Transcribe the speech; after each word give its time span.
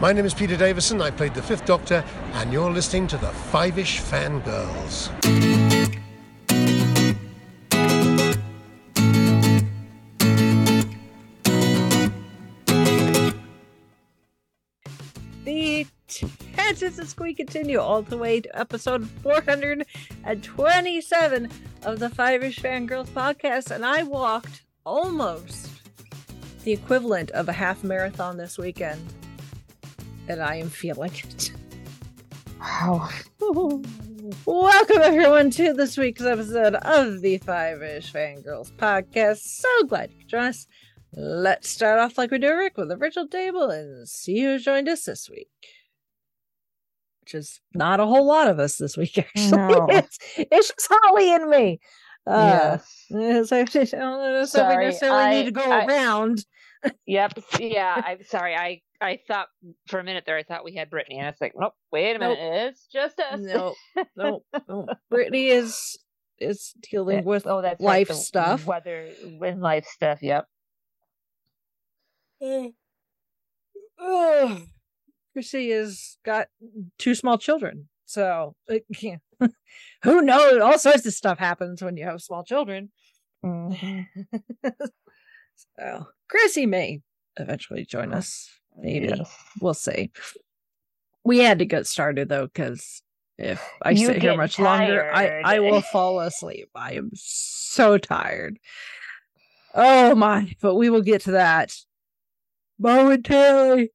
My 0.00 0.12
name 0.14 0.24
is 0.24 0.32
Peter 0.32 0.56
Davison. 0.56 1.02
I 1.02 1.10
played 1.10 1.34
the 1.34 1.42
Fifth 1.42 1.66
Doctor, 1.66 2.02
and 2.32 2.50
you're 2.50 2.70
listening 2.70 3.06
to 3.08 3.18
the 3.18 3.26
Five 3.26 3.78
Ish 3.78 4.00
Fangirls. 4.00 5.10
The 15.44 15.86
chances 16.08 16.98
as 16.98 17.14
we 17.18 17.34
continue 17.34 17.78
all 17.78 18.00
the 18.00 18.16
way 18.16 18.40
to 18.40 18.58
episode 18.58 19.06
427 19.22 21.48
of 21.82 21.98
the 21.98 22.08
Five 22.08 22.42
Ish 22.42 22.60
Fangirls 22.60 23.08
podcast, 23.08 23.70
and 23.70 23.84
I 23.84 24.04
walked 24.04 24.62
almost 24.86 25.68
the 26.64 26.72
equivalent 26.72 27.30
of 27.32 27.50
a 27.50 27.52
half 27.52 27.84
marathon 27.84 28.38
this 28.38 28.56
weekend, 28.56 29.02
and 30.30 30.40
I 30.40 30.54
am 30.56 30.70
feeling 30.70 31.10
it. 31.12 31.50
Wow. 32.60 33.08
Welcome 34.46 35.02
everyone 35.02 35.50
to 35.50 35.72
this 35.72 35.98
week's 35.98 36.22
episode 36.22 36.76
of 36.76 37.20
the 37.20 37.38
Five 37.38 37.82
Ish 37.82 38.12
Fangirls 38.12 38.70
podcast. 38.76 39.38
So 39.38 39.68
glad 39.88 40.12
you 40.12 40.18
could 40.18 40.28
join 40.28 40.44
us. 40.44 40.68
Let's 41.12 41.68
start 41.68 41.98
off 41.98 42.16
like 42.16 42.30
we 42.30 42.38
do, 42.38 42.54
Rick, 42.56 42.76
with 42.76 42.90
the 42.90 42.96
virtual 42.96 43.26
table 43.26 43.70
and 43.70 44.08
see 44.08 44.40
who 44.40 44.60
joined 44.60 44.88
us 44.88 45.02
this 45.04 45.28
week. 45.28 45.48
Which 47.24 47.34
is 47.34 47.60
not 47.74 47.98
a 47.98 48.06
whole 48.06 48.24
lot 48.24 48.46
of 48.46 48.60
us 48.60 48.76
this 48.76 48.96
week, 48.96 49.18
actually. 49.18 49.50
No. 49.50 49.88
it's, 49.90 50.16
it's 50.36 50.68
just 50.68 50.88
Holly 50.92 51.34
and 51.34 51.50
me. 51.50 51.80
Uh, 52.24 52.78
yes. 53.10 53.48
so 53.48 53.56
I 53.58 53.64
don't 53.64 53.92
know 54.00 54.34
if 54.36 54.40
we 54.42 54.46
Sorry, 54.46 54.86
necessarily 54.86 55.18
I- 55.24 55.30
need 55.32 55.44
to 55.46 55.50
go 55.50 55.62
I- 55.72 55.86
around. 55.86 56.44
Yep. 57.06 57.38
Yeah. 57.58 58.02
I'm 58.06 58.22
sorry. 58.24 58.54
I 58.54 58.80
I 59.00 59.18
thought 59.28 59.48
for 59.88 59.98
a 60.00 60.04
minute 60.04 60.24
there, 60.26 60.36
I 60.36 60.42
thought 60.42 60.64
we 60.64 60.74
had 60.74 60.90
Brittany, 60.90 61.18
and 61.18 61.28
it's 61.28 61.40
like, 61.40 61.52
nope. 61.56 61.74
Wait 61.92 62.16
a 62.16 62.18
Nope. 62.18 62.38
minute. 62.38 62.68
It's 62.70 62.86
just 62.86 63.18
us. 63.20 63.40
No, 63.40 63.74
no, 64.16 64.42
no. 64.68 64.86
Brittany 65.10 65.48
is 65.48 65.98
is 66.38 66.72
dealing 66.90 67.24
with 67.24 67.46
oh, 67.46 67.60
that's 67.62 67.80
life 67.80 68.08
right, 68.10 68.18
stuff. 68.18 68.66
Weather 68.66 69.10
and 69.42 69.60
life 69.60 69.86
stuff. 69.86 70.22
Yep. 70.22 70.46
Ugh. 74.00 74.62
Chrissy 75.32 75.70
has 75.70 76.16
got 76.24 76.48
two 76.98 77.14
small 77.14 77.38
children. 77.38 77.88
So, 78.06 78.54
who 80.02 80.22
knows? 80.22 80.60
All 80.60 80.78
sorts 80.78 81.06
of 81.06 81.12
stuff 81.12 81.38
happens 81.38 81.82
when 81.82 81.96
you 81.96 82.04
have 82.04 82.20
small 82.20 82.42
children. 82.44 82.90
Mhm. 83.44 84.06
so, 85.78 86.06
Chrissy 86.28 86.66
may 86.66 87.00
eventually 87.38 87.84
join 87.84 88.12
us. 88.12 88.48
Maybe. 88.78 89.08
Yes. 89.08 89.36
We'll 89.60 89.74
see. 89.74 90.10
We 91.24 91.38
had 91.38 91.58
to 91.58 91.64
get 91.66 91.86
started 91.86 92.28
though, 92.28 92.46
because 92.46 93.02
if 93.38 93.62
I 93.82 93.90
You 93.90 94.06
sit 94.06 94.22
here 94.22 94.36
much 94.36 94.58
longer, 94.58 95.10
I. 95.12 95.40
I 95.44 95.60
will 95.60 95.80
fall 95.80 96.20
asleep. 96.20 96.68
I 96.74 96.92
am 96.94 97.10
so 97.14 97.98
tired. 97.98 98.58
Oh 99.74 100.14
my, 100.14 100.52
but 100.60 100.74
we 100.74 100.90
will 100.90 101.02
get 101.02 101.22
to 101.22 101.32
that 101.32 101.74
momentarily. 102.78 103.90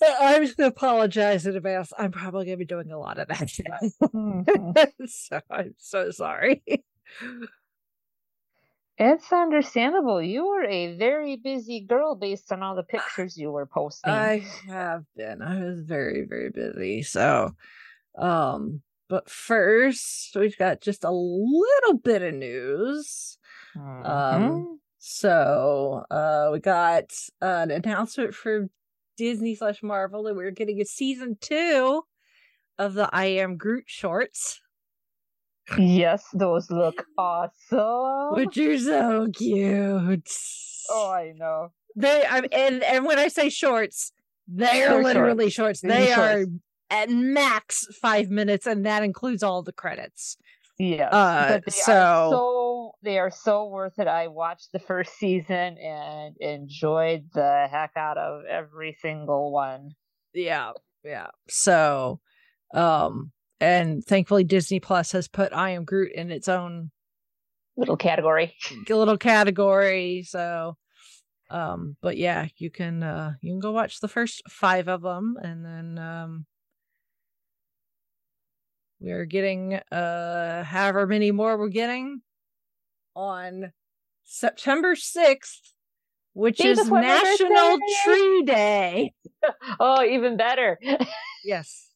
Uh, 0.00 0.14
I'm 0.20 0.44
just 0.44 0.56
gonna 0.56 0.68
apologize 0.68 1.44
in 1.44 1.56
advance. 1.56 1.92
I'm 1.98 2.12
probably 2.12 2.44
gonna 2.46 2.56
be 2.56 2.64
doing 2.64 2.92
a 2.92 2.98
lot 2.98 3.18
of 3.18 3.28
that. 3.28 3.38
Mhm. 4.14 5.08
so 5.08 5.40
I'm 5.50 5.74
so 5.78 6.10
sorry. 6.10 6.62
It's 9.00 9.32
understandable. 9.32 10.20
You 10.20 10.46
were 10.48 10.64
a 10.64 10.96
very 10.96 11.36
busy 11.36 11.80
girl 11.80 12.16
based 12.16 12.50
on 12.50 12.62
all 12.64 12.74
the 12.74 12.82
pictures 12.82 13.38
you 13.38 13.52
were 13.52 13.66
posting. 13.66 14.12
I 14.12 14.38
have 14.66 15.04
been. 15.16 15.40
I 15.40 15.64
was 15.64 15.82
very, 15.82 16.24
very 16.24 16.50
busy. 16.50 17.02
So, 17.02 17.52
um, 18.16 18.82
but 19.08 19.30
first, 19.30 20.34
we've 20.34 20.58
got 20.58 20.80
just 20.80 21.04
a 21.04 21.12
little 21.12 21.98
bit 22.02 22.22
of 22.22 22.34
news. 22.34 23.38
Mhm. 23.76 24.04
Um, 24.04 24.80
so, 24.98 26.04
uh, 26.10 26.50
we 26.52 26.58
got 26.58 27.12
an 27.40 27.70
announcement 27.70 28.34
from 28.34 28.68
Disney 29.16 29.54
slash 29.54 29.80
Marvel 29.80 30.24
that 30.24 30.34
we're 30.34 30.50
getting 30.50 30.80
a 30.80 30.84
season 30.84 31.38
two 31.40 32.02
of 32.78 32.94
the 32.94 33.08
I 33.12 33.26
Am 33.26 33.56
Groot 33.56 33.84
shorts, 33.86 34.60
yes, 35.76 36.24
those 36.32 36.70
look 36.70 37.04
awesome. 37.18 38.34
which 38.34 38.56
are 38.58 38.78
so 38.78 39.28
cute. 39.34 40.30
oh, 40.90 41.10
I 41.10 41.32
know. 41.36 41.72
They, 41.96 42.24
I'm, 42.28 42.44
and 42.52 42.82
and 42.84 43.04
when 43.04 43.18
I 43.18 43.28
say 43.28 43.48
shorts, 43.48 44.12
they 44.46 44.84
are 44.84 44.90
They're 44.94 45.02
literally 45.02 45.50
shorts. 45.50 45.80
They're 45.80 45.90
They 45.90 46.12
are 46.12 46.32
shorts. 46.38 46.50
at 46.90 47.10
max 47.10 47.86
five 48.00 48.30
minutes, 48.30 48.66
and 48.66 48.86
that 48.86 49.02
includes 49.02 49.42
all 49.42 49.62
the 49.62 49.72
credits. 49.72 50.36
Yeah. 50.78 51.08
Uh, 51.08 51.48
but 51.48 51.64
they 51.66 51.70
so- 51.72 51.92
are 51.92 52.30
so 52.30 52.92
they 53.02 53.18
are 53.18 53.30
so 53.30 53.66
worth 53.66 53.98
it. 53.98 54.06
I 54.08 54.28
watched 54.28 54.72
the 54.72 54.78
first 54.78 55.18
season 55.18 55.76
and 55.78 56.36
enjoyed 56.40 57.24
the 57.34 57.66
heck 57.70 57.92
out 57.96 58.16
of 58.18 58.44
every 58.44 58.96
single 59.00 59.52
one. 59.52 59.90
Yeah, 60.34 60.72
yeah. 61.04 61.28
So, 61.48 62.20
um, 62.74 63.32
and 63.60 64.04
thankfully 64.04 64.44
Disney 64.44 64.80
Plus 64.80 65.12
has 65.12 65.28
put 65.28 65.52
I 65.52 65.70
Am 65.70 65.84
Groot 65.84 66.12
in 66.12 66.30
its 66.30 66.48
own 66.48 66.90
Little 67.76 67.96
category. 67.96 68.54
little 68.88 69.16
category. 69.18 70.24
So, 70.26 70.76
um, 71.48 71.96
but 72.02 72.16
yeah, 72.16 72.48
you 72.56 72.70
can 72.70 73.02
uh 73.02 73.34
you 73.40 73.52
can 73.52 73.60
go 73.60 73.70
watch 73.72 74.00
the 74.00 74.08
first 74.08 74.42
five 74.48 74.88
of 74.88 75.02
them, 75.02 75.36
and 75.42 75.64
then 75.64 75.98
um. 75.98 76.46
We're 79.00 79.26
getting 79.26 79.74
uh 79.92 80.64
however 80.64 81.06
many 81.06 81.30
more 81.30 81.56
we're 81.56 81.68
getting 81.68 82.20
on 83.14 83.72
September 84.24 84.94
6th, 84.96 85.60
which 86.32 86.58
Day 86.58 86.70
is 86.70 86.90
National. 86.90 87.78
Tree 88.04 88.42
Day. 88.44 89.12
Oh, 89.78 90.02
even 90.02 90.36
better. 90.36 90.78
Yes. 91.44 91.87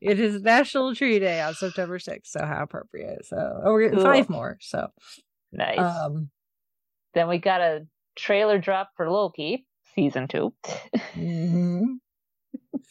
It 0.00 0.20
is 0.20 0.42
National 0.42 0.94
Tree 0.94 1.18
Day 1.18 1.40
on 1.40 1.54
September 1.54 1.98
6th, 1.98 2.26
so 2.26 2.44
how 2.44 2.62
appropriate. 2.62 3.24
So 3.26 3.36
oh, 3.64 3.72
we're 3.72 3.82
getting 3.88 3.98
Cool. 3.98 4.04
five 4.12 4.28
more. 4.30 4.56
So 4.60 4.88
nice. 5.52 5.78
um 5.78 6.30
then 7.14 7.28
we 7.28 7.38
got 7.38 7.60
a 7.60 7.86
trailer 8.14 8.58
drop 8.58 8.90
for 8.96 9.10
Loki 9.10 9.66
season 9.94 10.28
two. 10.28 10.52
mhm. 11.14 11.96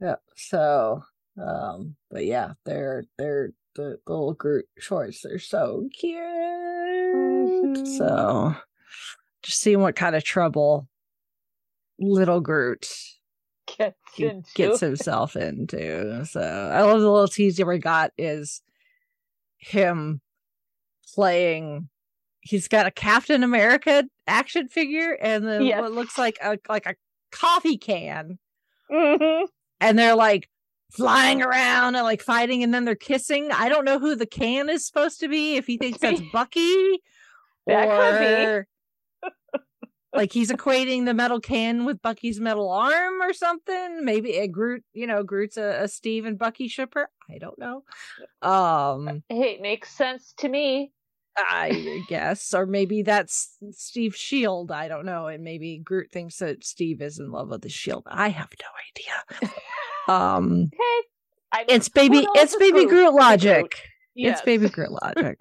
Yep. 0.00 0.20
So 0.36 1.02
um 1.40 1.96
but 2.10 2.24
yeah, 2.24 2.52
they're 2.64 3.04
they're 3.18 3.50
the, 3.74 3.98
the 4.06 4.12
little 4.12 4.34
Groot 4.34 4.66
shorts. 4.78 5.22
They're 5.22 5.38
so 5.38 5.88
cute. 5.98 6.18
Mhm. 6.18 7.86
So 7.98 8.54
just 9.42 9.60
seeing 9.60 9.80
what 9.80 9.96
kind 9.96 10.14
of 10.16 10.24
trouble 10.24 10.88
little 11.98 12.40
Groot 12.40 12.88
Gets 13.78 13.96
he 14.14 14.24
into. 14.26 14.50
gets 14.54 14.80
himself 14.80 15.36
into. 15.36 16.24
So 16.26 16.40
I 16.40 16.82
love 16.82 17.00
the 17.00 17.10
little 17.10 17.28
teaser 17.28 17.64
we 17.66 17.78
got 17.78 18.10
is 18.18 18.60
him 19.58 20.20
playing. 21.14 21.88
He's 22.40 22.68
got 22.68 22.86
a 22.86 22.90
Captain 22.90 23.42
America 23.42 24.04
action 24.26 24.68
figure 24.68 25.12
and 25.20 25.46
then 25.46 25.62
Yes. 25.62 25.80
what 25.80 25.92
looks 25.92 26.18
like 26.18 26.38
a 26.42 26.58
like 26.68 26.86
a 26.86 26.94
coffee 27.30 27.76
can, 27.78 28.38
Mhm. 28.90 29.46
and 29.80 29.98
they're 29.98 30.16
like 30.16 30.48
flying 30.92 31.40
around 31.42 31.94
and 31.94 32.04
like 32.04 32.20
fighting, 32.20 32.62
and 32.62 32.74
then 32.74 32.84
they're 32.84 32.94
kissing. 32.94 33.50
I 33.52 33.68
don't 33.68 33.84
know 33.84 33.98
who 33.98 34.14
the 34.16 34.26
can 34.26 34.68
is 34.68 34.86
supposed 34.86 35.20
to 35.20 35.28
be. 35.28 35.56
If 35.56 35.66
he 35.66 35.78
thinks 35.78 35.98
that's 36.00 36.20
Bucky, 36.32 37.00
That 37.66 37.88
could 37.88 38.18
be. 38.18 38.44
or 38.44 38.66
like 40.14 40.32
he's 40.32 40.50
equating 40.52 41.04
the 41.06 41.14
metal 41.14 41.40
can 41.40 41.84
with 41.84 42.02
Bucky's 42.02 42.40
metal 42.40 42.70
arm 42.70 43.22
or 43.22 43.32
something. 43.32 44.04
Maybe 44.04 44.36
a 44.38 44.48
Groot, 44.48 44.84
you 44.92 45.06
know, 45.06 45.22
Groot's 45.22 45.56
a, 45.56 45.82
a 45.82 45.88
Steve 45.88 46.24
and 46.26 46.38
Bucky 46.38 46.68
shipper. 46.68 47.08
I 47.30 47.38
don't 47.38 47.58
know. 47.58 47.84
Um, 48.42 49.22
Hey, 49.28 49.54
it 49.54 49.60
makes 49.62 49.90
sense 49.90 50.34
to 50.38 50.48
me. 50.48 50.92
I 51.34 52.02
guess, 52.08 52.52
or 52.52 52.66
maybe 52.66 53.02
that's 53.02 53.56
Steve's 53.70 54.18
shield. 54.18 54.70
I 54.70 54.86
don't 54.88 55.06
know, 55.06 55.28
and 55.28 55.42
maybe 55.42 55.78
Groot 55.78 56.10
thinks 56.10 56.36
that 56.40 56.62
Steve 56.62 57.00
is 57.00 57.18
in 57.18 57.30
love 57.30 57.48
with 57.48 57.62
the 57.62 57.70
shield. 57.70 58.02
I 58.06 58.28
have 58.28 58.50
no 58.60 59.48
idea. 59.48 59.52
Um, 60.08 60.70
Hey, 60.72 61.00
I, 61.52 61.64
it's 61.68 61.88
baby, 61.88 62.26
it's 62.34 62.54
baby 62.56 62.84
Groot 62.84 62.88
Groot? 63.12 63.14
logic. 63.14 63.80
Yes. 64.14 64.38
It's 64.38 64.44
baby 64.44 64.68
Groot 64.68 64.90
logic. 65.02 65.38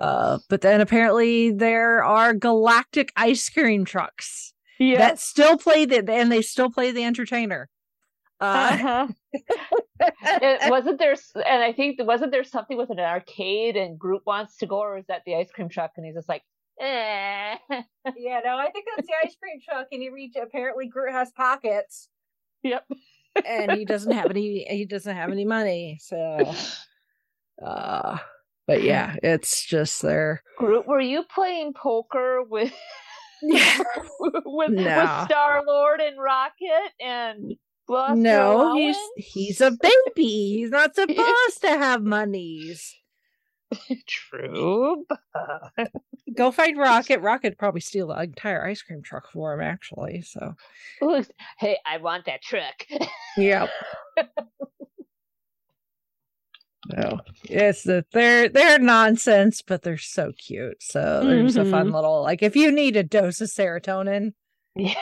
Uh, 0.00 0.38
but 0.48 0.62
then 0.62 0.80
apparently 0.80 1.50
there 1.52 2.02
are 2.04 2.34
galactic 2.34 3.12
ice 3.16 3.48
cream 3.48 3.84
trucks. 3.84 4.52
that 4.80 5.18
still 5.18 5.56
play 5.58 5.84
the 5.84 6.02
and 6.12 6.32
they 6.32 6.42
still 6.42 6.70
play 6.70 6.90
the 6.90 7.04
entertainer. 7.04 7.68
Uh, 8.40 8.70
Uh-huh. 8.72 9.08
it, 10.24 10.70
wasn't 10.70 10.98
there, 10.98 11.14
and 11.34 11.62
I 11.62 11.72
think 11.74 12.00
wasn't 12.02 12.32
there 12.32 12.42
something 12.44 12.78
with 12.78 12.88
an 12.90 12.98
arcade 12.98 13.76
and 13.76 13.98
Groot 13.98 14.22
wants 14.26 14.56
to 14.58 14.66
go, 14.66 14.78
or 14.78 14.96
is 14.98 15.06
that 15.08 15.22
the 15.26 15.36
ice 15.36 15.50
cream 15.50 15.68
truck? 15.68 15.92
And 15.96 16.06
he's 16.06 16.14
just 16.14 16.28
like, 16.28 16.42
Eh. 16.80 17.56
Yeah, 18.16 18.40
no, 18.42 18.56
I 18.56 18.70
think 18.72 18.86
that's 18.96 19.06
the 19.06 19.12
ice 19.22 19.36
cream 19.36 19.60
truck, 19.68 19.88
and 19.92 20.00
he 20.00 20.08
reach 20.08 20.34
apparently 20.42 20.86
Groot 20.88 21.12
has 21.12 21.30
pockets, 21.32 22.08
Yep. 22.62 22.86
and 23.46 23.72
he 23.72 23.84
doesn't 23.84 24.12
have 24.12 24.30
any. 24.30 24.66
He 24.70 24.86
doesn't 24.86 25.14
have 25.14 25.30
any 25.30 25.44
money, 25.44 25.98
so. 26.00 26.54
Uh, 27.62 28.16
but 28.66 28.82
yeah, 28.82 29.16
it's 29.22 29.64
just 29.64 30.02
there. 30.02 30.42
Groot, 30.58 30.86
were 30.86 31.00
you 31.00 31.24
playing 31.34 31.72
poker 31.74 32.42
with 32.48 32.72
with, 33.42 33.82
with 34.44 34.70
No. 34.70 35.22
Star 35.24 35.62
Lord 35.66 36.00
and 36.00 36.20
Rocket 36.20 36.92
and 37.00 37.54
Gloucester 37.86 38.16
no, 38.16 38.76
he's 38.76 38.96
he's 39.16 39.60
a 39.60 39.70
baby. 39.70 40.56
He's 40.58 40.70
not 40.70 40.94
supposed 40.94 41.60
to 41.62 41.68
have 41.68 42.02
monies. 42.02 42.94
true. 44.06 45.04
but- 45.08 45.90
Go 46.36 46.52
find 46.52 46.78
Rocket. 46.78 47.20
Rocket 47.22 47.58
probably 47.58 47.80
steal 47.80 48.06
the 48.08 48.14
entire 48.22 48.64
ice 48.64 48.82
cream 48.82 49.02
truck 49.02 49.28
for 49.32 49.52
him, 49.52 49.60
actually. 49.60 50.22
So 50.22 50.54
Ooh, 51.02 51.24
hey, 51.58 51.76
I 51.84 51.96
want 51.96 52.26
that 52.26 52.40
truck. 52.42 52.86
yeah. 53.36 53.66
No, 56.86 57.20
it's 57.44 57.82
the 57.82 58.04
they're 58.12 58.48
they're 58.48 58.78
nonsense, 58.78 59.60
but 59.62 59.82
they're 59.82 59.98
so 59.98 60.32
cute. 60.38 60.82
So 60.82 61.22
there's 61.24 61.56
a 61.56 61.64
fun 61.66 61.88
Mhm. 61.88 61.94
little 61.94 62.22
like 62.22 62.42
if 62.42 62.56
you 62.56 62.72
need 62.72 62.96
a 62.96 63.02
dose 63.02 63.40
of 63.42 63.48
serotonin, 63.50 64.32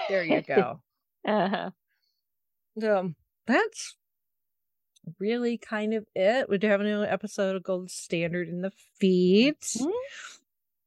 there 0.08 0.24
you 0.24 0.40
go. 0.46 0.80
uh-huh. 1.26 1.70
um, 2.82 3.14
that's 3.46 3.96
really 5.20 5.56
kind 5.56 5.94
of 5.94 6.04
it. 6.16 6.48
We 6.48 6.58
do 6.58 6.66
have 6.66 6.80
a 6.80 6.84
new 6.84 7.02
episode 7.04 7.54
of 7.54 7.62
Gold 7.62 7.90
Standard 7.92 8.48
in 8.48 8.60
the 8.62 8.72
feeds, 8.98 9.76
Mhm. 9.80 9.92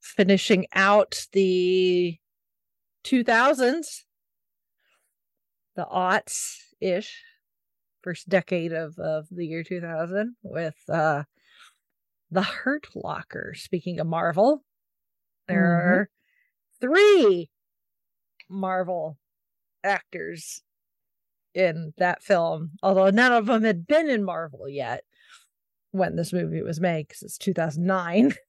finishing 0.01 0.67
out 0.73 1.25
the 1.31 2.19
2000s, 3.03 4.05
the 5.75 5.85
aughts 5.85 6.57
ish, 6.81 7.23
first 8.01 8.29
decade 8.29 8.73
of, 8.73 8.97
of 8.99 9.27
the 9.29 9.45
year 9.45 9.63
2000 9.63 10.35
with 10.43 10.75
uh, 10.89 11.23
the 12.29 12.41
Hurt 12.41 12.87
Locker. 12.95 13.53
Speaking 13.55 13.99
of 13.99 14.07
Marvel, 14.07 14.63
there 15.47 15.63
Mhm. 15.65 15.85
are 15.85 16.09
three 16.79 17.49
Marvel 18.49 19.17
actors 19.83 20.63
in 21.53 21.93
that 21.97 22.23
film, 22.23 22.71
although 22.81 23.09
none 23.09 23.33
of 23.33 23.45
them 23.45 23.63
had 23.63 23.85
been 23.85 24.09
in 24.09 24.23
Marvel 24.23 24.69
yet 24.69 25.03
when 25.91 26.15
this 26.15 26.31
movie 26.31 26.61
was 26.61 26.79
made 26.79 27.07
because 27.07 27.23
it's 27.23 27.37
2009. 27.37 28.33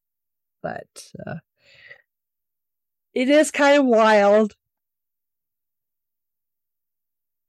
But 0.63 1.11
uh, 1.27 1.39
it 3.15 3.29
is 3.29 3.51
kind 3.51 3.81
of 3.81 3.85
wild 3.87 4.55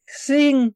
seeing 0.07 0.73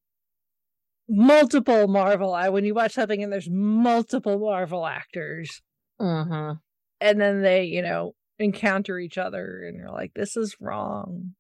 multiple 1.09 1.87
Marvel. 1.87 2.33
I 2.33 2.49
when 2.49 2.65
you 2.65 2.73
watch 2.73 2.93
something 2.93 3.21
and 3.23 3.31
there's 3.31 3.49
multiple 3.49 4.39
Marvel 4.39 4.85
actors, 4.85 5.61
Mhm. 5.99 6.59
and 7.01 7.21
then 7.21 7.41
they, 7.41 7.63
you 7.65 7.81
know, 7.81 8.13
encounter 8.39 8.99
each 8.99 9.17
other, 9.17 9.63
and 9.67 9.75
you're 9.77 9.91
like, 9.91 10.13
"This 10.13 10.37
is 10.37 10.55
wrong." 10.59 11.33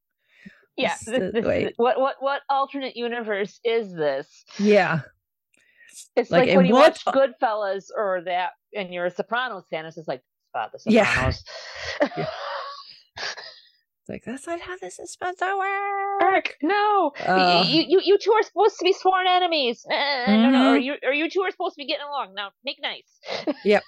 Yeah. 0.75 0.95
This 1.05 1.05
This, 1.05 1.33
this, 1.43 1.73
what 1.77 1.99
what 1.99 2.15
what 2.19 2.41
alternate 2.49 2.95
universe 2.95 3.59
is 3.63 3.93
this? 3.93 4.45
Yeah, 4.59 5.01
It's 6.15 6.29
Like, 6.31 6.47
like, 6.47 6.55
when 6.57 6.65
you 6.67 6.73
what- 6.73 6.99
watch 7.05 7.15
Goodfellas 7.15 7.85
or 7.95 8.21
that, 8.25 8.51
and 8.75 8.93
you're 8.93 9.05
a 9.05 9.11
Sopranos 9.11 9.65
fan. 9.71 9.85
It's 9.87 9.95
just 9.95 10.07
like, 10.07 10.21
ah, 10.55 10.69
the 10.71 10.79
Yeah. 10.85 11.31
Sopranos. 11.31 11.43
like 14.09 14.23
that's 14.25 14.47
not 14.47 14.59
how 14.61 14.77
this 14.77 14.99
is 14.99 15.11
supposed 15.11 15.39
to 15.39 15.45
work. 15.57 16.21
Eric, 16.21 16.57
no, 16.61 17.11
Uh. 17.25 17.65
you, 17.67 17.83
you 17.87 18.01
you 18.03 18.17
two 18.17 18.31
are 18.31 18.43
supposed 18.43 18.77
to 18.79 18.83
be 18.83 18.93
sworn 18.93 19.27
enemies. 19.27 19.85
Uh, 19.89 20.37
No, 20.37 20.49
no, 20.49 20.71
or 20.71 20.77
Mhm. 20.77 20.83
you 20.83 20.95
or 21.03 21.13
you 21.13 21.29
two 21.29 21.41
are 21.41 21.51
supposed 21.51 21.75
to 21.75 21.77
be 21.79 21.85
getting 21.87 22.05
along. 22.05 22.33
Now, 22.33 22.51
make 22.63 22.79
nice. 22.81 23.19
Yep. 23.65 23.83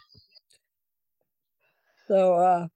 So, 2.07 2.33
uh, 2.36 2.68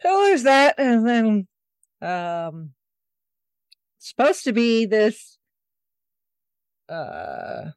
so 0.00 0.22
there's 0.24 0.44
that, 0.44 0.76
and 0.78 1.06
then, 1.06 1.48
um, 2.00 2.74
supposed 3.98 4.44
to 4.44 4.52
be 4.52 4.86
this, 4.86 5.36
uh, 6.88 7.70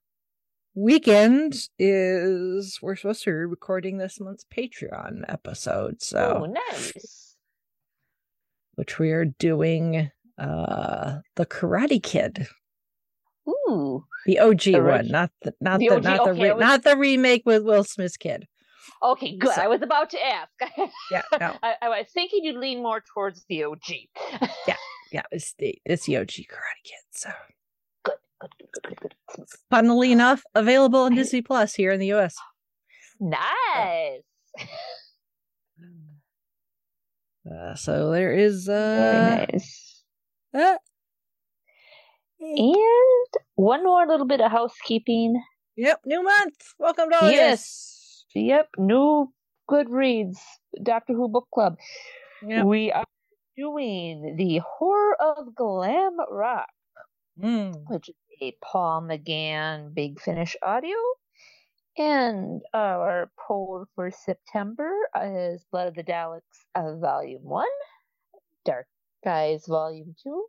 weekend 0.81 1.55
is 1.79 2.79
we're 2.81 2.95
supposed 2.95 3.23
to 3.23 3.29
be 3.29 3.33
recording 3.33 3.97
this 3.97 4.19
month's 4.19 4.45
Patreon 4.45 5.23
episode, 5.27 5.95
Oh, 5.95 5.97
so 5.99 6.45
nice. 6.71 7.35
which 8.75 8.97
we 8.99 9.11
are 9.11 9.25
doing, 9.25 10.11
uh, 10.37 11.19
the 11.35 11.45
Karate 11.45 12.01
Kid, 12.01 12.47
Ooh. 13.47 14.05
the 14.25 14.39
OG 14.39 14.61
The 14.63 14.79
one, 14.81 15.07
not 15.07 15.31
the 15.41 15.53
not 15.61 15.79
the 15.79 15.87
the, 15.89 15.95
OG, 15.95 16.03
not 16.03 16.23
the 16.25 16.31
okay, 16.31 16.41
re- 16.43 16.53
was- 16.53 16.61
not 16.61 16.83
the 16.83 16.97
remake 16.97 17.43
with 17.45 17.63
Will 17.63 17.83
Smith's 17.83 18.17
kid. 18.17 18.47
Okay, 19.03 19.35
good. 19.37 19.53
So- 19.53 19.61
I 19.61 19.67
was 19.67 19.81
about 19.81 20.09
to 20.11 20.19
ask. 20.25 20.51
Yeah, 21.11 21.21
no. 21.39 21.55
I, 21.63 21.75
I 21.81 21.89
was 21.89 22.07
thinking 22.13 22.43
you'd 22.43 22.57
lean 22.57 22.81
more 22.81 23.01
towards 23.13 23.43
the 23.49 23.63
OG. 23.65 23.79
Yeah, 24.67 24.75
yeah, 25.11 25.23
it's 25.31 25.53
the 25.59 25.75
it's 25.85 26.05
the 26.05 26.17
OG 26.17 26.27
Karate 26.27 26.83
Kid. 26.83 27.03
So. 27.11 27.29
Funnily 29.69 30.11
enough, 30.11 30.43
available 30.55 31.01
on 31.01 31.15
Disney 31.15 31.41
Plus 31.41 31.73
here 31.73 31.91
in 31.91 31.99
the 31.99 32.11
US. 32.13 32.35
Nice. 33.19 34.21
Uh, 37.49 37.73
so 37.73 38.11
there 38.11 38.31
is 38.31 38.69
uh, 38.69 39.47
nice. 39.51 40.03
that. 40.53 40.79
And 42.39 42.75
one 43.55 43.83
more 43.83 44.05
little 44.07 44.27
bit 44.27 44.41
of 44.41 44.51
housekeeping. 44.51 45.41
Yep, 45.75 46.01
new 46.05 46.23
month. 46.23 46.55
Welcome 46.77 47.09
to 47.09 47.15
August. 47.17 47.33
Yes. 47.33 48.25
Yep. 48.35 48.69
New 48.77 49.33
Goodreads 49.69 50.37
Doctor 50.83 51.13
Who 51.13 51.29
book 51.29 51.47
club. 51.53 51.77
Yep. 52.47 52.65
We 52.65 52.91
are 52.91 53.05
doing 53.57 54.35
the 54.37 54.61
Horror 54.63 55.15
of 55.19 55.55
Glam 55.55 56.17
Rock, 56.29 56.69
Mm. 57.41 57.85
which 57.87 58.09
is 58.09 58.15
a 58.41 58.57
Paul 58.61 59.03
McGann 59.03 59.93
Big 59.93 60.19
Finish 60.19 60.55
audio. 60.63 60.95
And 61.97 62.61
our 62.73 63.31
poll 63.37 63.85
for 63.95 64.11
September 64.11 64.91
is 65.23 65.63
Blood 65.71 65.89
of 65.89 65.95
the 65.95 66.03
Daleks 66.03 66.41
uh, 66.73 66.95
Volume 66.95 67.43
1, 67.43 67.67
Dark 68.65 68.87
Skies 69.21 69.65
Volume 69.67 70.15
2, 70.23 70.45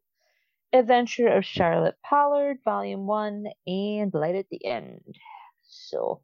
Adventure 0.73 1.29
of 1.29 1.45
Charlotte 1.45 1.97
Pollard 2.09 2.59
Volume 2.65 3.07
1, 3.07 3.45
and 3.67 4.15
Light 4.15 4.37
at 4.37 4.47
the 4.51 4.65
End. 4.65 5.03
So 5.65 6.21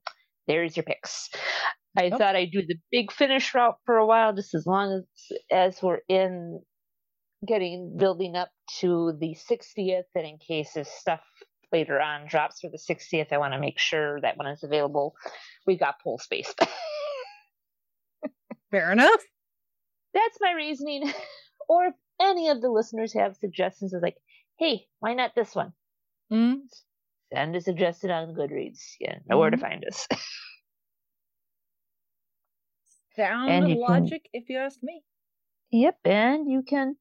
there's 0.46 0.76
your 0.76 0.84
picks. 0.84 1.30
I 1.96 2.10
thought 2.10 2.36
I'd 2.36 2.52
do 2.52 2.62
the 2.64 2.76
big 2.92 3.10
finish 3.10 3.52
route 3.54 3.78
for 3.84 3.96
a 3.96 4.06
while, 4.06 4.32
just 4.32 4.54
as 4.54 4.66
long 4.66 4.92
as 4.92 5.38
as 5.50 5.82
we're 5.82 6.00
in 6.08 6.60
getting 7.46 7.96
building 7.96 8.36
up 8.36 8.50
to 8.80 9.16
the 9.20 9.36
60th, 9.50 10.02
and 10.14 10.26
in 10.26 10.38
case 10.38 10.76
if 10.76 10.86
stuff 10.86 11.20
later 11.72 12.00
on 12.00 12.26
drops 12.28 12.60
for 12.60 12.68
the 12.70 12.78
60th, 12.78 13.32
I 13.32 13.38
want 13.38 13.54
to 13.54 13.60
make 13.60 13.78
sure 13.78 14.20
that 14.20 14.36
when 14.36 14.46
it's 14.48 14.62
available, 14.62 15.14
we've 15.66 15.80
got 15.80 16.00
pool 16.02 16.18
space. 16.18 16.52
Fair 18.70 18.92
enough. 18.92 19.20
That's 20.14 20.38
my 20.40 20.52
reasoning. 20.52 21.10
or 21.68 21.86
if 21.86 21.94
any 22.20 22.48
of 22.48 22.60
the 22.60 22.70
listeners 22.70 23.12
have 23.14 23.36
suggestions 23.36 23.94
of 23.94 24.02
like, 24.02 24.16
hey, 24.58 24.86
why 25.00 25.14
not 25.14 25.34
this 25.34 25.54
one? 25.54 25.72
Mm. 26.32 26.58
Send 27.32 27.56
a 27.56 27.60
suggestion 27.60 28.10
on 28.10 28.34
Goodreads. 28.34 28.80
Yeah, 29.00 29.18
know 29.26 29.38
where 29.38 29.50
to 29.50 29.56
Mhm. 29.56 29.60
find 29.60 29.84
us. 29.84 30.06
Sound 33.16 33.68
you 33.68 33.74
can- 33.76 33.80
logic, 33.80 34.28
if 34.32 34.48
you 34.48 34.58
ask 34.58 34.78
me. 34.82 35.02
Yep, 35.70 35.98
and 36.06 36.50
you 36.50 36.62
can 36.62 36.96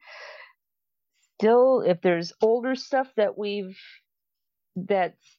still, 1.39 1.81
if 1.81 2.01
there's 2.01 2.33
older 2.41 2.75
stuff 2.75 3.07
that 3.15 3.37
we've 3.37 3.77
that's 4.85 5.37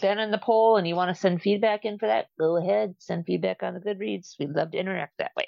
been 0.00 0.18
in 0.18 0.30
the 0.30 0.38
poll 0.38 0.76
and 0.76 0.88
you 0.88 0.96
want 0.96 1.14
to 1.14 1.20
send 1.20 1.42
feedback 1.42 1.84
in 1.84 1.98
for 1.98 2.06
that, 2.06 2.26
go 2.38 2.56
ahead, 2.56 2.94
send 2.98 3.26
feedback 3.26 3.62
on 3.62 3.74
the 3.74 3.80
Goodreads. 3.80 4.34
We'd 4.38 4.50
love 4.50 4.72
to 4.72 4.78
interact 4.78 5.18
that 5.18 5.32
way. 5.36 5.46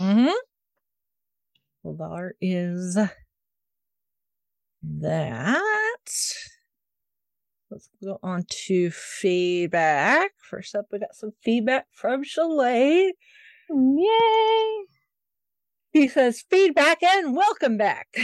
Mm-hmm. 0.00 0.34
Well, 1.82 2.10
there 2.10 2.34
is 2.40 2.98
that. 4.82 5.60
Let's 7.70 7.88
go 8.02 8.18
on 8.22 8.44
to 8.66 8.90
feedback. 8.90 10.32
First 10.48 10.74
up, 10.76 10.86
we 10.92 10.98
got 11.00 11.14
some 11.14 11.32
feedback 11.42 11.86
from 11.92 12.22
Shalane. 12.22 13.10
Yay! 13.70 14.84
He 15.94 16.08
says, 16.08 16.42
feedback 16.50 17.02
and 17.04 17.36
welcome 17.36 17.76
back. 17.76 18.08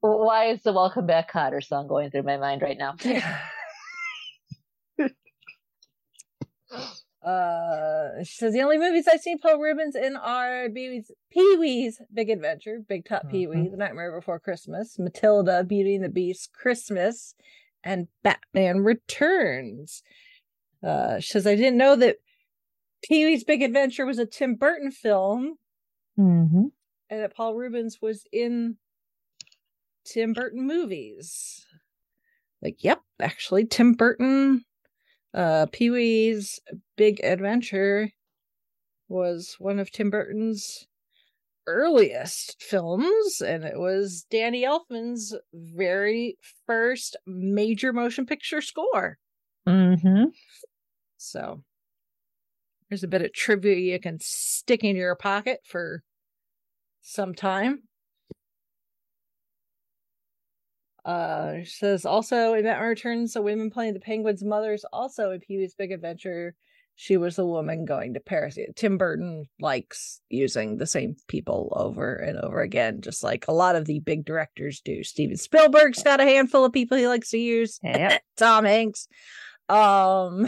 Why 0.00 0.46
is 0.46 0.62
the 0.62 0.72
Welcome 0.72 1.04
Back 1.04 1.30
Kotter 1.30 1.62
song 1.62 1.88
going 1.88 2.10
through 2.10 2.22
my 2.22 2.38
mind 2.38 2.62
right 2.62 2.78
now? 2.78 2.94
Uh, 7.22 8.24
she 8.24 8.34
says 8.34 8.52
the 8.54 8.62
only 8.62 8.78
movies 8.78 9.06
I've 9.06 9.20
seen 9.20 9.38
Paul 9.38 9.58
Reubens 9.60 9.94
in 9.94 10.16
are 10.16 10.68
Pee 10.70 11.56
Wee's 11.60 12.00
Big 12.12 12.30
Adventure, 12.30 12.78
Big 12.88 13.04
Top 13.04 13.28
Pee 13.30 13.46
Wee, 13.46 13.56
Mhm. 13.56 13.70
The 13.72 13.76
Nightmare 13.76 14.18
Before 14.18 14.40
Christmas, 14.40 14.98
Matilda, 14.98 15.62
Beauty 15.64 15.94
and 15.94 16.04
the 16.04 16.08
Beast, 16.08 16.50
Christmas, 16.52 17.34
and 17.84 18.08
Batman 18.24 18.80
Returns. 18.80 20.02
Uh, 20.82 21.20
she 21.20 21.30
says 21.32 21.46
I 21.46 21.54
didn't 21.54 21.76
know 21.76 21.94
that 21.94 22.16
Pee 23.02 23.24
Wee's 23.24 23.44
Big 23.44 23.62
Adventure 23.62 24.06
was 24.06 24.18
a 24.18 24.26
Tim 24.26 24.54
Burton 24.54 24.90
film, 24.90 25.56
Mm-hmm. 26.18 26.66
and 27.10 27.20
that 27.20 27.34
Paul 27.34 27.54
Reubens 27.54 28.00
was 28.02 28.24
in 28.32 28.76
Tim 30.04 30.32
Burton 30.34 30.66
movies. 30.66 31.64
Like, 32.60 32.84
yep, 32.84 33.00
actually, 33.18 33.64
Tim 33.64 33.94
Burton, 33.94 34.64
uh, 35.34 35.66
Pee 35.72 35.90
Wee's 35.90 36.60
Big 36.96 37.20
Adventure 37.24 38.10
was 39.08 39.56
one 39.58 39.78
of 39.78 39.90
Tim 39.90 40.10
Burton's 40.10 40.86
earliest 41.66 42.62
films, 42.62 43.40
and 43.40 43.64
it 43.64 43.78
was 43.78 44.26
Danny 44.30 44.64
Elfman's 44.64 45.34
very 45.52 46.36
first 46.66 47.16
major 47.26 47.92
motion 47.92 48.26
picture 48.26 48.60
score. 48.60 49.18
Mm-hmm. 49.66 50.24
So, 51.16 51.62
there's 52.92 53.02
a 53.02 53.08
bit 53.08 53.22
of 53.22 53.32
trivia 53.32 53.74
you 53.74 53.98
can 53.98 54.18
stick 54.20 54.84
in 54.84 54.96
your 54.96 55.14
pocket 55.14 55.60
for 55.64 56.02
some 57.00 57.34
time. 57.34 57.84
Uh, 61.06 61.60
she 61.60 61.70
says 61.70 62.04
also 62.04 62.52
in 62.52 62.64
Batman 62.64 62.88
Returns, 62.90 63.34
a 63.34 63.40
woman 63.40 63.70
playing 63.70 63.94
the 63.94 64.00
Penguin's 64.00 64.44
mother 64.44 64.74
is 64.74 64.84
also 64.92 65.30
in 65.30 65.40
Pee 65.40 65.56
Wee's 65.56 65.74
Big 65.74 65.90
Adventure. 65.90 66.54
She 66.94 67.16
was 67.16 67.36
the 67.36 67.46
woman 67.46 67.86
going 67.86 68.12
to 68.12 68.20
Paris. 68.20 68.58
Tim 68.76 68.98
Burton 68.98 69.46
likes 69.58 70.20
using 70.28 70.76
the 70.76 70.86
same 70.86 71.16
people 71.28 71.72
over 71.74 72.14
and 72.14 72.38
over 72.40 72.60
again, 72.60 73.00
just 73.00 73.24
like 73.24 73.48
a 73.48 73.52
lot 73.52 73.74
of 73.74 73.86
the 73.86 74.00
big 74.00 74.26
directors 74.26 74.82
do. 74.84 75.02
Steven 75.02 75.38
Spielberg's 75.38 76.02
got 76.02 76.20
a 76.20 76.24
handful 76.24 76.66
of 76.66 76.74
people 76.74 76.98
he 76.98 77.08
likes 77.08 77.30
to 77.30 77.38
use. 77.38 77.80
Yep. 77.82 78.22
Tom 78.36 78.66
Hanks. 78.66 79.08
Um, 79.70 80.46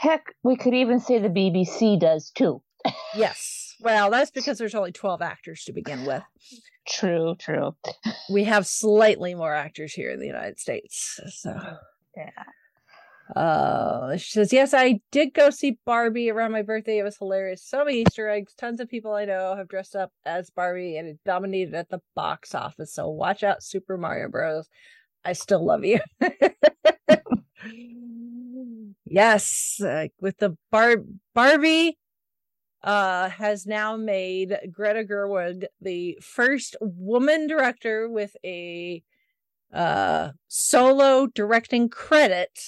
Heck, 0.00 0.34
we 0.42 0.56
could 0.56 0.72
even 0.72 0.98
say 0.98 1.18
the 1.18 1.28
BBC 1.28 2.00
does 2.00 2.30
too. 2.30 2.62
yes. 3.14 3.74
Well, 3.80 4.10
that's 4.10 4.30
because 4.30 4.56
there's 4.56 4.74
only 4.74 4.92
12 4.92 5.20
actors 5.20 5.64
to 5.64 5.74
begin 5.74 6.06
with. 6.06 6.22
True, 6.88 7.36
true. 7.38 7.76
We 8.32 8.44
have 8.44 8.66
slightly 8.66 9.34
more 9.34 9.54
actors 9.54 9.92
here 9.92 10.10
in 10.10 10.18
the 10.18 10.26
United 10.26 10.58
States. 10.58 11.20
So 11.28 11.54
Yeah. 12.16 13.36
Uh, 13.36 14.16
she 14.16 14.30
says, 14.30 14.54
Yes, 14.54 14.72
I 14.72 15.00
did 15.12 15.34
go 15.34 15.50
see 15.50 15.78
Barbie 15.84 16.30
around 16.30 16.52
my 16.52 16.62
birthday. 16.62 16.98
It 16.98 17.02
was 17.02 17.18
hilarious. 17.18 17.62
So 17.62 17.84
many 17.84 18.00
Easter 18.00 18.26
eggs. 18.26 18.54
Tons 18.54 18.80
of 18.80 18.88
people 18.88 19.12
I 19.12 19.26
know 19.26 19.54
have 19.54 19.68
dressed 19.68 19.94
up 19.94 20.12
as 20.24 20.48
Barbie 20.48 20.96
and 20.96 21.08
it 21.08 21.18
dominated 21.26 21.74
at 21.74 21.90
the 21.90 22.00
box 22.16 22.54
office. 22.54 22.94
So 22.94 23.06
watch 23.10 23.42
out, 23.42 23.62
Super 23.62 23.98
Mario 23.98 24.30
Bros. 24.30 24.66
I 25.26 25.34
still 25.34 25.62
love 25.62 25.84
you. 25.84 26.00
yes, 29.06 29.80
uh, 29.80 30.08
with 30.20 30.38
the 30.38 30.56
Bar- 30.70 31.04
Barbie 31.34 31.98
uh 32.82 33.28
has 33.28 33.66
now 33.66 33.94
made 33.94 34.58
Greta 34.72 35.04
Gerwig 35.04 35.66
the 35.82 36.18
first 36.22 36.76
woman 36.80 37.46
director 37.46 38.08
with 38.08 38.34
a 38.42 39.02
uh 39.72 40.30
solo 40.48 41.26
directing 41.26 41.88
credit 41.88 42.58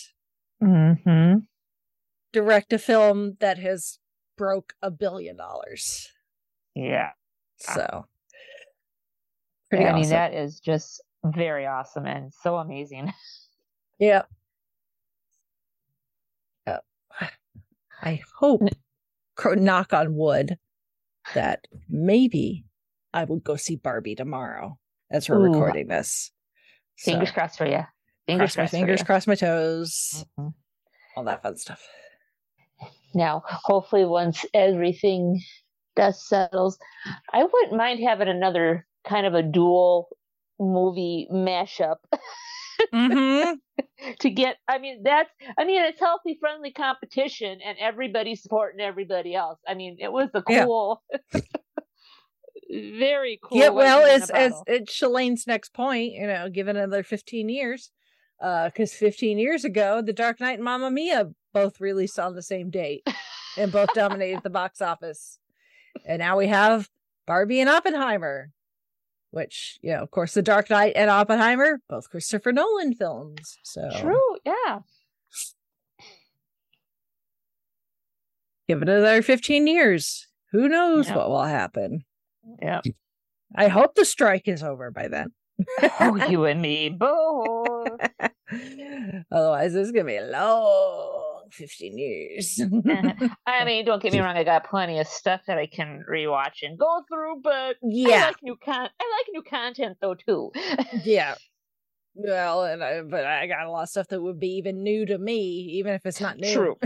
Mm-hmm. 0.62 1.38
direct 2.32 2.72
a 2.72 2.78
film 2.78 3.36
that 3.40 3.58
has 3.58 3.98
broke 4.36 4.74
a 4.80 4.90
billion 4.90 5.36
dollars. 5.36 6.08
Yeah. 6.74 7.10
So 7.56 8.06
pretty 9.70 9.86
I 9.86 9.92
mean, 9.94 10.08
that 10.10 10.34
is 10.34 10.60
just 10.60 11.02
very 11.24 11.66
awesome 11.66 12.06
and 12.06 12.32
so 12.32 12.56
amazing. 12.58 13.12
yeah. 13.98 14.22
I 18.02 18.20
hope, 18.38 18.62
knock 19.44 19.92
on 19.92 20.14
wood, 20.16 20.56
that 21.34 21.66
maybe 21.88 22.64
I 23.14 23.24
will 23.24 23.38
go 23.38 23.56
see 23.56 23.76
Barbie 23.76 24.14
tomorrow 24.14 24.78
as 25.10 25.28
we're 25.28 25.38
Ooh. 25.38 25.52
recording 25.52 25.86
this. 25.88 26.30
So, 26.96 27.12
Fingers 27.12 27.30
crossed 27.30 27.58
for 27.58 27.66
you. 27.66 27.84
Fingers 28.26 28.54
cross 28.54 28.56
my 28.56 28.62
crossed. 28.62 28.70
fingers, 28.72 29.00
for 29.00 29.06
cross 29.06 29.26
my 29.26 29.34
toes. 29.34 30.24
Mhm. 30.38 30.54
all 31.16 31.24
that 31.24 31.42
fun 31.42 31.56
stuff. 31.56 31.86
Now, 33.14 33.42
hopefully, 33.46 34.04
once 34.04 34.44
everything 34.54 35.40
dust 35.96 36.26
settles, 36.28 36.78
I 37.32 37.44
wouldn't 37.44 37.74
mind 37.76 38.00
having 38.02 38.28
another 38.28 38.86
kind 39.06 39.26
of 39.26 39.34
a 39.34 39.42
dual 39.42 40.08
movie 40.58 41.28
mashup 41.30 41.96
hmm 42.90 43.42
to 44.20 44.30
get. 44.30 44.56
I 44.68 44.78
mean, 44.78 45.02
that's. 45.02 45.30
I 45.58 45.64
mean, 45.64 45.82
it's 45.84 46.00
healthy, 46.00 46.36
friendly 46.40 46.72
competition, 46.72 47.58
and 47.64 47.76
everybody 47.78 48.34
supporting 48.34 48.80
everybody 48.80 49.34
else. 49.34 49.58
I 49.66 49.74
mean, 49.74 49.96
it 50.00 50.12
was 50.12 50.28
a 50.34 50.42
Yeah. 50.48 50.64
cool. 50.64 51.02
Very 52.70 53.38
cool. 53.42 53.58
yeah 53.58 53.68
well 53.68 54.04
as 54.04 54.30
as 54.30 54.54
it's 54.66 54.98
Shalane's 54.98 55.46
next 55.46 55.74
point 55.74 56.12
you 56.14 56.26
know 56.26 56.48
given 56.48 56.76
another 56.76 57.02
15 57.02 57.50
years 57.50 57.90
uh 58.40 58.66
because 58.66 58.94
15 58.94 59.38
years 59.38 59.64
ago 59.66 60.00
the 60.00 60.12
dark 60.14 60.40
knight 60.40 60.54
and 60.54 60.64
Mamma 60.64 60.90
mia 60.90 61.30
both 61.52 61.80
released 61.82 62.18
on 62.18 62.34
the 62.34 62.40
same 62.42 62.70
date 62.70 63.06
and 63.58 63.70
both 63.70 63.90
dominated 63.94 64.42
the 64.42 64.48
box 64.48 64.80
office 64.80 65.38
and 66.06 66.20
now 66.20 66.38
we 66.38 66.46
have 66.46 66.88
barbie 67.26 67.60
and 67.60 67.68
oppenheimer 67.68 68.50
which 69.32 69.78
you 69.82 69.90
know 69.92 70.02
of 70.02 70.10
course 70.12 70.34
the 70.34 70.42
dark 70.42 70.70
knight 70.70 70.92
and 70.94 71.10
oppenheimer 71.10 71.80
both 71.88 72.08
christopher 72.08 72.52
nolan 72.52 72.94
films 72.94 73.58
so 73.64 73.90
True. 74.00 74.36
Yeah. 74.46 74.78
give 78.68 78.82
it 78.82 78.88
another 78.88 79.22
15 79.22 79.66
years 79.66 80.28
who 80.52 80.68
knows 80.68 81.08
Yeah. 81.08 81.16
what 81.16 81.30
will 81.30 81.42
happen 81.44 82.04
Yeah. 82.60 82.80
i 83.54 83.68
hope 83.68 83.94
the 83.94 84.04
strike 84.04 84.46
is 84.48 84.62
over 84.62 84.90
by 84.90 85.08
then 85.08 85.32
oh, 86.00 86.16
you 86.28 86.44
and 86.46 86.60
me 86.62 86.88
both. 86.88 87.88
Otherwise, 89.30 89.74
it's 89.74 89.90
gonna 89.92 90.04
be 90.04 90.16
a 90.16 90.26
long 90.26 91.31
15 91.52 91.98
years. 91.98 92.60
I 93.46 93.64
mean, 93.64 93.84
don't 93.84 94.02
get 94.02 94.12
me 94.12 94.20
wrong. 94.20 94.36
I 94.36 94.44
got 94.44 94.68
plenty 94.68 94.98
of 94.98 95.06
stuff 95.06 95.42
that 95.46 95.58
I 95.58 95.66
can 95.66 96.04
rewatch 96.10 96.62
and 96.62 96.78
go 96.78 97.02
through, 97.08 97.40
but 97.42 97.76
yeah, 97.82 98.08
I 98.16 98.26
like 98.26 98.42
new 98.42 98.56
con. 98.56 98.88
I 99.00 99.18
like 99.18 99.26
new 99.32 99.42
content 99.42 99.98
though 100.00 100.14
too. 100.14 100.52
yeah. 101.04 101.34
Well, 102.14 102.64
and 102.64 102.82
I, 102.84 103.02
but 103.02 103.24
I 103.24 103.46
got 103.46 103.66
a 103.66 103.70
lot 103.70 103.84
of 103.84 103.88
stuff 103.88 104.08
that 104.08 104.20
would 104.20 104.38
be 104.38 104.56
even 104.56 104.82
new 104.82 105.06
to 105.06 105.16
me, 105.18 105.40
even 105.78 105.94
if 105.94 106.04
it's 106.04 106.20
not 106.20 106.38
new. 106.38 106.52
True. 106.52 106.76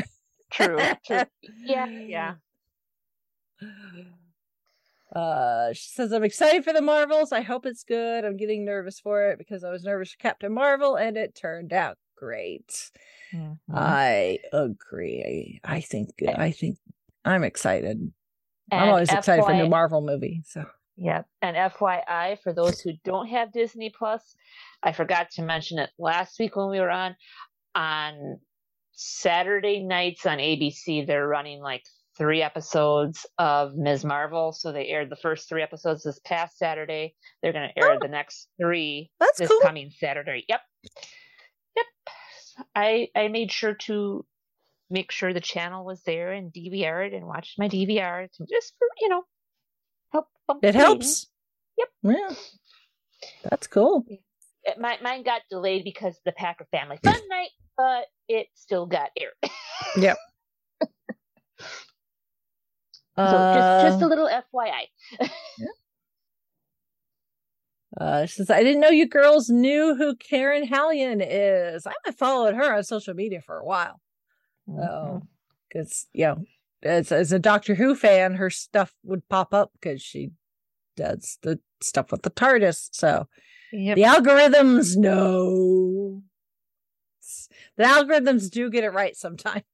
True. 0.53 0.79
True. 1.05 1.23
Yeah. 1.65 1.87
Yeah. 1.87 2.35
Uh, 5.15 5.73
she 5.73 5.89
says, 5.89 6.13
I'm 6.13 6.25
excited 6.25 6.63
for 6.63 6.73
the 6.73 6.83
Marvels. 6.83 7.33
I 7.33 7.41
hope 7.41 7.67
it's 7.67 7.85
good. 7.85 8.25
I'm 8.25 8.37
getting 8.37 8.65
nervous 8.65 9.01
for 9.01 9.31
it 9.31 9.39
because 9.39 9.65
I 9.65 9.71
was 9.71 9.83
nervous 9.83 10.13
for 10.13 10.19
Captain 10.19 10.53
Marvel 10.53 10.97
and 10.97 11.17
it 11.17 11.35
turned 11.35 11.73
out 11.73 11.97
great. 12.17 12.91
Mhm. 13.33 13.59
I 13.73 14.39
agree. 14.53 15.61
I 15.65 15.81
think, 15.81 16.11
I 16.27 16.51
think 16.51 16.79
I'm 17.25 17.45
excited. 17.45 18.13
I'm 18.73 18.81
And 18.81 18.91
always 18.91 19.13
excited 19.13 19.45
for 19.45 19.53
a 19.53 19.57
new 19.57 19.69
Marvel 19.69 20.01
movie. 20.01 20.43
So, 20.47 20.65
Yeah, 20.97 21.23
and 21.43 21.57
FYI, 21.57 22.37
for 22.43 22.53
those 22.53 22.81
who 22.81 22.93
don't 23.05 23.27
have 23.29 23.53
Disney 23.53 23.91
Plus, 23.91 24.35
I 24.83 24.93
forgot 24.93 25.31
to 25.33 25.43
mention 25.43 25.79
it 25.79 25.91
last 25.99 26.39
week 26.39 26.57
when 26.57 26.71
we 26.71 26.81
were 26.81 26.91
on. 26.91 27.15
On 27.75 28.41
Saturday 28.93 29.81
nights 29.83 30.25
on 30.25 30.39
ABC, 30.39 31.05
they're 31.07 31.29
running 31.29 31.61
like 31.61 31.85
three 32.17 32.41
episodes 32.43 33.27
of 33.37 33.77
Ms. 33.77 34.03
Marvel. 34.07 34.53
So 34.53 34.73
they 34.73 34.87
aired 34.89 35.11
the 35.11 35.17
first 35.17 35.49
three 35.51 35.63
episodes 35.63 36.03
this 36.03 36.19
past 36.21 36.57
Saturday. 36.57 37.15
They're 37.43 37.53
going 37.53 37.69
to 37.69 37.79
air 37.79 37.93
Oh. 37.93 37.99
the 38.01 38.09
next 38.09 38.49
three 38.59 39.11
that's 39.21 39.39
this 39.39 39.49
cool. 39.51 39.61
coming 39.61 39.91
Saturday. 39.91 40.47
Yep, 40.49 40.61
yep. 41.77 41.87
I 42.75 43.09
I 43.15 43.29
made 43.29 43.53
sure 43.53 43.75
to 43.87 44.25
make 44.91 45.11
sure 45.11 45.33
the 45.35 45.41
channel 45.41 45.85
was 45.85 46.03
there 46.03 46.33
and 46.33 46.53
DVR 46.53 47.07
it 47.07 47.13
and 47.13 47.27
watched 47.27 47.59
my 47.59 47.69
DVR 47.69 48.31
to 48.33 48.47
just 48.51 48.75
for 48.79 48.89
you 49.01 49.09
know 49.09 49.23
help. 50.13 50.27
bump 50.47 50.65
It 50.65 50.75
helps. 50.75 51.27
Yep. 51.79 51.89
Yeah. 52.03 52.35
That's 53.43 53.67
cool. 53.67 54.05
It, 54.09 54.79
my, 54.79 54.99
mine 55.03 55.23
got 55.23 55.43
delayed 55.51 55.85
because 55.85 56.15
of 56.17 56.23
the 56.25 56.33
Packer 56.33 56.67
Family 56.71 56.99
Fun 57.05 57.15
Night, 57.29 57.51
but 57.77 58.07
it 58.29 58.47
still 58.55 58.87
got 58.87 59.11
aired. 59.19 59.33
Yep. 59.97 60.17
so 63.17 63.53
just 63.55 63.83
just 63.87 64.03
a 64.03 64.05
Uh, 64.05 64.09
little 64.09 64.29
FYI. 64.29 64.89
uh, 68.01 68.27
she 68.27 68.35
says, 68.35 68.51
I 68.51 68.63
didn't 68.63 68.81
know 68.81 68.89
you 68.91 69.07
girls 69.09 69.49
knew 69.49 69.95
who 69.97 70.17
Karen 70.17 70.67
Hallion 70.67 71.21
is. 71.25 71.87
I 71.87 71.93
haven't 72.05 72.19
followed 72.19 72.55
her 72.55 72.75
on 72.77 72.85
social 72.85 73.15
media 73.15 73.41
for 73.41 73.59
a 73.59 73.65
while. 73.65 74.01
Mm-hmm. 74.69 74.81
Oh. 74.81 75.23
because 75.69 76.07
you 76.13 76.25
know, 76.27 76.45
as 76.83 77.13
as 77.13 77.33
a 77.33 77.39
Doctor 77.39 77.75
Who 77.75 77.95
fan, 77.95 78.35
her 78.35 78.51
stuff 78.51 78.93
would 79.05 79.29
pop 79.29 79.55
up 79.55 79.71
because 79.75 80.03
she 80.03 80.31
does 80.97 81.39
the 81.43 81.61
stuff 81.81 82.11
with 82.11 82.23
the 82.23 82.31
TARDIS. 82.31 82.89
So 82.93 83.29
Yep. 83.73 83.97
the 83.97 84.03
algorithms 84.03 84.97
know. 84.97 86.23
The 87.77 87.85
algorithms 87.85 88.51
do 88.51 88.71
get 88.71 88.85
it 88.85 88.91
right 88.91 89.17
sometimes. 89.17 89.65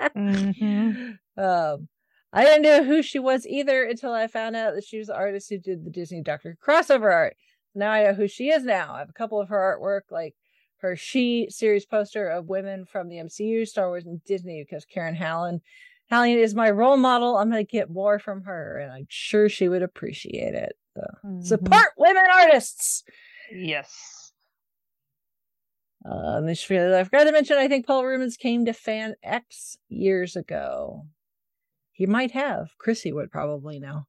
Mhm. 0.00 1.18
Um, 1.36 1.88
I 2.34 2.44
didn't 2.44 2.62
know 2.62 2.82
who 2.82 3.00
she 3.02 3.20
was 3.20 3.46
either 3.46 3.84
until 3.84 4.12
I 4.12 4.26
found 4.26 4.56
out 4.56 4.74
that 4.74 4.84
she 4.84 4.98
was 4.98 5.06
the 5.06 5.14
artist 5.14 5.48
who 5.48 5.58
did 5.58 5.84
the 5.84 5.90
Disney 5.90 6.20
Doctor 6.20 6.58
crossover 6.62 7.12
art. 7.12 7.36
Now 7.76 7.92
I 7.92 8.02
know 8.04 8.14
who 8.14 8.26
she 8.26 8.50
is 8.50 8.64
now. 8.64 8.92
I 8.94 8.98
have 8.98 9.08
a 9.08 9.14
couple 9.14 9.40
of 9.40 9.48
her 9.48 9.78
artwork, 9.80 10.10
like 10.10 10.34
her 10.78 10.96
She 10.96 11.46
series 11.48 11.86
poster 11.86 12.28
of 12.28 12.46
women 12.48 12.86
from 12.86 13.08
the 13.08 13.16
MCU, 13.16 13.66
Star 13.66 13.88
Wars, 13.88 14.04
and 14.04 14.22
Disney, 14.24 14.62
because 14.62 14.84
Karen 14.84 15.14
Hallion. 15.14 15.60
Hallion 16.10 16.38
is 16.38 16.54
my 16.54 16.70
role 16.70 16.96
model. 16.96 17.36
I'm 17.36 17.50
going 17.50 17.64
to 17.64 17.70
get 17.70 17.88
more 17.88 18.18
from 18.18 18.42
her, 18.42 18.78
and 18.78 18.92
I'm 18.92 19.06
sure 19.08 19.48
she 19.48 19.68
would 19.68 19.82
appreciate 19.82 20.54
it. 20.54 20.76
So, 20.94 21.02
Mhm. 21.24 21.44
Support 21.46 21.92
women 21.96 22.24
artists. 22.30 23.04
Yes. 23.50 24.32
Uh, 26.04 26.36
and 26.36 26.50
I 26.50 26.54
forgot 27.04 27.24
to 27.24 27.32
mention, 27.32 27.56
I 27.56 27.68
think 27.68 27.86
Paul 27.86 28.04
Reubens 28.04 28.36
came 28.36 28.66
to 28.66 28.74
Fan 28.74 29.14
X 29.22 29.78
years 29.88 30.36
ago. 30.36 31.06
He 31.94 32.06
might 32.06 32.32
have. 32.32 32.76
Chrissy 32.76 33.12
would 33.12 33.30
probably 33.30 33.78
know. 33.78 34.06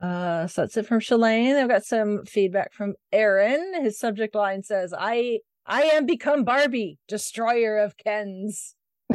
Uh, 0.00 0.48
so 0.48 0.62
that's 0.62 0.76
it 0.76 0.86
from 0.86 0.98
Shalane. 0.98 1.54
I've 1.54 1.68
got 1.68 1.84
some 1.84 2.24
feedback 2.26 2.72
from 2.72 2.94
Aaron. 3.12 3.82
His 3.82 3.98
subject 3.98 4.34
line 4.34 4.64
says, 4.64 4.92
I 4.96 5.38
I 5.66 5.82
am 5.82 6.04
become 6.04 6.44
Barbie, 6.44 6.98
destroyer 7.08 7.78
of 7.78 7.96
Kens. 7.96 8.74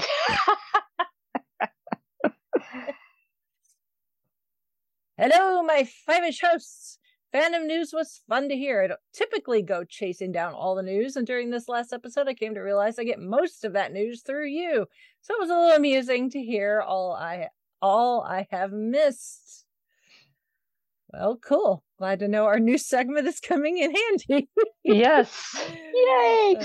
Hello, 5.18 5.62
my 5.64 5.84
five-ish 6.06 6.40
hosts. 6.40 6.99
Fandom 7.34 7.68
news 7.68 7.94
was 7.94 8.22
fun 8.28 8.50
to 8.50 8.56
hear. 8.56 8.82
I 8.82 8.88
don't 8.88 9.00
typically 9.14 9.62
go 9.62 9.84
chasing 9.84 10.32
down 10.32 10.54
all 10.54 10.74
the 10.76 10.82
news, 10.82 11.16
and 11.16 11.28
during 11.28 11.52
this 11.52 11.70
last 11.70 11.94
episode, 11.94 12.28
I 12.28 12.34
came 12.34 12.56
to 12.56 12.62
realize 12.62 12.98
I 12.98 13.04
get 13.04 13.20
most 13.20 13.64
of 13.64 13.74
that 13.74 13.94
news 13.94 14.24
through 14.24 14.48
you. 14.48 14.88
So 15.22 15.34
it 15.36 15.40
was 15.40 15.50
a 15.50 15.54
little 15.54 15.76
amusing 15.76 16.32
to 16.32 16.42
hear 16.42 16.82
all 16.82 17.14
I 17.14 17.50
all 17.82 18.24
I 18.24 18.48
have 18.52 18.72
missed. 18.72 19.66
Well, 21.12 21.38
cool. 21.38 21.84
Glad 21.98 22.20
to 22.20 22.28
know 22.28 22.46
our 22.46 22.60
new 22.60 22.78
segment 22.78 23.28
is 23.28 23.40
coming 23.40 23.78
in 23.78 23.94
handy. 23.94 24.50
yes. 24.84 25.56
Yay. 25.94 26.56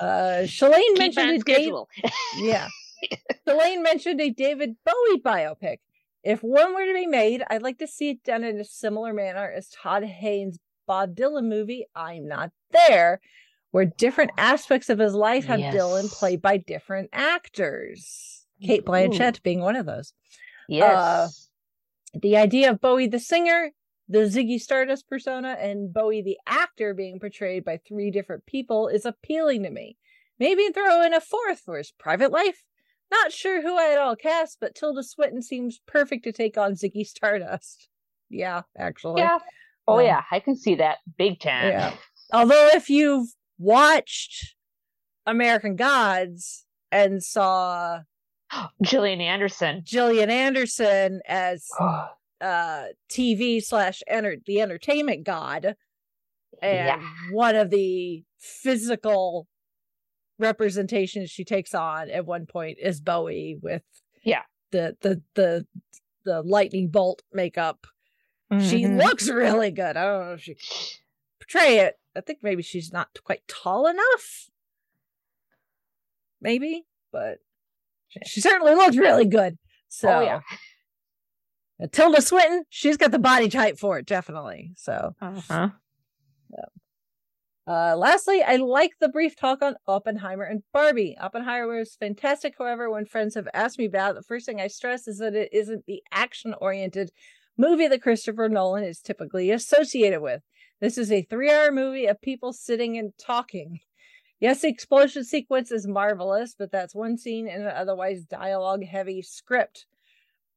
Uh, 0.00 0.42
Shalane 0.44 0.80
Keep 0.80 0.98
mentioned 0.98 1.28
on 1.28 1.34
a 1.34 1.38
Dave, 1.38 1.40
schedule. 1.40 1.88
yeah. 2.38 2.68
Shalane 3.46 3.82
mentioned 3.82 4.20
a 4.20 4.30
David 4.30 4.76
Bowie 4.84 5.20
biopic. 5.24 5.78
If 6.24 6.42
one 6.42 6.74
were 6.74 6.84
to 6.84 6.94
be 6.94 7.06
made, 7.06 7.44
I'd 7.48 7.62
like 7.62 7.78
to 7.78 7.86
see 7.86 8.10
it 8.10 8.24
done 8.24 8.44
in 8.44 8.58
a 8.58 8.64
similar 8.64 9.12
manner 9.12 9.50
as 9.50 9.68
Todd 9.68 10.04
Haynes' 10.04 10.58
Bob 10.86 11.14
Dylan 11.14 11.48
movie, 11.48 11.86
I'm 11.94 12.26
Not 12.26 12.50
There, 12.72 13.20
where 13.70 13.84
different 13.84 14.32
aspects 14.36 14.88
of 14.88 14.98
his 14.98 15.14
life 15.14 15.44
have 15.46 15.60
Dylan 15.60 16.10
played 16.10 16.42
by 16.42 16.56
different 16.56 17.10
actors. 17.12 18.46
Cate 18.62 18.84
Blanchett 18.84 19.42
being 19.42 19.60
one 19.60 19.76
of 19.76 19.86
those. 19.86 20.12
Uh, 20.70 20.74
yes. 20.74 21.48
The 22.14 22.36
idea 22.36 22.70
of 22.70 22.80
Bowie 22.80 23.06
the 23.06 23.20
singer, 23.20 23.70
the 24.08 24.20
Ziggy 24.20 24.60
Stardust 24.60 25.08
persona, 25.08 25.56
and 25.60 25.92
Bowie 25.92 26.22
the 26.22 26.38
actor 26.46 26.94
being 26.94 27.20
portrayed 27.20 27.64
by 27.64 27.78
three 27.78 28.10
different 28.10 28.46
people 28.46 28.88
is 28.88 29.04
appealing 29.04 29.62
to 29.62 29.70
me. 29.70 29.96
Maybe 30.38 30.68
throw 30.70 31.02
in 31.02 31.14
a 31.14 31.20
fourth 31.20 31.60
for 31.60 31.76
his 31.76 31.92
private 31.92 32.32
life. 32.32 32.64
Not 33.10 33.32
sure 33.32 33.62
who 33.62 33.76
I'd 33.76 33.96
all 33.98 34.16
cast, 34.16 34.58
but 34.60 34.74
Tilda 34.74 35.02
Swinton 35.02 35.40
seems 35.42 35.80
perfect 35.86 36.24
to 36.24 36.32
take 36.32 36.58
on 36.58 36.72
Ziggy 36.72 37.06
Stardust. 37.06 37.88
Yeah, 38.30 38.60
actually. 38.76 39.22
yeah. 39.22 39.38
Oh 39.86 40.00
Yeah. 40.00 40.06
yeah, 40.06 40.22
I 40.30 40.40
can 40.40 40.54
see 40.54 40.74
that 40.74 40.98
big 41.16 41.40
time. 41.40 41.68
Yeah. 41.70 41.94
Although 42.30 42.68
if 42.74 42.90
you've 42.90 43.28
watched 43.58 44.54
American 45.24 45.76
Gods 45.76 46.66
and 46.92 47.22
saw 47.22 48.00
Gillian 48.82 49.22
Anderson. 49.22 49.80
Gillian 49.82 50.28
Anderson 50.28 51.22
as 51.26 51.66
uh 52.42 52.84
TV 53.10 53.62
slash 53.64 54.02
enter 54.06 54.36
the 54.46 54.60
entertainment 54.60 55.24
god 55.24 55.74
and 56.60 56.86
Yeah. 57.00 57.02
one 57.32 57.56
of 57.56 57.70
the 57.70 58.22
physical 58.38 59.46
representations 60.38 61.30
she 61.30 61.44
takes 61.44 61.74
on 61.74 62.10
at 62.10 62.26
one 62.26 62.46
point 62.46 62.78
is 62.80 63.00
Bowie 63.00 63.58
with 63.60 63.82
Yeah. 64.22 64.42
the 64.70 64.96
the 65.00 65.22
the 65.34 65.66
the 66.24 66.42
lightning 66.42 66.88
bolt 66.88 67.22
makeup. 67.32 67.86
She 68.60 68.84
Mhm. 68.84 69.02
looks 69.02 69.28
really 69.28 69.70
good. 69.70 69.96
I 69.96 70.04
don't 70.04 70.26
know 70.26 70.32
if 70.34 70.42
she 70.42 70.54
can 70.54 70.64
portray 71.40 71.78
it. 71.80 71.98
I 72.16 72.20
think 72.22 72.38
maybe 72.42 72.62
she's 72.62 72.92
not 72.92 73.08
quite 73.24 73.46
tall 73.46 73.86
enough. 73.86 74.48
Maybe, 76.40 76.86
but 77.12 77.38
she- 78.08 78.20
she 78.24 78.40
certainly 78.40 78.74
looks 78.74 78.96
really 78.96 79.26
good. 79.26 79.58
So 79.88 80.08
Oh 80.08 80.20
yeah. 80.20 80.40
Tilda 81.92 82.20
Swinton, 82.22 82.64
she's 82.70 82.96
got 82.96 83.10
the 83.12 83.18
body 83.18 83.48
type 83.48 83.78
for 83.78 83.98
it, 83.98 84.06
definitely. 84.06 84.72
So, 84.76 85.14
Uh-huh. 85.20 85.70
Uh, 87.68 87.94
lastly, 87.96 88.42
I 88.42 88.56
like 88.56 88.92
the 88.98 89.10
brief 89.10 89.36
talk 89.36 89.60
on 89.60 89.76
Oppenheimer 89.86 90.44
and 90.44 90.62
Barbie. 90.72 91.16
Oppenheimer 91.20 91.76
was 91.76 91.96
fantastic. 91.96 92.54
However, 92.58 92.90
when 92.90 93.04
friends 93.04 93.34
have 93.34 93.48
asked 93.52 93.78
me 93.78 93.84
about 93.84 94.12
it, 94.12 94.14
the 94.14 94.22
first 94.22 94.46
thing 94.46 94.60
I 94.60 94.68
stress 94.68 95.06
is 95.06 95.18
that 95.18 95.34
it 95.34 95.50
isn't 95.52 95.84
the 95.86 96.02
action 96.10 96.54
oriented 96.62 97.10
movie 97.58 97.86
that 97.88 98.02
Christopher 98.02 98.48
Nolan 98.48 98.84
is 98.84 99.00
typically 99.00 99.50
associated 99.50 100.22
with. 100.22 100.42
This 100.80 100.96
is 100.96 101.12
a 101.12 101.26
three 101.28 101.50
hour 101.50 101.70
movie 101.70 102.06
of 102.06 102.22
people 102.22 102.54
sitting 102.54 102.96
and 102.96 103.12
talking. 103.18 103.80
Yes, 104.40 104.62
the 104.62 104.68
explosion 104.68 105.24
sequence 105.24 105.70
is 105.70 105.86
marvelous, 105.86 106.54
but 106.56 106.70
that's 106.70 106.94
one 106.94 107.18
scene 107.18 107.48
in 107.48 107.62
an 107.62 107.72
otherwise 107.74 108.24
dialogue 108.24 108.84
heavy 108.84 109.20
script. 109.20 109.84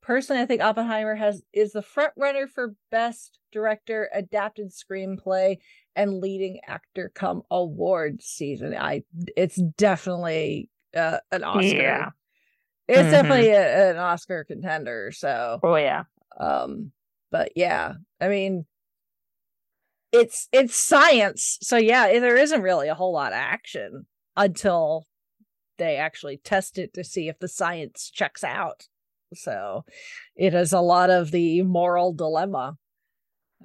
Personally, 0.02 0.42
I 0.42 0.46
think 0.46 0.62
Oppenheimer 0.62 1.16
has 1.16 1.44
is 1.52 1.74
the 1.74 1.82
front 1.82 2.14
runner 2.16 2.48
for 2.48 2.76
best 2.90 3.40
director, 3.52 4.10
adapted 4.14 4.72
screenplay, 4.72 5.58
and 5.96 6.20
leading 6.20 6.60
actor 6.68 7.12
come 7.14 7.44
award 7.52 8.22
season. 8.22 8.76
I 8.76 9.04
it's 9.38 9.62
definitely 9.78 10.70
uh, 10.96 11.20
an 11.32 11.44
Oscar. 11.44 11.72
Yeah. 11.74 12.10
It's 12.88 13.08
Mhm. 13.08 13.12
definitely 13.12 13.50
a, 13.50 13.92
an 13.92 13.98
Oscar 13.98 14.44
contender. 14.44 15.12
So 15.12 15.60
Oh 15.64 15.76
yeah. 15.76 16.04
um 16.40 16.92
but 17.32 17.52
yeah 17.56 17.94
i 18.20 18.28
mean 18.28 18.66
it's 20.12 20.48
it's 20.52 20.76
science 20.76 21.58
so 21.62 21.78
yeah 21.78 22.20
there 22.20 22.38
isn't 22.38 22.62
really 22.62 22.88
a 22.88 22.96
whole 22.96 23.14
lot 23.14 23.32
of 23.32 23.38
action 23.38 24.06
until 24.36 25.06
they 25.78 25.96
actually 25.96 26.38
test 26.38 26.78
it 26.78 26.94
to 26.94 27.04
see 27.04 27.28
if 27.28 27.40
the 27.40 27.48
science 27.48 28.12
checks 28.14 28.44
out 28.44 28.88
so 29.34 29.84
it 30.36 30.54
is 30.54 30.74
a 30.74 30.82
lot 30.82 31.10
of 31.10 31.32
the 31.32 31.62
moral 31.64 32.14
dilemma 32.14 32.78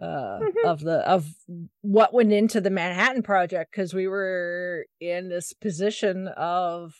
uh 0.00 0.40
Mhm. 0.42 0.54
of 0.62 0.80
the 0.80 0.98
of 1.08 1.34
what 1.82 2.12
went 2.12 2.32
into 2.32 2.60
the 2.60 2.70
manhattan 2.70 3.22
project 3.22 3.72
because 3.72 3.94
we 3.94 4.06
were 4.08 4.86
in 5.00 5.28
this 5.28 5.52
position 5.54 6.28
of 6.28 6.94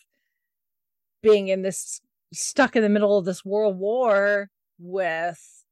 being 1.21 1.47
in 1.47 1.61
this 1.61 2.01
stuck 2.33 2.75
in 2.75 2.83
the 2.83 2.89
middle 2.89 3.17
of 3.17 3.25
this 3.25 3.45
world 3.45 3.77
war 3.77 4.49
with 4.79 5.63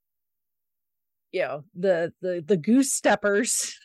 you 1.31 1.41
know 1.41 1.63
the 1.73 2.13
the 2.21 2.43
the 2.45 2.57
goose 2.57 2.91
steppers 2.91 3.77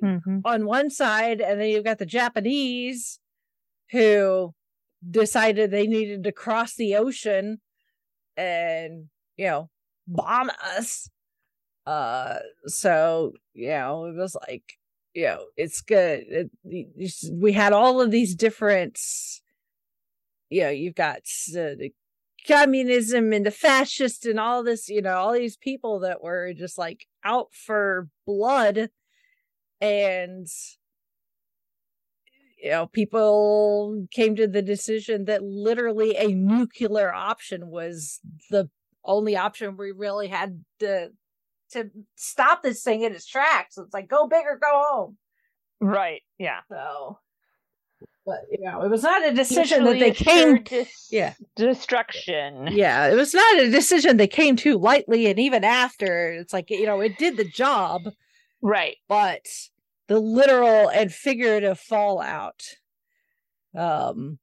Mhm. 0.00 0.42
on 0.44 0.66
one 0.66 0.90
side 0.90 1.40
and 1.40 1.60
then 1.60 1.68
you've 1.68 1.84
got 1.84 1.98
the 1.98 2.06
japanese 2.06 3.20
who 3.92 4.54
decided 5.10 5.70
they 5.70 5.86
needed 5.86 6.24
to 6.24 6.32
cross 6.32 6.74
the 6.76 6.96
ocean 6.96 7.60
and 8.36 9.08
you 9.36 9.46
know 9.46 9.70
bomb 10.08 10.50
us 10.76 11.10
uh 11.86 12.36
so 12.66 13.32
you 13.54 13.68
know 13.68 14.04
it 14.06 14.16
was 14.16 14.36
like 14.48 14.78
you 15.14 15.24
know 15.24 15.44
it's 15.56 15.80
good 15.80 16.24
it, 16.28 16.50
we 17.32 17.52
had 17.52 17.72
all 17.72 18.00
of 18.00 18.10
these 18.10 18.34
different 18.34 18.98
you 20.48 20.62
know 20.62 20.70
you've 20.70 20.94
got 20.94 21.18
uh, 21.56 21.74
the 21.78 21.92
communism 22.46 23.32
and 23.32 23.46
the 23.46 23.50
fascist 23.50 24.26
and 24.26 24.38
all 24.38 24.62
this 24.62 24.88
you 24.88 25.02
know 25.02 25.16
all 25.16 25.32
these 25.32 25.56
people 25.56 26.00
that 26.00 26.22
were 26.22 26.52
just 26.52 26.78
like 26.78 27.06
out 27.24 27.48
for 27.52 28.08
blood 28.26 28.88
and 29.80 30.46
you 32.62 32.70
know 32.70 32.86
people 32.86 34.06
came 34.10 34.36
to 34.36 34.46
the 34.46 34.62
decision 34.62 35.24
that 35.24 35.42
literally 35.42 36.16
a 36.16 36.28
nuclear 36.28 37.12
option 37.12 37.68
was 37.68 38.20
the 38.50 38.68
only 39.04 39.36
option 39.36 39.76
we 39.76 39.90
really 39.92 40.28
had 40.28 40.64
to 40.78 41.10
to 41.72 41.90
stop 42.16 42.62
this 42.62 42.82
thing 42.82 43.02
in 43.02 43.12
its 43.12 43.26
tracks 43.26 43.76
it's 43.78 43.94
like 43.94 44.08
go 44.08 44.26
big 44.26 44.44
or 44.44 44.58
go 44.58 44.84
home 44.88 45.16
Right. 45.80 46.22
Yeah. 46.38 46.60
so 46.68 47.18
but 48.24 48.40
you 48.50 48.58
know, 48.60 48.82
it 48.82 48.88
was 48.88 49.02
not 49.02 49.26
a 49.26 49.32
decision 49.32 49.84
that 49.84 49.98
they 49.98 50.12
came. 50.12 50.62
Dis- 50.62 51.08
yeah, 51.10 51.34
destruction. 51.56 52.68
Yeah, 52.70 53.08
it 53.08 53.16
was 53.16 53.34
not 53.34 53.58
a 53.58 53.70
decision 53.70 54.16
they 54.16 54.28
came 54.28 54.54
to 54.56 54.78
lightly, 54.78 55.26
and 55.26 55.40
even 55.40 55.64
after, 55.64 56.32
it's 56.32 56.52
like 56.52 56.70
you 56.70 56.86
know, 56.86 57.00
it 57.00 57.18
did 57.18 57.36
the 57.36 57.44
job, 57.44 58.02
right? 58.60 58.96
But 59.08 59.46
the 60.06 60.20
literal 60.20 60.88
and 60.88 61.12
figurative 61.12 61.80
fallout, 61.80 62.62
um, 63.76 64.38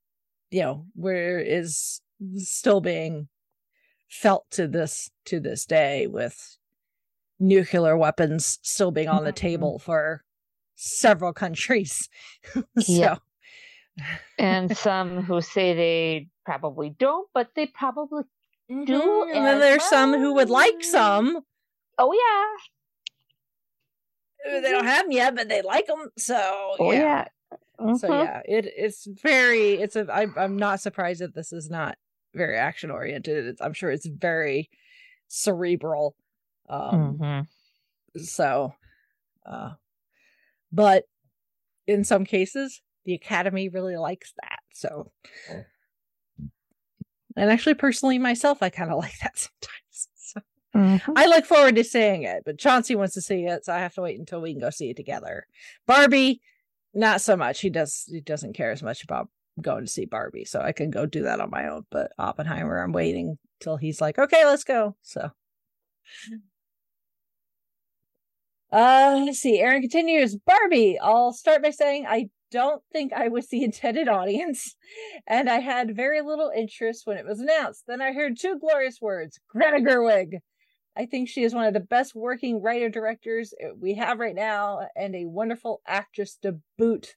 you 0.51 0.61
know, 0.61 0.85
where 0.95 1.39
is 1.39 2.01
still 2.35 2.81
being 2.81 3.29
felt 4.09 4.49
to 4.51 4.67
this 4.67 5.09
to 5.25 5.39
this 5.39 5.65
day 5.65 6.05
with 6.05 6.57
nuclear 7.39 7.97
weapons 7.97 8.59
still 8.61 8.91
being 8.91 9.07
on 9.07 9.23
the 9.23 9.31
mm-hmm. 9.31 9.47
table 9.47 9.79
for 9.79 10.23
several 10.75 11.33
countries. 11.33 12.09
so 12.53 12.63
yeah. 12.79 13.15
and 14.39 14.77
some 14.77 15.23
who 15.23 15.41
say 15.41 15.73
they 15.73 16.27
probably 16.45 16.89
don't, 16.89 17.27
but 17.33 17.49
they 17.55 17.67
probably 17.67 18.23
mm-hmm. 18.71 18.85
do. 18.85 19.29
And 19.33 19.45
then 19.45 19.59
there's 19.59 19.79
well. 19.79 19.89
some 19.89 20.13
who 20.13 20.35
would 20.35 20.49
like 20.49 20.83
some. 20.83 21.39
Oh 21.97 22.13
yeah. 22.13 22.45
They 24.61 24.71
don't 24.71 24.85
have 24.85 25.03
them 25.03 25.11
yet, 25.11 25.35
but 25.35 25.49
they 25.49 25.61
like 25.61 25.87
them. 25.87 26.07
So 26.17 26.75
oh, 26.79 26.91
yeah. 26.91 26.99
yeah. 26.99 27.25
Mm-hmm. 27.79 27.95
So 27.95 28.21
yeah, 28.21 28.41
it 28.45 28.67
it's 28.75 29.07
very 29.21 29.75
it's 29.75 29.95
a 29.95 30.05
I, 30.11 30.27
I'm 30.37 30.57
not 30.57 30.81
surprised 30.81 31.21
that 31.21 31.33
this 31.33 31.53
is 31.53 31.69
not 31.69 31.97
very 32.33 32.57
action 32.57 32.91
oriented. 32.91 33.57
I'm 33.61 33.73
sure 33.73 33.89
it's 33.89 34.07
very 34.07 34.69
cerebral. 35.27 36.15
Um, 36.69 37.17
mm-hmm. 37.19 38.21
So, 38.21 38.73
uh, 39.45 39.71
but 40.71 41.05
in 41.87 42.03
some 42.03 42.25
cases, 42.25 42.81
the 43.05 43.13
Academy 43.13 43.69
really 43.69 43.97
likes 43.97 44.33
that. 44.41 44.59
So, 44.73 45.11
and 47.35 47.51
actually, 47.51 47.73
personally, 47.75 48.19
myself, 48.19 48.61
I 48.61 48.69
kind 48.69 48.91
of 48.91 48.97
like 48.99 49.17
that 49.21 49.37
sometimes. 49.37 50.07
So. 50.15 50.41
Mm-hmm. 50.75 51.13
I 51.15 51.25
look 51.25 51.45
forward 51.45 51.75
to 51.75 51.83
seeing 51.83 52.23
it, 52.23 52.43
but 52.45 52.59
Chauncey 52.59 52.95
wants 52.95 53.15
to 53.15 53.21
see 53.21 53.45
it, 53.45 53.65
so 53.65 53.73
I 53.73 53.79
have 53.79 53.95
to 53.95 54.01
wait 54.01 54.19
until 54.19 54.41
we 54.41 54.53
can 54.53 54.61
go 54.61 54.69
see 54.69 54.91
it 54.91 54.97
together. 54.97 55.47
Barbie, 55.87 56.41
not 56.93 57.21
so 57.21 57.35
much. 57.35 57.61
He 57.61 57.69
does 57.69 58.05
he 58.07 58.21
doesn't 58.21 58.53
care 58.53 58.71
as 58.71 58.83
much 58.83 59.03
about 59.03 59.29
going 59.61 59.85
to 59.85 59.91
see 59.91 60.05
Barbie, 60.05 60.45
so 60.45 60.61
I 60.61 60.71
can 60.71 60.91
go 60.91 61.05
do 61.05 61.23
that 61.23 61.39
on 61.39 61.49
my 61.49 61.67
own. 61.67 61.85
But 61.89 62.11
Oppenheimer, 62.19 62.77
I'm 62.81 62.91
waiting 62.91 63.37
till 63.59 63.77
he's 63.77 63.99
like, 63.99 64.19
okay, 64.19 64.45
let's 64.45 64.63
go. 64.63 64.95
So. 65.01 65.31
Uh, 68.71 69.23
let's 69.25 69.39
see. 69.39 69.59
Aaron 69.59 69.81
continues. 69.81 70.35
Barbie. 70.35 70.99
I'll 70.99 71.33
start 71.33 71.63
by 71.63 71.71
saying 71.71 72.05
I 72.07 72.29
don't 72.51 72.81
think 72.91 73.13
I 73.13 73.27
was 73.27 73.47
the 73.47 73.63
intended 73.63 74.07
audience, 74.07 74.75
and 75.27 75.49
I 75.49 75.59
had 75.59 75.95
very 75.95 76.21
little 76.21 76.51
interest 76.55 77.05
when 77.05 77.17
it 77.17 77.25
was 77.25 77.39
announced. 77.39 77.83
Then 77.87 78.01
I 78.01 78.13
heard 78.13 78.37
two 78.37 78.59
glorious 78.59 78.99
words: 79.01 79.39
Greta 79.49 79.77
Gerwig. 79.77 80.39
I 80.97 81.05
think 81.05 81.29
she 81.29 81.43
is 81.43 81.53
one 81.53 81.65
of 81.65 81.73
the 81.73 81.79
best 81.79 82.13
working 82.13 82.61
writer 82.61 82.89
directors 82.89 83.53
we 83.79 83.95
have 83.95 84.19
right 84.19 84.35
now, 84.35 84.87
and 84.95 85.15
a 85.15 85.25
wonderful 85.25 85.81
actress 85.87 86.37
to 86.41 86.59
boot. 86.77 87.15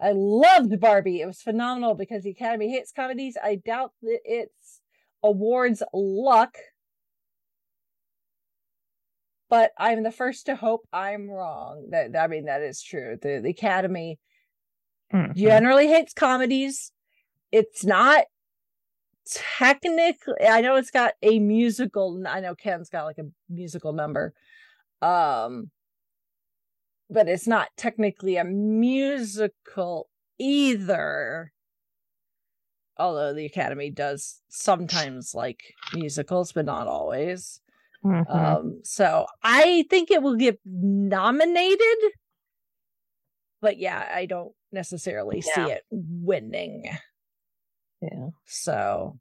I 0.00 0.12
loved 0.12 0.80
Barbie. 0.80 1.20
It 1.20 1.26
was 1.26 1.40
phenomenal 1.40 1.94
because 1.94 2.24
the 2.24 2.30
Academy 2.30 2.70
hates 2.70 2.92
comedies. 2.92 3.36
I 3.42 3.56
doubt 3.56 3.92
that 4.02 4.18
it's 4.24 4.80
awards 5.22 5.82
luck, 5.92 6.58
but 9.54 9.70
I'm 9.78 10.02
the 10.02 10.10
first 10.10 10.46
to 10.46 10.56
hope 10.56 10.84
I'm 10.92 11.30
wrong. 11.30 11.86
That 11.90 12.16
I 12.16 12.26
mean 12.26 12.46
that 12.46 12.60
is 12.60 12.82
true. 12.82 13.16
The 13.22 13.38
the 13.40 13.50
Academy 13.50 14.18
mm-hmm. 15.12 15.30
generally 15.38 15.86
hates 15.86 16.12
comedies. 16.12 16.90
It's 17.52 17.84
not 17.84 18.24
technically 19.24 20.34
I 20.44 20.60
know 20.60 20.74
it's 20.74 20.90
got 20.90 21.12
a 21.22 21.38
musical 21.38 22.20
I 22.28 22.40
know 22.40 22.56
Ken's 22.56 22.88
got 22.88 23.04
like 23.04 23.18
a 23.18 23.30
musical 23.48 23.92
number. 23.92 24.34
Um 25.00 25.70
but 27.08 27.28
it's 27.28 27.46
not 27.46 27.68
technically 27.76 28.36
a 28.36 28.42
musical 28.42 30.08
either. 30.36 31.52
Although 32.96 33.32
the 33.32 33.46
Academy 33.46 33.90
does 33.90 34.40
sometimes 34.48 35.32
like 35.32 35.60
musicals, 35.92 36.50
but 36.50 36.64
not 36.64 36.88
always. 36.88 37.60
Mm-hmm. 38.04 38.30
Um, 38.30 38.80
so 38.84 39.26
I 39.42 39.84
think 39.88 40.10
it 40.10 40.22
will 40.22 40.36
get 40.36 40.58
nominated, 40.64 41.98
but 43.62 43.78
yeah, 43.78 44.10
I 44.14 44.26
don't 44.26 44.52
necessarily 44.72 45.42
yeah. 45.46 45.54
see 45.54 45.72
it 45.72 45.82
winning. 45.90 46.84
Yeah. 48.02 48.28
So, 48.44 49.18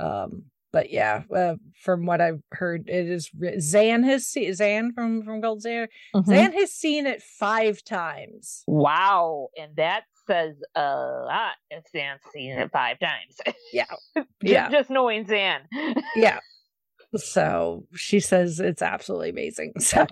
um, 0.00 0.46
but 0.72 0.90
yeah, 0.90 1.22
uh, 1.32 1.54
from 1.80 2.04
what 2.04 2.20
I've 2.20 2.40
heard, 2.50 2.88
it 2.88 3.08
is 3.08 3.30
Zan 3.60 4.02
has 4.02 4.26
seen 4.26 4.52
Zan 4.54 4.92
from 4.92 5.22
from 5.22 5.40
Gold 5.40 5.62
Zan. 5.62 5.86
Mm-hmm. 6.16 6.28
Zan 6.28 6.52
has 6.52 6.72
seen 6.72 7.06
it 7.06 7.22
five 7.22 7.84
times. 7.84 8.64
Wow, 8.66 9.50
and 9.56 9.76
that 9.76 10.02
says 10.26 10.56
a 10.74 10.80
lot. 10.80 11.52
If 11.70 11.84
Zan's 11.92 12.22
seen 12.32 12.58
it 12.58 12.72
five 12.72 12.98
times, 12.98 13.54
yeah, 13.72 13.84
yeah, 14.42 14.68
just 14.68 14.90
knowing 14.90 15.26
Zan, 15.28 15.60
yeah. 16.16 16.40
So 17.16 17.86
she 17.94 18.20
says 18.20 18.60
it's 18.60 18.82
absolutely 18.82 19.30
amazing. 19.30 19.74
So. 19.80 20.06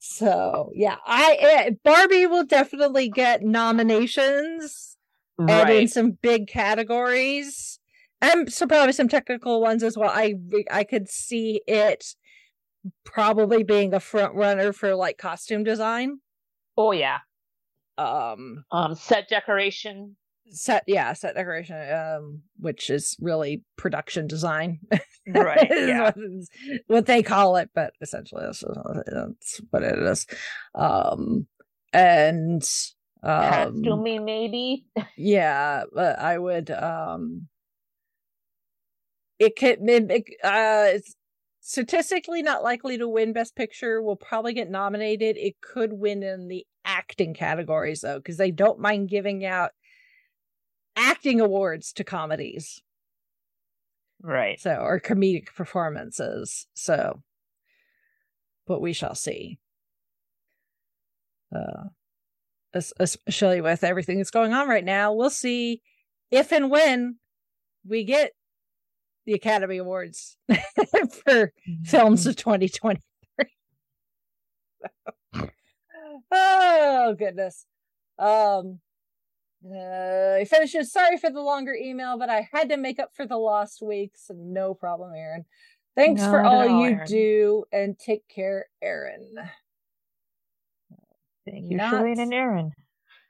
so 0.00 0.70
yeah, 0.74 0.96
I 1.06 1.68
uh, 1.68 1.70
Barbie 1.84 2.26
will 2.26 2.44
definitely 2.44 3.08
get 3.08 3.42
nominations 3.42 4.96
right. 5.38 5.50
and 5.50 5.70
in 5.70 5.88
some 5.88 6.10
big 6.10 6.48
categories, 6.48 7.78
and 8.20 8.52
so 8.52 8.66
probably 8.66 8.92
some 8.92 9.08
technical 9.08 9.60
ones 9.60 9.82
as 9.82 9.96
well. 9.96 10.10
I 10.10 10.34
I 10.70 10.84
could 10.84 11.08
see 11.08 11.62
it 11.66 12.04
probably 13.04 13.62
being 13.62 13.94
a 13.94 14.00
front 14.00 14.34
runner 14.34 14.72
for 14.72 14.94
like 14.94 15.16
costume 15.16 15.64
design. 15.64 16.18
Oh 16.76 16.92
yeah. 16.92 17.18
Um, 17.96 18.64
um 18.70 18.94
set 18.94 19.28
decoration 19.28 20.16
set 20.50 20.84
yeah 20.86 21.12
set 21.12 21.34
decoration 21.34 21.76
um 21.92 22.42
which 22.58 22.90
is 22.90 23.16
really 23.20 23.62
production 23.76 24.26
design. 24.26 24.80
Right 25.30 25.68
yeah. 25.70 26.04
what, 26.04 26.16
what, 26.86 27.06
they 27.06 27.22
call 27.22 27.56
it 27.56 27.68
but 27.74 27.92
essentially 28.00 28.44
that's, 28.46 28.64
that's 29.12 29.60
what 29.68 29.82
it 29.82 29.98
is. 29.98 30.26
Um 30.74 31.46
and 31.92 32.62
um 33.22 33.82
costuming 33.82 34.24
maybe? 34.24 34.86
yeah 35.18 35.82
but 35.92 36.18
i 36.18 36.38
would 36.38 36.70
um 36.70 37.48
it 39.38 39.54
could 39.54 39.80
it, 39.82 40.24
uh 40.42 40.86
it's 40.94 41.14
statistically 41.68 42.40
not 42.40 42.62
likely 42.62 42.96
to 42.96 43.06
win 43.06 43.34
best 43.34 43.54
picture 43.54 44.00
will 44.00 44.16
probably 44.16 44.54
get 44.54 44.70
nominated. 44.70 45.36
It 45.36 45.60
could 45.60 45.92
win 45.92 46.22
in 46.22 46.48
the 46.48 46.66
acting 46.86 47.34
categories 47.34 48.00
though 48.00 48.16
because 48.16 48.38
they 48.38 48.50
don't 48.50 48.80
mind 48.80 49.10
giving 49.10 49.44
out 49.44 49.72
acting 50.98 51.40
awards 51.40 51.92
to 51.94 52.04
comedies. 52.04 52.82
Right. 54.20 54.60
So, 54.60 54.74
or 54.74 55.00
comedic 55.00 55.54
performances. 55.54 56.66
So, 56.74 57.22
but 58.66 58.80
we 58.80 58.92
shall 58.92 59.14
see. 59.14 59.58
Uh, 61.54 61.84
especially 62.74 63.60
with 63.60 63.82
everything 63.82 64.18
that's 64.18 64.30
going 64.30 64.52
on 64.52 64.68
right 64.68 64.84
now, 64.84 65.12
we'll 65.14 65.30
see 65.30 65.80
if 66.30 66.52
and 66.52 66.70
when 66.70 67.16
we 67.86 68.04
get 68.04 68.32
the 69.24 69.32
Academy 69.32 69.78
Awards 69.78 70.36
for 71.24 71.52
films 71.84 72.26
of 72.26 72.36
2023. 72.36 73.00
oh 76.32 77.14
goodness. 77.18 77.66
Um 78.18 78.80
uh, 79.64 80.36
he 80.36 80.44
finishes. 80.44 80.92
Sorry 80.92 81.16
for 81.16 81.30
the 81.30 81.40
longer 81.40 81.74
email, 81.74 82.16
but 82.18 82.30
I 82.30 82.48
had 82.52 82.68
to 82.68 82.76
make 82.76 82.98
up 82.98 83.10
for 83.14 83.26
the 83.26 83.36
lost 83.36 83.82
weeks. 83.82 84.30
No 84.34 84.74
problem, 84.74 85.12
Aaron. 85.14 85.44
Thanks 85.96 86.22
no, 86.22 86.30
for 86.30 86.42
all 86.42 86.64
you 86.64 86.94
Aaron. 86.94 87.06
do, 87.06 87.64
and 87.72 87.98
take 87.98 88.28
care, 88.28 88.66
Aaron. 88.80 89.34
Thank 91.44 91.70
you, 91.70 91.76
Not 91.76 91.94
Shalane 91.94 92.20
and 92.20 92.32
Aaron. 92.32 92.72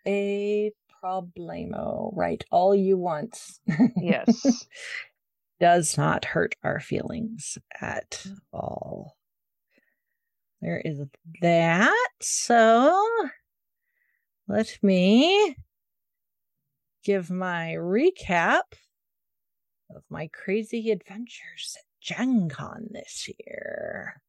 A 0.06 0.72
problemo, 1.02 2.10
right? 2.14 2.44
All 2.50 2.74
you 2.74 2.98
want. 2.98 3.40
Yes. 3.96 4.66
Does 5.60 5.96
not 5.96 6.24
hurt 6.24 6.54
our 6.62 6.78
feelings 6.78 7.58
at 7.80 8.24
all. 8.52 9.16
There 10.60 10.80
is 10.84 11.00
that. 11.40 12.08
So 12.20 13.06
let 14.46 14.78
me 14.82 15.56
give 17.08 17.30
my 17.30 17.74
recap 17.78 18.60
of 19.96 20.02
my 20.10 20.28
crazy 20.28 20.90
adventures 20.90 21.74
at 21.78 21.84
Gen 22.02 22.50
Con 22.50 22.88
this 22.90 23.30
year. 23.38 24.20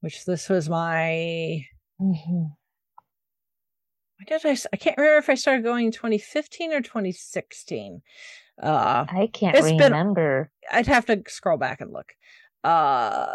which 0.00 0.26
this 0.26 0.50
was 0.50 0.68
my. 0.68 1.64
Mhm. 1.98 2.54
When 4.18 4.26
did 4.26 4.44
I 4.70 4.76
can't 4.76 4.98
remember 4.98 5.16
if 5.16 5.30
I 5.30 5.34
started 5.34 5.64
going 5.64 5.86
in 5.86 5.92
2015 5.92 6.74
or 6.74 6.82
2016. 6.82 8.02
Uh, 8.62 9.06
I 9.08 9.30
can't 9.32 9.56
It's 9.56 9.68
been- 9.70 9.78
remember. 9.92 10.50
I'd 10.70 10.88
have 10.88 11.06
to 11.06 11.22
scroll 11.28 11.56
back 11.56 11.80
and 11.80 11.90
look. 11.90 12.12
Uh, 12.62 13.32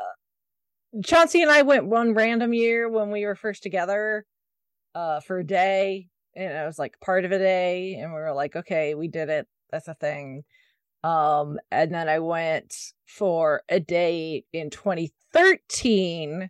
Chauncey 1.04 1.42
and 1.42 1.50
I 1.50 1.64
went 1.64 1.88
one 1.88 2.14
random 2.14 2.54
year 2.54 2.88
when 2.88 3.10
we 3.10 3.26
were 3.26 3.36
first 3.36 3.64
together, 3.64 4.28
uh, 4.94 5.22
for 5.22 5.40
a 5.40 5.44
day, 5.44 6.10
and 6.36 6.54
it 6.54 6.66
was 6.66 6.80
like 6.80 7.00
part 7.00 7.26
of 7.26 7.32
a 7.32 7.38
day, 7.38 7.96
and 7.96 8.14
we 8.14 8.20
were 8.20 8.34
like, 8.34 8.56
okay, 8.56 8.96
we 8.96 9.08
did 9.08 9.30
it. 9.30 9.48
That's 9.72 9.88
a 9.88 9.94
thing. 9.94 10.44
Um, 11.04 11.60
and 11.72 11.94
then 11.94 12.10
I 12.10 12.20
went 12.20 12.76
for 13.06 13.64
a 13.70 13.80
day 13.80 14.44
in 14.52 14.70
2013 14.70 16.50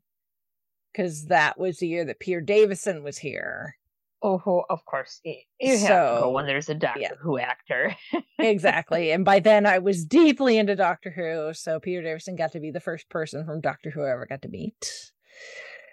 because 0.91 1.25
that 1.27 1.59
was 1.59 1.77
the 1.77 1.87
year 1.87 2.05
that 2.05 2.19
Peter 2.19 2.41
Davison 2.41 3.03
was 3.03 3.17
here. 3.17 3.75
Oh, 4.21 4.65
of 4.69 4.83
course. 4.85 5.21
You 5.23 5.35
have 5.61 5.79
to 5.81 5.87
go 5.87 6.19
So, 6.21 6.29
when 6.31 6.45
there's 6.45 6.67
a 6.67 6.73
Doctor 6.73 6.99
yeah. 6.99 7.11
Who 7.21 7.39
actor. 7.39 7.95
exactly. 8.39 9.11
And 9.11 9.23
by 9.23 9.39
then 9.39 9.65
I 9.65 9.79
was 9.79 10.03
deeply 10.03 10.57
into 10.57 10.75
Doctor 10.75 11.09
Who, 11.11 11.53
so 11.53 11.79
Peter 11.79 12.01
Davison 12.01 12.35
got 12.35 12.51
to 12.53 12.59
be 12.59 12.71
the 12.71 12.81
first 12.81 13.07
person 13.09 13.45
from 13.45 13.61
Doctor 13.61 13.91
Who 13.91 14.03
I 14.03 14.11
ever 14.11 14.25
got 14.25 14.41
to 14.41 14.49
meet. 14.49 15.11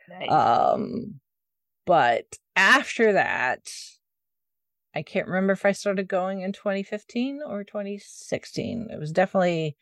Nice. 0.09 0.31
Um 0.31 1.21
but 1.87 2.37
after 2.55 3.13
that 3.15 3.69
I 4.95 5.03
can't 5.03 5.27
remember 5.27 5.53
if 5.53 5.67
I 5.67 5.73
started 5.73 6.09
going 6.09 6.41
in 6.41 6.53
2015 6.55 7.41
or 7.47 7.65
2016. 7.65 8.89
It 8.91 8.99
was 8.99 9.13
definitely 9.13 9.77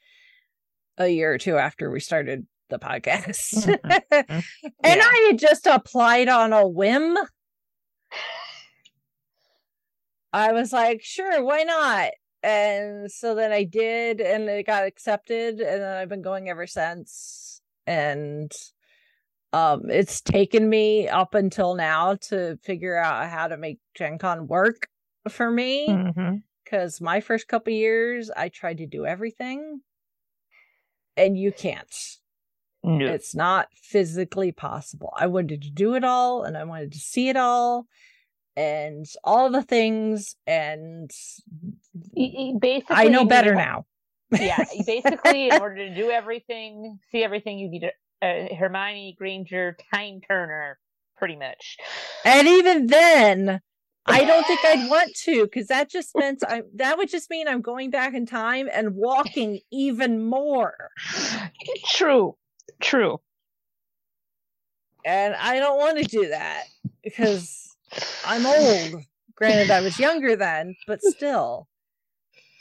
a 0.99 1.07
year 1.07 1.33
or 1.33 1.39
two 1.39 1.57
after 1.57 1.89
we 1.89 2.01
started 2.01 2.49
the 2.69 2.81
podcast. 2.81 3.65
Mhm. 3.65 3.79
and 4.11 4.45
Yeah. 4.85 5.03
I 5.05 5.29
had 5.31 5.39
just 5.39 5.67
applied 5.69 6.29
on 6.29 6.53
a 6.53 6.67
whim. 6.67 7.17
I 10.33 10.53
was 10.53 10.73
like, 10.73 11.01
sure, 11.03 11.45
why 11.45 11.63
not? 11.63 12.11
And 12.43 13.11
so 13.11 13.37
then 13.37 13.53
I 13.53 13.63
did, 13.63 14.21
and 14.21 14.49
it 14.49 14.67
got 14.67 14.85
accepted, 14.85 15.61
and 15.61 15.81
then 15.81 15.97
I've 15.97 16.09
been 16.09 16.23
going 16.23 16.49
ever 16.51 16.67
since. 16.67 17.61
And 17.87 18.51
um, 19.55 19.89
it's 19.89 20.21
taken 20.21 20.69
me 20.69 21.09
up 21.09 21.35
until 21.35 21.75
now 21.75 22.17
to 22.29 22.57
figure 22.63 22.97
out 22.97 23.29
how 23.31 23.47
to 23.49 23.57
make 23.57 23.79
Gen 23.95 24.19
Con 24.19 24.47
work 24.49 24.89
for 25.29 25.51
me. 25.51 25.87
Because 26.65 27.01
my 27.01 27.21
first 27.21 27.47
couple 27.47 27.73
years, 27.73 28.31
I 28.37 28.49
tried 28.49 28.79
to 28.79 28.87
do 28.87 29.05
everything, 29.07 29.81
and 31.17 31.39
you 31.39 31.53
can't 31.53 31.95
No. 32.83 33.07
it's 33.07 33.35
not 33.35 33.69
physically 33.75 34.51
possible. 34.53 35.13
I 35.17 35.27
wanted 35.27 35.63
to 35.63 35.71
do 35.71 35.95
it 35.95 36.05
all 36.05 36.43
and 36.43 36.57
I 36.57 36.65
wanted 36.65 36.93
to 36.93 36.99
see 36.99 37.29
it 37.29 37.37
all 37.37 37.87
and 38.57 39.07
all 39.23 39.51
the 39.51 39.63
things 39.63 40.37
and 40.47 41.11
Basically, 42.15 42.97
I 42.97 43.05
know 43.09 43.25
better 43.25 43.55
now. 43.55 43.87
yeah, 44.33 44.65
basically, 44.87 45.49
in 45.51 45.61
order 45.61 45.89
to 45.89 45.95
do 45.95 46.11
everything, 46.11 46.99
see 47.11 47.23
everything, 47.23 47.59
you 47.59 47.69
need 47.69 47.85
a, 47.85 47.91
a 48.23 48.55
Hermione 48.59 49.15
Granger, 49.19 49.77
Time 49.93 50.21
Turner, 50.27 50.79
pretty 51.17 51.37
much. 51.37 51.77
And 52.25 52.47
even 52.49 52.87
then, 52.87 53.61
I 54.07 54.25
don't 54.25 54.47
think 54.47 54.61
I'd 54.65 54.91
want 54.91 55.15
to 55.25 55.45
because 55.45 55.69
that 55.69 55.91
just 55.91 56.17
meant 56.17 56.43
I 56.47 56.63
that 56.75 56.99
would 56.99 57.09
just 57.09 57.31
mean 57.31 57.49
I'm 57.49 57.63
going 57.63 57.91
back 57.91 58.15
in 58.15 58.27
time 58.27 58.69
and 58.73 58.95
walking 58.95 59.61
even 59.73 60.25
more. 60.25 60.91
True, 61.87 62.37
true. 62.81 63.21
And 65.07 65.35
I 65.35 65.59
don't 65.59 65.79
want 65.79 65.99
to 65.99 66.05
do 66.05 66.29
that 66.29 66.65
because 67.03 67.77
I'm 68.27 68.47
old. 68.47 69.03
Granted, 69.37 69.71
I 69.71 69.81
was 69.81 69.99
younger 69.99 70.37
then, 70.37 70.77
but 70.87 71.03
still. 71.03 71.69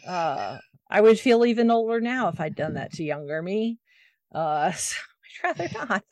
Uh 0.07 0.57
I 0.89 1.01
would 1.01 1.19
feel 1.19 1.45
even 1.45 1.71
older 1.71 1.99
now 1.99 2.27
if 2.27 2.39
I'd 2.39 2.55
done 2.55 2.75
that 2.75 2.93
to 2.93 3.03
younger 3.03 3.41
me. 3.41 3.79
Uh 4.33 4.71
so 4.73 4.95
rather 5.43 5.67
not. 5.73 6.03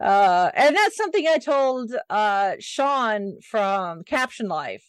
Uh 0.00 0.50
and 0.54 0.76
that's 0.76 0.96
something 0.96 1.26
I 1.26 1.38
told 1.38 1.92
uh 2.08 2.52
Sean 2.58 3.40
from 3.42 4.04
Caption 4.04 4.48
Life. 4.48 4.84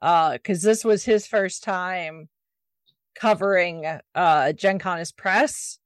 Uh 0.00 0.32
because 0.32 0.62
this 0.62 0.84
was 0.84 1.04
his 1.04 1.26
first 1.26 1.62
time 1.62 2.28
covering 3.14 3.84
uh 4.14 4.52
Gen 4.52 4.78
Con 4.78 4.98
as 4.98 5.12
press. 5.12 5.78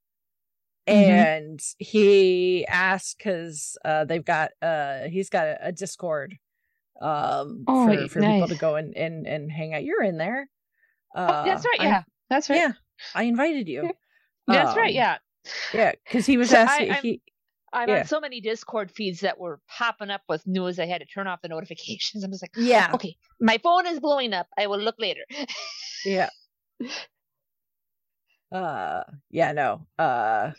Mhm. 0.88 0.94
And 0.94 1.60
he 1.78 2.66
asked 2.66 3.18
because 3.18 3.76
uh 3.84 4.04
they've 4.04 4.24
got 4.24 4.50
uh 4.60 5.04
he's 5.08 5.30
got 5.30 5.46
a, 5.46 5.68
a 5.68 5.72
Discord 5.72 6.36
um 7.00 7.64
Oh, 7.66 7.84
for, 7.84 8.08
for 8.08 8.20
people 8.20 8.48
to 8.48 8.54
go 8.56 8.76
and, 8.76 8.96
and 8.96 9.26
and 9.26 9.50
hang 9.50 9.74
out. 9.74 9.84
You're 9.84 10.02
in 10.02 10.18
there. 10.18 10.48
Oh, 11.14 11.22
Uh, 11.22 11.44
that's 11.44 11.64
right. 11.64 11.80
I- 11.80 11.84
Yeah, 11.84 12.02
that's 12.28 12.48
right. 12.50 12.56
yeah, 12.56 12.72
I 13.14 13.24
invited 13.24 13.68
you. 13.68 13.90
That's 14.48 14.76
right. 14.76 14.90
Um, 14.90 14.96
Yeah. 14.96 15.18
Yeah, 15.74 15.92
because 16.04 16.26
he 16.26 16.36
was 16.36 16.50
So 16.50 16.58
I- 16.58 16.60
asking. 16.62 16.90
I'm- 16.92 17.02
he, 17.02 17.22
I'm 17.74 17.88
yeah. 17.88 18.00
on 18.00 18.04
so 18.06 18.20
many 18.20 18.42
Discord 18.42 18.90
feeds 18.90 19.20
that 19.20 19.38
were 19.40 19.58
popping 19.66 20.10
up 20.10 20.20
with 20.28 20.46
news. 20.46 20.78
I 20.78 20.84
had 20.84 21.00
to 21.00 21.06
turn 21.06 21.26
off 21.26 21.40
the 21.40 21.48
notifications. 21.48 22.22
I'm 22.24 22.30
just 22.30 22.42
like, 22.42 22.52
yeah, 22.56 22.90
okay, 22.92 23.16
my 23.40 23.56
phone 23.58 23.86
is 23.86 23.98
blowing 23.98 24.34
up. 24.34 24.46
I 24.58 24.66
will 24.66 24.78
look 24.78 24.96
later. 24.98 25.22
yeah. 26.04 26.28
Uh, 28.50 29.02
yeah, 29.30 29.52
no. 29.52 29.86
Uh, 29.98 30.50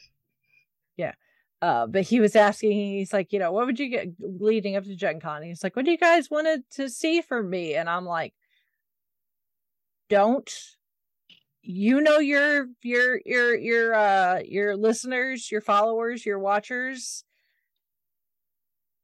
yeah. 0.97 1.13
Uh, 1.61 1.85
but 1.87 2.01
he 2.01 2.19
was 2.19 2.35
asking. 2.35 2.71
He's 2.71 3.13
like, 3.13 3.31
you 3.31 3.39
know, 3.39 3.51
what 3.51 3.67
would 3.67 3.79
you 3.79 3.89
get 3.89 4.07
leading 4.19 4.75
up 4.75 4.83
to 4.85 4.95
Gen 4.95 5.19
Con? 5.19 5.43
He's 5.43 5.63
like, 5.63 5.75
what 5.75 5.85
do 5.85 5.91
you 5.91 5.97
guys 5.97 6.31
wanted 6.31 6.63
to 6.71 6.89
see 6.89 7.21
from 7.21 7.49
me? 7.49 7.75
And 7.75 7.87
I'm 7.89 8.05
like, 8.05 8.33
don't. 10.09 10.51
You 11.63 12.01
know 12.01 12.19
your 12.19 12.67
your 12.81 13.21
your 13.25 13.55
your 13.55 13.95
uh 13.95 14.41
your 14.45 14.75
listeners, 14.75 15.51
your 15.51 15.61
followers, 15.61 16.25
your 16.25 16.39
watchers 16.39 17.23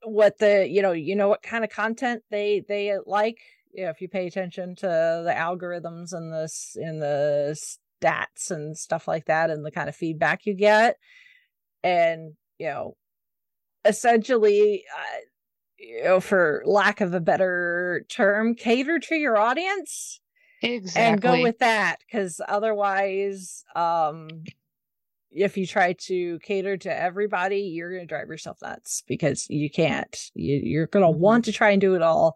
what 0.04 0.38
the 0.38 0.68
you 0.70 0.82
know 0.82 0.92
you 0.92 1.16
know 1.16 1.28
what 1.30 1.42
kind 1.42 1.64
of 1.64 1.70
content 1.70 2.24
they 2.32 2.64
they 2.68 2.96
like? 3.06 3.38
If 3.74 4.02
you 4.02 4.08
pay 4.10 4.28
attention 4.28 4.76
to 4.78 4.88
the 5.26 5.34
algorithms 5.36 6.14
and 6.14 6.34
this 6.34 6.76
in 6.80 7.00
the 7.00 7.56
stats 8.04 8.50
and 8.52 8.78
stuff 8.78 9.08
like 9.08 9.26
that 9.26 9.50
and 9.50 9.66
the 9.66 9.72
kind 9.72 9.90
of 9.90 9.96
feedback 9.96 10.46
you 10.46 10.56
get. 10.56 10.98
And 11.84 12.34
you 12.58 12.68
know 12.68 12.96
essentially 13.86 14.84
uh, 14.98 15.20
you 15.78 16.04
know 16.04 16.20
for 16.20 16.64
lack 16.66 17.02
of 17.02 17.14
a 17.14 17.20
better 17.20 18.06
term 18.10 18.56
cater 18.56 19.00
to 19.00 19.16
your 19.16 19.38
audience 19.38 20.20
Exactly. 20.62 21.12
and 21.12 21.22
go 21.22 21.42
with 21.44 21.60
that 21.60 21.98
because 22.06 22.42
otherwise 22.48 23.64
um 23.76 24.28
if 25.32 25.58
you 25.58 25.66
try 25.68 25.94
to 25.94 26.40
cater 26.40 26.76
to 26.78 26.94
everybody 26.94 27.62
you're 27.62 27.92
going 27.92 28.02
to 28.02 28.08
drive 28.08 28.28
yourself 28.28 28.58
nuts 28.62 29.04
because 29.08 29.48
you 29.50 29.70
can't 29.70 30.32
you, 30.34 30.60
you're 30.64 30.88
going 30.88 31.06
to 31.06 31.12
Mhm. 31.18 31.22
want 31.22 31.46
to 31.46 31.52
try 31.52 31.70
and 31.72 31.82
do 31.82 31.96
it 31.96 32.02
all 32.02 32.36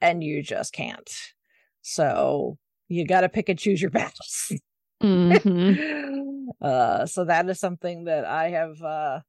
and 0.00 0.22
you 0.24 0.42
just 0.42 0.72
can't 0.72 1.10
so 1.82 2.58
you 2.88 3.06
got 3.06 3.22
to 3.22 3.28
pick 3.28 3.48
and 3.48 3.58
choose 3.58 3.80
your 3.80 3.90
battles 3.92 4.52
Mhm. 5.02 6.46
uh 6.60 7.06
so 7.06 7.24
that 7.24 7.48
is 7.48 7.58
something 7.60 8.04
that 8.04 8.24
i 8.24 8.50
have 8.50 8.82
uh 8.82 9.20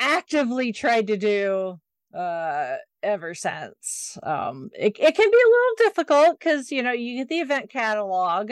actively 0.00 0.72
tried 0.72 1.06
to 1.08 1.16
do 1.16 1.78
uh 2.16 2.76
ever 3.02 3.34
since. 3.34 4.16
Um 4.22 4.70
it, 4.74 4.96
it 4.98 5.14
can 5.16 5.30
be 5.30 5.36
a 5.36 5.50
little 5.50 5.74
difficult 5.90 6.38
because 6.38 6.70
you 6.72 6.82
know 6.82 6.92
you 6.92 7.16
get 7.18 7.28
the 7.28 7.40
event 7.40 7.70
catalog. 7.70 8.50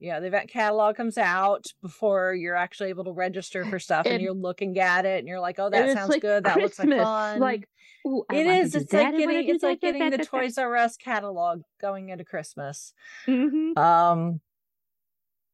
You 0.00 0.12
know 0.12 0.20
the 0.20 0.26
event 0.26 0.50
catalog 0.50 0.96
comes 0.96 1.16
out 1.16 1.66
before 1.80 2.34
you're 2.34 2.56
actually 2.56 2.88
able 2.90 3.04
to 3.04 3.12
register 3.12 3.64
for 3.64 3.78
stuff 3.78 4.06
and, 4.06 4.14
And- 4.16 4.22
you're 4.22 4.34
looking 4.34 4.78
at 4.78 5.06
it 5.06 5.18
and 5.20 5.28
you're 5.28 5.40
like 5.40 5.58
oh 5.58 5.70
that 5.70 5.92
sounds 5.96 6.10
like 6.10 6.22
good. 6.22 6.44
That 6.44 6.58
looks 6.58 6.78
like 6.78 6.88
fun. 6.88 7.38
Like, 7.40 7.68
ooh, 8.06 8.24
it 8.30 8.46
is. 8.46 8.74
it's 8.74 8.92
like 8.92 9.16
getting 9.16 9.48
it's 9.48 9.62
like 9.62 9.80
getting 9.80 10.10
the 10.10 10.18
toys 10.18 10.58
r 10.58 10.74
us 10.76 10.96
catalog 10.96 11.62
going 11.80 12.08
into 12.10 12.24
christmas. 12.24 12.92
Mhm. 13.26 13.76
um 13.78 14.40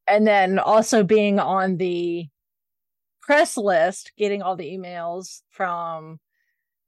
and 0.09 0.27
then 0.27 0.59
also 0.59 1.05
being 1.05 1.39
on 1.39 1.77
the 1.77 2.27
press 3.23 3.57
list 3.57 4.11
getting 4.17 4.43
all 4.43 4.57
the 4.57 4.73
emails 4.77 5.43
from 5.51 6.19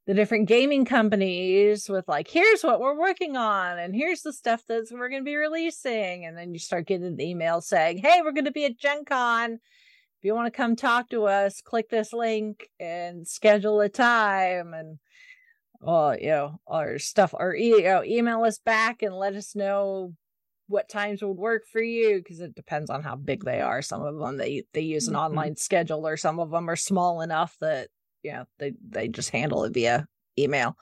the 0.06 0.14
different 0.14 0.48
gaming 0.48 0.84
companies 0.84 1.88
with 1.88 2.08
like 2.08 2.28
here's 2.28 2.62
what 2.62 2.80
we're 2.80 2.98
working 2.98 3.36
on 3.36 3.78
and 3.78 3.94
here's 3.94 4.22
the 4.22 4.32
stuff 4.32 4.62
that 4.66 4.86
we're 4.90 5.08
going 5.08 5.22
to 5.22 5.24
be 5.24 5.36
releasing 5.36 6.24
and 6.24 6.36
then 6.36 6.52
you 6.52 6.58
start 6.58 6.86
getting 6.86 7.16
the 7.16 7.24
email 7.24 7.60
saying 7.60 7.98
hey 7.98 8.20
we're 8.22 8.32
going 8.32 8.44
to 8.44 8.50
be 8.50 8.64
at 8.64 8.78
gen 8.78 9.04
con 9.04 9.52
if 9.54 10.24
you 10.24 10.34
want 10.34 10.46
to 10.52 10.56
come 10.56 10.74
talk 10.74 11.08
to 11.08 11.24
us 11.26 11.60
click 11.60 11.88
this 11.88 12.12
link 12.12 12.68
and 12.80 13.26
schedule 13.26 13.80
a 13.80 13.88
time 13.88 14.74
and 14.74 14.98
uh, 15.86 16.16
you 16.20 16.28
know 16.28 16.60
or 16.66 16.98
stuff 16.98 17.34
or 17.36 17.54
you 17.54 17.82
know, 17.82 18.04
email 18.04 18.44
us 18.44 18.58
back 18.58 19.02
and 19.02 19.14
let 19.14 19.34
us 19.34 19.56
know 19.56 20.12
what 20.68 20.88
times 20.88 21.22
would 21.22 21.36
work 21.36 21.64
for 21.70 21.82
you 21.82 22.18
because 22.18 22.40
it 22.40 22.54
depends 22.54 22.88
on 22.88 23.02
how 23.02 23.16
big 23.16 23.44
they 23.44 23.60
are. 23.60 23.82
Some 23.82 24.02
of 24.02 24.16
them 24.18 24.36
they 24.36 24.64
they 24.72 24.80
use 24.80 25.08
an 25.08 25.14
Mhm. 25.14 25.20
online 25.20 25.54
scheduler. 25.56 26.18
Some 26.18 26.38
of 26.38 26.50
them 26.50 26.70
are 26.70 26.76
small 26.76 27.20
enough 27.20 27.56
that 27.60 27.88
know 28.30 28.44
they 28.58 28.72
they 28.88 29.08
just 29.08 29.30
handle 29.30 29.64
it 29.64 29.74
via 29.74 30.06
email. 30.38 30.76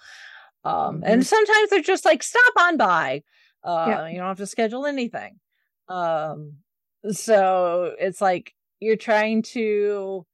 Um, 0.65 1.03
and 1.07 1.27
sometimes 1.27 1.71
they're 1.71 1.81
just 1.81 2.05
like 2.05 2.23
stop 2.23 2.53
on 2.59 2.77
by. 2.77 3.23
Uh, 3.65 3.87
Yeah. 3.89 4.07
you 4.09 4.19
don't 4.19 4.29
have 4.29 4.37
to 4.39 4.47
schedule 4.47 4.85
anything. 4.85 5.41
Um, 5.89 6.57
so 7.11 7.95
it's 7.99 8.21
like 8.21 8.53
you're 8.79 8.97
trying 8.97 9.43
to 9.43 10.27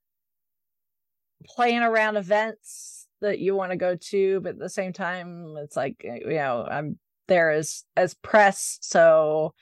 plan 1.44 1.82
around 1.82 2.16
events 2.16 3.06
that 3.20 3.38
you 3.38 3.54
want 3.54 3.70
to 3.70 3.76
go 3.76 3.96
to, 3.96 4.40
but 4.40 4.50
at 4.50 4.58
the 4.58 4.68
same 4.68 4.92
time, 4.92 5.54
it's 5.58 5.76
like 5.76 6.04
uh, 6.08 6.14
you 6.14 6.36
know 6.36 6.66
I'm 6.68 6.98
there 7.28 7.50
as 7.50 7.84
as 7.96 8.14
press, 8.14 8.78
so 8.80 9.54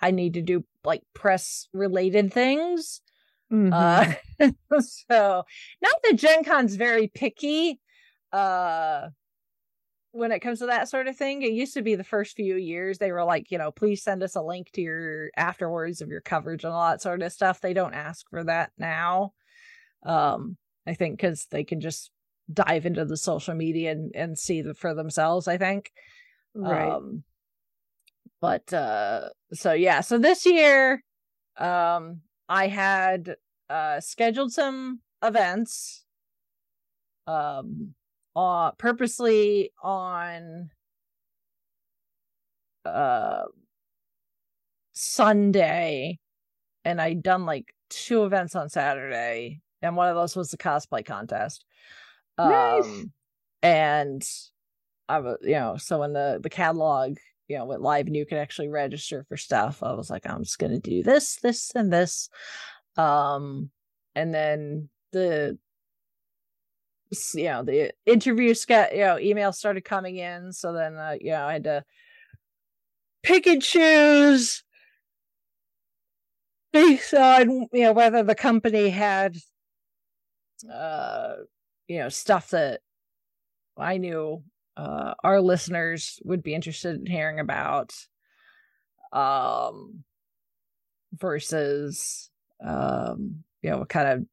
I 0.00 0.10
need 0.10 0.34
to 0.34 0.42
do 0.42 0.64
like 0.84 1.02
press 1.14 1.68
related 1.72 2.32
things. 2.32 3.00
Mhm. 3.52 3.72
Uh, 4.40 4.50
so 4.80 5.44
not 5.82 5.94
that 6.02 6.16
Gen 6.16 6.44
Con's 6.44 6.76
very 6.76 7.08
picky. 7.08 7.80
Uh, 8.32 9.08
when 10.12 10.32
it 10.32 10.40
comes 10.40 10.60
to 10.60 10.66
that 10.66 10.88
sort 10.88 11.08
of 11.08 11.16
thing, 11.16 11.42
it 11.42 11.52
used 11.52 11.74
to 11.74 11.82
be 11.82 11.94
the 11.94 12.02
first 12.04 12.36
few 12.36 12.56
years 12.56 12.98
they 12.98 13.12
were 13.12 13.24
like, 13.24 13.50
you 13.50 13.58
know, 13.58 13.70
please 13.70 14.02
send 14.02 14.22
us 14.22 14.34
a 14.34 14.42
link 14.42 14.70
to 14.72 14.80
your 14.80 15.30
afterwards 15.36 16.00
of 16.00 16.08
your 16.08 16.22
coverage 16.22 16.64
and 16.64 16.72
all 16.72 16.88
that 16.88 17.02
sort 17.02 17.22
of 17.22 17.32
stuff. 17.32 17.60
They 17.60 17.74
don't 17.74 17.94
ask 17.94 18.28
for 18.30 18.42
that 18.44 18.72
now. 18.78 19.32
Um, 20.04 20.56
I 20.86 20.94
think 20.94 21.18
because 21.18 21.46
they 21.50 21.64
can 21.64 21.80
just 21.80 22.10
dive 22.52 22.86
into 22.86 23.04
the 23.04 23.16
social 23.16 23.54
media 23.54 23.92
and, 23.92 24.12
and 24.14 24.38
see 24.38 24.62
the, 24.62 24.72
for 24.74 24.94
themselves. 24.94 25.48
I 25.48 25.58
think. 25.58 25.92
right. 26.54 26.92
Um, 26.92 27.24
but 28.40 28.72
uh 28.72 29.28
so 29.52 29.72
yeah, 29.72 30.00
so 30.00 30.18
this 30.18 30.46
year 30.46 31.02
um 31.58 32.20
I 32.48 32.68
had 32.68 33.36
uh 33.68 34.00
scheduled 34.00 34.52
some 34.52 35.00
events 35.22 36.04
um 37.26 37.94
uh 38.36 38.70
purposely 38.72 39.72
on 39.82 40.70
uh 42.84 43.42
Sunday 44.92 46.18
and 46.84 47.00
I'd 47.00 47.22
done 47.22 47.44
like 47.44 47.74
two 47.90 48.24
events 48.24 48.54
on 48.54 48.68
Saturday 48.68 49.60
and 49.82 49.96
one 49.96 50.08
of 50.08 50.14
those 50.14 50.36
was 50.36 50.50
the 50.50 50.56
cosplay 50.56 51.04
contest. 51.04 51.64
Nice. 52.38 52.84
Um 52.84 53.12
and 53.62 54.22
I 55.08 55.18
was, 55.20 55.38
you 55.42 55.52
know, 55.52 55.76
so 55.76 56.00
when 56.00 56.12
the 56.12 56.38
the 56.42 56.50
catalog, 56.50 57.18
you 57.48 57.56
know, 57.56 57.64
went 57.64 57.82
live 57.82 58.06
and 58.06 58.16
you 58.16 58.26
could 58.26 58.38
actually 58.38 58.68
register 58.68 59.24
for 59.28 59.36
stuff, 59.36 59.82
I 59.82 59.92
was 59.92 60.10
like, 60.10 60.28
I'm 60.28 60.42
just 60.42 60.58
gonna 60.58 60.80
do 60.80 61.02
this, 61.02 61.36
this, 61.36 61.72
and 61.74 61.92
this. 61.92 62.28
Um, 62.96 63.70
and 64.14 64.34
then 64.34 64.88
the 65.12 65.58
you 67.34 67.44
know 67.44 67.62
the 67.62 67.92
interview 68.04 68.48
you 68.48 68.74
know 68.74 69.16
emails 69.16 69.54
started 69.54 69.84
coming 69.84 70.16
in 70.16 70.52
so 70.52 70.72
then 70.72 70.96
uh, 70.96 71.14
you 71.20 71.30
know 71.30 71.44
i 71.44 71.52
had 71.52 71.64
to 71.64 71.84
pick 73.22 73.46
and 73.46 73.62
choose 73.62 74.64
based 76.72 77.14
on 77.14 77.68
you 77.72 77.82
know 77.82 77.92
whether 77.92 78.22
the 78.22 78.34
company 78.34 78.88
had 78.88 79.36
uh 80.72 81.34
you 81.86 81.98
know 81.98 82.08
stuff 82.08 82.50
that 82.50 82.80
i 83.78 83.98
knew 83.98 84.42
uh 84.76 85.14
our 85.24 85.40
listeners 85.40 86.20
would 86.24 86.42
be 86.42 86.54
interested 86.54 86.96
in 86.96 87.06
hearing 87.06 87.40
about 87.40 87.92
um 89.12 90.04
versus 91.14 92.30
um 92.64 93.44
you 93.62 93.70
know 93.70 93.78
what 93.78 93.88
kind 93.88 94.08
of 94.08 94.24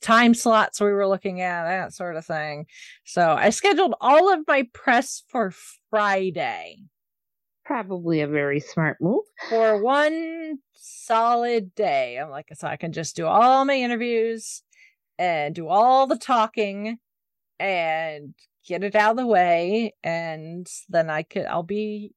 time 0.00 0.34
slots 0.34 0.80
we 0.80 0.92
were 0.92 1.08
looking 1.08 1.40
at 1.40 1.64
that 1.64 1.94
sort 1.94 2.16
of 2.16 2.26
thing 2.26 2.66
so 3.04 3.34
i 3.38 3.50
scheduled 3.50 3.94
all 4.00 4.32
of 4.32 4.40
my 4.46 4.66
press 4.74 5.22
for 5.28 5.52
friday 5.90 6.76
Probably 7.64 8.20
a 8.20 8.26
very 8.26 8.58
smart 8.58 9.00
move. 9.00 9.24
for 9.48 9.80
one 9.80 10.58
solid 10.74 11.74
day. 11.76 12.16
I'm 12.18 12.28
like, 12.28 12.48
so 12.54 12.66
I 12.66 12.76
can 12.76 12.92
just 12.92 13.14
do 13.14 13.24
all 13.24 13.64
my 13.64 13.76
interviews 13.76 14.62
and 15.18 15.54
do 15.54 15.68
all 15.68 16.08
the 16.08 16.18
talking 16.18 16.98
and 17.60 18.34
get 18.66 18.84
it 18.84 18.94
out 18.94 19.12
of 19.12 19.16
the 19.18 19.26
way. 19.26 19.94
And 20.04 20.68
then 20.88 21.10
I 21.10 21.22
could, 21.22 21.46
I'll 21.46 21.62
be 21.62 22.14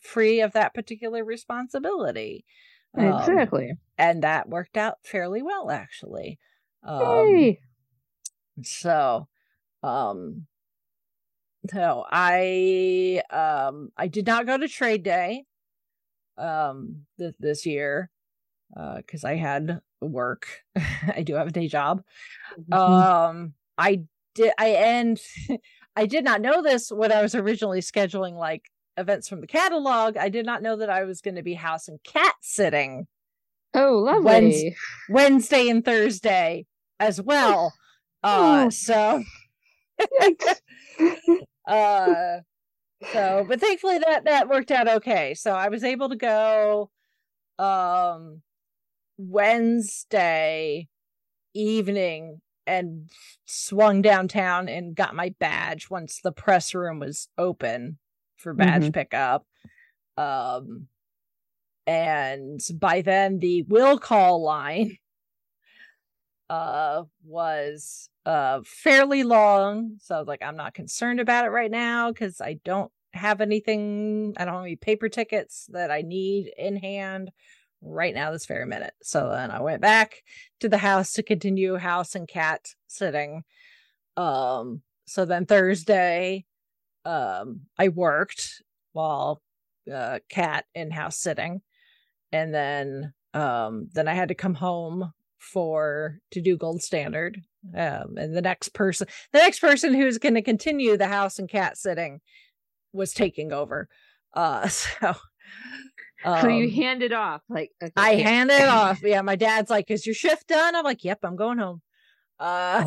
free 0.00 0.40
of 0.40 0.52
that 0.52 0.74
particular 0.74 1.24
responsibility. 1.24 2.44
Um, 2.96 3.52
Exactly. 3.52 3.72
and 3.98 4.22
that 4.24 4.48
worked 4.48 4.76
out 4.76 4.98
fairly 5.04 5.42
well, 5.42 5.70
actually. 5.70 6.38
Um, 6.84 7.48
Yay. 7.48 7.60
so, 8.62 9.28
um, 9.82 10.46
so 11.70 12.04
I 12.10 13.22
um 13.30 13.90
I 13.96 14.08
did 14.08 14.26
not 14.26 14.46
go 14.46 14.56
to 14.58 14.68
trade 14.68 15.02
day 15.02 15.44
um 16.38 17.06
th- 17.18 17.34
this 17.40 17.66
year 17.66 18.10
uh 18.76 19.02
cuz 19.08 19.24
I 19.24 19.36
had 19.36 19.80
work. 20.00 20.48
I 20.76 21.22
do 21.24 21.34
have 21.34 21.48
a 21.48 21.52
day 21.52 21.68
job. 21.68 22.04
Mhm. 22.56 23.06
Um 23.10 23.54
I 23.78 24.04
did 24.34 24.52
I 24.58 24.68
and 24.70 25.20
I 25.96 26.06
did 26.06 26.24
not 26.24 26.40
know 26.40 26.62
this 26.62 26.90
when 26.90 27.10
I 27.10 27.22
was 27.22 27.34
originally 27.34 27.80
scheduling 27.80 28.34
like 28.34 28.62
events 28.96 29.28
from 29.28 29.40
the 29.40 29.46
catalog. 29.46 30.16
I 30.16 30.28
did 30.28 30.46
not 30.46 30.62
know 30.62 30.76
that 30.76 30.90
I 30.90 31.04
was 31.04 31.20
going 31.20 31.36
to 31.36 31.42
be 31.42 31.54
house 31.54 31.88
and 31.88 31.98
cat 32.04 32.34
sitting 32.42 33.06
oh, 33.74 33.98
lovely. 33.98 34.30
Wednes- 34.30 34.74
Wednesday 35.08 35.68
and 35.68 35.84
Thursday 35.84 36.66
as 37.00 37.20
well. 37.20 37.72
Uh 38.22 38.64
Oh. 38.64 38.70
so 38.70 39.22
uh 41.68 42.36
so 43.12 43.44
but 43.46 43.60
thankfully 43.60 43.98
that 43.98 44.24
that 44.24 44.48
worked 44.48 44.70
out 44.72 44.88
okay 44.88 45.34
so 45.34 45.52
i 45.52 45.68
was 45.68 45.84
able 45.84 46.08
to 46.08 46.16
go 46.16 46.90
um 47.58 48.40
wednesday 49.18 50.88
evening 51.54 52.40
and 52.66 53.10
swung 53.44 54.02
downtown 54.02 54.68
and 54.68 54.94
got 54.96 55.14
my 55.14 55.34
badge 55.38 55.88
once 55.90 56.20
the 56.20 56.32
press 56.32 56.74
room 56.74 56.98
was 57.00 57.28
open 57.38 57.98
for 58.36 58.54
badge 58.54 58.86
Mhm. 58.86 58.94
pickup. 58.94 59.46
Um 60.16 60.88
and 61.86 62.60
by 62.74 63.02
then 63.02 63.38
the 63.38 63.62
will 63.62 63.98
call 63.98 64.42
line 64.42 64.96
uh 66.50 67.04
was 67.24 68.08
uh 68.24 68.60
fairly 68.64 69.22
long. 69.22 69.96
So 70.00 70.16
i 70.16 70.18
was 70.18 70.28
like 70.28 70.42
i'm 70.42 70.56
not 70.56 70.74
concerned 70.74 71.20
about 71.20 71.44
it 71.44 71.50
right 71.50 71.70
now 71.70 72.10
because 72.12 72.40
i 72.40 72.54
don't 72.64 72.90
have 73.12 73.40
anything. 73.40 74.34
I 74.36 74.44
don't 74.44 74.54
have 74.56 74.64
any 74.64 74.76
paper 74.76 75.08
tickets 75.08 75.66
that 75.72 75.90
i 75.90 76.02
need 76.02 76.52
in 76.58 76.76
hand 76.76 77.30
right 77.82 78.14
now 78.14 78.30
this 78.30 78.46
very 78.46 78.66
minute. 78.66 78.94
So 79.02 79.30
then 79.30 79.50
i 79.50 79.60
went 79.60 79.80
back 79.80 80.22
to 80.60 80.68
the 80.68 80.78
house 80.78 81.12
to 81.14 81.22
continue 81.22 81.76
house 81.76 82.14
and 82.14 82.28
cat 82.28 82.74
sitting. 82.86 83.44
Um 84.16 84.82
so 85.06 85.24
then 85.24 85.46
thursday 85.46 86.44
um 87.04 87.62
i 87.78 87.88
worked 87.88 88.62
while 88.92 89.42
uh 89.92 90.18
cat 90.28 90.64
in 90.74 90.90
house 90.90 91.18
sitting. 91.18 91.60
And 92.32 92.52
then 92.52 93.12
um 93.34 93.88
then 93.92 94.08
i 94.08 94.14
had 94.14 94.28
to 94.28 94.34
come 94.34 94.54
home 94.54 95.12
for 95.38 96.18
to 96.32 96.40
do 96.40 96.56
gold 96.56 96.82
standard. 96.82 97.42
Um 97.76 98.16
and 98.16 98.36
the 98.36 98.42
next 98.42 98.74
person 98.74 99.06
the 99.32 99.38
next 99.38 99.60
person 99.60 99.94
who's 99.94 100.18
going 100.18 100.34
to 100.34 100.42
continue 100.42 100.96
the 100.96 101.08
house 101.08 101.38
and 101.38 101.48
cat 101.48 101.76
sitting 101.76 102.20
was 102.92 103.12
taking 103.12 103.52
over. 103.52 103.88
Uh 104.34 104.66
so 104.68 105.14
so 106.26 106.48
you 106.48 106.64
um, 106.64 106.70
hand 106.70 107.02
it 107.02 107.12
off 107.12 107.40
like 107.48 107.70
okay, 107.82 107.92
i 107.96 108.14
hand 108.14 108.50
it 108.50 108.68
off. 108.68 109.00
Yeah 109.02 109.22
my 109.22 109.36
dad's 109.36 109.70
like 109.70 109.90
is 109.90 110.04
your 110.04 110.14
shift 110.14 110.48
done? 110.48 110.74
I'm 110.74 110.84
like 110.84 111.04
yep 111.04 111.20
i'm 111.22 111.36
going 111.36 111.58
home. 111.58 111.82
Uh 112.38 112.84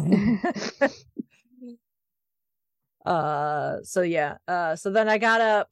uh 3.06 3.78
so 3.84 4.02
yeah 4.02 4.38
uh 4.48 4.76
so 4.76 4.92
then 4.92 5.08
i 5.08 5.18
got 5.18 5.42
up 5.42 5.72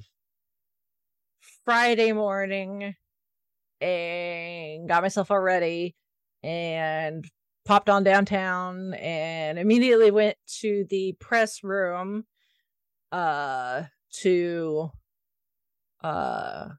friday 1.65 2.13
morning 2.13 2.95
and 3.81 4.87
got 4.87 5.03
myself 5.03 5.29
all 5.29 5.39
ready 5.39 5.95
and 6.41 7.29
popped 7.65 7.89
on 7.89 8.03
downtown 8.03 8.93
and 8.93 9.59
immediately 9.59 10.09
went 10.09 10.37
to 10.47 10.85
the 10.89 11.13
press 11.19 11.63
room 11.63 12.25
uh 13.11 13.83
to 14.11 14.89
uh 16.01 16.69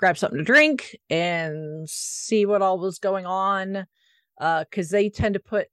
grab 0.00 0.16
something 0.16 0.38
to 0.38 0.44
drink 0.44 0.98
and 1.10 1.88
see 1.88 2.46
what 2.46 2.62
all 2.62 2.78
was 2.78 2.98
going 2.98 3.26
on 3.26 3.86
uh 4.40 4.64
because 4.64 4.88
they 4.88 5.10
tend 5.10 5.34
to 5.34 5.40
put 5.40 5.66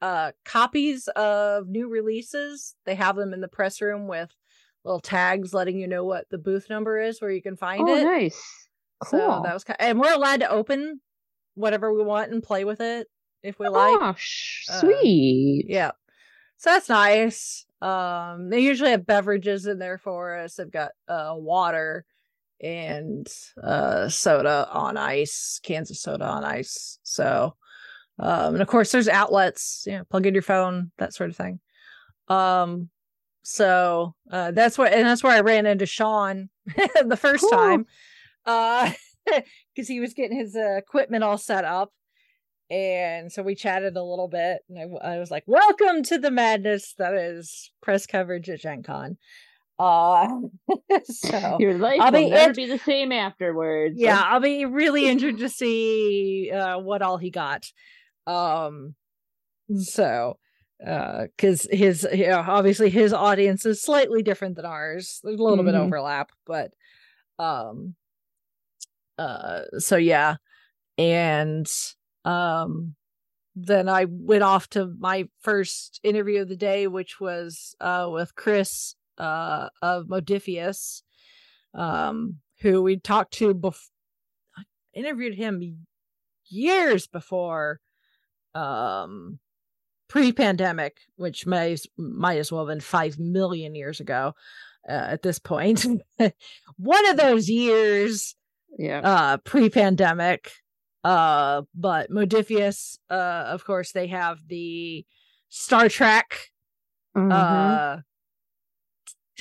uh 0.00 0.30
copies 0.44 1.08
of 1.16 1.66
new 1.66 1.88
releases 1.88 2.76
they 2.86 2.94
have 2.94 3.16
them 3.16 3.34
in 3.34 3.40
the 3.40 3.48
press 3.48 3.82
room 3.82 4.06
with 4.06 4.30
little 4.84 5.00
tags 5.00 5.52
letting 5.52 5.76
you 5.78 5.88
know 5.88 6.04
what 6.04 6.26
the 6.30 6.38
booth 6.38 6.70
number 6.70 7.00
is 7.00 7.20
where 7.20 7.32
you 7.32 7.42
can 7.42 7.56
find 7.56 7.88
oh 7.88 7.96
it 7.96 8.04
nice 8.04 8.68
Cool. 9.04 9.18
So 9.18 9.40
that 9.42 9.52
was 9.52 9.64
kind 9.64 9.76
and 9.80 9.98
we're 9.98 10.12
allowed 10.14 10.40
to 10.40 10.50
open 10.50 11.00
whatever 11.54 11.92
we 11.92 12.04
want 12.04 12.30
and 12.30 12.42
play 12.42 12.64
with 12.64 12.80
it 12.80 13.08
if 13.42 13.58
we 13.58 13.68
like. 13.68 13.98
oh, 14.00 14.14
sh- 14.16 14.68
uh, 14.70 14.80
sweet. 14.80 15.66
Yeah. 15.68 15.90
So 16.58 16.70
that's 16.70 16.88
nice. 16.88 17.66
Um 17.80 18.48
they 18.48 18.60
usually 18.60 18.92
have 18.92 19.04
beverages 19.04 19.66
in 19.66 19.80
there 19.80 19.98
for 19.98 20.36
us. 20.36 20.54
They've 20.54 20.70
got 20.70 20.92
uh 21.08 21.34
water 21.36 22.04
and 22.62 23.26
uh 23.62 24.08
soda 24.08 24.68
on 24.70 24.96
ice, 24.96 25.60
cans 25.62 25.90
of 25.90 25.96
soda 25.96 26.24
on 26.24 26.44
ice. 26.44 26.98
So 27.02 27.56
um 28.18 28.54
and 28.54 28.62
of 28.62 28.68
course 28.68 28.92
there's 28.92 29.08
outlets, 29.08 29.84
you 29.86 29.92
know, 29.92 30.04
plug 30.04 30.26
in 30.26 30.34
your 30.34 30.42
phone, 30.42 30.92
that 30.98 31.14
sort 31.14 31.30
of 31.30 31.36
thing. 31.36 31.60
Um 32.28 32.88
so 33.42 34.14
uh 34.30 34.52
that's 34.52 34.78
what 34.78 34.92
and 34.92 35.06
that's 35.06 35.24
where 35.24 35.36
I 35.36 35.40
ran 35.40 35.66
into 35.66 35.86
Sean 35.86 36.48
the 37.04 37.16
first 37.16 37.42
Cool. 37.42 37.50
time. 37.50 37.86
Uh 38.46 38.92
because 39.74 39.88
he 39.88 40.00
was 40.00 40.14
getting 40.14 40.36
his 40.36 40.56
uh, 40.56 40.76
equipment 40.76 41.22
all 41.24 41.38
set 41.38 41.64
up 41.64 41.92
and 42.70 43.30
so 43.30 43.42
we 43.42 43.54
chatted 43.54 43.96
a 43.96 44.02
little 44.02 44.28
bit 44.28 44.62
and 44.68 44.78
I, 44.78 45.14
I 45.14 45.18
was 45.18 45.30
like 45.30 45.44
welcome 45.46 46.02
to 46.04 46.18
the 46.18 46.30
madness 46.30 46.94
that 46.98 47.14
is 47.14 47.70
press 47.82 48.06
coverage 48.06 48.48
at 48.50 48.60
gen 48.60 48.82
con 48.82 49.16
uh 49.78 50.28
so 51.04 51.56
Your 51.58 51.74
life 51.78 52.00
I'll 52.00 52.12
will 52.12 52.18
be 52.20 52.30
never 52.30 52.48
int- 52.50 52.56
be 52.56 52.66
the 52.66 52.78
same 52.78 53.10
afterwards. 53.12 53.94
yeah 53.98 54.20
i'll 54.22 54.40
be 54.40 54.64
really 54.64 55.08
interested 55.08 55.38
to 55.40 55.48
see 55.48 56.50
uh 56.52 56.78
what 56.78 57.02
all 57.02 57.16
he 57.16 57.30
got 57.30 57.64
um 58.26 58.94
so 59.76 60.38
uh 60.86 61.22
because 61.36 61.66
his 61.70 62.06
you 62.12 62.26
know, 62.28 62.44
obviously 62.46 62.90
his 62.90 63.12
audience 63.12 63.64
is 63.64 63.82
slightly 63.82 64.22
different 64.22 64.56
than 64.56 64.64
ours 64.66 65.20
there's 65.24 65.40
a 65.40 65.42
little 65.42 65.64
bit 65.64 65.74
Mhm. 65.74 65.86
overlap 65.86 66.30
but 66.46 66.72
um 67.38 67.94
uh 69.18 69.62
so 69.78 69.96
yeah 69.96 70.36
and 70.98 71.66
um 72.24 72.94
then 73.56 73.88
i 73.88 74.06
went 74.08 74.42
off 74.42 74.68
to 74.68 74.94
my 74.98 75.28
first 75.40 76.00
interview 76.02 76.42
of 76.42 76.48
the 76.48 76.56
day 76.56 76.86
which 76.86 77.20
was 77.20 77.74
uh 77.80 78.08
with 78.10 78.34
chris 78.34 78.94
uh 79.22 79.68
of 79.80 80.06
Modiphius 80.06 81.02
um 81.74 82.36
who 82.60 82.82
we 82.82 82.96
talked 82.98 83.32
to 83.34 83.54
before 83.54 83.90
I 84.56 84.62
interviewed 84.94 85.34
him 85.34 85.86
years 86.48 87.06
before 87.06 87.80
um 88.54 89.38
pre-pandemic 90.08 90.98
which 91.16 91.46
may 91.46 91.76
might 91.96 92.38
as 92.38 92.52
well 92.52 92.62
have 92.66 92.72
been 92.72 92.80
five 92.80 93.18
million 93.18 93.74
years 93.74 94.00
ago 94.00 94.34
uh, 94.88 94.92
at 95.14 95.22
this 95.22 95.38
point 95.38 95.86
one 96.76 97.06
of 97.10 97.16
those 97.16 97.48
years 97.48 98.34
Yeah. 98.78 99.00
uh 99.02 99.36
pre-pandemic 99.38 100.50
uh 101.04 101.62
but 101.74 102.10
Modiphius 102.10 102.98
uh 103.10 103.44
of 103.54 103.64
course 103.64 103.92
they 103.92 104.08
have 104.08 104.38
the 104.48 105.06
star 105.48 105.88
trek 105.88 106.28
Mhm. 107.16 108.02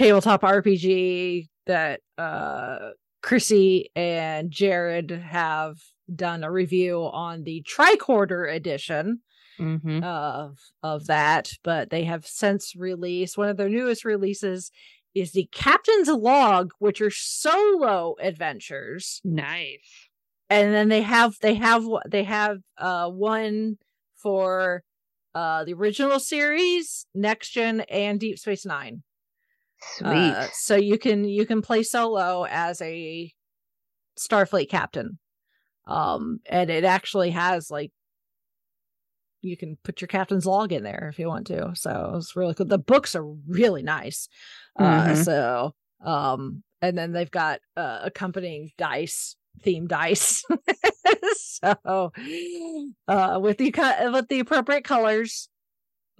Tabletop 0.01 0.41
rpg 0.41 1.47
that 1.67 2.01
uh 2.17 2.89
chrissy 3.21 3.91
and 3.95 4.49
jared 4.49 5.11
have 5.11 5.75
done 6.15 6.43
a 6.43 6.51
review 6.51 6.97
on 7.13 7.43
the 7.43 7.63
tricorder 7.69 8.51
edition 8.51 9.21
Mhm. 9.59 10.03
of 10.03 10.57
of 10.81 11.05
that 11.05 11.51
but 11.63 11.91
they 11.91 12.05
have 12.05 12.25
since 12.25 12.75
released 12.75 13.37
one 13.37 13.49
of 13.49 13.57
their 13.57 13.69
newest 13.69 14.03
releases 14.03 14.71
is 15.13 15.33
the 15.33 15.47
captain's 15.51 16.07
log 16.07 16.71
which 16.79 16.99
are 16.99 17.11
solo 17.11 18.15
adventures 18.19 19.21
Nice. 19.23 20.09
and 20.49 20.73
then 20.73 20.89
they 20.89 21.01
have 21.03 21.35
they 21.41 21.53
have 21.53 21.83
they 22.07 22.23
have 22.23 22.57
uh 22.79 23.07
one 23.09 23.77
for 24.15 24.81
uh 25.35 25.63
the 25.65 25.73
original 25.73 26.19
series 26.19 27.05
next 27.13 27.51
gen 27.51 27.81
and 27.81 28.19
deep 28.19 28.39
space 28.39 28.65
nine 28.65 29.03
Sweet. 29.81 30.33
Uh, 30.33 30.47
so 30.53 30.75
you 30.75 30.97
can 30.97 31.25
you 31.25 31.45
can 31.45 31.61
play 31.61 31.83
solo 31.83 32.45
as 32.49 32.81
a 32.81 33.31
starfleet 34.19 34.69
captain. 34.69 35.19
Um 35.87 36.39
and 36.47 36.69
it 36.69 36.83
actually 36.83 37.31
has 37.31 37.71
like 37.71 37.91
you 39.41 39.57
can 39.57 39.77
put 39.83 40.01
your 40.01 40.07
captain's 40.07 40.45
log 40.45 40.71
in 40.71 40.83
there 40.83 41.09
if 41.11 41.17
you 41.19 41.27
want 41.27 41.47
to. 41.47 41.75
So 41.75 42.13
it's 42.17 42.35
really 42.35 42.53
cool. 42.53 42.67
The 42.67 42.77
books 42.77 43.15
are 43.15 43.25
really 43.25 43.81
nice. 43.83 44.27
Uh 44.77 45.13
Mhm. 45.13 45.23
so 45.25 45.75
um 46.03 46.63
and 46.81 46.97
then 46.97 47.11
they've 47.11 47.31
got 47.31 47.59
uh 47.75 47.99
accompanying 48.03 48.71
dice 48.77 49.35
theme 49.61 49.87
dice. 49.87 50.43
So 51.63 52.11
uh 53.07 53.39
with 53.41 53.57
the 53.57 53.71
with 54.13 54.27
the 54.29 54.39
appropriate 54.39 54.83
colors 54.83 55.47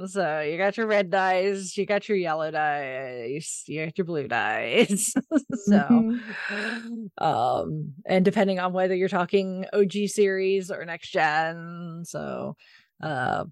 so 0.07 0.41
you 0.41 0.57
got 0.57 0.77
your 0.77 0.87
red 0.87 1.09
dice, 1.09 1.75
you 1.77 1.85
got 1.85 2.07
your 2.07 2.17
yellow 2.17 2.51
dice, 2.51 3.63
you 3.67 3.85
got 3.85 3.97
your 3.97 4.05
blue 4.05 4.27
dice. 4.27 5.13
so 5.53 6.05
Mhm. 6.49 7.09
um 7.17 7.93
and 8.05 8.25
depending 8.25 8.59
on 8.59 8.73
whether 8.73 8.95
you're 8.95 9.09
talking 9.09 9.65
OG 9.73 10.07
series 10.07 10.71
or 10.71 10.85
next 10.85 11.09
gen. 11.11 12.03
So 12.05 12.55
uh 13.01 13.45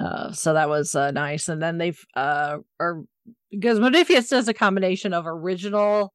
uh 0.00 0.32
so 0.32 0.54
that 0.54 0.68
was 0.68 0.94
uh, 0.94 1.10
nice. 1.10 1.48
And 1.48 1.62
then 1.62 1.78
they've 1.78 2.02
uh 2.14 2.58
or 2.78 3.04
because 3.50 3.78
Modiphius 3.78 4.28
does 4.28 4.48
a 4.48 4.54
combination 4.54 5.12
of 5.12 5.26
original 5.26 6.12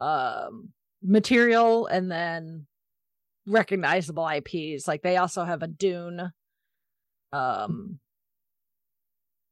um 0.00 0.68
material 1.02 1.86
and 1.86 2.10
then 2.10 2.66
recognizable 3.46 4.24
IPs. 4.24 4.86
Like 4.86 5.02
they 5.02 5.16
also 5.16 5.44
have 5.44 5.62
a 5.62 5.68
Dune 5.68 6.32
um 7.32 7.98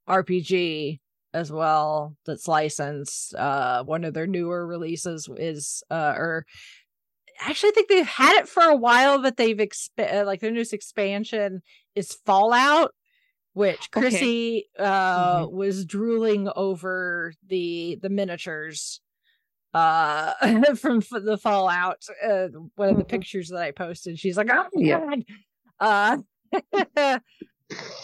RPG 0.06 1.00
as 1.34 1.52
well 1.52 2.16
that's 2.26 2.48
licensed. 2.48 3.34
Uh 3.34 3.84
one 3.84 4.04
of 4.04 4.14
their 4.14 4.26
newer 4.26 4.66
releases 4.66 5.28
is 5.36 5.82
uh 5.90 6.14
or 6.16 6.46
actually 7.40 7.70
I 7.70 7.72
think 7.72 7.88
they've 7.88 8.06
had 8.06 8.36
it 8.40 8.48
for 8.48 8.62
a 8.62 8.76
while, 8.76 9.20
but 9.22 9.36
they've 9.36 9.56
exp- 9.56 9.90
uh, 9.98 10.24
like 10.24 10.40
their 10.40 10.50
newest 10.52 10.72
expansion 10.72 11.62
is 11.94 12.12
Fallout, 12.26 12.94
which 13.54 13.90
Okay. 13.96 14.00
Chrissy 14.00 14.68
uh 14.78 15.46
was 15.50 15.84
drooling 15.84 16.48
over 16.56 17.34
the 17.46 17.98
the 18.02 18.08
miniatures 18.10 19.00
uh 19.74 20.32
from 20.76 20.98
f- 20.98 21.10
the 21.24 21.38
Fallout 21.38 22.04
uh 22.26 22.48
one 22.76 22.90
of 22.90 22.98
the 22.98 23.04
Mhm. 23.04 23.08
pictures 23.10 23.48
that 23.50 23.60
I 23.62 23.72
posted. 23.72 24.18
She's 24.18 24.36
like, 24.36 24.48
"Oh 24.50 24.68
my 24.74 24.82
Yeah. 24.82 25.00
god." 25.00 25.24
Uh 25.80 26.18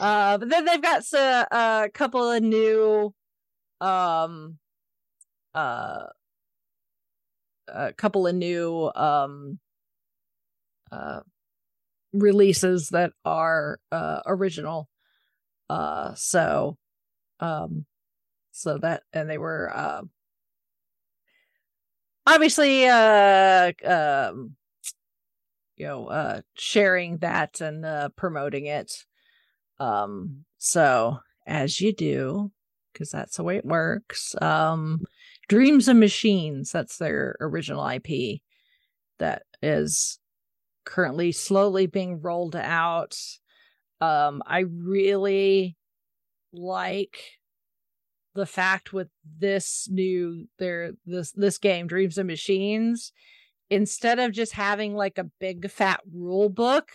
uh 0.00 0.38
but 0.38 0.48
then 0.48 0.64
they've 0.64 0.82
got 0.82 1.02
uh, 1.14 1.46
a 1.50 1.90
couple 1.92 2.30
of 2.30 2.42
new 2.42 3.14
um 3.80 4.58
uh 5.54 6.06
a 7.68 7.92
couple 7.92 8.26
of 8.26 8.34
new 8.34 8.90
um 8.94 9.58
uh 10.90 11.20
releases 12.12 12.88
that 12.90 13.12
are 13.24 13.78
uh 13.90 14.20
original. 14.26 14.88
Uh 15.70 16.14
so 16.14 16.76
um 17.40 17.86
so 18.50 18.78
that 18.78 19.02
and 19.12 19.30
they 19.30 19.38
were 19.38 19.70
uh 19.74 20.02
obviously 22.26 22.86
uh 22.86 23.72
um 23.84 24.56
you 25.76 25.86
know 25.86 26.06
uh 26.08 26.42
sharing 26.54 27.18
that 27.18 27.60
and 27.60 27.86
uh 27.86 28.10
promoting 28.16 28.66
it 28.66 29.04
um 29.80 30.44
so 30.58 31.18
as 31.46 31.80
you 31.80 31.92
do 31.92 32.50
because 32.92 33.10
that's 33.10 33.36
the 33.36 33.42
way 33.42 33.56
it 33.56 33.64
works 33.64 34.34
um 34.40 35.00
dreams 35.48 35.88
and 35.88 36.00
machines 36.00 36.70
that's 36.70 36.98
their 36.98 37.36
original 37.40 37.86
ip 37.88 38.40
that 39.18 39.42
is 39.62 40.18
currently 40.84 41.30
slowly 41.30 41.86
being 41.86 42.20
rolled 42.20 42.56
out. 42.56 43.16
Um 44.00 44.42
i 44.46 44.60
really 44.60 45.76
like 46.52 47.18
the 48.34 48.46
fact 48.46 48.92
with 48.92 49.08
this 49.38 49.88
new 49.90 50.46
their 50.58 50.92
this 51.06 51.32
this 51.32 51.58
game 51.58 51.86
dreams 51.86 52.18
and 52.18 52.26
machines 52.26 53.12
instead 53.70 54.18
of 54.18 54.32
just 54.32 54.52
having 54.52 54.94
like 54.94 55.18
a 55.18 55.30
big 55.38 55.70
fat 55.70 56.00
rule 56.12 56.48
book 56.48 56.90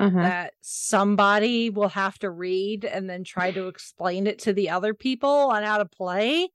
Uh-huh. 0.00 0.22
that 0.22 0.54
somebody 0.62 1.68
will 1.70 1.90
have 1.90 2.18
to 2.20 2.30
read 2.30 2.84
and 2.86 3.08
then 3.08 3.22
try 3.22 3.50
to 3.50 3.68
explain 3.68 4.26
it 4.26 4.38
to 4.40 4.52
the 4.54 4.70
other 4.70 4.94
people 4.94 5.28
on 5.28 5.62
how 5.62 5.76
to 5.78 5.84
play 5.84 6.48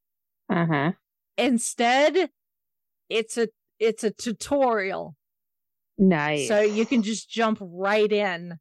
Uh-huh. 0.50 0.92
instead 1.38 2.30
it's 3.10 3.38
a 3.38 3.48
it's 3.80 4.04
a 4.04 4.10
tutorial 4.12 5.16
Nice. 5.98 6.48
so 6.48 6.60
you 6.60 6.86
can 6.86 7.04
just 7.04 7.30
jump 7.30 7.60
right 7.62 8.12
in 8.12 8.58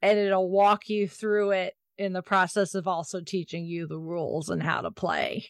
and 0.00 0.18
it'll 0.18 0.48
walk 0.50 0.88
you 0.88 1.06
through 1.08 1.50
it 1.50 1.74
in 1.98 2.12
the 2.12 2.22
process 2.22 2.74
of 2.74 2.88
also 2.88 3.20
teaching 3.20 3.66
you 3.66 3.86
the 3.86 3.98
rules 3.98 4.48
and 4.48 4.62
how 4.62 4.80
to 4.80 4.90
play 4.90 5.46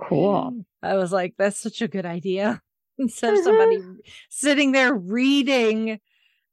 cool. 0.00 0.64
i 0.82 0.94
was 0.94 1.12
like 1.12 1.34
that's 1.36 1.58
such 1.60 1.82
a 1.82 1.88
good 1.88 2.06
idea 2.06 2.62
instead 2.98 3.34
of 3.34 3.40
somebody 3.44 3.78
sitting 4.30 4.72
there 4.72 4.94
reading 4.94 5.98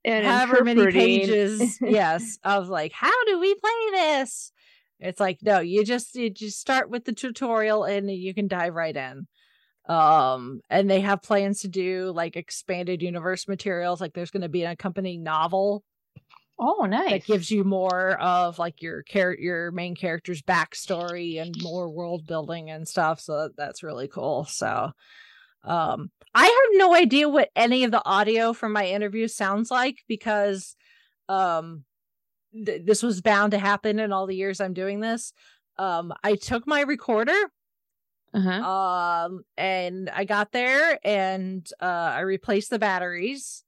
And 0.09 0.25
however 0.25 0.63
many 0.63 0.91
pages 0.91 1.77
yes 1.81 2.37
of 2.43 2.67
like 2.69 2.91
how 2.91 3.23
do 3.25 3.39
we 3.39 3.53
play 3.55 3.89
this? 3.91 4.51
It's 4.99 5.19
like 5.19 5.39
no 5.41 5.59
you 5.59 5.85
just 5.85 6.15
you 6.15 6.29
just 6.29 6.59
start 6.59 6.89
with 6.89 7.05
the 7.05 7.13
tutorial 7.13 7.83
and 7.83 8.09
you 8.09 8.33
can 8.33 8.47
dive 8.47 8.73
right 8.73 8.95
in. 8.95 9.27
Um 9.87 10.61
and 10.69 10.89
they 10.89 11.01
have 11.01 11.21
plans 11.21 11.61
to 11.61 11.67
do 11.67 12.11
like 12.15 12.35
expanded 12.35 13.01
universe 13.01 13.47
materials 13.47 14.01
like 14.01 14.13
there's 14.13 14.31
going 14.31 14.41
to 14.43 14.49
be 14.49 14.63
an 14.63 14.71
accompanying 14.71 15.23
novel 15.23 15.83
Oh, 16.61 16.85
nice. 16.85 17.09
that 17.11 17.25
gives 17.25 17.49
you 17.49 17.63
more 17.63 18.19
of 18.19 18.59
like 18.59 18.81
your 18.81 19.01
character 19.03 19.41
your 19.41 19.71
main 19.71 19.95
character's 19.95 20.41
backstory 20.41 21.41
and 21.41 21.55
more 21.61 21.89
world 21.89 22.27
building 22.27 22.69
and 22.69 22.85
stuff 22.85 23.21
so 23.21 23.49
that's 23.55 23.81
really 23.81 24.09
cool 24.09 24.43
so 24.43 24.91
um 25.63 26.09
i 26.33 26.43
have 26.43 26.77
no 26.79 26.93
idea 26.95 27.27
what 27.27 27.49
any 27.55 27.83
of 27.83 27.91
the 27.91 28.05
audio 28.05 28.53
from 28.53 28.71
my 28.71 28.87
interview 28.87 29.27
sounds 29.27 29.69
like 29.69 29.97
because 30.07 30.75
um 31.27 31.83
th- 32.53 32.81
this 32.85 33.03
was 33.03 33.21
bound 33.21 33.51
to 33.51 33.59
happen 33.59 33.99
in 33.99 34.11
all 34.11 34.27
the 34.27 34.35
years 34.35 34.59
i'm 34.59 34.73
doing 34.73 34.99
this. 34.99 35.33
Um 35.77 36.13
i 36.23 36.35
took 36.35 36.67
my 36.67 36.81
recorder 36.81 37.37
uh-huh. 38.33 38.49
um 38.49 39.41
and 39.57 40.09
i 40.09 40.23
got 40.23 40.51
there 40.51 40.99
and 41.03 41.67
uh 41.81 41.85
i 41.85 42.19
replaced 42.21 42.69
the 42.69 42.79
batteries. 42.79 43.63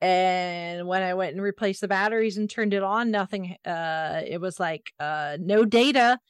And 0.00 0.86
when 0.86 1.02
i 1.02 1.14
went 1.14 1.32
and 1.34 1.42
replaced 1.42 1.80
the 1.80 1.88
batteries 1.88 2.38
and 2.38 2.48
turned 2.48 2.74
it 2.74 2.82
on 2.82 3.10
nothing 3.10 3.56
uh 3.64 4.22
it 4.26 4.40
was 4.40 4.60
like 4.60 4.92
uh 5.00 5.36
no 5.40 5.64
data 5.64 6.20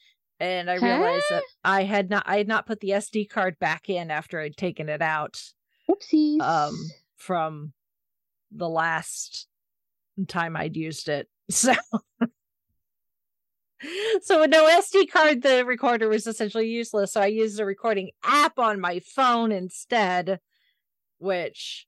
and 0.41 0.71
i 0.71 0.75
realized 0.75 1.25
that 1.31 1.43
i 1.65 1.85
had 1.85 2.11
not 2.11 2.23
i 2.27 2.37
had 2.37 2.49
not 2.49 2.67
put 2.67 2.81
the 2.81 2.91
sd 2.91 3.29
card 3.29 3.59
back 3.59 3.89
in 3.89 4.11
after 4.11 4.41
i'd 4.41 4.57
taken 4.57 4.89
it 4.89 5.03
out 5.03 5.43
Oopsies. 5.91 6.41
um 6.41 6.75
from 7.17 7.73
the 8.53 8.69
last 8.69 9.47
time 10.27 10.57
i'd 10.57 10.77
used 10.77 11.09
it 11.09 11.29
so 11.51 11.75
so 14.23 14.41
with 14.41 14.51
no 14.51 14.65
SD 14.65 15.11
card, 15.11 15.43
the 15.43 15.65
recorder 15.65 16.09
was 16.09 16.27
essentially 16.27 16.69
useless. 16.69 17.13
So 17.13 17.21
I 17.21 17.27
used 17.27 17.61
a 17.61 17.65
recording 17.65 18.11
app 18.25 18.59
on 18.59 18.81
my 18.81 19.01
phone 19.01 19.53
instead, 19.53 20.41
which 21.19 21.87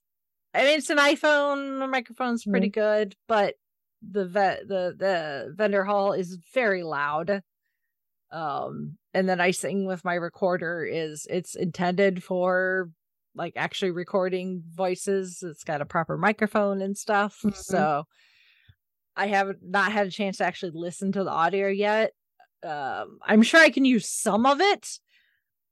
I 0.54 0.64
mean 0.64 0.78
it's 0.78 0.90
an 0.90 0.98
iPhone. 0.98 1.80
The 1.80 1.88
microphone's 1.88 2.44
pretty 2.44 2.68
good, 2.68 3.16
but 3.26 3.54
the 4.08 4.26
vet 4.26 4.68
the 4.68 4.94
the 4.96 5.52
vendor 5.56 5.84
hall 5.84 6.12
is 6.12 6.38
very 6.54 6.82
loud. 6.82 7.42
Um, 8.32 8.96
and 9.12 9.28
then 9.28 9.40
I 9.40 9.50
sing 9.50 9.86
with 9.86 10.04
my 10.04 10.14
recorder 10.14 10.84
is 10.84 11.26
it's 11.28 11.56
intended 11.56 12.22
for 12.22 12.90
like 13.34 13.54
actually 13.56 13.90
recording 13.90 14.62
voices. 14.72 15.42
It's 15.42 15.64
got 15.64 15.80
a 15.80 15.86
proper 15.86 16.16
microphone 16.16 16.82
and 16.82 16.96
stuff. 16.96 17.38
Mhm. 17.44 17.56
So 17.56 18.04
I 19.16 19.26
have 19.26 19.56
not 19.62 19.92
had 19.92 20.06
a 20.06 20.10
chance 20.10 20.38
to 20.38 20.44
actually 20.44 20.72
listen 20.74 21.12
to 21.12 21.24
the 21.24 21.30
audio 21.30 21.68
yet. 21.68 22.12
Um, 22.62 23.18
I'm 23.22 23.42
sure 23.42 23.60
I 23.60 23.70
can 23.70 23.84
use 23.84 24.08
some 24.08 24.46
of 24.46 24.60
it. 24.60 24.86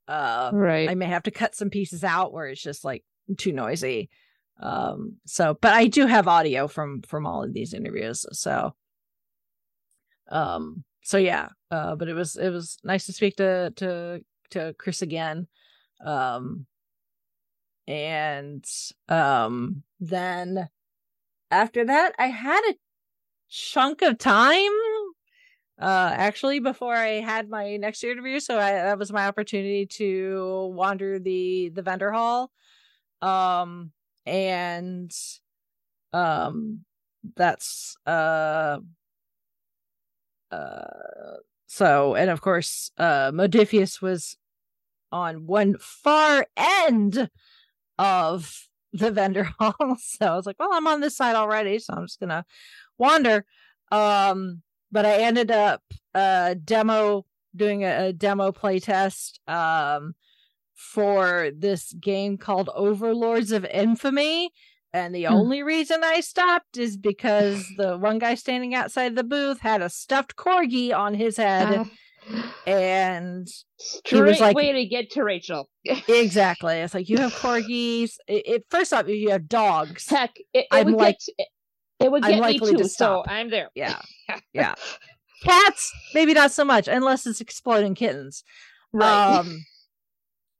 Uh, 0.06 0.50
right. 0.52 0.88
I 0.88 0.94
may 0.94 1.06
have 1.06 1.24
to 1.24 1.30
cut 1.30 1.54
some 1.54 1.70
pieces 1.70 2.02
out 2.02 2.32
where 2.32 2.46
it's 2.46 2.62
just 2.62 2.84
like 2.84 3.04
too 3.36 3.52
noisy. 3.52 4.09
Um, 4.61 5.16
so, 5.26 5.56
but 5.61 5.72
I 5.74 5.86
do 5.86 6.06
have 6.06 6.26
audio 6.26 6.66
from 6.66 7.02
from 7.02 7.26
all 7.26 7.44
of 7.44 7.52
these 7.52 7.74
interviews. 7.74 8.26
So, 8.32 8.74
um, 10.30 10.84
so 11.09 11.16
yeah. 11.16 11.48
Uh, 11.70 11.96
but 11.96 12.06
it 12.09 12.12
was 12.12 12.36
it 12.36 12.50
was 12.50 12.76
nice 12.84 13.06
to 13.06 13.14
speak 13.14 13.36
to 13.36 13.72
to 13.76 14.20
to 14.50 14.74
Chris 14.78 15.00
again. 15.00 15.46
Um, 16.04 16.66
and 17.86 18.62
um, 19.09 19.84
then 20.00 20.68
after 21.50 21.86
that, 21.86 22.12
I 22.18 22.26
had 22.26 22.61
a 22.68 22.74
chunk 23.48 24.02
of 24.02 24.18
time 24.18 24.70
uh 25.80 26.12
actually 26.14 26.59
before 26.59 26.94
i 26.94 27.20
had 27.20 27.48
my 27.48 27.76
next 27.76 28.02
interview 28.02 28.40
so 28.40 28.59
I, 28.59 28.72
that 28.72 28.98
was 28.98 29.12
my 29.12 29.26
opportunity 29.26 29.86
to 29.86 30.72
wander 30.74 31.18
the 31.20 31.70
the 31.70 31.82
vendor 31.82 32.11
hall 32.11 32.50
um 33.22 33.92
and 34.26 35.12
um 36.12 36.80
that's 37.36 37.96
uh 38.06 38.78
uh 40.51 41.36
so 41.66 42.14
and 42.14 42.30
of 42.30 42.40
course 42.40 42.90
uh 42.99 43.30
Modiphius 43.30 44.01
was 44.01 44.36
on 45.12 45.46
one 45.46 45.76
far 45.78 46.46
end 46.57 47.30
of 47.99 48.68
the 48.92 49.11
vendor 49.11 49.44
hall. 49.59 49.96
So 49.99 50.26
i 50.26 50.34
was 50.34 50.46
like 50.46 50.59
well 50.59 50.70
i'm 50.72 50.86
on 50.86 51.01
this 51.01 51.16
side 51.16 51.36
already 51.36 51.78
so 51.78 51.94
i'm 51.94 52.07
just 52.07 52.20
gonna 52.20 52.44
wander. 52.96 53.44
Um 53.90 54.62
but 54.90 55.05
i 55.07 55.16
ended 55.18 55.51
up 55.51 55.82
uh 56.14 56.55
demo 56.64 57.24
doing 57.55 57.84
a, 57.84 58.09
a 58.09 58.12
demo 58.12 58.53
play 58.53 58.78
test 58.78 59.40
um 59.49 60.14
for 60.74 61.51
this 61.57 61.92
game 61.94 62.38
called 62.38 62.70
overlords 62.74 63.51
of 63.51 63.64
infamy 63.64 64.51
and 64.93 65.14
the 65.14 65.24
Hmm. 65.24 65.34
only 65.34 65.62
reason 65.62 66.03
i 66.03 66.20
stopped 66.20 66.76
is 66.78 66.97
because 66.97 67.64
the 67.76 67.97
one 67.99 68.18
guy 68.18 68.34
standing 68.34 68.74
outside 68.74 69.14
the 69.16 69.24
booth 69.24 69.61
had 69.61 69.82
a 69.82 69.89
stuffed 69.91 70.36
corgi 70.36 70.95
on 70.97 71.14
his 71.14 71.36
head 71.36 71.80
Uh, 71.80 72.43
and 72.66 73.49
straight 73.78 74.41
like- 74.41 74.55
way 74.57 74.72
to 74.72 74.84
get 74.84 75.11
to 75.12 75.24
Rachel. 75.24 75.68
exactly 76.09 76.76
it's 76.76 76.93
like 76.95 77.09
you 77.09 77.16
have 77.18 77.32
corgis 77.32 78.16
it, 78.26 78.47
it 78.47 78.64
first 78.70 78.93
off 78.93 79.09
you 79.09 79.30
have 79.30 79.49
dogs 79.49 80.09
Heck, 80.09 80.36
it, 80.53 80.66
it 80.72 80.84
would 80.84 80.95
like- 80.95 81.18
get 81.36 81.47
it 82.01 82.11
would 82.12 82.22
get 82.22 82.34
me 82.34 82.41
likely 82.41 82.72
to 82.72 82.78
too. 82.78 82.89
So. 82.89 83.24
I'm 83.26 83.51
there. 83.51 83.70
yeah 83.74 84.01
yeah 84.53 84.74
cats 85.43 85.91
maybe 86.14 86.34
not 86.34 86.51
so 86.53 86.64
much 86.64 86.89
unless 86.89 87.26
it's 87.26 87.41
exploding 87.41 87.95
kittens 87.95 88.45
Right. 88.93 89.36
um 89.39 89.64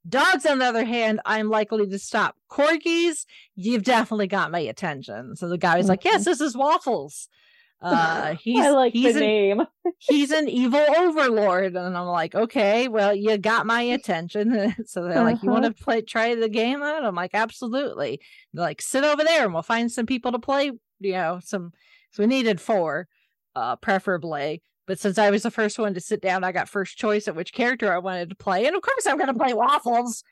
dogs 0.09 0.45
on 0.45 0.59
the 0.59 0.65
other 0.65 0.83
hand 0.85 1.19
i'm 1.25 1.49
likely 1.49 1.87
to 1.87 1.99
stop. 1.99 2.35
Corgis 2.49 3.25
you've 3.55 3.83
definitely 3.83 4.27
got 4.27 4.51
my 4.51 4.59
attention. 4.59 5.35
So 5.35 5.47
the 5.47 5.57
guy 5.57 5.77
was 5.77 5.87
like 5.87 6.03
yes 6.03 6.25
this 6.25 6.41
is 6.41 6.55
waffles. 6.55 7.29
Uh 7.81 8.35
he's 8.35 8.59
I 8.59 8.71
like 8.71 8.91
he's 8.91 9.13
the 9.13 9.21
an, 9.21 9.25
name. 9.25 9.61
he's 9.99 10.31
an 10.31 10.49
evil 10.49 10.83
overlord. 10.97 11.77
And 11.77 11.97
i'm 11.97 12.07
like 12.07 12.35
okay 12.35 12.89
well 12.89 13.15
you 13.15 13.37
got 13.37 13.65
my 13.65 13.81
attention. 13.81 14.75
So 14.85 15.03
they're 15.03 15.23
like 15.23 15.41
you 15.41 15.49
want 15.49 15.63
to 15.63 15.71
play 15.71 16.01
try 16.01 16.35
the 16.35 16.49
game 16.49 16.83
out? 16.83 17.05
I'm 17.05 17.15
like 17.15 17.31
absolutely. 17.33 18.19
They're 18.53 18.65
like 18.65 18.81
sit 18.81 19.05
over 19.05 19.23
there 19.23 19.45
and 19.45 19.53
we'll 19.53 19.63
find 19.63 19.89
some 19.89 20.05
people 20.05 20.33
to 20.33 20.39
play 20.39 20.71
you 20.99 21.13
know 21.13 21.39
some 21.41 21.71
so 22.11 22.23
we 22.23 22.27
needed 22.27 22.59
four 22.59 23.07
uh 23.55 23.77
preferably 23.77 24.61
but 24.89 24.99
since 24.99 25.17
i 25.17 25.29
was 25.29 25.43
the 25.43 25.51
first 25.51 25.79
one 25.79 25.93
to 25.93 26.01
sit 26.01 26.19
down 26.21 26.43
i 26.43 26.51
got 26.51 26.67
first 26.67 26.97
choice 26.97 27.27
at 27.27 27.35
which 27.35 27.53
character 27.53 27.93
i 27.93 27.99
wanted 27.99 28.27
to 28.29 28.35
play 28.35 28.65
and 28.65 28.75
of 28.75 28.81
course 28.81 29.05
i'm 29.07 29.17
going 29.17 29.27
to 29.27 29.33
play 29.33 29.53
waffles. 29.53 30.23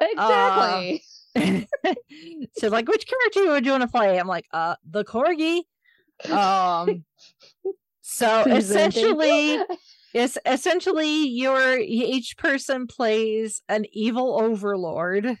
Exactly. 0.00 1.02
so 2.56 2.68
like 2.68 2.88
which 2.88 3.06
character 3.06 3.50
would 3.50 3.64
you 3.64 3.72
want 3.72 3.82
to 3.82 3.88
play? 3.88 4.18
I'm 4.18 4.26
like 4.26 4.46
uh 4.52 4.76
the 4.88 5.04
corgi. 5.04 5.62
Um 6.30 7.04
so 8.00 8.42
Please 8.44 8.70
and 8.70 8.92
thank 8.92 8.96
you. 8.96 9.12
essentially 9.12 9.64
it's 10.14 10.38
essentially 10.44 11.28
your 11.28 11.78
each 11.78 12.36
person 12.36 12.86
plays 12.86 13.62
an 13.68 13.86
evil 13.92 14.38
overlord 14.38 15.38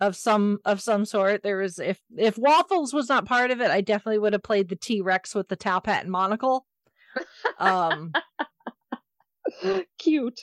of 0.00 0.16
some 0.16 0.58
of 0.64 0.80
some 0.80 1.04
sort. 1.04 1.42
There 1.42 1.58
was 1.58 1.78
if 1.78 2.00
if 2.16 2.36
waffles 2.36 2.92
was 2.92 3.08
not 3.08 3.24
part 3.24 3.50
of 3.50 3.60
it 3.60 3.70
i 3.70 3.80
definitely 3.80 4.18
would 4.18 4.32
have 4.32 4.42
played 4.42 4.68
the 4.68 4.76
t-rex 4.76 5.34
with 5.34 5.48
the 5.48 5.56
top 5.56 5.86
hat 5.86 6.02
and 6.02 6.10
monocle 6.10 6.66
um 7.58 8.14
Cute. 9.98 10.40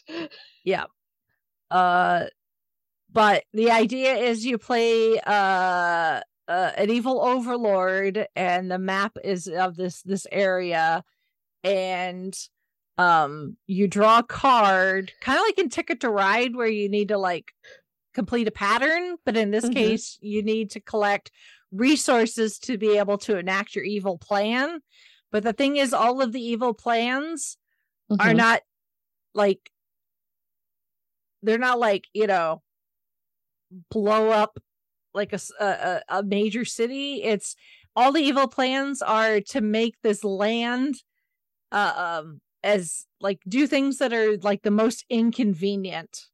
Yeah. 0.63 0.85
Uh 1.71 2.25
but 3.11 3.43
the 3.53 3.71
idea 3.71 4.15
is 4.15 4.45
you 4.45 4.57
play 4.57 5.19
uh, 5.19 6.21
uh 6.47 6.71
an 6.77 6.89
evil 6.89 7.21
overlord 7.21 8.27
and 8.35 8.69
the 8.71 8.79
map 8.79 9.17
is 9.23 9.47
of 9.47 9.75
this 9.75 10.01
this 10.03 10.27
area 10.31 11.03
and 11.63 12.35
um 12.97 13.57
you 13.67 13.87
draw 13.87 14.19
a 14.19 14.23
card 14.23 15.11
kind 15.21 15.37
of 15.39 15.43
like 15.45 15.59
in 15.59 15.69
ticket 15.69 16.01
to 16.01 16.09
ride 16.09 16.55
where 16.55 16.67
you 16.67 16.89
need 16.89 17.09
to 17.09 17.17
like 17.17 17.53
complete 18.13 18.47
a 18.47 18.51
pattern 18.51 19.17
but 19.25 19.37
in 19.37 19.51
this 19.51 19.65
Mhm. 19.65 19.73
case 19.73 20.17
you 20.21 20.43
need 20.43 20.71
to 20.71 20.79
collect 20.79 21.31
resources 21.71 22.59
to 22.59 22.77
be 22.77 22.97
able 22.97 23.17
to 23.17 23.37
enact 23.37 23.75
your 23.75 23.85
evil 23.85 24.17
plan 24.17 24.81
but 25.31 25.43
the 25.43 25.53
thing 25.53 25.77
is 25.77 25.93
all 25.93 26.21
of 26.21 26.31
the 26.31 26.41
evil 26.41 26.73
plans 26.73 27.57
are 28.19 28.29
Mhm. 28.31 28.37
not 28.37 28.61
like 29.33 29.71
they're 31.43 31.57
not 31.57 31.79
like 31.79 32.05
you 32.13 32.27
know 32.27 32.61
blow 33.91 34.29
up 34.29 34.59
like 35.13 35.33
a 35.33 36.01
a 36.09 36.23
major 36.23 36.65
city 36.65 37.23
it's 37.23 37.55
all 37.95 38.11
the 38.11 38.21
evil 38.21 38.47
plans 38.47 39.01
are 39.01 39.41
to 39.41 39.61
make 39.61 39.95
this 40.01 40.23
land 40.23 40.95
uh, 41.71 41.93
um 42.21 42.41
as 42.63 43.05
like 43.21 43.39
do 43.47 43.67
things 43.67 43.97
that 43.99 44.11
are 44.13 44.37
like 44.37 44.61
the 44.63 44.71
most 44.71 45.05
inconvenient 45.09 46.27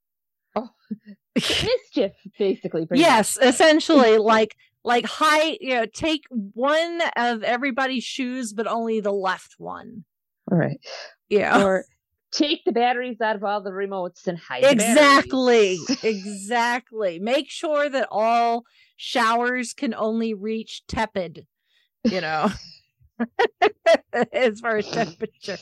Oh. 0.58 0.70
mischief, 1.36 2.14
basically. 2.40 2.88
yes, 2.94 3.38
essentially 3.42 4.18
like 4.34 4.56
like 4.86 5.06
high 5.06 5.58
you 5.60 5.76
know 5.76 5.86
take 5.86 6.24
one 6.30 7.02
of 7.18 7.44
everybody's 7.44 8.04
shoes 8.04 8.54
but 8.54 8.68
only 8.68 9.00
the 9.00 9.12
left 9.12 9.56
one. 9.58 10.06
much. 10.50 10.60
Right. 10.60 10.80
Yeah. 11.30 11.64
Or 11.64 11.86
take 12.32 12.64
the 12.66 12.72
batteries 12.72 13.22
out 13.22 13.36
of 13.36 13.44
all 13.44 13.62
the 13.62 13.72
remotes 13.72 14.28
and 14.28 14.38
hide 14.38 14.64
exactly 14.64 15.78
exactly 16.04 17.18
make 17.18 17.50
sure 17.50 17.88
that 17.90 18.08
all 18.12 18.66
showers 18.98 19.74
can 19.74 19.94
only 19.94 20.34
reach 20.34 20.84
tepid 20.88 21.48
you 22.04 22.20
know 22.20 22.50
as 24.34 24.60
far 24.60 24.78
as 24.78 24.90
temperature 24.90 25.58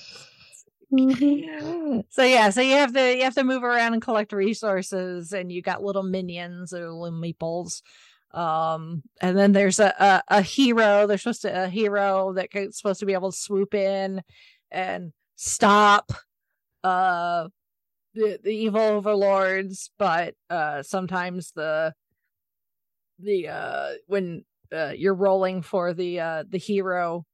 mm-hmm. 0.92 2.00
so 2.10 2.24
yeah 2.24 2.50
so 2.50 2.62
you 2.62 2.74
have 2.74 2.94
to 2.94 3.16
you 3.16 3.24
have 3.24 3.36
to 3.36 3.44
move 3.44 3.64
around 3.64 3.94
and 3.94 4.02
collect 4.02 4.34
resources 4.34 5.32
and 5.32 5.52
you 5.52 5.62
got 5.62 5.84
little 5.84 6.02
minions 6.04 6.74
or 6.74 6.92
little 6.92 7.12
meeples 7.12 7.84
um 8.34 9.04
and 9.22 9.38
then 9.38 9.52
there's 9.54 9.80
a, 9.80 9.94
a 10.00 10.24
a 10.40 10.42
hero. 10.42 11.08
There's 11.08 11.22
supposed 11.24 11.44
to 11.44 11.64
a 11.66 11.68
hero 11.70 12.34
that 12.34 12.50
is 12.54 12.78
supposed 12.78 13.00
to 13.02 13.06
be 13.06 13.14
able 13.14 13.32
to 13.32 13.38
swoop 13.38 13.74
in 13.74 14.22
and 14.72 15.14
stop 15.36 16.12
uh 16.84 17.48
the, 18.16 18.40
the 18.44 18.52
evil 18.52 18.82
overlords. 18.82 19.92
But 19.98 20.36
uh 20.50 20.84
sometimes 20.84 21.52
the 21.56 21.94
the 23.20 23.48
uh 23.48 23.90
when 24.08 24.44
uh 24.74 24.94
you're 24.96 25.14
rolling 25.14 25.62
for 25.62 25.94
the 25.94 26.20
uh 26.20 26.44
the 26.50 26.58
hero 26.58 27.26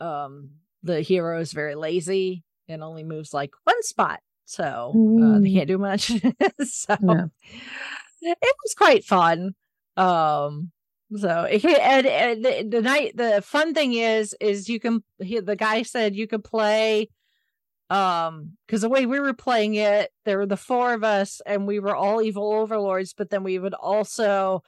um 0.00 0.50
the 0.82 1.00
hero 1.02 1.40
is 1.40 1.52
very 1.52 1.74
lazy 1.74 2.44
and 2.68 2.82
only 2.82 3.04
moves 3.04 3.34
like 3.34 3.50
one 3.64 3.82
spot. 3.82 4.20
So 4.46 5.00
uh, 5.20 5.40
they 5.40 5.50
Mm. 5.50 5.52
can't 5.52 5.68
do 5.68 5.78
much. 5.78 6.12
So 6.64 6.96
Yeah. 7.00 7.26
it 8.20 8.56
was 8.64 8.74
quite 8.76 9.04
fun 9.04 9.54
um 9.98 10.70
so 11.16 11.42
it, 11.44 11.60
can- 11.62 11.80
and, 11.80 12.06
and 12.06 12.44
the, 12.44 12.68
the 12.76 12.82
night 12.82 13.16
the 13.16 13.42
fun 13.42 13.74
thing 13.74 13.92
is 13.94 14.34
is 14.40 14.68
you 14.68 14.78
can 14.80 15.02
he, 15.20 15.40
the 15.40 15.56
guy 15.56 15.82
said 15.82 16.14
you 16.16 16.26
could 16.26 16.44
play 16.44 17.08
um 17.90 18.52
because 18.66 18.82
the 18.82 18.88
way 18.88 19.06
we 19.06 19.18
were 19.18 19.32
playing 19.32 19.74
it 19.74 20.10
there 20.24 20.36
were 20.38 20.46
the 20.46 20.56
four 20.56 20.92
of 20.92 21.02
us 21.02 21.40
and 21.46 21.66
we 21.66 21.80
were 21.80 21.96
all 21.96 22.20
evil 22.20 22.52
overlords 22.52 23.14
but 23.14 23.30
then 23.30 23.42
we 23.42 23.58
would 23.58 23.74
also 23.74 24.62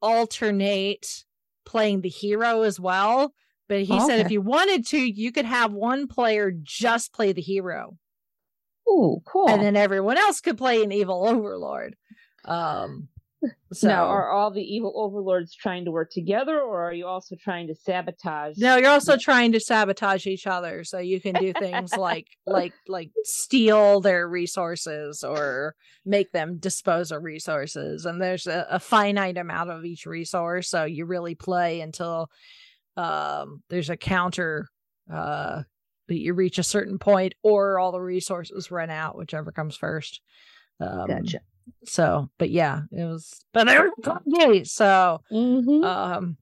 alternate 0.00 1.24
playing 1.64 2.02
the 2.02 2.08
hero 2.10 2.62
as 2.62 2.78
well. 2.78 3.32
But 3.68 3.80
he 3.82 3.98
said 4.06 4.20
if 4.20 4.30
you 4.30 4.42
wanted 4.42 4.86
to 4.88 4.98
you 4.98 5.32
could 5.32 5.46
have 5.46 5.72
one 5.72 6.06
player 6.06 6.52
just 6.62 7.12
play 7.14 7.32
the 7.32 7.40
hero. 7.40 7.96
Ooh, 8.88 9.20
cool. 9.24 9.48
and 9.48 9.62
then 9.62 9.76
everyone 9.76 10.18
else 10.18 10.42
could 10.42 10.58
play 10.58 10.82
an 10.82 10.92
evil 10.92 11.26
overlord. 11.26 11.96
Um 12.44 13.08
so 13.72 13.88
now, 13.88 14.06
are 14.06 14.30
all 14.30 14.50
the 14.50 14.62
evil 14.62 14.92
overlords 14.96 15.54
trying 15.54 15.84
to 15.84 15.90
work 15.90 16.10
together, 16.10 16.60
or 16.60 16.82
are 16.82 16.92
you 16.92 17.06
also 17.06 17.36
trying 17.36 17.66
to 17.68 17.74
sabotage? 17.74 18.56
No, 18.58 18.76
you're 18.76 18.90
also 18.90 19.16
trying 19.16 19.52
to 19.52 19.60
sabotage 19.60 20.26
each 20.26 20.46
other, 20.46 20.84
so 20.84 20.98
you 20.98 21.20
can 21.20 21.34
do 21.34 21.52
things 21.52 21.92
like 21.96 22.28
like 22.46 22.72
like 22.88 23.10
steal 23.24 24.00
their 24.00 24.28
resources 24.28 25.24
or 25.24 25.74
make 26.04 26.32
them 26.32 26.58
dispose 26.58 27.10
of 27.10 27.22
resources. 27.22 28.06
And 28.06 28.20
there's 28.20 28.46
a, 28.46 28.66
a 28.70 28.80
finite 28.80 29.38
amount 29.38 29.70
of 29.70 29.84
each 29.84 30.06
resource, 30.06 30.68
so 30.68 30.84
you 30.84 31.06
really 31.06 31.34
play 31.34 31.80
until 31.80 32.30
um 32.96 33.62
there's 33.70 33.90
a 33.90 33.96
counter 33.96 34.68
uh 35.12 35.62
that 36.06 36.18
you 36.18 36.32
reach 36.34 36.58
a 36.58 36.62
certain 36.62 36.98
point 36.98 37.34
or 37.42 37.78
all 37.78 37.92
the 37.92 38.00
resources 38.00 38.70
run 38.70 38.90
out, 38.90 39.16
whichever 39.16 39.52
comes 39.52 39.76
first. 39.76 40.20
Um, 40.80 41.06
Gotcha. 41.06 41.40
So, 41.84 42.30
but 42.38 42.50
yeah, 42.50 42.82
it 42.92 43.04
was, 43.04 43.44
but 43.52 43.64
they 43.66 43.78
were 43.78 43.90
days, 44.38 44.72
so 44.72 45.20
Mhm. 45.32 45.84
um 45.84 46.36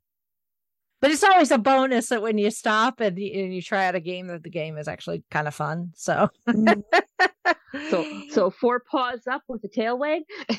but 1.01 1.11
it's 1.11 1.25
always 1.25 1.51
a 1.51 1.59
bonus 1.59 2.11
that 2.11 2.23
when 2.23 2.39
you 2.39 2.49
stop 2.51 3.01
and 3.01 3.18
you, 3.18 3.43
and 3.43 3.53
you 3.53 3.61
try 3.61 3.87
out 3.87 3.97
a 3.97 4.01
game 4.01 4.29
that 4.29 4.45
the 4.45 4.51
game 4.51 4.79
is 4.79 4.87
actually 4.87 5.25
kind 5.33 5.49
of 5.49 5.55
fun 5.55 5.91
so 5.97 6.29
Mhm. 6.49 6.83
so, 7.91 8.07
so 8.29 8.51
four 8.51 8.81
paws 8.89 9.27
up 9.27 9.43
with 9.49 9.64
a 9.64 9.68
tail 9.68 9.99
wag. 9.99 10.23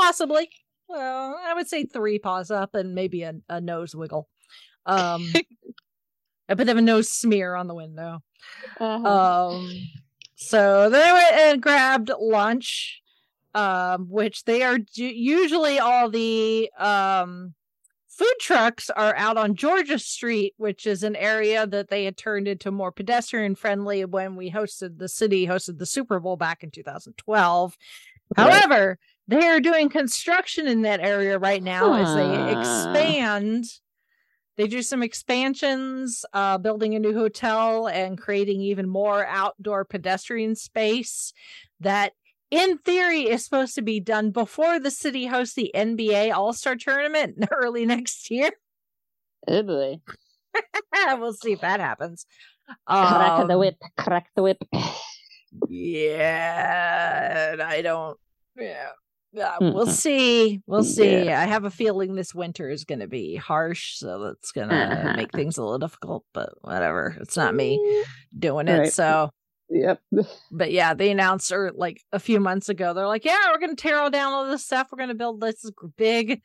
possibly 0.00 0.48
well 0.88 1.36
i 1.44 1.52
would 1.54 1.68
say 1.68 1.84
three 1.84 2.18
paws 2.18 2.50
up 2.50 2.74
and 2.74 2.94
maybe 2.94 3.22
a, 3.22 3.34
a 3.48 3.60
nose 3.60 3.94
wiggle 3.94 4.28
um 4.86 5.32
a 6.48 6.56
bit 6.56 6.68
of 6.68 6.76
a 6.76 6.82
nose 6.82 7.10
smear 7.10 7.54
on 7.54 7.66
the 7.66 7.74
window 7.74 8.22
Uh-huh. 8.80 9.08
um 9.08 9.68
so 10.42 10.88
then 10.90 11.08
i 11.08 11.12
went 11.12 11.34
and 11.34 11.62
grabbed 11.62 12.10
lunch 12.20 13.00
um 13.54 14.06
which 14.08 14.44
they 14.44 14.62
are 14.62 14.78
usually 14.94 15.78
all 15.78 16.08
the 16.10 16.70
um 16.78 17.54
food 18.08 18.34
trucks 18.40 18.90
are 18.90 19.14
out 19.16 19.36
on 19.36 19.54
georgia 19.54 19.98
street 19.98 20.54
which 20.56 20.86
is 20.86 21.02
an 21.02 21.16
area 21.16 21.66
that 21.66 21.88
they 21.88 22.04
had 22.04 22.16
turned 22.16 22.46
into 22.48 22.70
more 22.70 22.92
pedestrian 22.92 23.54
friendly 23.54 24.04
when 24.04 24.36
we 24.36 24.50
hosted 24.50 24.98
the 24.98 25.08
city 25.08 25.46
hosted 25.46 25.78
the 25.78 25.86
super 25.86 26.18
bowl 26.20 26.36
back 26.36 26.62
in 26.62 26.70
2012 26.70 27.76
Right. 28.36 28.50
however 28.50 28.98
they 29.28 29.46
are 29.46 29.60
doing 29.60 29.88
construction 29.88 30.66
in 30.66 30.82
that 30.82 31.00
area 31.00 31.38
right 31.38 31.62
now 31.62 31.92
as 31.94 32.14
they 32.14 32.52
expand 32.52 33.66
they 34.62 34.68
do 34.68 34.80
some 34.80 35.02
expansions, 35.02 36.24
uh, 36.32 36.56
building 36.56 36.94
a 36.94 37.00
new 37.00 37.12
hotel 37.12 37.88
and 37.88 38.16
creating 38.16 38.60
even 38.60 38.88
more 38.88 39.26
outdoor 39.26 39.84
pedestrian 39.84 40.54
space 40.54 41.32
that, 41.80 42.12
in 42.52 42.78
theory, 42.78 43.22
is 43.22 43.42
supposed 43.42 43.74
to 43.74 43.82
be 43.82 43.98
done 43.98 44.30
before 44.30 44.78
the 44.78 44.92
city 44.92 45.26
hosts 45.26 45.56
the 45.56 45.72
NBA 45.74 46.32
All 46.32 46.52
Star 46.52 46.76
Tournament 46.76 47.44
early 47.50 47.84
next 47.84 48.30
year. 48.30 48.50
oh 49.48 49.64
boy! 49.64 49.98
we'll 51.18 51.32
see 51.32 51.54
if 51.54 51.60
that 51.62 51.80
happens. 51.80 52.24
Crack 52.86 53.48
the 53.48 53.54
Um, 53.54 53.58
whip! 53.58 53.78
Crack 53.98 54.28
the 54.36 54.42
whip! 54.44 54.62
Yeah, 55.68 57.56
I 57.66 57.82
don't. 57.82 58.16
Yeah. 58.56 58.90
Yeah, 59.32 59.56
we'll 59.60 59.86
see. 59.86 60.60
We'll 60.66 60.84
see. 60.84 61.30
I 61.30 61.46
have 61.46 61.64
a 61.64 61.70
feeling 61.70 62.14
this 62.14 62.34
winter 62.34 62.68
is 62.68 62.84
going 62.84 63.00
to 63.00 63.08
be 63.08 63.34
harsh, 63.36 63.96
so 63.96 64.24
that's 64.24 64.52
going 64.52 64.68
to 64.68 64.74
Uh-huh. 64.74 65.16
make 65.16 65.32
things 65.32 65.56
a 65.56 65.62
little 65.62 65.78
difficult. 65.78 66.24
But 66.34 66.50
whatever, 66.60 67.16
it's 67.20 67.36
not 67.36 67.54
me 67.54 67.78
mm, 67.78 68.04
doing 68.38 68.68
it. 68.68 68.78
Right. 68.78 68.92
So, 68.92 69.30
Yep. 69.70 70.00
but 70.52 70.70
yeah, 70.70 70.92
they 70.92 71.10
announced 71.10 71.50
or 71.50 71.72
like 71.74 72.02
a 72.12 72.18
few 72.18 72.40
months 72.40 72.68
ago, 72.68 72.92
they're 72.92 73.06
like, 73.06 73.24
yeah, 73.24 73.38
we're 73.50 73.58
going 73.58 73.74
to 73.74 73.82
tear 73.82 73.98
all 73.98 74.10
down 74.10 74.34
all 74.34 74.46
this 74.50 74.66
stuff. 74.66 74.88
We're 74.92 74.98
going 74.98 75.08
to 75.08 75.14
build 75.14 75.40
this 75.40 75.64
big 75.96 76.42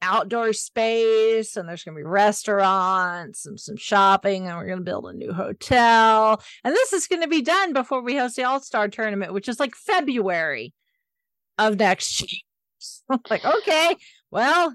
outdoor 0.00 0.54
space, 0.54 1.56
and 1.56 1.68
there's 1.68 1.84
going 1.84 1.96
to 1.96 2.00
be 2.00 2.08
restaurants 2.08 3.44
and 3.44 3.60
some 3.60 3.76
shopping, 3.76 4.48
and 4.48 4.56
we're 4.56 4.66
going 4.66 4.78
to 4.78 4.84
build 4.84 5.04
a 5.06 5.12
new 5.12 5.32
hotel. 5.34 6.42
And 6.64 6.74
this 6.74 6.94
is 6.94 7.06
going 7.08 7.22
to 7.22 7.28
be 7.28 7.42
done 7.42 7.74
before 7.74 8.02
we 8.02 8.16
host 8.16 8.36
the 8.36 8.44
All 8.44 8.58
Star 8.60 8.88
tournament, 8.88 9.34
which 9.34 9.48
is 9.48 9.60
like 9.60 9.74
February 9.74 10.72
of 11.58 11.78
next 11.78 12.20
year. 12.20 12.40
I'm 13.10 13.20
like, 13.30 13.44
okay, 13.44 13.96
well, 14.30 14.74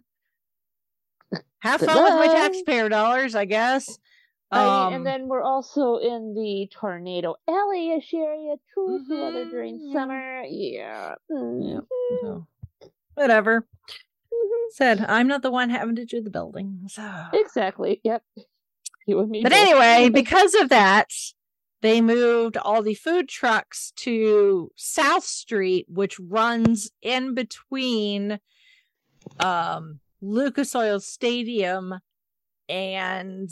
have 1.59 1.81
fun 1.81 2.03
with 2.03 2.13
my 2.13 2.27
taxpayer 2.27 2.89
dollars, 2.89 3.35
I 3.35 3.45
guess. 3.45 3.97
I 4.51 4.85
Um, 4.87 4.93
and 4.93 5.05
then 5.05 5.27
we're 5.27 5.41
also 5.41 5.97
in 5.97 6.33
the 6.33 6.69
tornado 6.71 7.35
alley-ish 7.49 8.13
area 8.13 8.55
too. 8.73 9.03
So 9.09 9.21
weather 9.21 9.45
during 9.49 9.91
summer, 9.91 10.43
yeah. 10.47 11.15
Mhm. 11.29 11.85
so, 12.21 12.47
whatever. 13.15 13.67
Mhm. 14.33 14.71
Said 14.71 15.05
I'm 15.09 15.27
not 15.27 15.41
the 15.41 15.51
one 15.51 15.69
having 15.69 15.95
to 15.97 16.05
do 16.05 16.21
the 16.21 16.29
building. 16.29 16.83
So 16.87 17.25
Exactly. 17.33 17.99
Yep. 18.03 18.23
You 19.05 19.19
and 19.19 19.29
me. 19.29 19.43
But 19.43 19.51
both. 19.51 19.59
anyway, 19.59 20.09
because 20.13 20.53
of 20.55 20.69
that, 20.69 21.09
they 21.81 22.01
moved 22.01 22.57
all 22.57 22.81
the 22.81 22.95
food 22.95 23.29
trucks 23.29 23.91
to 23.97 24.71
South 24.75 25.23
Street, 25.23 25.85
which 25.87 26.19
runs 26.19 26.89
in 27.01 27.33
between 27.33 28.39
um 29.39 29.99
Lucas 30.21 30.75
Oil 30.75 30.99
Stadium 30.99 31.95
and 32.69 33.49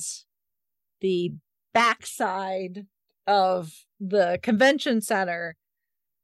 the 1.01 1.33
backside 1.73 2.87
of 3.27 3.71
the 3.99 4.39
convention 4.41 5.01
center 5.01 5.55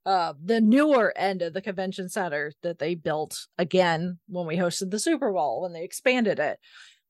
uh 0.06 0.34
the 0.44 0.62
newer 0.62 1.14
end 1.18 1.42
of 1.42 1.54
the 1.54 1.62
convention 1.62 2.10
center 2.10 2.54
that 2.64 2.80
they 2.80 2.96
built 2.96 3.48
again 3.58 4.18
when 4.28 4.48
we 4.48 4.56
hosted 4.56 4.92
the 4.92 5.00
Super 5.00 5.32
Bowl 5.32 5.62
when 5.62 5.74
they 5.74 5.84
expanded 5.84 6.40
it 6.40 6.60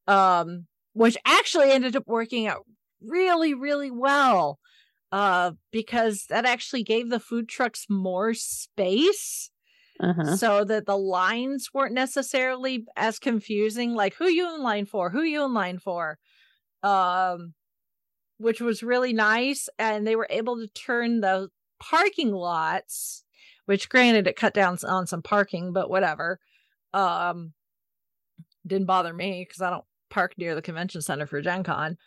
um 0.08 0.66
which 0.94 1.18
actually 1.26 1.72
ended 1.72 1.96
up 1.96 2.04
working 2.08 2.48
out 2.48 2.66
really 3.02 3.54
really 3.54 3.92
well 3.92 4.60
uh 5.12 5.52
because 5.72 6.26
that 6.30 6.46
actually 6.46 6.84
gave 6.84 7.10
the 7.10 7.20
food 7.20 7.48
trucks 7.50 7.86
more 7.90 8.34
space 8.34 9.50
Uh-huh. 10.00 10.36
so 10.36 10.64
that 10.64 10.86
the 10.86 10.98
lines 10.98 11.70
weren't 11.74 11.94
necessarily 11.94 12.86
as 12.96 13.20
confusing 13.20 13.94
like 13.94 14.16
who 14.16 14.28
you 14.28 14.54
in 14.56 14.62
line 14.62 14.86
for 14.86 15.10
who 15.10 15.22
you 15.22 15.44
in 15.46 15.54
line 15.54 15.80
for 15.80 16.18
um 16.84 17.54
which 18.38 18.60
was 18.62 18.82
really 18.84 19.14
nice 19.14 19.70
and 19.78 20.08
they 20.08 20.16
were 20.16 20.28
able 20.32 20.58
to 20.58 20.68
turn 20.70 21.22
the 21.22 21.50
parking 21.80 22.32
lots 22.32 23.24
which 23.66 23.90
granted 23.90 24.28
it 24.28 24.36
cut 24.36 24.54
down 24.54 24.78
on 24.88 25.06
some 25.08 25.22
parking, 25.22 25.72
but 25.72 25.90
whatever. 25.90 26.40
Um, 26.94 27.54
didn't 28.66 28.88
bother 28.88 29.14
me 29.14 29.46
because 29.48 29.62
I 29.62 29.70
don't 29.70 29.86
park 30.10 30.34
near 30.38 30.56
the 30.56 30.62
convention 30.62 31.02
center 31.02 31.26
for 31.26 31.42
Gen 31.42 31.64
Con. 31.64 31.98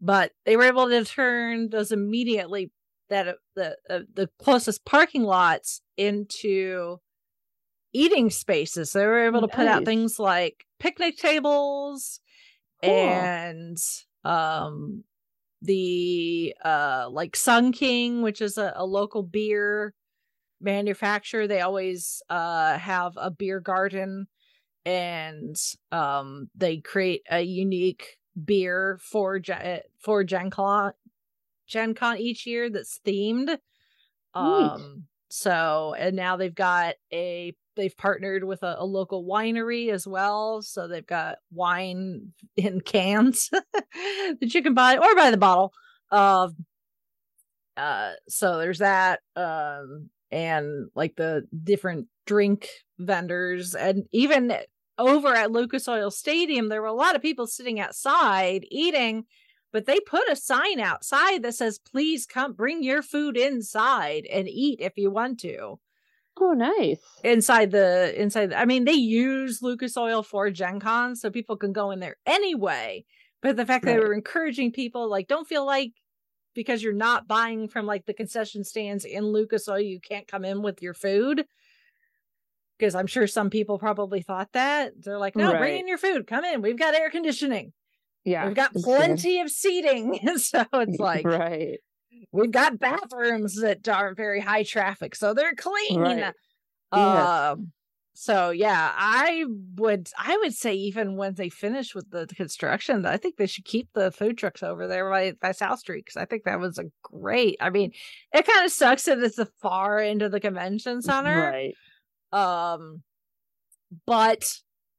But 0.00 0.32
they 0.44 0.56
were 0.56 0.64
able 0.64 0.88
to 0.88 1.04
turn 1.04 1.70
those 1.70 1.90
immediately 1.92 2.70
that 3.10 3.28
uh, 3.28 3.32
the 3.56 3.76
uh, 3.90 4.00
the 4.14 4.28
closest 4.38 4.84
parking 4.84 5.24
lots 5.24 5.80
into 5.96 6.98
eating 7.92 8.30
spaces. 8.30 8.92
So 8.92 9.00
they 9.00 9.06
were 9.06 9.26
able 9.26 9.40
to 9.40 9.48
put 9.48 9.66
out 9.66 9.84
things 9.84 10.18
like 10.18 10.64
picnic 10.78 11.16
tables 11.16 12.20
Cool. 12.82 12.90
and 12.90 13.76
um 14.24 15.04
the 15.62 16.54
uh 16.64 17.08
like 17.10 17.34
Sun 17.34 17.72
King, 17.72 18.22
which 18.22 18.40
is 18.40 18.58
a, 18.58 18.72
a 18.76 18.86
local 18.86 19.22
beer 19.22 19.94
manufacturer. 20.60 21.46
They 21.48 21.60
always 21.62 22.22
uh 22.30 22.78
have 22.78 23.14
a 23.16 23.30
beer 23.30 23.60
garden 23.60 24.28
and 24.84 25.56
um 25.92 26.50
they 26.54 26.78
create 26.78 27.22
a 27.30 27.40
unique 27.40 28.17
beer 28.44 28.98
for 29.02 29.38
Gen- 29.38 29.82
for 29.98 30.24
Gen 30.24 30.50
Con 30.50 30.92
Gen 31.66 31.94
Con 31.94 32.18
each 32.18 32.46
year 32.46 32.70
that's 32.70 33.00
themed. 33.04 33.58
Um 34.34 35.04
so 35.30 35.94
and 35.98 36.16
now 36.16 36.36
they've 36.36 36.54
got 36.54 36.94
a 37.12 37.54
they've 37.76 37.96
partnered 37.96 38.44
with 38.44 38.62
a, 38.62 38.76
a 38.78 38.84
local 38.84 39.24
winery 39.24 39.90
as 39.90 40.06
well. 40.06 40.62
So 40.62 40.88
they've 40.88 41.06
got 41.06 41.38
wine 41.52 42.32
in 42.56 42.80
cans 42.80 43.50
that 43.52 44.54
you 44.54 44.62
can 44.62 44.74
buy 44.74 44.96
or 44.96 45.14
buy 45.14 45.30
the 45.30 45.36
bottle 45.36 45.72
of 46.10 46.54
uh 47.76 48.12
so 48.28 48.58
there's 48.58 48.78
that 48.78 49.20
um 49.36 50.10
and 50.30 50.88
like 50.94 51.14
the 51.16 51.46
different 51.64 52.06
drink 52.26 52.68
vendors 52.98 53.74
and 53.74 54.04
even 54.12 54.52
over 54.98 55.34
at 55.34 55.52
Lucas 55.52 55.88
Oil 55.88 56.10
Stadium 56.10 56.68
there 56.68 56.82
were 56.82 56.88
a 56.88 56.92
lot 56.92 57.16
of 57.16 57.22
people 57.22 57.46
sitting 57.46 57.80
outside 57.80 58.66
eating 58.70 59.24
but 59.72 59.86
they 59.86 60.00
put 60.00 60.28
a 60.30 60.36
sign 60.36 60.80
outside 60.80 61.42
that 61.42 61.54
says 61.54 61.78
please 61.78 62.26
come 62.26 62.52
bring 62.52 62.82
your 62.82 63.02
food 63.02 63.36
inside 63.36 64.26
and 64.26 64.48
eat 64.48 64.80
if 64.80 64.94
you 64.96 65.10
want 65.10 65.38
to. 65.40 65.78
Oh, 66.40 66.52
nice. 66.52 67.00
inside 67.24 67.72
the 67.72 68.14
inside 68.20 68.52
i 68.52 68.64
mean 68.64 68.84
they 68.84 68.92
use 68.92 69.60
lucas 69.60 69.96
oil 69.96 70.22
for 70.22 70.50
gen 70.50 70.78
con 70.78 71.16
so 71.16 71.30
people 71.30 71.56
can 71.56 71.72
go 71.72 71.90
in 71.90 72.00
there 72.00 72.16
anyway. 72.26 73.04
But 73.40 73.56
the 73.56 73.66
fact 73.66 73.84
that 73.84 73.94
they 73.94 74.00
were 74.00 74.14
encouraging 74.14 74.72
people 74.72 75.08
like 75.08 75.28
don't 75.28 75.46
feel 75.46 75.64
like 75.64 75.92
because 76.54 76.82
you're 76.82 76.92
not 76.92 77.28
buying 77.28 77.68
from 77.68 77.86
like 77.86 78.04
the 78.06 78.14
concession 78.14 78.64
stands 78.64 79.04
in 79.04 79.24
lucas 79.26 79.68
oil 79.68 79.78
you 79.78 80.00
can't 80.00 80.26
come 80.26 80.44
in 80.44 80.62
with 80.62 80.82
your 80.82 80.94
food 80.94 81.44
because 82.78 82.94
i'm 82.94 83.06
sure 83.06 83.26
some 83.26 83.50
people 83.50 83.78
probably 83.78 84.22
thought 84.22 84.48
that 84.52 84.92
they're 85.02 85.18
like 85.18 85.36
no 85.36 85.56
bring 85.58 85.80
in 85.80 85.88
your 85.88 85.98
food 85.98 86.26
come 86.26 86.44
in 86.44 86.62
we've 86.62 86.78
got 86.78 86.94
air 86.94 87.10
conditioning 87.10 87.72
Yeah. 88.24 88.46
we've 88.46 88.56
got 88.56 88.72
plenty 88.74 89.40
of 89.40 89.50
seating 89.50 90.18
so 90.38 90.64
it's 90.72 90.98
like 91.10 91.26
right. 91.26 91.78
we've 92.32 92.50
got 92.52 92.78
bathrooms 92.78 93.60
that 93.60 93.86
aren't 93.88 94.16
very 94.16 94.40
high 94.40 94.62
traffic 94.62 95.14
so 95.14 95.34
they're 95.34 95.54
clean 95.54 96.00
Right. 96.00 96.18
Yes. 96.18 96.34
um 96.92 97.72
so 98.14 98.50
yeah 98.50 98.92
i 98.96 99.44
would 99.76 100.08
i 100.18 100.36
would 100.38 100.52
say 100.54 100.74
even 100.74 101.16
when 101.16 101.34
they 101.34 101.48
finish 101.48 101.94
with 101.94 102.10
the 102.10 102.26
construction 102.26 103.06
i 103.06 103.16
think 103.16 103.36
they 103.36 103.46
should 103.46 103.64
keep 103.64 103.88
the 103.94 104.10
food 104.10 104.36
trucks 104.36 104.62
over 104.62 104.88
there 104.88 105.08
by, 105.08 105.32
by 105.40 105.52
south 105.52 105.78
street 105.78 106.04
because 106.04 106.16
i 106.20 106.24
think 106.24 106.42
that 106.44 106.58
was 106.58 106.78
a 106.78 106.84
great 107.04 107.56
i 107.60 107.70
mean 107.70 107.92
it 108.32 108.44
kind 108.46 108.64
of 108.64 108.72
sucks 108.72 109.04
that 109.04 109.18
it's 109.20 109.36
the 109.36 109.46
far 109.62 109.98
end 110.00 110.22
of 110.22 110.32
the 110.32 110.40
convention 110.40 111.00
center 111.00 111.50
Right. 111.52 111.74
Um 112.32 113.02
but 114.06 114.52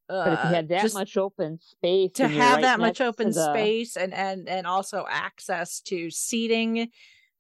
uh, 0.10 0.26
But 0.26 0.34
if 0.34 0.40
you 0.46 0.50
had 0.56 0.68
that 0.70 0.94
much 0.94 1.18
open 1.18 1.60
space, 1.60 2.12
to 2.14 2.28
have 2.28 2.56
right 2.56 2.62
that 2.64 2.80
much 2.80 3.00
open 3.00 3.28
the- 3.32 3.52
space 3.52 3.96
and 3.96 4.14
and 4.14 4.50
and 4.50 4.66
also 4.66 5.06
access 5.08 5.82
to 5.82 6.10
seating 6.10 6.90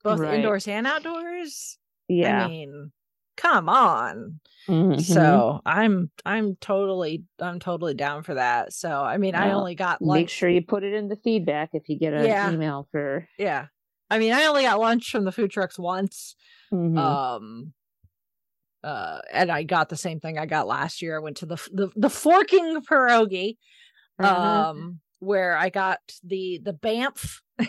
both 0.04 0.20
Right. 0.20 0.36
indoors 0.36 0.68
and 0.68 0.86
outdoors 0.86 1.78
yeah. 2.08 2.46
i 2.46 2.48
mean 2.48 2.92
come 3.38 3.70
on 3.70 4.40
Mhm. 4.68 5.02
so 5.02 5.62
i'm 5.66 6.12
i'm 6.26 6.56
totally 6.58 7.24
i'm 7.40 7.60
totally 7.60 7.94
down 7.96 8.22
for 8.24 8.36
that 8.36 8.72
so 8.74 9.02
i 9.02 9.18
mean 9.18 9.34
i 9.34 9.52
only 9.52 9.74
got 9.76 10.02
lunch 10.02 10.20
make 10.20 10.30
sure 10.30 10.48
you 10.50 10.62
put 10.62 10.84
it 10.84 10.94
in 10.94 11.08
the 11.08 11.16
feedback 11.16 11.70
if 11.74 11.90
you 11.90 11.98
get 11.98 12.14
an 12.14 12.26
Yeah. 12.26 12.52
email 12.52 12.88
for. 12.92 13.28
yeah 13.40 13.68
i 14.12 14.20
mean 14.20 14.32
i 14.34 14.46
only 14.46 14.64
got 14.64 14.80
lunch 14.80 15.10
from 15.10 15.24
the 15.26 15.32
food 15.32 15.50
trucks 15.52 15.80
once 15.80 16.36
Mhm. 16.72 16.98
um 16.98 17.74
uh 18.84 19.20
and 19.32 19.52
i 19.52 19.64
got 19.64 19.90
the 19.90 19.98
same 19.98 20.20
thing 20.20 20.38
i 20.38 20.46
got 20.46 20.68
last 20.68 21.02
year 21.02 21.18
i 21.18 21.20
went 21.20 21.38
to 21.38 21.46
the 21.46 21.56
the, 21.74 21.90
the 21.96 22.10
forking 22.10 22.82
pierogi 22.82 23.58
Mhm. 24.20 24.26
um 24.28 25.00
where 25.20 25.56
i 25.58 25.70
got 25.70 26.00
the 26.24 26.60
the 26.64 26.74
bamf 26.74 27.40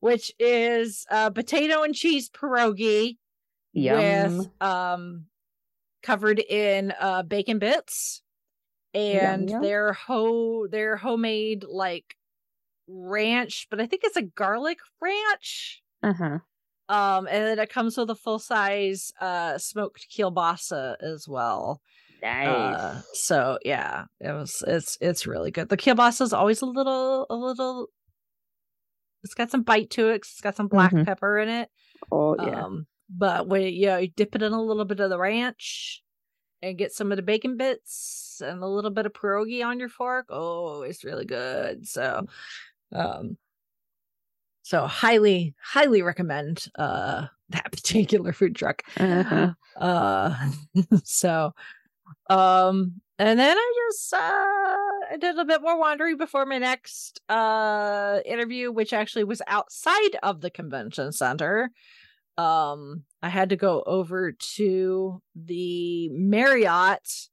which 0.00 0.32
is 0.38 1.04
uh 1.10 1.30
potato 1.30 1.82
and 1.82 1.94
cheese 1.94 2.30
pierogi 2.30 3.16
Yum. 3.74 4.38
with 4.38 4.48
um 4.60 5.26
covered 6.02 6.38
in 6.40 6.92
uh 6.98 7.22
bacon 7.22 7.58
bits 7.58 8.22
and 8.94 9.50
yum. 9.50 9.62
their 9.62 9.92
ho 9.92 10.66
their 10.66 10.96
homemade 10.96 11.64
like 11.68 12.16
ranch 12.88 13.66
but 13.70 13.80
i 13.80 13.86
think 13.86 14.02
it's 14.04 14.16
a 14.16 14.22
garlic 14.22 14.78
ranch 15.00 15.82
Uh 16.02 16.12
huh. 16.14 16.38
Um 16.88 17.26
and 17.26 17.44
then 17.46 17.58
it 17.58 17.70
comes 17.70 17.96
with 17.96 18.10
a 18.10 18.14
full 18.14 18.38
size 18.38 19.12
uh 19.20 19.56
smoked 19.58 20.06
kielbasa 20.10 20.96
as 21.00 21.26
well 21.28 21.80
Nice. 22.22 22.76
uh, 22.76 23.02
so 23.14 23.58
yeah, 23.64 24.04
it 24.20 24.30
was 24.30 24.62
it's 24.64 24.96
it's 25.00 25.26
really 25.26 25.50
good. 25.50 25.68
The 25.68 25.76
kielbasa 25.76 26.20
is 26.22 26.32
always 26.32 26.62
a 26.62 26.66
little 26.66 27.26
a 27.28 27.34
little. 27.34 27.88
It's 29.24 29.34
got 29.34 29.50
some 29.50 29.62
bite 29.62 29.90
to 29.90 30.10
it. 30.10 30.16
It's 30.16 30.40
got 30.40 30.54
some 30.54 30.68
black 30.68 30.92
Mhm. 30.92 31.04
pepper 31.04 31.38
in 31.38 31.48
it. 31.48 31.68
oh 32.12 32.36
yeah. 32.36 32.64
Um, 32.64 32.86
but 33.10 33.48
when 33.48 33.62
you, 33.62 33.86
know, 33.86 33.96
you 33.98 34.06
dip 34.08 34.36
it 34.36 34.42
in 34.42 34.52
a 34.52 34.62
little 34.62 34.84
bit 34.84 35.00
of 35.00 35.10
the 35.10 35.18
ranch 35.18 36.02
and 36.62 36.78
get 36.78 36.92
some 36.92 37.10
of 37.12 37.16
the 37.16 37.22
bacon 37.22 37.56
bits 37.56 38.40
and 38.44 38.62
a 38.62 38.68
little 38.68 38.92
bit 38.92 39.06
of 39.06 39.12
pierogi 39.12 39.64
on 39.64 39.80
your 39.80 39.88
fork. 39.88 40.26
Oh, 40.30 40.82
it's 40.82 41.02
really 41.04 41.24
good. 41.26 41.86
So, 41.88 42.24
um, 42.92 43.36
so 44.62 44.86
highly 44.86 45.54
highly 45.62 46.02
recommend 46.02 46.66
uh 46.78 47.26
that 47.50 47.70
particular 47.70 48.32
food 48.32 48.54
truck 48.56 48.82
Uh-huh. 48.98 49.52
uh 49.76 50.34
so 51.04 51.52
um 52.30 53.00
and 53.18 53.38
then 53.38 53.56
i 53.58 53.72
just 53.90 54.12
uh 54.14 54.16
i 54.18 55.16
did 55.20 55.38
a 55.38 55.44
bit 55.44 55.60
more 55.62 55.78
wandering 55.78 56.16
before 56.16 56.46
my 56.46 56.58
next 56.58 57.20
uh 57.28 58.20
interview 58.24 58.70
which 58.72 58.92
actually 58.92 59.24
was 59.24 59.42
outside 59.46 60.16
of 60.22 60.40
the 60.40 60.50
convention 60.50 61.12
center 61.12 61.70
um 62.38 63.02
i 63.22 63.28
had 63.28 63.50
to 63.50 63.56
go 63.56 63.82
over 63.86 64.32
to 64.32 65.20
the 65.34 66.08
marriott 66.10 67.28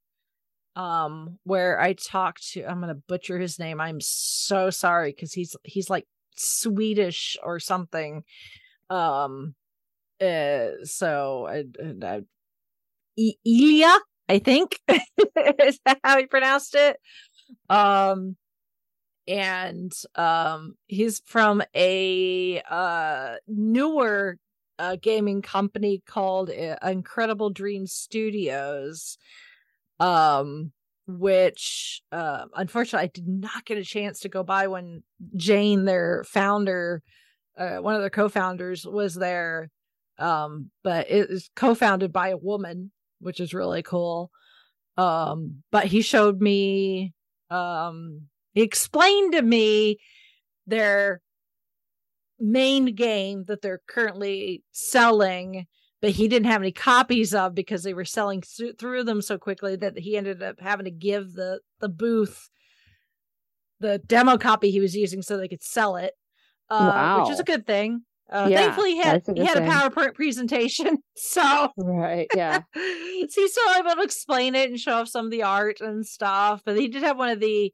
um 0.75 1.37
where 1.45 1.79
i 1.79 1.93
talked 1.93 2.51
to 2.51 2.63
i'm 2.65 2.79
gonna 2.81 2.95
butcher 3.07 3.39
his 3.39 3.57
name 3.59 3.79
i'm 3.79 3.99
so 4.01 4.69
sorry 4.69 5.11
because 5.11 5.33
he's 5.33 5.55
he's 5.63 5.89
like 5.89 6.05
swedish 6.39 7.37
or 7.43 7.59
something 7.59 8.23
um 8.89 9.55
uh 10.21 10.69
so 10.83 11.47
I, 11.47 11.65
I, 12.03 12.21
I 13.17 13.99
I 14.27 14.39
think 14.39 14.79
is 14.87 15.79
that 15.85 15.99
how 16.03 16.17
he 16.17 16.27
pronounced 16.27 16.75
it. 16.75 16.97
Um, 17.69 18.37
and 19.27 19.91
um, 20.15 20.75
he's 20.87 21.21
from 21.25 21.61
a 21.75 22.61
uh 22.69 23.35
newer 23.47 24.37
uh 24.79 24.97
gaming 25.01 25.41
company 25.41 26.01
called 26.07 26.49
uh, 26.49 26.77
Incredible 26.83 27.49
Dream 27.49 27.87
Studios. 27.87 29.17
Um, 29.99 30.71
which 31.17 32.01
uh, 32.11 32.45
unfortunately 32.55 33.05
I 33.05 33.11
did 33.13 33.27
not 33.27 33.65
get 33.65 33.77
a 33.77 33.83
chance 33.83 34.19
to 34.21 34.29
go 34.29 34.43
by 34.43 34.67
when 34.67 35.03
Jane, 35.35 35.85
their 35.85 36.23
founder, 36.27 37.01
uh, 37.57 37.77
one 37.77 37.95
of 37.95 38.01
their 38.01 38.09
co-founders, 38.09 38.85
was 38.85 39.15
there. 39.15 39.69
Um 40.17 40.69
but 40.83 41.09
it 41.09 41.29
is 41.29 41.49
co-founded 41.55 42.11
by 42.11 42.29
a 42.29 42.37
woman 42.37 42.91
which 43.21 43.39
is 43.39 43.53
really 43.53 43.81
cool. 43.81 44.29
Um 44.97 45.63
but 45.71 45.85
he 45.85 46.01
showed 46.01 46.41
me 46.41 47.13
um 47.49 48.23
he 48.53 48.61
explained 48.61 49.33
to 49.33 49.41
me 49.41 49.97
their 50.67 51.21
main 52.39 52.95
game 52.95 53.45
that 53.47 53.61
they're 53.61 53.81
currently 53.87 54.63
selling 54.71 55.65
but 56.01 56.11
he 56.11 56.27
didn't 56.27 56.47
have 56.51 56.61
any 56.61 56.71
copies 56.71 57.33
of 57.33 57.53
because 57.55 57.83
they 57.83 57.93
were 57.93 58.05
selling 58.05 58.41
th- 58.41 58.77
through 58.77 59.03
them 59.03 59.21
so 59.21 59.37
quickly 59.37 59.75
that 59.75 59.97
he 59.99 60.15
ended 60.17 60.41
up 60.41 60.59
having 60.59 60.85
to 60.85 60.91
give 60.91 61.33
the 61.33 61.59
the 61.79 61.89
booth 61.89 62.49
the 63.79 63.99
demo 63.99 64.37
copy 64.37 64.71
he 64.71 64.79
was 64.79 64.95
using 64.95 65.21
so 65.21 65.37
they 65.37 65.47
could 65.47 65.63
sell 65.63 65.95
it 65.95 66.13
uh 66.69 67.21
which 67.21 67.31
is 67.31 67.39
a 67.39 67.43
good 67.43 67.65
thing 67.65 68.03
Uh, 68.31 68.47
Yeah, 68.49 68.57
thankfully, 68.57 68.91
he 68.91 68.97
had 69.01 69.23
a 69.27 69.33
he 69.33 69.43
had 69.45 69.57
a. 69.57 69.67
PowerPoint 69.67 70.13
presentation, 70.13 70.97
so 71.15 71.69
Right. 71.77 72.27
Yeah. 72.35 72.61
so 72.75 72.81
he's 73.41 73.51
still 73.51 73.73
able 73.79 73.95
to 73.95 74.01
explain 74.03 74.53
it 74.53 74.69
and 74.69 74.79
show 74.79 74.93
off 74.97 75.07
some 75.07 75.25
of 75.25 75.31
the 75.31 75.41
art 75.43 75.81
and 75.81 76.05
stuff. 76.05 76.61
But 76.63 76.77
he 76.77 76.87
did 76.89 77.01
have 77.03 77.17
one 77.17 77.29
of 77.29 77.39
the 77.39 77.73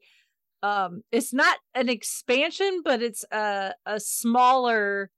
um 0.62 1.02
it's 1.12 1.34
not 1.34 1.58
an 1.74 1.88
expansion, 1.90 2.80
but 2.84 3.02
it's 3.02 3.24
a 3.30 3.74
a 3.84 4.00
smaller 4.00 5.10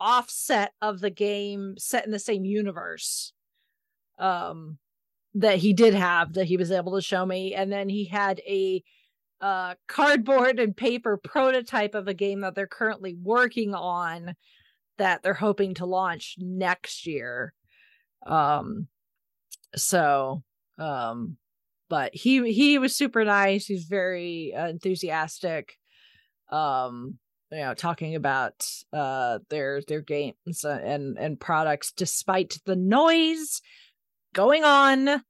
offset 0.00 0.72
of 0.82 1.00
the 1.00 1.10
game 1.10 1.74
set 1.78 2.04
in 2.04 2.10
the 2.10 2.18
same 2.18 2.44
universe. 2.44 3.32
Um 4.18 4.78
that 5.34 5.58
he 5.58 5.74
did 5.74 5.94
have 5.94 6.32
that 6.32 6.46
he 6.46 6.56
was 6.56 6.70
able 6.70 6.94
to 6.94 7.02
show 7.02 7.26
me. 7.26 7.54
And 7.54 7.70
then 7.70 7.88
he 7.88 8.06
had 8.06 8.40
a 8.46 8.82
uh 9.40 9.74
cardboard 9.86 10.58
and 10.58 10.76
paper 10.76 11.18
prototype 11.18 11.94
of 11.94 12.08
a 12.08 12.14
game 12.14 12.40
that 12.40 12.54
they're 12.54 12.66
currently 12.66 13.14
working 13.22 13.74
on 13.74 14.34
that 14.98 15.22
they're 15.22 15.34
hoping 15.34 15.74
to 15.74 15.84
launch 15.86 16.36
next 16.38 17.06
year 17.06 17.52
um 18.26 18.88
so 19.74 20.42
um 20.78 21.36
but 21.88 22.14
he 22.14 22.50
he 22.52 22.78
was 22.78 22.96
super 22.96 23.24
nice 23.24 23.66
he's 23.66 23.84
very 23.84 24.54
uh, 24.54 24.68
enthusiastic 24.68 25.76
um 26.50 27.18
you 27.52 27.58
know 27.58 27.74
talking 27.74 28.14
about 28.14 28.66
uh 28.92 29.38
their 29.50 29.80
their 29.82 30.00
games 30.00 30.64
and 30.64 31.16
and 31.18 31.38
products 31.40 31.92
despite 31.92 32.58
the 32.66 32.76
noise 32.76 33.60
going 34.34 34.64
on 34.64 35.22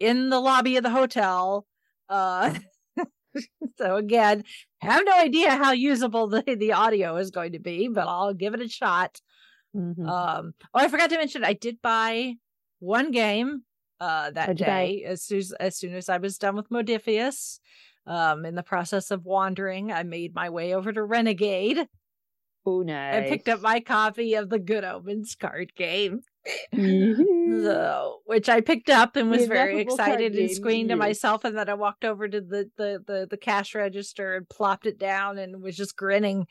in 0.00 0.30
the 0.30 0.40
lobby 0.40 0.76
of 0.76 0.82
the 0.82 0.90
hotel 0.90 1.66
uh 2.08 2.54
so 3.78 3.96
again 3.96 4.42
have 4.80 5.02
no 5.04 5.12
idea 5.18 5.50
how 5.50 5.72
usable 5.72 6.26
the 6.28 6.42
the 6.58 6.72
audio 6.72 7.16
is 7.16 7.30
going 7.30 7.52
to 7.52 7.58
be 7.60 7.88
but 7.88 8.06
i'll 8.08 8.34
give 8.34 8.54
it 8.54 8.60
a 8.60 8.68
shot 8.68 9.20
Mhm. 9.76 10.08
um, 10.08 10.54
oh, 10.72 10.78
I 10.80 10.88
forgot 10.88 11.10
to 11.10 11.18
mention 11.18 11.44
I 11.44 11.52
did 11.52 11.82
buy 11.82 12.36
one 12.78 13.10
game 13.10 13.64
uh 14.00 14.30
that 14.30 14.48
What'd 14.48 14.64
day 14.64 15.04
as 15.04 15.22
soon 15.22 15.38
as, 15.40 15.52
as 15.60 15.76
soon 15.76 15.94
as 15.94 16.08
I 16.08 16.16
was 16.16 16.38
done 16.38 16.56
with 16.56 16.70
Modiphius. 16.70 17.60
Um, 18.08 18.44
in 18.46 18.54
the 18.54 18.62
process 18.62 19.10
of 19.10 19.24
wandering, 19.24 19.92
I 19.92 20.02
made 20.02 20.34
my 20.34 20.48
way 20.50 20.74
over 20.74 20.92
to 20.92 21.02
Renegade 21.02 21.86
oh, 22.66 22.82
nice. 22.82 23.26
I 23.26 23.28
picked 23.28 23.48
up 23.48 23.60
my 23.60 23.80
copy 23.80 24.34
of 24.34 24.50
the 24.50 24.58
Good 24.58 24.84
Omens 24.84 25.34
card 25.34 25.74
game. 25.74 26.20
Mhm. 26.74 27.62
So, 27.62 28.20
which 28.24 28.48
I 28.48 28.60
picked 28.60 28.88
up 28.88 29.16
and 29.16 29.30
was 29.30 29.42
The 29.42 29.48
very 29.48 29.80
excited 29.80 30.34
and 30.34 30.50
screamed 30.50 30.90
to 30.90 30.96
myself. 30.96 31.44
And 31.44 31.56
then 31.56 31.68
I 31.68 31.74
walked 31.74 32.04
over 32.04 32.28
to 32.28 32.40
the, 32.40 32.70
the 32.76 33.02
the 33.06 33.26
the 33.30 33.36
cash 33.36 33.74
register 33.74 34.34
and 34.36 34.48
plopped 34.48 34.86
it 34.86 34.98
down 34.98 35.38
and 35.38 35.62
was 35.62 35.76
just 35.76 35.96
grinning 35.96 36.46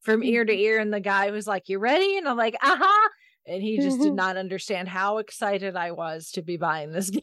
from 0.00 0.22
ear 0.22 0.44
to 0.44 0.52
ear. 0.58 0.78
And 0.78 0.92
the 0.92 1.00
guy 1.00 1.30
was 1.30 1.46
like, 1.46 1.68
"You 1.68 1.78
ready?" 1.78 2.18
And 2.18 2.28
I'm 2.28 2.36
like, 2.36 2.54
"Uh 2.62 2.76
huh." 2.78 3.08
And 3.46 3.62
he 3.62 3.78
just 3.78 4.00
did 4.00 4.12
not 4.12 4.36
understand 4.36 4.88
how 4.88 5.18
excited 5.18 5.74
I 5.76 5.92
was 5.92 6.30
to 6.32 6.42
be 6.42 6.58
buying 6.58 6.92
this 6.92 7.08
game. 7.10 7.22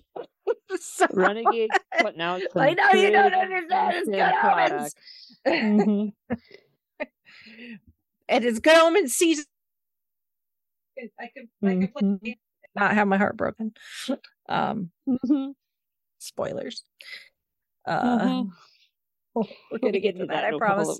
so, 0.80 1.06
Renegade 1.14 1.70
putting 2.00 2.22
out 2.22 2.42
some 2.54 2.62
I 2.62 2.74
know 2.74 2.90
you 2.92 3.12
don't 3.12 3.34
understand. 3.34 3.94
It's 3.96 4.10
good 4.10 4.16
Good 4.16 4.22
Omens. 4.22 4.40
products. 4.42 4.96
Mhm. 5.48 6.14
and 8.30 8.46
it's 8.46 8.60
Good 8.60 8.78
Omens 8.78 9.14
season. 9.14 9.46
I 10.98 11.02
could, 11.02 11.10
I 11.20 11.76
could 11.76 11.94
play 11.94 12.02
Mhm. 12.04 12.38
not 12.76 12.94
have 12.94 13.08
my 13.08 13.18
heart 13.18 13.38
broken. 13.38 13.74
Um, 14.50 14.92
Mhm. 15.08 15.54
spoilers. 16.20 16.84
Uh, 17.86 18.20
Mhm. 18.20 18.52
we're 19.36 19.44
We'll 19.72 19.80
gonna 19.82 19.92
be 19.94 20.00
get 20.00 20.18
to 20.18 20.26
that. 20.28 20.46
in 20.46 20.54
I 20.54 20.56
a 20.56 20.58
promise. 20.58 20.90
of- 20.90 21.00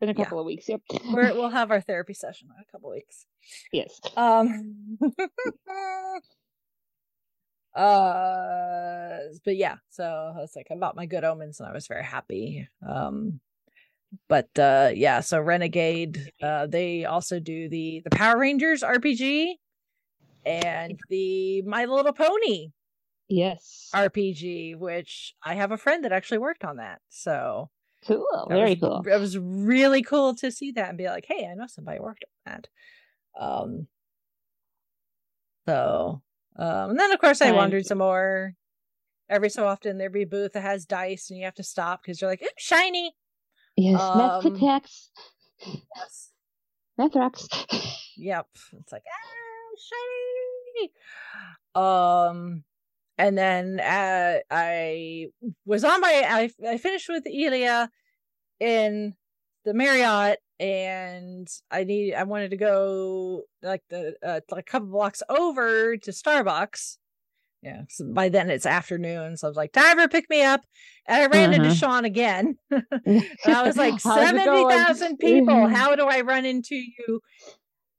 in 0.00 0.08
a 0.08 0.12
Yeah. 0.12 0.24
couple 0.24 0.38
of 0.40 0.46
weeks. 0.46 0.68
Yep. 0.68 0.80
We're, 1.12 1.32
we'll 1.34 1.50
have 1.50 1.70
our 1.70 1.80
therapy 1.80 2.14
session 2.14 2.48
in 2.56 2.60
a 2.62 2.64
couple 2.72 2.90
of 2.90 2.94
weeks. 2.96 3.26
yes. 3.72 4.00
Um. 4.16 4.98
Uh. 7.74 9.18
But 9.44 9.56
yeah, 9.56 9.76
so 9.90 10.04
I 10.04 10.40
was 10.40 10.52
like, 10.54 10.68
I 10.70 10.74
bought 10.74 10.96
my 10.96 11.06
Good 11.06 11.24
Omens, 11.24 11.60
and 11.60 11.68
I 11.68 11.72
was 11.72 11.86
very 11.86 12.04
happy. 12.04 12.68
Um. 12.86 13.40
But 14.28 14.50
uh, 14.58 14.90
yeah, 14.94 15.20
so 15.20 15.40
Renegade. 15.40 16.32
Uh, 16.42 16.66
they 16.66 17.04
also 17.04 17.40
do 17.40 17.68
the 17.68 18.02
the 18.04 18.10
Power 18.10 18.38
Rangers 18.38 18.82
RPG 18.82 19.54
and 20.44 21.00
the 21.08 21.62
My 21.62 21.84
Little 21.86 22.12
Pony 22.12 22.72
Yes. 23.28 23.88
RPG, 23.94 24.76
which 24.76 25.34
I 25.42 25.54
have 25.54 25.72
a 25.72 25.78
friend 25.78 26.04
that 26.04 26.12
actually 26.12 26.38
worked 26.38 26.64
on 26.64 26.76
that. 26.76 27.00
So 27.08 27.70
Cool. 28.06 28.46
Very 28.48 28.70
was, 28.70 28.80
cool. 28.80 29.04
It 29.06 29.20
was 29.20 29.38
really 29.38 30.02
cool 30.02 30.34
to 30.36 30.50
see 30.50 30.72
that 30.72 30.88
and 30.88 30.98
be 30.98 31.06
like, 31.06 31.24
hey, 31.26 31.48
I 31.50 31.54
know 31.54 31.66
somebody 31.66 32.00
worked 32.00 32.24
on 32.46 32.52
that. 32.52 32.68
Um 33.40 33.86
so 35.66 36.20
um 36.58 36.90
and 36.90 36.98
then 36.98 37.12
of 37.12 37.18
course 37.20 37.40
I 37.40 37.46
Fine. 37.46 37.56
wandered 37.56 37.86
some 37.86 37.98
more. 37.98 38.54
Every 39.28 39.48
so 39.48 39.66
often 39.66 39.96
there'd 39.96 40.12
be 40.12 40.22
a 40.22 40.26
booth 40.26 40.52
that 40.52 40.62
has 40.62 40.84
dice 40.84 41.30
and 41.30 41.38
you 41.38 41.44
have 41.46 41.54
to 41.54 41.62
stop 41.62 42.02
because 42.02 42.20
you're 42.20 42.30
like, 42.30 42.42
ooh, 42.42 42.48
shiny. 42.58 43.14
Yes. 43.76 44.00
um, 44.00 44.18
Math 44.18 44.44
attacks. 44.44 45.10
Yes. 45.96 46.32
Math 46.98 47.14
rocks. 47.14 47.48
Yep. 48.18 48.46
It's 48.72 48.92
like, 48.92 49.04
ah, 49.08 50.84
shiny. 50.84 50.92
Um 51.74 52.64
and 53.18 53.38
then 53.38 53.78
uh, 53.80 54.38
I 54.50 55.28
was 55.64 55.84
on 55.84 56.00
my 56.00 56.24
I 56.26 56.50
I 56.68 56.76
finished 56.76 57.08
with 57.08 57.24
Elia 57.26 57.88
in 58.58 59.14
the 59.64 59.74
Marriott 59.74 60.38
and 60.62 61.48
I 61.72 61.82
need 61.84 62.14
I 62.14 62.22
wanted 62.22 62.52
to 62.52 62.56
go 62.56 63.42
like 63.62 63.82
the 63.90 64.14
uh, 64.24 64.40
like 64.50 64.68
a 64.68 64.70
couple 64.70 64.88
blocks 64.88 65.22
over 65.28 65.96
to 65.96 66.10
Starbucks. 66.12 66.98
Yeah, 67.62 67.82
so 67.88 68.06
by 68.12 68.28
then 68.28 68.50
it's 68.50 68.66
afternoon, 68.66 69.36
so 69.36 69.46
I 69.46 69.50
was 69.50 69.56
like, 69.56 69.72
"Time 69.72 69.98
for 69.98 70.08
pick 70.08 70.28
me 70.30 70.42
up," 70.42 70.62
and 71.06 71.22
I 71.22 71.26
ran 71.26 71.52
into 71.52 71.68
Mhm. 71.68 71.78
Sean 71.78 72.04
again. 72.04 72.56
I 72.72 73.62
was 73.62 73.76
like, 73.76 74.02
How's 74.02 74.16
it 74.18 74.26
seventy 74.26 74.44
going? 74.44 74.68
thousand 74.78 75.18
people. 75.18 75.68
How 75.74 75.94
do 75.96 76.06
I 76.06 76.22
run 76.22 76.44
into 76.44 76.74
you 76.76 77.20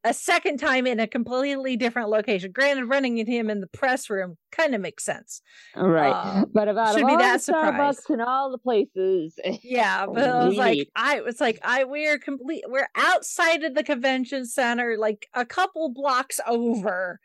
a 0.03 0.13
second 0.13 0.57
time 0.57 0.85
in 0.85 0.99
a 0.99 1.07
completely 1.07 1.77
different 1.77 2.09
location? 2.09 2.51
Granted, 2.51 2.85
running 2.85 3.17
into 3.17 3.31
him 3.31 3.49
in 3.49 3.61
the 3.61 3.67
press 3.67 4.09
room 4.09 4.37
kind 4.51 4.75
of 4.75 4.81
makes 4.81 5.03
sense. 5.03 5.41
right. 5.75 6.11
um, 6.11 6.51
but 6.53 6.67
about 6.67 6.93
should 6.93 7.03
of 7.03 7.07
be 7.07 7.13
all 7.13 7.19
that 7.19 7.41
the. 7.41 7.53
Starbucks 7.53 8.09
and 8.09 8.21
all 8.21 8.51
the 8.51 8.57
places. 8.57 9.39
Yeah, 9.63 10.05
but 10.05 10.27
I 10.27 10.45
was 10.45 10.57
like, 10.57 10.89
I 10.95 11.21
was 11.21 11.39
like, 11.39 11.59
I 11.63 11.85
we're 11.85 12.19
complete. 12.19 12.63
We're 12.67 12.89
outside 12.95 13.63
of 13.63 13.75
the 13.75 13.83
convention 13.83 14.45
center, 14.45 14.97
like 14.97 15.27
a 15.33 15.45
couple 15.45 15.89
blocks 15.89 16.39
over, 16.45 17.19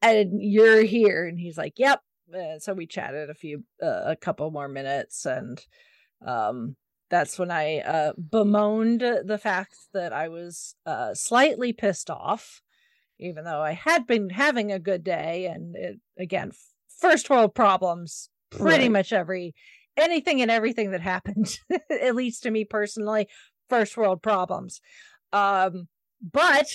and 0.00 0.40
you're 0.40 0.82
here. 0.82 1.26
And 1.26 1.38
he's 1.38 1.58
like, 1.58 1.78
"Yep." 1.78 2.00
Uh, 2.32 2.58
so 2.58 2.74
we 2.74 2.86
chatted 2.86 3.28
a 3.28 3.34
few, 3.34 3.64
uh, 3.82 4.02
a 4.06 4.16
couple 4.16 4.50
more 4.50 4.68
minutes, 4.68 5.26
and 5.26 5.60
um, 6.24 6.76
that's 7.12 7.38
when 7.38 7.50
I 7.50 7.80
uh 7.80 8.14
bemoaned 8.14 9.02
the 9.02 9.38
fact 9.38 9.76
that 9.92 10.14
I 10.14 10.28
was 10.28 10.74
uh 10.86 11.12
slightly 11.14 11.74
pissed 11.74 12.08
off, 12.10 12.62
even 13.18 13.44
though 13.44 13.60
I 13.60 13.72
had 13.72 14.06
been 14.06 14.30
having 14.30 14.72
a 14.72 14.78
good 14.80 15.04
day. 15.04 15.44
And 15.46 15.76
it, 15.76 16.00
again, 16.18 16.52
first 16.98 17.28
world 17.28 17.54
problems, 17.54 18.30
pretty 18.50 18.86
Right. 18.86 18.92
much 18.92 19.12
every 19.12 19.54
anything 19.96 20.40
and 20.40 20.50
everything 20.50 20.92
that 20.92 21.02
happened, 21.02 21.58
at 21.90 22.14
least 22.16 22.44
to 22.44 22.50
me 22.50 22.64
personally, 22.64 23.28
first 23.68 23.94
world 23.98 24.22
problems. 24.22 24.80
Um, 25.34 25.88
but 26.22 26.66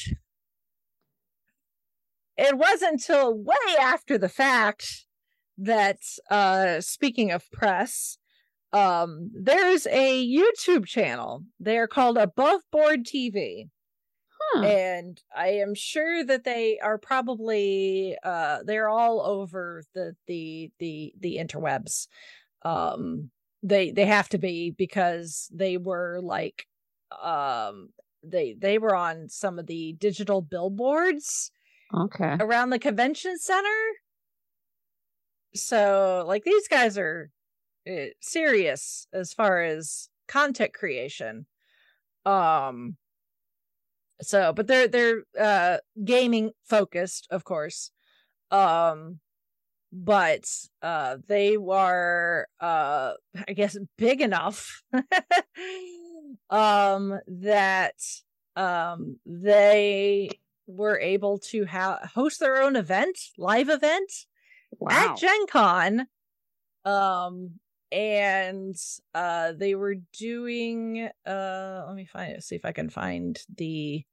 it 2.38 2.56
wasn't 2.56 2.94
until 2.94 3.34
way 3.34 3.56
after 3.80 4.20
the 4.20 4.30
fact 4.30 5.06
that 5.58 5.98
uh 6.30 6.80
speaking 6.80 7.32
of 7.32 7.50
press 7.50 8.20
um 8.78 9.30
there's 9.34 9.88
a 9.88 10.28
youtube 10.28 10.86
channel 10.86 11.44
they're 11.60 11.88
called 11.88 12.18
above 12.18 12.62
board 12.72 13.06
tv 13.06 13.70
Huh. 14.54 14.64
and 14.64 15.22
i 15.36 15.48
am 15.48 15.74
sure 15.74 16.24
that 16.24 16.44
they 16.44 16.80
are 16.80 16.98
probably 16.98 18.16
uh 18.24 18.60
they're 18.64 18.88
all 18.90 19.22
over 19.22 19.84
the 19.94 20.16
the 20.28 20.72
the 20.80 21.14
the 21.20 21.38
interwebs 21.38 22.08
um 22.64 23.30
they 23.64 23.92
they 23.92 24.06
have 24.06 24.30
to 24.30 24.38
be 24.38 24.72
because 24.72 25.50
they 25.54 25.78
were 25.78 26.20
like 26.22 26.68
um 27.22 27.90
they 28.24 28.56
they 28.58 28.78
were 28.78 28.96
on 28.96 29.28
some 29.30 29.60
of 29.60 29.68
the 29.68 29.94
digital 29.94 30.42
billboards 30.42 31.52
okay. 31.94 32.38
around 32.40 32.70
the 32.70 32.80
convention 32.80 33.38
center 33.40 33.70
so 35.56 36.24
like 36.28 36.44
these 36.44 36.68
guys 36.68 36.98
are 36.98 37.32
serious 38.22 39.08
as 39.14 39.34
far 39.34 39.62
as 39.62 40.10
content 40.28 40.74
creation 40.74 41.46
um 42.26 42.98
so 44.22 44.52
but 44.54 44.68
they're 44.68 44.88
they're 44.88 45.24
uh 45.40 45.78
gaming 46.04 46.52
focused 46.66 47.28
of 47.32 47.44
course 47.44 47.92
um 48.52 49.20
but 49.94 50.44
uh 50.82 51.18
they 51.28 51.58
were 51.58 52.48
uh 52.60 53.14
i 53.48 53.54
guess 53.54 53.78
big 53.98 54.20
enough 54.22 54.82
um 56.50 57.20
that 57.28 57.96
um, 58.58 59.20
they 59.28 60.32
were 60.66 61.00
able 61.00 61.38
to 61.38 61.66
ha- 61.68 62.00
host 62.16 62.40
their 62.40 62.62
own 62.64 62.76
event, 62.76 63.18
live 63.38 63.70
event 63.70 64.12
Wow. 64.80 64.90
at 64.90 65.18
Gen 65.18 65.46
Con. 65.48 66.08
Um, 66.84 67.60
and 67.92 68.76
uh, 69.14 69.54
they 69.54 69.76
were 69.76 69.96
doing. 70.18 71.10
Uh, 71.26 71.84
let 71.88 71.96
me 71.96 72.06
find 72.06 72.34
it. 72.34 72.44
See 72.44 72.56
if 72.56 72.66
I 72.66 72.72
can 72.72 72.90
find 72.90 73.40
the 73.56 74.04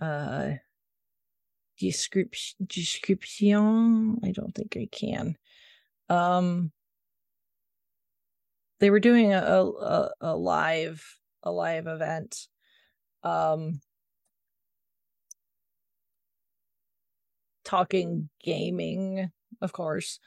uh 0.00 0.52
description. 1.78 2.66
Description. 2.66 4.18
I 4.24 4.32
don't 4.32 4.54
think 4.54 4.76
I 4.76 4.88
can. 4.90 5.36
Um, 6.08 6.72
they 8.80 8.90
were 8.90 9.00
doing 9.00 9.32
a 9.32 9.38
a, 9.38 10.10
a 10.20 10.36
live 10.36 11.04
a 11.42 11.50
live 11.50 11.86
event. 11.86 12.48
Um, 13.22 13.80
talking 17.64 18.28
gaming, 18.42 19.30
of 19.60 19.72
course. 19.72 20.18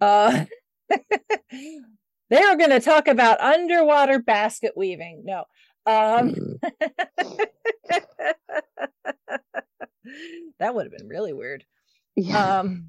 Uh, 0.00 0.44
they 1.50 2.40
were 2.40 2.56
going 2.56 2.70
to 2.70 2.80
talk 2.80 3.08
about 3.08 3.40
underwater 3.40 4.18
basket 4.20 4.72
weaving. 4.76 5.22
No. 5.24 5.44
Um, 5.86 6.58
that 10.58 10.74
would 10.74 10.86
have 10.86 10.96
been 10.96 11.08
really 11.08 11.32
weird. 11.32 11.64
Yeah. 12.16 12.58
Um, 12.58 12.88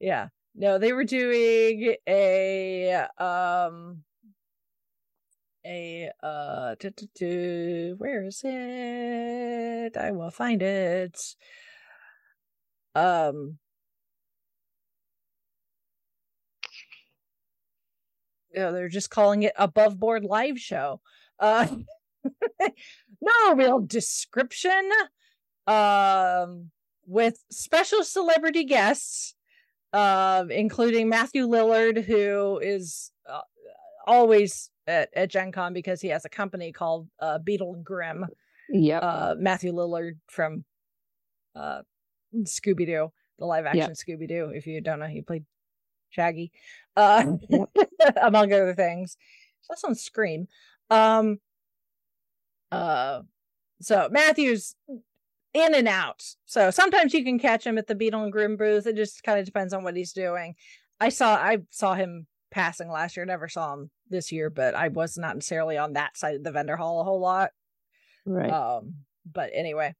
yeah. 0.00 0.28
No, 0.54 0.78
they 0.78 0.92
were 0.92 1.04
doing 1.04 1.94
a 2.08 3.06
um 3.18 4.02
a 5.64 6.10
uh 6.22 6.74
where 7.98 8.26
is 8.26 8.40
it? 8.44 9.96
I 9.96 10.10
will 10.10 10.30
find 10.30 10.62
it. 10.62 11.18
Um 12.94 13.58
yeah, 18.54 18.70
they're 18.70 18.88
just 18.88 19.10
calling 19.10 19.42
it 19.42 19.52
above 19.56 19.98
board 19.98 20.24
live 20.24 20.58
show. 20.58 21.00
Uh 21.38 21.66
no 22.60 23.54
real 23.54 23.80
description. 23.80 24.90
Um 25.66 26.70
with 27.06 27.42
special 27.50 28.04
celebrity 28.04 28.64
guests 28.64 29.34
um, 29.92 30.50
including 30.50 31.08
Matthew 31.08 31.46
Lillard, 31.46 32.04
who 32.04 32.58
is 32.62 33.10
uh, 33.28 33.40
always 34.06 34.70
at, 34.86 35.10
at 35.14 35.30
Gen 35.30 35.52
Con 35.52 35.72
because 35.72 36.00
he 36.00 36.08
has 36.08 36.24
a 36.24 36.28
company 36.28 36.72
called 36.72 37.08
uh, 37.20 37.38
Beadle 37.38 37.74
and 37.74 37.84
Grimm. 37.84 38.26
yep. 38.68 39.02
Uh, 39.02 39.34
Matthew 39.38 39.72
Lillard 39.72 40.18
from 40.28 40.64
uh, 41.56 41.82
Scooby 42.42 42.86
Doo, 42.86 43.12
the 43.38 43.46
live 43.46 43.66
action 43.66 43.92
Scooby 43.92 44.28
Doo. 44.28 44.52
If 44.54 44.66
you 44.66 44.80
don't 44.80 45.00
know, 45.00 45.06
he 45.06 45.22
played 45.22 45.44
Shaggy, 46.10 46.52
uh, 46.96 47.24
among 48.22 48.52
other 48.52 48.74
things. 48.74 49.16
That's 49.68 49.84
on 49.84 49.94
Scream. 49.94 50.48
Um, 50.90 51.38
uh, 52.72 53.20
so 53.80 54.08
Matthew's 54.10 54.74
in 55.54 55.74
and 55.74 55.88
out. 55.88 56.24
So 56.46 56.70
sometimes 56.70 57.14
you 57.14 57.24
can 57.24 57.38
catch 57.38 57.66
him 57.66 57.78
at 57.78 57.86
the 57.86 57.94
Beadle 57.94 58.22
and 58.22 58.32
Grimm 58.32 58.56
booth. 58.56 58.86
It 58.86 58.96
just 58.96 59.22
kind 59.22 59.38
of 59.38 59.46
depends 59.46 59.72
on 59.72 59.84
what 59.84 59.96
he's 59.96 60.12
doing. 60.12 60.54
I 61.00 61.08
saw 61.08 61.34
I 61.34 61.58
saw 61.70 61.94
him 61.94 62.26
passing 62.50 62.90
last 62.90 63.16
year. 63.16 63.24
Never 63.24 63.48
saw 63.48 63.74
him 63.74 63.90
this 64.08 64.32
year, 64.32 64.50
but 64.50 64.74
I 64.74 64.88
was 64.88 65.16
not 65.16 65.36
necessarily 65.36 65.78
on 65.78 65.94
that 65.94 66.16
side 66.16 66.36
of 66.36 66.44
the 66.44 66.52
vendor 66.52 66.76
hall 66.76 67.00
a 67.00 67.04
whole 67.04 67.20
lot. 67.20 67.50
right. 68.26 68.50
Um, 68.50 68.94
but 69.30 69.50
anyway, 69.54 69.94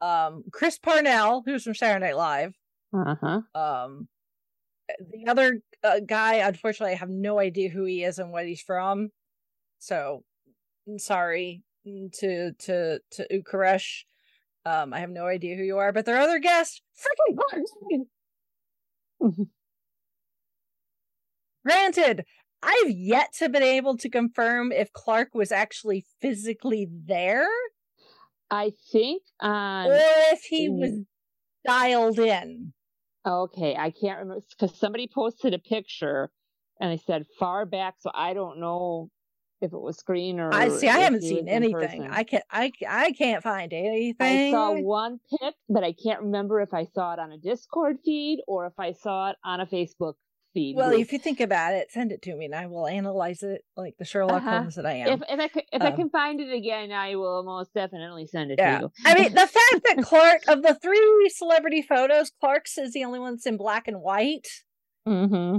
um, 0.00 0.44
Chris 0.52 0.78
Parnell, 0.78 1.42
who's 1.44 1.62
from 1.62 1.74
Saturday 1.74 2.06
Night 2.06 2.16
Live, 2.16 2.54
uh 2.92 3.14
huh. 3.20 3.40
um, 3.54 4.08
the 4.98 5.30
other 5.30 5.60
uh, 5.82 6.00
guy, 6.06 6.36
unfortunately, 6.36 6.94
I 6.94 6.98
have 6.98 7.10
no 7.10 7.38
idea 7.38 7.70
who 7.70 7.84
he 7.84 8.04
is 8.04 8.18
and 8.18 8.32
what 8.32 8.46
he's 8.46 8.62
from. 8.62 9.10
So, 9.78 10.24
I'm 10.88 10.98
sorry 10.98 11.62
to 11.84 12.52
to 12.52 13.00
to 13.10 13.26
Ukaresh. 13.32 14.04
Um, 14.66 14.92
I 14.92 15.00
have 15.00 15.10
no 15.10 15.26
idea 15.26 15.56
who 15.56 15.62
you 15.62 15.78
are, 15.78 15.92
but 15.92 16.04
their 16.04 16.18
other 16.18 16.38
guest, 16.38 16.82
freaking. 16.96 18.06
Granted, 21.64 22.24
I've 22.62 22.90
yet 22.90 23.32
to 23.38 23.48
been 23.48 23.62
able 23.62 23.96
to 23.98 24.08
confirm 24.08 24.72
if 24.72 24.92
Clark 24.92 25.34
was 25.34 25.52
actually 25.52 26.04
physically 26.20 26.88
there 26.90 27.48
I 28.50 28.72
think 28.90 29.22
on. 29.40 29.86
or 29.86 29.96
if 29.96 30.42
he 30.42 30.68
mm. 30.68 30.78
was 30.78 31.00
dialed 31.64 32.18
in. 32.18 32.72
Okay, 33.26 33.76
I 33.76 33.90
can't 33.90 34.20
remember 34.20 34.42
because 34.50 34.76
somebody 34.78 35.08
posted 35.12 35.54
a 35.54 35.58
picture 35.58 36.30
and 36.80 36.90
I 36.90 36.96
said 36.96 37.26
far 37.38 37.66
back, 37.66 37.96
so 38.00 38.10
I 38.14 38.32
don't 38.32 38.58
know 38.58 39.10
if 39.60 39.72
it 39.72 39.80
was 39.80 39.98
screen 39.98 40.40
or. 40.40 40.52
I 40.52 40.68
see. 40.68 40.88
I 40.88 40.98
haven't 40.98 41.22
seen 41.22 41.48
anything. 41.48 42.08
I 42.10 42.24
can't. 42.24 42.44
I 42.50 42.72
I 42.88 43.12
can't 43.12 43.42
find 43.42 43.72
anything. 43.72 44.14
I 44.48 44.50
saw 44.50 44.72
one 44.72 45.20
pic, 45.38 45.54
but 45.68 45.84
I 45.84 45.92
can't 45.92 46.22
remember 46.22 46.60
if 46.60 46.72
I 46.72 46.86
saw 46.86 47.12
it 47.12 47.18
on 47.18 47.32
a 47.32 47.38
Discord 47.38 47.98
feed 48.04 48.40
or 48.48 48.66
if 48.66 48.78
I 48.78 48.92
saw 48.92 49.30
it 49.30 49.36
on 49.44 49.60
a 49.60 49.66
Facebook 49.66 50.14
feed. 50.52 50.76
Well, 50.76 50.90
if 50.92 51.12
you 51.12 51.18
think 51.18 51.40
about 51.40 51.74
it, 51.74 51.90
send 51.90 52.12
it 52.12 52.22
to 52.22 52.34
me, 52.36 52.46
and 52.46 52.54
I 52.54 52.66
will 52.66 52.86
analyze 52.86 53.42
it 53.42 53.62
like 53.76 53.96
the 53.98 54.04
Sherlock 54.04 54.42
Uh-huh. 54.42 54.58
Holmes 54.58 54.74
that 54.76 54.86
I 54.86 54.92
am. 54.94 55.08
if 55.08 55.22
if 55.28 55.40
I 55.40 55.60
if 55.72 55.82
I 55.82 55.88
Um, 55.90 55.96
can 55.96 56.10
find 56.10 56.40
it 56.40 56.52
again, 56.52 56.92
I 56.92 57.16
will 57.16 57.42
most 57.42 57.72
definitely 57.74 58.26
send 58.26 58.50
it 58.52 58.58
yeah, 58.58 58.78
to 58.78 58.84
you. 58.84 58.90
I 59.06 59.14
mean 59.14 59.32
the 59.32 59.40
fact 59.46 59.84
that 59.84 59.98
Clark 60.02 60.42
of 60.48 60.62
the 60.62 60.74
three 60.74 61.28
celebrity 61.34 61.82
photos, 61.82 62.30
Clark's 62.40 62.78
is 62.78 62.92
the 62.92 63.04
only 63.04 63.18
one 63.18 63.34
that's 63.34 63.46
in 63.46 63.56
black 63.56 63.88
and 63.88 64.00
white. 64.00 64.48
mm-hmm. 65.08 65.58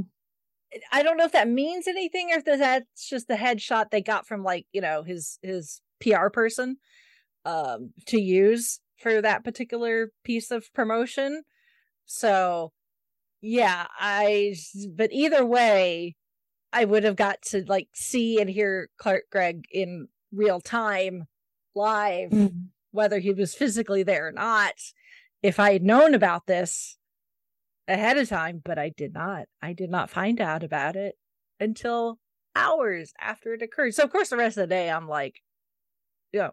I 0.91 1.03
don't 1.03 1.17
know 1.17 1.25
if 1.25 1.33
that 1.33 1.49
means 1.49 1.87
anything 1.87 2.29
or 2.31 2.37
if 2.37 2.45
that's 2.45 3.09
just 3.09 3.27
the 3.27 3.33
headshot 3.35 3.89
they 3.91 4.01
got 4.01 4.25
from 4.25 4.43
like 4.43 4.65
you 4.71 4.79
know 4.81 5.03
his 5.03 5.37
his 5.41 5.81
PR 5.99 6.29
person 6.29 6.77
um 7.45 7.91
to 8.07 8.19
use 8.21 8.79
for 8.97 9.21
that 9.21 9.43
particular 9.43 10.11
piece 10.23 10.51
of 10.51 10.71
promotion. 10.73 11.43
So 12.05 12.71
yeah, 13.41 13.87
I 13.97 14.55
but 14.95 15.11
either 15.11 15.45
way, 15.45 16.15
I 16.71 16.85
would 16.85 17.03
have 17.03 17.15
got 17.15 17.41
to 17.47 17.63
like 17.67 17.89
see 17.93 18.39
and 18.39 18.49
hear 18.49 18.89
Clark 18.97 19.23
Gregg 19.31 19.65
in 19.71 20.07
real 20.31 20.59
time 20.61 21.27
live 21.75 22.31
Mm-hmm. 22.31 22.57
whether 22.91 23.19
he 23.19 23.31
was 23.33 23.53
physically 23.55 24.03
there 24.03 24.27
or 24.27 24.31
not 24.31 24.73
if 25.41 25.59
I 25.59 25.73
had 25.73 25.83
known 25.83 26.13
about 26.13 26.45
this 26.45 26.97
ahead 27.87 28.17
of 28.17 28.29
time, 28.29 28.61
but 28.63 28.77
I 28.77 28.89
did 28.89 29.13
not. 29.13 29.47
I 29.61 29.73
did 29.73 29.89
not 29.89 30.09
find 30.09 30.39
out 30.39 30.63
about 30.63 30.95
it 30.95 31.15
until 31.59 32.19
hours 32.55 33.11
after 33.19 33.53
it 33.53 33.61
occurred. 33.61 33.95
So 33.95 34.03
of 34.03 34.11
course 34.11 34.29
the 34.29 34.37
rest 34.37 34.57
of 34.57 34.69
the 34.69 34.75
day 34.75 34.89
I'm 34.89 35.07
like, 35.07 35.41
you 36.31 36.39
know, 36.41 36.51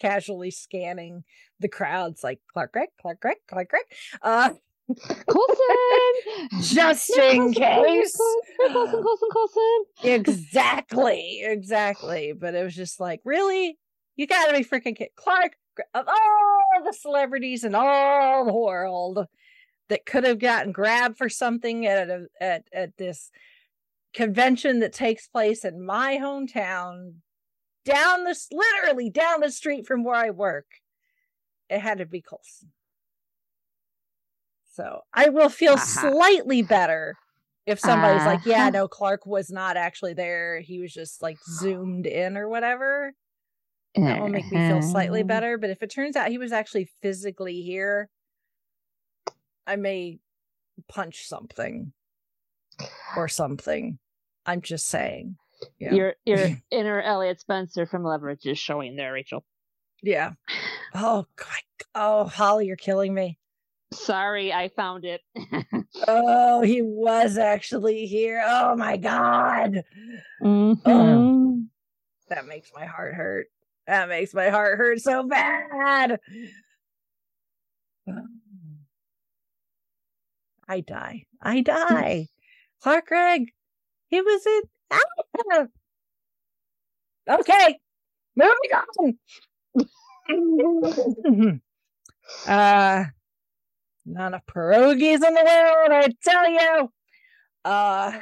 casually 0.00 0.50
scanning 0.50 1.24
the 1.60 1.68
crowds 1.68 2.22
like 2.24 2.40
Clark 2.52 2.72
Gregg, 2.72 2.88
Clark 3.00 3.20
Gregg, 3.20 3.36
Clark 3.48 3.68
Gregg. 3.68 3.84
Uh 4.22 4.50
Coulson, 4.96 6.62
just 6.62 7.10
in 7.10 7.52
Coulson, 7.52 7.52
case. 7.52 8.16
Coulson, 8.16 8.72
Coulson, 8.72 9.02
Coulson, 9.02 9.28
Coulson. 9.32 9.84
exactly, 10.02 11.40
exactly. 11.42 12.32
But 12.32 12.54
it 12.54 12.64
was 12.64 12.74
just 12.74 12.98
like, 12.98 13.20
really? 13.24 13.78
You 14.16 14.26
gotta 14.26 14.56
be 14.56 14.64
freaking 14.64 14.96
kid. 14.96 15.10
Clark, 15.14 15.56
of 15.94 16.08
all 16.08 16.84
the 16.84 16.92
celebrities 16.92 17.64
in 17.64 17.74
all 17.74 18.44
the 18.44 18.54
world 18.54 19.26
that 19.88 20.06
could 20.06 20.24
have 20.24 20.38
gotten 20.38 20.72
grabbed 20.72 21.18
for 21.18 21.28
something 21.28 21.86
at 21.86 22.08
a, 22.08 22.26
at 22.40 22.64
at 22.72 22.96
this 22.96 23.30
convention 24.14 24.80
that 24.80 24.92
takes 24.92 25.28
place 25.28 25.64
in 25.64 25.84
my 25.84 26.16
hometown, 26.16 27.14
down 27.84 28.24
this 28.24 28.48
literally 28.50 29.10
down 29.10 29.40
the 29.40 29.50
street 29.50 29.86
from 29.86 30.02
where 30.02 30.16
I 30.16 30.30
work, 30.30 30.66
it 31.68 31.80
had 31.80 31.98
to 31.98 32.06
be 32.06 32.22
Coulson. 32.22 32.72
So 34.78 35.00
I 35.12 35.28
will 35.30 35.48
feel 35.48 35.72
Uh-huh. 35.72 36.12
slightly 36.12 36.62
better 36.62 37.16
if 37.66 37.80
somebody's 37.80 38.24
like, 38.24 38.46
yeah, 38.46 38.60
Uh-huh. 38.62 38.70
no, 38.70 38.88
Clark 38.88 39.26
was 39.26 39.50
not 39.50 39.76
actually 39.76 40.14
there. 40.14 40.60
He 40.60 40.78
was 40.78 40.94
just 40.94 41.20
like 41.20 41.36
zoomed 41.44 42.06
in 42.06 42.36
or 42.36 42.48
whatever. 42.48 43.12
Uh-huh. 43.96 44.06
That 44.06 44.20
will 44.20 44.28
make 44.28 44.44
me 44.52 44.58
feel 44.68 44.80
slightly 44.80 45.24
better. 45.24 45.58
But 45.58 45.70
if 45.70 45.82
it 45.82 45.90
turns 45.90 46.14
out 46.14 46.30
he 46.30 46.38
was 46.38 46.52
actually 46.52 46.88
physically 47.02 47.60
here, 47.62 48.08
I 49.66 49.74
may 49.74 50.20
punch 50.88 51.26
something 51.26 51.92
or 53.16 53.26
something. 53.26 53.98
I'm 54.46 54.62
just 54.62 54.86
saying. 54.86 55.38
Yeah. 55.80 55.92
Your 55.94 56.14
your 56.24 56.50
inner 56.70 57.02
Eliot 57.02 57.40
Spencer 57.40 57.84
from 57.84 58.04
Leverage 58.04 58.46
is 58.46 58.58
showing 58.60 58.94
there, 58.94 59.12
Rachel. 59.12 59.44
Yeah. 60.02 60.34
Oh 60.94 61.26
God. 61.36 61.62
Oh, 61.94 62.24
Holly, 62.24 62.66
you're 62.66 62.76
killing 62.76 63.12
me. 63.12 63.38
Sorry, 63.92 64.52
I 64.52 64.68
found 64.68 65.04
it. 65.04 65.22
Oh, 66.06 66.62
he 66.62 66.80
was 66.80 67.38
actually 67.38 68.06
here. 68.06 68.42
Oh 68.46 68.76
my 68.76 68.96
God. 68.96 69.82
Mhm. 70.42 71.66
That 72.28 72.46
makes 72.46 72.70
my 72.74 72.84
heart 72.86 73.14
hurt. 73.14 73.48
That 73.86 74.08
makes 74.08 74.32
my 74.32 74.48
heart 74.50 74.78
hurt 74.78 75.00
so 75.00 75.24
bad. 75.24 76.20
I 80.68 80.80
die. 80.80 81.24
I 81.42 81.60
die. 81.62 82.28
Clark 82.82 83.06
Gregg. 83.06 83.50
He 84.08 84.20
was 84.20 84.46
in. 84.46 84.62
Ah! 84.90 85.66
Okay. 87.40 87.78
Moving 88.36 88.72
on. 90.28 91.60
uh 92.46 93.04
not 94.12 94.28
enough 94.28 94.46
pierogies 94.46 95.24
in 95.26 95.34
the 95.34 95.44
world, 95.44 95.92
I 95.92 96.08
tell 96.22 96.50
you. 96.50 96.92
Uh 97.64 98.12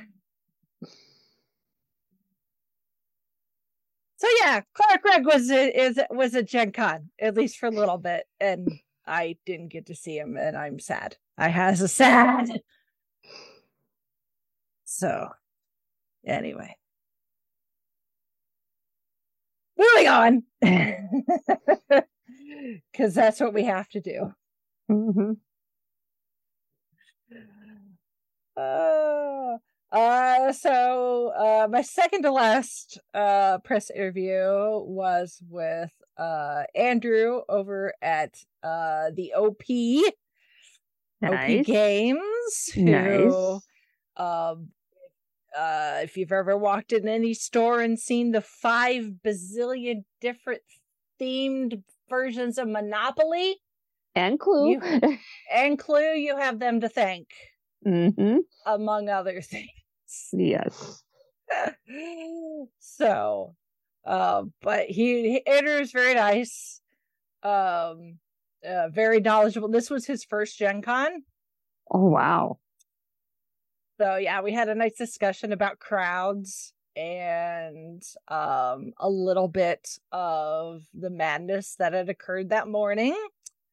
So 4.19 4.27
yeah, 4.43 4.63
Clark 4.75 5.03
Gregg 5.03 5.27
was 5.27 5.51
a, 5.51 5.85
is 5.85 6.01
was 6.11 6.35
a 6.35 6.43
Gen 6.43 6.73
Con 6.73 7.11
at 7.21 7.35
least 7.35 7.59
for 7.59 7.67
a 7.67 7.71
little 7.71 7.99
bit, 7.99 8.25
and 8.41 8.69
I 9.07 9.37
didn't 9.45 9.69
get 9.69 9.87
to 9.87 9.95
see 9.95 10.17
him, 10.17 10.37
and 10.37 10.57
I'm 10.57 10.79
sad. 10.79 11.17
I 11.37 11.49
has 11.49 11.83
a 11.83 11.89
sad. 11.89 12.49
So, 14.85 15.29
anyway, 16.25 16.77
moving 19.77 20.09
on, 20.09 20.43
because 22.93 23.15
that's 23.15 23.41
what 23.41 23.53
we 23.53 23.65
have 23.65 23.89
to 23.91 24.01
do. 24.01 24.33
Mm-hmm. 24.91 25.33
Uh, 28.57 29.59
uh, 29.93 30.53
so 30.53 31.33
uh, 31.37 31.69
my 31.71 31.83
second 31.83 32.23
to 32.23 32.33
last 32.33 32.99
uh 33.15 33.59
press 33.59 33.91
interview 33.91 34.43
was 34.83 35.41
with 35.49 35.93
uh 36.19 36.65
Andrew 36.75 37.43
over 37.49 37.93
at 38.03 38.43
uh 38.63 39.11
the 39.15 39.33
OP 39.35 39.63
Nice. 41.21 41.61
OP 41.61 41.67
Games. 41.67 42.71
Who, 42.75 42.83
Nice. 42.83 43.61
um, 44.17 44.69
uh, 45.57 46.01
if 46.03 46.17
you've 46.17 46.33
ever 46.33 46.57
walked 46.57 46.93
in 46.93 47.09
any 47.09 47.33
store 47.33 47.81
and 47.81 47.99
seen 47.99 48.33
the 48.33 48.43
five 48.43 49.13
bazillion 49.25 50.05
different 50.21 50.61
themed 51.21 51.83
versions 52.11 52.59
of 52.59 52.69
Monopoly 52.69 53.57
And 54.15 54.39
Clue. 54.39 54.79
and 55.53 55.79
Clue, 55.79 56.13
you 56.15 56.37
have 56.37 56.59
them 56.59 56.81
to 56.83 56.89
thank, 56.89 57.29
mm-hmm. 57.85 58.39
among 58.65 59.09
other 59.09 59.41
things. 59.43 59.71
Yes. 60.33 61.03
so, 62.79 63.55
uh, 64.05 64.45
but 64.63 64.87
he, 64.87 65.31
he 65.31 65.47
Andrew's 65.47 65.93
very 65.93 66.15
nice, 66.15 66.81
um, 67.43 68.19
uh, 68.67 68.89
very 68.91 69.21
knowledgeable. 69.21 69.69
This 69.69 69.91
was 69.91 70.07
his 70.07 70.25
first 70.25 70.59
Gen 70.59 70.83
Con. 70.83 71.23
Oh 71.91 72.07
wow. 72.09 72.59
So 74.01 74.17
yeah, 74.17 74.43
we 74.43 74.53
had 74.53 74.69
a 74.69 74.75
nice 74.75 74.97
discussion 74.97 75.53
about 75.53 75.79
crowds 75.79 76.73
and 76.97 78.03
um 78.29 78.93
a 78.99 79.09
little 79.09 79.49
bit 79.49 79.99
of 80.13 80.83
the 80.95 81.11
madness 81.11 81.77
that 81.79 81.93
had 81.93 82.09
occurred 82.09 82.49
that 82.49 82.67
morning 82.69 83.15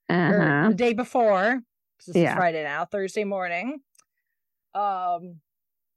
Uh-huh. 0.09 0.67
the 0.69 0.75
day 0.75 0.93
before. 0.93 1.61
This 2.05 2.15
is 2.15 2.21
Yeah. 2.21 2.35
Friday 2.35 2.63
now, 2.63 2.85
Thursday 2.85 3.23
morning. 3.23 3.79
Um 4.75 5.39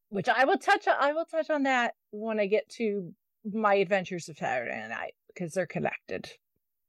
which 0.09 0.29
I 0.29 0.45
will 0.45 0.59
touch 0.59 0.87
on 0.87 0.95
I 0.99 1.13
will 1.13 1.25
touch 1.25 1.51
on 1.51 1.65
that 1.65 1.95
when 2.11 2.39
I 2.41 2.47
get 2.47 2.69
to 2.71 3.13
my 3.45 3.75
adventures 3.75 4.29
of 4.29 4.39
Saturday 4.39 4.87
night 4.89 5.15
because 5.29 5.53
they're 5.53 5.67
connected. 5.67 6.31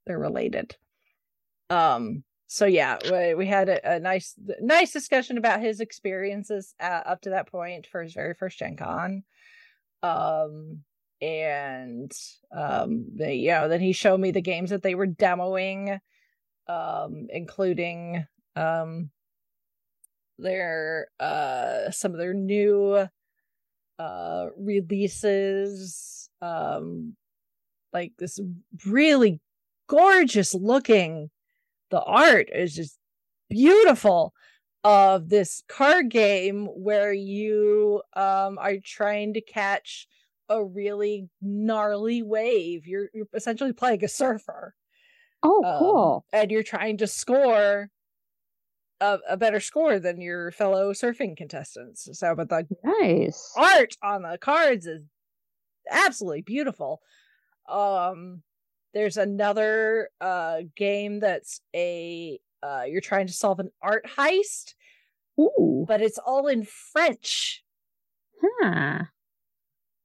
They're 0.06 0.20
related. 0.20 0.76
Um 1.70 2.24
so 2.50 2.66
yeah, 2.66 2.98
we, 3.12 3.34
we 3.34 3.46
had 3.46 3.68
a, 3.68 3.96
a 3.96 4.00
nice 4.00 4.34
nice 4.62 4.94
discussion 4.94 5.38
about 5.38 5.62
his 5.62 5.82
experiences 5.82 6.74
uh, 6.80 7.02
up 7.06 7.22
to 7.22 7.32
that 7.32 7.52
point 7.52 7.88
for 7.88 8.02
his 8.02 8.14
very 8.14 8.34
first 8.34 8.60
Gen 8.60 8.78
Con. 8.78 9.24
Um 10.04 10.84
and 11.22 12.12
um 12.56 13.08
the, 13.16 13.34
you 13.34 13.50
know 13.50 13.68
then 13.68 13.82
he 13.82 13.92
showed 13.92 14.20
me 14.20 14.32
the 14.32 14.42
games 14.42 14.70
that 14.70 14.84
they 14.84 14.94
were 14.94 15.08
demoing 15.08 16.00
um 16.68 17.28
including 17.32 18.26
um 18.56 19.10
their 20.40 21.08
uh 21.20 21.90
some 21.92 22.12
of 22.14 22.18
their 22.20 22.34
new 22.34 23.08
uh 24.00 24.48
releases 24.58 26.30
um 26.42 27.16
like 27.94 28.14
this 28.20 28.40
really 28.86 29.40
gorgeous 29.88 30.54
looking 30.54 31.30
the 31.92 32.02
art 32.04 32.50
is 32.54 32.76
just 32.76 33.00
beautiful 33.50 34.34
of 34.84 35.30
this 35.30 35.64
card 35.68 36.10
game 36.10 36.68
where 36.68 37.14
you 37.14 38.02
um 38.16 38.58
are 38.60 38.78
trying 38.84 39.34
to 39.34 39.42
catch 39.42 40.08
a 40.50 40.64
really 40.64 41.30
gnarly 41.42 42.22
wave 42.24 42.88
you're 42.88 43.10
you're 43.14 43.28
essentially 43.34 43.74
playing 43.74 44.04
a 44.04 44.08
surfer 44.08 44.74
Oh, 45.44 45.64
um, 45.64 45.78
cool. 45.78 46.26
and 46.34 46.52
you're 46.52 46.64
trying 46.64 46.98
to 46.98 47.08
score 47.08 47.90
a, 49.02 49.20
a 49.30 49.38
better 49.38 49.60
score 49.60 50.00
than 50.00 50.20
your 50.22 50.52
fellow 50.52 50.92
surfing 50.94 51.36
contestants. 51.38 52.08
So, 52.18 52.36
but 52.36 52.50
the 52.50 52.66
nice. 52.84 53.54
art 53.58 53.96
on 54.02 54.24
the 54.24 54.38
cards 54.38 54.86
is 54.88 55.02
absolutely 55.90 56.42
beautiful. 56.42 57.02
Um, 57.70 58.42
there's 58.94 59.18
another 59.18 60.10
uh 60.22 60.60
game 60.76 61.20
that's 61.20 61.62
a 61.76 62.40
uh 62.64 62.84
you're 62.88 63.02
trying 63.02 63.28
to 63.28 63.34
solve 63.34 63.60
an 63.60 63.70
art 63.82 64.06
heist, 64.18 64.74
Ooh. 65.40 65.86
but 65.88 66.02
it's 66.02 66.18
all 66.18 66.48
in 66.48 66.64
French. 66.66 67.64
Huh. 68.42 69.04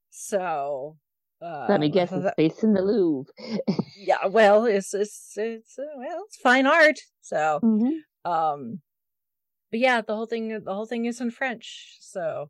So, 0.09 0.97
uh, 1.41 1.65
Let 1.69 1.79
me 1.79 1.89
guess. 1.89 2.11
It's 2.11 2.23
that- 2.23 2.37
based 2.37 2.63
in 2.63 2.73
the 2.73 2.81
Louvre. 2.81 3.31
yeah, 3.97 4.27
well, 4.27 4.65
it's 4.65 4.93
it's 4.93 5.33
it's 5.37 5.77
uh, 5.79 5.83
well, 5.97 6.23
it's 6.27 6.37
fine 6.37 6.67
art. 6.67 6.99
So, 7.21 7.59
Mhm. 7.63 7.99
Um 8.25 8.79
but 9.71 9.79
yeah 9.79 10.01
the 10.01 10.15
whole 10.15 10.25
thing 10.25 10.49
the 10.63 10.73
whole 10.73 10.85
thing 10.85 11.05
is 11.05 11.19
in 11.21 11.31
french 11.31 11.97
so 11.99 12.49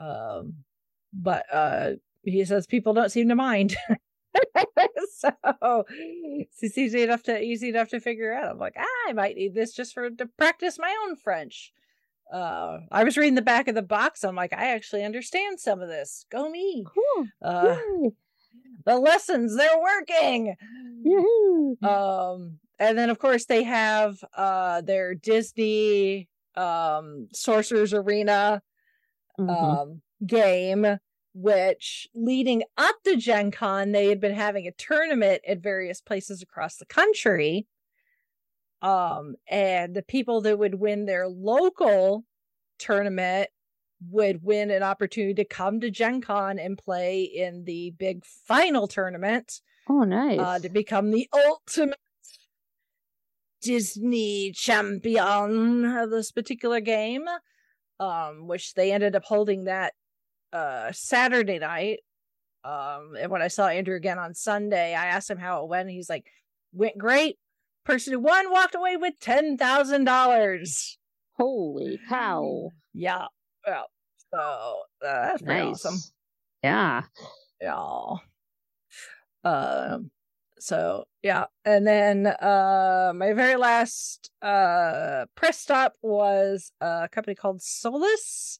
um 0.00 0.54
but 1.12 1.44
uh 1.52 1.92
he 2.26 2.44
says 2.44 2.66
people 2.66 2.92
don't 2.92 3.12
seem 3.12 3.28
to 3.28 3.34
mind. 3.34 3.76
So 5.18 5.84
it's 5.88 6.76
easy 6.76 7.02
enough 7.02 7.22
to 7.22 7.40
easy 7.40 7.70
enough 7.70 7.88
to 7.88 8.00
figure 8.00 8.34
out. 8.34 8.50
I'm 8.50 8.58
like 8.58 8.74
ah, 8.78 9.08
i 9.08 9.14
might 9.14 9.34
need 9.34 9.54
this 9.54 9.72
just 9.72 9.94
for 9.94 10.10
to 10.10 10.26
practice 10.26 10.78
my 10.78 10.94
own 11.04 11.16
french. 11.16 11.72
Uh 12.30 12.80
i 12.92 13.02
was 13.02 13.16
reading 13.16 13.34
the 13.34 13.40
back 13.40 13.66
of 13.66 13.74
the 13.74 13.80
box. 13.80 14.24
I'm 14.24 14.36
like 14.36 14.52
i 14.52 14.72
actually 14.72 15.04
understand 15.04 15.58
some 15.58 15.80
of 15.80 15.88
this. 15.88 16.26
Go 16.30 16.50
me. 16.50 16.84
Cool. 16.84 17.26
uh 17.42 17.76
the 18.84 18.96
lessons 18.96 19.56
they're 19.56 19.80
working. 19.80 20.54
Um 21.82 22.58
and 22.78 22.96
then 22.98 23.10
of 23.10 23.18
course 23.18 23.46
they 23.46 23.62
have 23.62 24.22
uh 24.34 24.80
their 24.82 25.14
disney 25.14 26.28
um 26.56 27.28
sorcerer's 27.32 27.94
arena 27.94 28.62
Mhm. 29.38 29.50
um 29.50 30.02
game 30.26 30.98
which 31.34 32.08
leading 32.14 32.62
up 32.78 32.96
to 33.04 33.16
gen 33.16 33.50
con 33.50 33.92
they 33.92 34.06
had 34.08 34.20
been 34.20 34.34
having 34.34 34.66
a 34.66 34.72
tournament 34.72 35.42
at 35.46 35.58
various 35.58 36.00
places 36.00 36.42
across 36.42 36.76
the 36.76 36.86
country 36.86 37.66
um 38.82 39.34
and 39.48 39.94
the 39.94 40.02
people 40.02 40.40
that 40.42 40.58
would 40.58 40.74
win 40.74 41.06
their 41.06 41.28
local 41.28 42.24
tournament 42.78 43.48
would 44.10 44.42
win 44.42 44.70
an 44.70 44.82
opportunity 44.82 45.34
to 45.34 45.44
come 45.44 45.80
to 45.80 45.90
gen 45.90 46.20
con 46.20 46.58
and 46.58 46.76
play 46.76 47.22
in 47.22 47.64
the 47.64 47.90
big 47.92 48.24
final 48.24 48.86
tournament 48.86 49.60
oh, 49.88 50.02
nice. 50.02 50.38
uh, 50.38 50.58
to 50.58 50.68
become 50.68 51.10
the 51.10 51.28
ultimate 51.34 51.98
Disney 53.66 54.52
champion 54.52 55.84
of 55.84 56.10
this 56.10 56.30
particular 56.30 56.80
game, 56.80 57.24
um, 57.98 58.46
which 58.46 58.74
they 58.74 58.92
ended 58.92 59.16
up 59.16 59.24
holding 59.24 59.64
that 59.64 59.92
uh, 60.52 60.92
Saturday 60.92 61.58
night. 61.58 61.98
Um, 62.64 63.16
and 63.18 63.30
when 63.30 63.42
I 63.42 63.48
saw 63.48 63.66
Andrew 63.66 63.96
again 63.96 64.18
on 64.18 64.34
Sunday, 64.34 64.94
I 64.94 65.06
asked 65.06 65.30
him 65.30 65.38
how 65.38 65.62
it 65.64 65.68
went. 65.68 65.90
He's 65.90 66.08
like, 66.08 66.26
"Went 66.72 66.96
great. 66.96 67.36
Person 67.84 68.12
who 68.12 68.20
won 68.20 68.50
walked 68.50 68.74
away 68.74 68.96
with 68.96 69.14
ten 69.20 69.56
thousand 69.56 70.04
dollars." 70.04 70.96
Holy 71.36 71.98
cow. 72.08 72.70
Yeah, 72.94 73.26
well, 73.66 73.86
so 74.32 74.38
uh, 74.40 74.76
that's 75.02 75.42
pretty 75.42 75.64
Nice. 75.66 75.84
awesome. 75.84 75.98
Yeah. 76.62 77.02
yeah 77.60 78.16
um 79.44 80.10
so 80.58 81.04
yeah 81.22 81.46
and 81.64 81.86
then 81.86 82.26
uh 82.26 83.12
my 83.14 83.32
very 83.34 83.56
last 83.56 84.30
uh 84.42 85.26
press 85.34 85.58
stop 85.58 85.94
was 86.02 86.72
a 86.80 87.08
company 87.12 87.34
called 87.34 87.60
Solis 87.62 88.58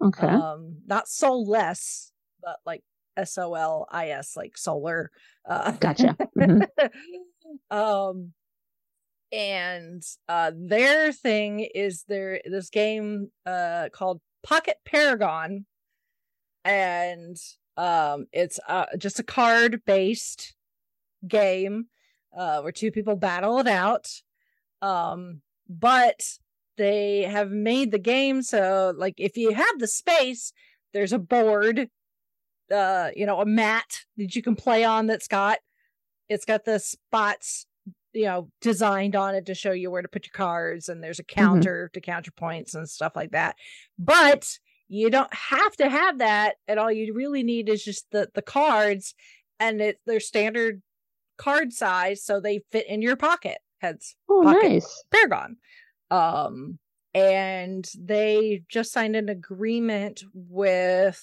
Okay. 0.00 0.28
um 0.28 0.76
not 0.86 1.08
soulless 1.08 2.12
but 2.42 2.58
like 2.66 2.82
S 3.16 3.38
O 3.38 3.54
L 3.54 3.86
I 3.90 4.08
S, 4.10 4.36
like 4.36 4.56
solar. 4.56 5.10
Uh, 5.48 5.72
Gotcha. 5.72 6.16
Mhm. 6.36 6.66
um, 7.70 8.32
and 9.32 10.02
uh, 10.28 10.52
their 10.54 11.12
thing 11.12 11.60
is 11.60 12.04
there 12.08 12.40
this 12.44 12.70
game 12.70 13.30
uh 13.46 13.88
called 13.92 14.20
Pocket 14.42 14.78
Paragon, 14.84 15.66
and 16.64 17.36
um, 17.76 18.26
it's 18.32 18.60
uh 18.68 18.86
just 18.98 19.18
a 19.18 19.24
card 19.24 19.82
based 19.84 20.53
game 21.28 21.86
uh 22.36 22.60
where 22.60 22.72
two 22.72 22.90
people 22.90 23.16
battle 23.16 23.58
it 23.58 23.68
out. 23.68 24.08
Um, 24.82 25.40
but 25.68 26.20
they 26.76 27.22
have 27.22 27.50
made 27.50 27.90
the 27.90 27.98
game 27.98 28.42
so 28.42 28.92
like 28.96 29.14
if 29.16 29.36
you 29.36 29.54
have 29.54 29.78
the 29.78 29.86
space 29.86 30.52
there's 30.92 31.12
a 31.12 31.18
board 31.18 31.88
uh 32.72 33.10
you 33.14 33.24
know 33.26 33.40
a 33.40 33.46
mat 33.46 34.00
that 34.16 34.34
you 34.34 34.42
can 34.42 34.56
play 34.56 34.82
on 34.82 35.06
that's 35.06 35.28
got 35.28 35.58
it's 36.28 36.44
got 36.44 36.64
the 36.64 36.80
spots 36.80 37.66
you 38.14 38.24
know 38.24 38.48
designed 38.60 39.16
on 39.16 39.34
it 39.34 39.46
to 39.46 39.54
show 39.54 39.72
you 39.72 39.90
where 39.90 40.02
to 40.02 40.08
put 40.08 40.26
your 40.26 40.32
cards 40.32 40.88
and 40.88 41.02
there's 41.02 41.18
a 41.18 41.24
counter 41.24 41.90
to 41.92 42.00
counter 42.00 42.30
points 42.30 42.74
and 42.74 42.88
stuff 42.88 43.12
like 43.14 43.32
that. 43.32 43.56
But 43.98 44.58
you 44.88 45.10
don't 45.10 45.32
have 45.34 45.76
to 45.76 45.88
have 45.88 46.18
that 46.18 46.54
and 46.68 46.78
all. 46.78 46.92
You 46.92 47.12
really 47.12 47.42
need 47.42 47.68
is 47.68 47.84
just 47.84 48.06
the 48.12 48.30
the 48.34 48.42
cards 48.42 49.14
and 49.58 49.80
it 49.80 49.98
they're 50.06 50.20
standard 50.20 50.80
card 51.36 51.72
size 51.72 52.22
so 52.22 52.40
they 52.40 52.60
fit 52.70 52.86
in 52.88 53.02
your 53.02 53.16
pocket 53.16 53.58
heads 53.78 54.16
Oh, 54.28 54.42
Pocket. 54.42 54.62
nice. 54.62 55.04
Paragon. 55.10 55.56
Um, 56.10 56.78
and 57.14 57.88
they 57.98 58.62
just 58.68 58.92
signed 58.92 59.14
an 59.16 59.28
agreement 59.28 60.24
with. 60.32 61.22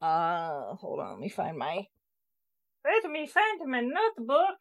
Uh, 0.00 0.74
hold 0.76 1.00
on, 1.00 1.12
let 1.12 1.20
me 1.20 1.28
find 1.28 1.56
my. 1.58 1.86
Let 2.84 3.10
me 3.10 3.26
find 3.26 3.60
my 3.70 3.80
notebook. 3.80 4.56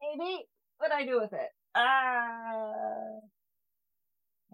Maybe 0.00 0.44
what 0.78 0.90
do 0.90 0.96
I 0.96 1.04
do 1.06 1.20
with 1.20 1.32
it? 1.32 1.50
Uh, 1.74 3.20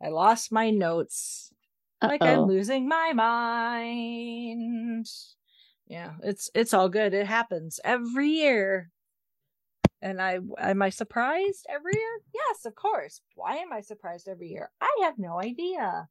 I 0.05 0.09
lost 0.09 0.53
my 0.53 0.71
notes. 0.71 1.53
Like 2.03 2.23
I'm 2.23 2.47
losing 2.47 2.89
my 2.89 3.13
mind. 3.15 5.07
Yeah, 5.87 6.15
it's 6.23 6.51
it's 6.55 6.73
all 6.75 6.89
good. 6.89 7.15
It 7.15 7.27
happens 7.27 7.81
every 7.85 8.29
year. 8.29 8.91
And 10.01 10.21
I 10.21 10.41
am 10.59 10.83
I 10.83 10.91
surprised 10.91 11.67
every 11.69 11.93
year? 11.95 12.21
Yes, 12.35 12.65
of 12.65 12.75
course. 12.75 13.21
Why 13.37 13.57
am 13.59 13.73
I 13.73 13.81
surprised 13.83 14.29
every 14.29 14.49
year? 14.49 14.71
I 14.81 15.01
have 15.05 15.19
no 15.19 15.41
idea. 15.41 16.09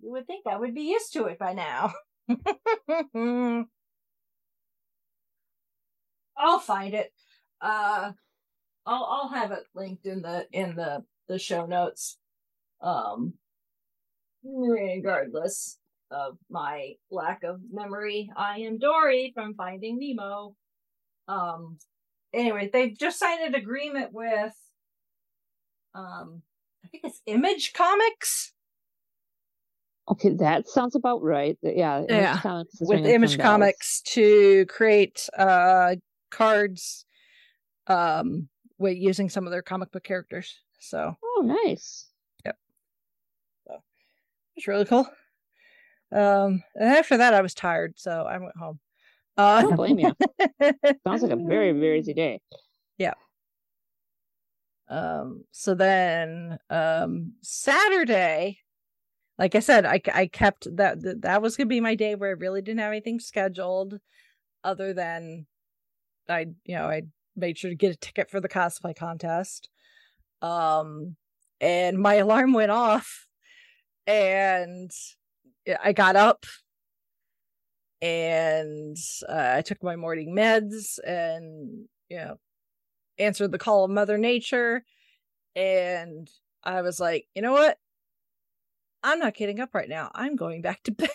You 0.00 0.10
would 0.12 0.26
think 0.26 0.46
I 0.46 0.56
would 0.56 0.74
be 0.74 0.82
used 0.82 1.12
to 1.12 1.26
it 1.26 1.38
by 1.38 1.52
now. 1.52 1.92
I'll 6.36 6.58
find 6.58 6.94
it. 6.94 7.12
Uh 7.60 8.12
I'll 8.86 9.04
I'll 9.04 9.28
have 9.28 9.52
it 9.52 9.64
linked 9.74 10.06
in 10.06 10.22
the 10.22 10.48
in 10.52 10.74
the 10.74 11.04
the 11.28 11.38
show 11.38 11.66
notes. 11.66 12.18
Um 12.80 13.34
regardless 14.44 15.78
of 16.12 16.38
my 16.50 16.94
lack 17.10 17.42
of 17.44 17.60
memory, 17.72 18.30
I 18.36 18.58
am 18.60 18.78
Dory 18.78 19.32
from 19.34 19.54
Finding 19.54 19.98
Nemo. 19.98 20.54
Um 21.28 21.78
anyway, 22.32 22.70
they've 22.72 22.96
just 22.96 23.18
signed 23.18 23.42
an 23.42 23.54
agreement 23.54 24.12
with 24.12 24.54
um 25.94 26.42
I 26.84 26.88
think 26.88 27.04
it's 27.04 27.22
Image 27.26 27.72
Comics 27.74 28.52
Okay, 30.10 30.30
that 30.30 30.68
sounds 30.68 30.96
about 30.96 31.22
right. 31.22 31.56
Yeah, 31.62 31.98
Image 32.00 32.08
Yeah, 32.10 32.40
Comics 32.40 32.80
is 32.80 32.88
with 32.88 33.06
Image 33.06 33.30
some 33.30 33.38
bells. 33.38 33.46
Comics 33.46 34.00
to 34.02 34.66
create 34.66 35.28
uh 35.38 35.96
cards 36.30 37.04
um 37.86 38.48
with 38.78 38.96
using 38.96 39.28
some 39.30 39.46
of 39.46 39.52
their 39.52 39.62
comic 39.62 39.92
book 39.92 40.02
characters. 40.02 40.58
So 40.80 41.16
Oh, 41.22 41.58
nice. 41.64 42.08
Yep. 42.44 42.56
So, 43.68 43.82
it's 44.56 44.66
really 44.66 44.84
cool. 44.84 45.06
Um 46.12 46.62
and 46.74 46.88
after 46.96 47.16
that 47.16 47.34
I 47.34 47.40
was 47.40 47.54
tired, 47.54 47.94
so 47.96 48.22
I 48.22 48.38
went 48.38 48.56
home. 48.56 48.78
Uh 49.36 49.62
Don't 49.62 49.76
blame 49.76 49.98
you. 49.98 50.12
Sounds 51.06 51.22
like 51.22 51.32
a 51.32 51.36
very, 51.36 51.72
very 51.72 52.00
busy 52.00 52.14
day. 52.14 52.40
Yeah. 52.98 53.14
Um 54.88 55.44
so 55.50 55.74
then 55.74 56.58
um 56.68 57.32
saturday 57.40 58.58
like 59.38 59.54
i 59.54 59.60
said 59.60 59.84
i, 59.86 60.00
I 60.12 60.26
kept 60.26 60.68
that 60.76 61.02
that 61.02 61.22
that 61.22 61.42
was 61.42 61.56
gonna 61.56 61.66
be 61.68 61.80
my 61.80 61.94
day 61.94 62.14
where 62.14 62.30
i 62.30 62.32
really 62.32 62.62
didn't 62.62 62.80
have 62.80 62.92
anything 62.92 63.18
scheduled 63.18 63.98
other 64.62 64.92
than 64.94 65.46
i 66.28 66.46
you 66.64 66.76
know 66.76 66.86
i 66.86 67.02
made 67.36 67.58
sure 67.58 67.70
to 67.70 67.76
get 67.76 67.94
a 67.94 67.96
ticket 67.96 68.30
for 68.30 68.40
the 68.40 68.48
cosplay 68.48 68.94
contest 68.94 69.68
um 70.42 71.16
and 71.60 71.98
my 71.98 72.14
alarm 72.24 72.52
went 72.52 72.70
off 72.70 73.26
and 74.06 74.90
i 75.82 75.92
got 75.92 76.16
up 76.16 76.44
and 78.00 78.96
uh, 79.28 79.54
i 79.56 79.62
took 79.62 79.82
my 79.82 79.96
morning 79.96 80.34
meds 80.34 80.98
and 81.06 81.84
you 82.08 82.16
know 82.16 82.38
answered 83.18 83.52
the 83.52 83.58
call 83.58 83.84
of 83.84 83.90
mother 83.90 84.18
nature. 84.18 84.84
And 85.54 86.28
i 86.64 86.82
was 86.82 86.98
like 86.98 87.26
you 87.34 87.42
know 87.42 87.52
what? 87.52 87.76
I'm 89.04 89.18
not 89.18 89.34
getting 89.34 89.60
up 89.60 89.74
right 89.74 89.88
now. 89.88 90.10
I'm 90.14 90.36
going 90.36 90.62
back 90.62 90.82
to 90.84 90.92
bed. 90.92 91.10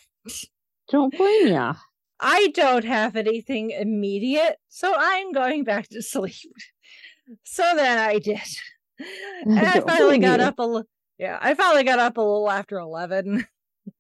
Don't 0.90 1.16
blame 1.18 1.48
ya. 1.48 1.74
i 2.20 2.50
don't 2.54 2.86
have 2.86 3.16
anything 3.16 3.72
immediate 3.72 4.58
so 4.70 4.94
i'm 4.98 5.32
going 5.34 5.64
back 5.64 5.88
to 5.90 6.02
sleep. 6.02 6.34
So 7.44 7.64
then 7.76 7.98
i 7.98 8.20
did. 8.20 8.40
And 9.46 9.60
i 9.60 9.80
finally 9.82 10.18
got 10.18 10.40
you. 10.40 10.46
up 10.46 10.60
a 10.60 10.64
li- 10.64 10.84
yeah 11.18 11.38
i 11.42 11.54
finally 11.56 11.84
got 11.84 12.00
up 12.00 12.16
a 12.18 12.22
little 12.22 12.50
after 12.50 12.78
11 12.80 13.46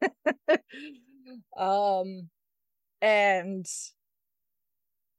um 1.57 2.29
and 3.01 3.65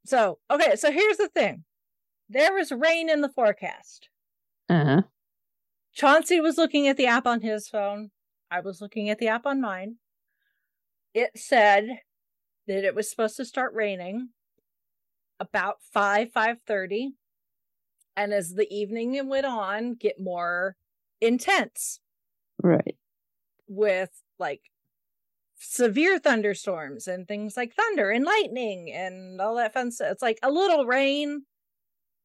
so 0.07 0.39
okay 0.51 0.77
so 0.77 0.91
here's 0.91 1.17
the 1.19 1.29
thing 1.29 1.65
there 2.29 2.55
was 2.55 2.73
rain 2.73 3.09
in 3.09 3.21
the 3.21 3.29
forecast 3.31 4.09
Uh-huh. 4.71 5.03
Chauncey 5.95 6.41
was 6.41 6.57
looking 6.59 6.87
at 6.87 6.97
the 6.97 7.07
app 7.07 7.27
on 7.27 7.41
his 7.41 7.69
phone. 7.69 8.11
I 8.51 8.61
was 8.61 8.81
looking 8.81 9.11
at 9.11 9.19
the 9.19 9.29
app 9.29 9.47
on 9.47 9.61
mine. 9.61 9.97
It 11.15 11.31
said 11.37 11.89
that 12.69 12.85
it 12.85 12.95
was 12.95 13.11
supposed 13.11 13.37
to 13.39 13.45
start 13.45 13.75
raining 13.75 14.29
about 15.41 15.77
5 15.93 16.31
5:30 16.33 17.15
and 18.17 18.33
as 18.33 18.55
the 18.55 18.73
evening 18.73 19.29
went 19.29 19.47
on 19.47 19.95
get 19.95 20.21
more 20.21 20.77
intense 21.21 22.01
Right. 22.63 22.97
with 23.67 24.11
like 24.39 24.63
severe 25.57 26.19
thunderstorms 26.19 27.09
and 27.09 27.27
things 27.27 27.57
like 27.57 27.75
thunder 27.75 28.11
and 28.11 28.25
lightning 28.25 28.93
and 28.93 29.41
all 29.41 29.57
that 29.57 29.75
fun 29.75 29.91
stuff. 29.91 30.13
It's 30.13 30.23
like 30.23 30.39
a 30.43 30.51
little 30.51 30.87
rain 30.87 31.43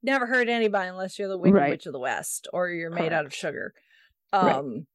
never 0.04 0.26
hurt 0.26 0.50
anybody 0.50 0.90
unless 0.90 1.18
you're 1.18 1.30
the 1.30 1.38
Wicked 1.38 1.56
Right. 1.56 1.70
Witch 1.72 1.86
of 1.86 1.94
the 1.94 2.00
West 2.00 2.48
or 2.54 2.70
you're 2.70 2.92
made 2.92 3.14
out 3.14 3.26
of 3.26 3.34
sugar. 3.34 3.74
Right. 4.34 4.56
Um 4.56 4.86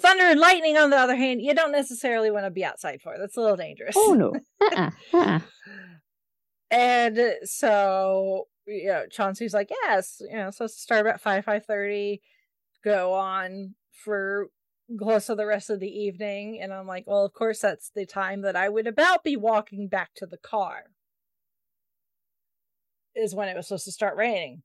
thunder 0.00 0.24
and 0.24 0.38
lightning 0.40 0.76
on 0.76 0.90
the 0.90 0.96
other 0.96 1.16
hand, 1.16 1.40
you 1.42 1.54
don't 1.54 1.72
necessarily 1.72 2.30
want 2.30 2.44
to 2.44 2.50
be 2.50 2.64
outside 2.64 3.00
for. 3.02 3.14
That's 3.18 3.36
a 3.36 3.40
little 3.40 3.56
dangerous. 3.56 3.94
Oh 3.96 4.14
no. 4.14 4.34
Uh-uh. 4.60 4.90
Uh-uh. 5.12 5.40
and 6.70 7.18
so 7.44 8.48
you 8.66 8.88
know 8.88 9.04
chauncey's 9.10 9.54
like 9.54 9.70
yes 9.70 10.20
you 10.28 10.36
know 10.36 10.50
so 10.50 10.66
start 10.66 11.02
about 11.02 11.20
5 11.20 11.44
5 11.44 11.64
30 11.64 12.20
go 12.82 13.12
on 13.12 13.74
for 13.92 14.48
close 14.98 15.26
to 15.26 15.34
the 15.34 15.46
rest 15.46 15.70
of 15.70 15.80
the 15.80 15.88
evening 15.88 16.60
and 16.60 16.72
i'm 16.72 16.86
like 16.86 17.04
well 17.06 17.24
of 17.24 17.32
course 17.32 17.60
that's 17.60 17.90
the 17.94 18.06
time 18.06 18.42
that 18.42 18.56
i 18.56 18.68
would 18.68 18.86
about 18.86 19.24
be 19.24 19.36
walking 19.36 19.88
back 19.88 20.10
to 20.14 20.26
the 20.26 20.38
car 20.38 20.84
is 23.14 23.34
when 23.34 23.48
it 23.48 23.56
was 23.56 23.66
supposed 23.66 23.84
to 23.84 23.92
start 23.92 24.16
raining 24.16 24.62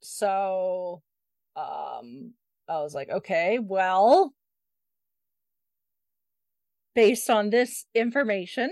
so 0.00 1.02
um 1.56 2.32
i 2.68 2.80
was 2.80 2.94
like 2.94 3.10
okay 3.10 3.58
well 3.58 4.32
based 6.94 7.28
on 7.28 7.50
this 7.50 7.86
information 7.94 8.70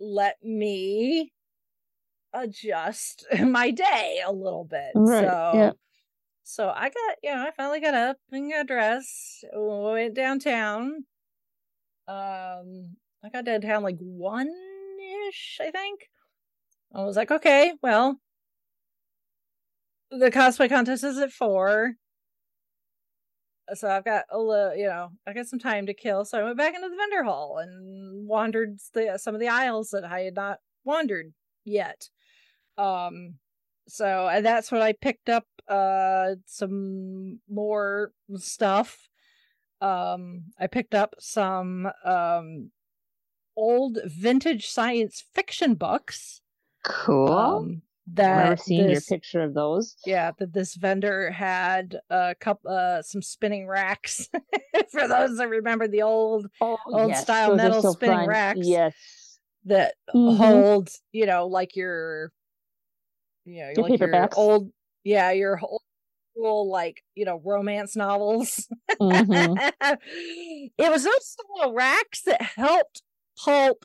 let 0.00 0.36
me 0.42 1.32
adjust 2.34 3.24
my 3.40 3.70
day 3.70 4.20
a 4.26 4.32
little 4.32 4.64
bit. 4.64 4.92
Right, 4.94 5.24
So 5.24 5.52
yeah. 5.54 5.70
So 6.44 6.68
I 6.68 6.90
got, 6.90 7.16
you 7.22 7.34
know, 7.34 7.42
I 7.42 7.50
finally 7.56 7.80
got 7.80 7.94
up 7.94 8.18
and 8.30 8.52
got 8.52 8.66
dressed, 8.66 9.44
went 9.52 10.14
downtown. 10.14 11.04
Um 12.06 12.96
I 13.24 13.30
got 13.32 13.46
downtown 13.46 13.82
like 13.82 13.96
one 13.98 14.50
ish, 15.28 15.58
I 15.60 15.70
think. 15.70 16.10
I 16.94 17.02
was 17.02 17.16
like, 17.16 17.30
okay, 17.30 17.72
well, 17.82 18.20
the 20.10 20.30
cosplay 20.30 20.68
contest 20.68 21.02
is 21.02 21.18
at 21.18 21.32
four. 21.32 21.94
so 23.74 23.88
I've 23.90 24.04
got 24.04 24.24
a 24.30 24.38
little, 24.38 24.76
you 24.76 24.86
know, 24.86 25.08
I 25.26 25.32
got 25.32 25.46
some 25.46 25.58
time 25.58 25.86
to 25.86 25.94
kill. 25.94 26.24
So 26.24 26.38
I 26.38 26.44
went 26.44 26.58
back 26.58 26.74
into 26.74 26.88
the 26.88 26.96
vendor 26.96 27.24
hall 27.24 27.58
and 27.58 28.28
wandered 28.28 28.78
the 28.92 29.18
some 29.18 29.34
of 29.34 29.40
the 29.40 29.48
aisles 29.48 29.90
that 29.90 30.04
I 30.04 30.20
had 30.20 30.34
not 30.34 30.58
wandered 30.84 31.32
yet. 31.64 32.08
Um, 32.76 33.36
so 33.88 34.28
and 34.28 34.44
that's 34.44 34.70
when 34.72 34.82
I 34.82 34.92
picked 34.92 35.28
up 35.28 35.46
uh 35.68 36.34
some 36.46 37.40
more 37.48 38.12
stuff. 38.36 39.08
Um, 39.80 40.44
I 40.58 40.66
picked 40.66 40.94
up 40.94 41.14
some 41.18 41.88
um 42.04 42.70
old 43.56 43.98
vintage 44.04 44.66
science 44.68 45.24
fiction 45.34 45.74
books. 45.74 46.40
Cool. 46.84 47.28
Um, 47.28 47.82
I've 48.08 48.14
that 48.16 48.36
never 48.36 48.56
seen 48.56 48.90
your 48.90 49.00
picture 49.00 49.40
of 49.42 49.54
those. 49.54 49.96
yeah 50.04 50.30
that 50.38 50.52
this 50.52 50.74
vendor 50.74 51.30
had 51.30 51.98
a 52.10 52.34
couple 52.38 52.70
uh 52.70 53.00
some 53.02 53.22
spinning 53.22 53.66
racks 53.66 54.28
for 54.90 55.08
those 55.08 55.38
that 55.38 55.48
remember 55.48 55.88
the 55.88 56.02
old 56.02 56.46
Oh, 56.60 56.76
Old 56.86 57.16
style 57.16 57.50
those 57.56 57.56
metal 57.58 57.92
spinning 57.94 58.18
fun. 58.18 58.28
racks. 58.28 58.60
Yes. 58.62 59.38
that 59.64 59.94
Mhm. 60.14 60.36
hold 60.36 60.90
you 61.12 61.24
know 61.24 61.46
like 61.46 61.74
your 61.76 62.30
you 63.44 63.62
know 63.64 63.72
Your 63.72 63.84
like 63.84 64.00
your 64.00 64.30
old 64.34 64.70
yeah 65.04 65.30
your 65.30 65.58
old 65.62 65.82
school 66.34 66.70
like 66.70 67.02
you 67.14 67.24
know 67.24 67.40
romance 67.44 67.96
novels 67.96 68.68
Mhm. 69.00 69.62
it 69.80 70.90
was 70.90 71.04
those 71.04 71.36
little 71.56 71.74
racks 71.74 72.22
that 72.22 72.42
helped 72.42 73.02
pulp 73.38 73.84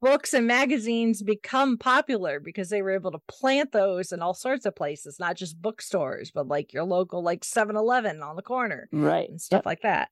books 0.00 0.34
and 0.34 0.46
magazines 0.46 1.22
become 1.22 1.78
popular 1.78 2.40
because 2.40 2.70
they 2.70 2.82
were 2.82 2.90
able 2.92 3.12
to 3.12 3.20
plant 3.28 3.72
those 3.72 4.12
in 4.12 4.22
all 4.22 4.34
sorts 4.34 4.66
of 4.66 4.76
places 4.76 5.18
not 5.20 5.36
just 5.36 5.60
bookstores 5.60 6.30
but 6.30 6.48
like 6.48 6.72
your 6.72 6.84
local 6.84 7.22
like 7.22 7.44
7-eleven 7.44 8.22
on 8.22 8.36
the 8.36 8.42
corner 8.42 8.90
Right. 8.92 9.28
and 9.28 9.40
stuff 9.40 9.66
like 9.66 9.82
that. 9.82 10.10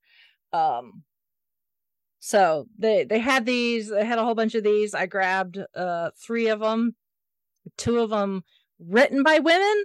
Um 0.53 1.05
so 2.21 2.67
they 2.79 3.05
they 3.05 3.19
had 3.19 3.47
these 3.47 3.89
they 3.91 4.05
had 4.05 4.19
a 4.19 4.25
whole 4.25 4.35
bunch 4.35 4.55
of 4.55 4.65
these. 4.65 4.95
I 4.95 5.07
grabbed 5.07 5.59
uh 5.75 6.11
3 6.17 6.49
of 6.49 6.61
them. 6.61 6.97
Two 7.77 7.99
of 7.99 8.11
them 8.11 8.43
written 8.79 9.23
by 9.23 9.39
women. 9.39 9.85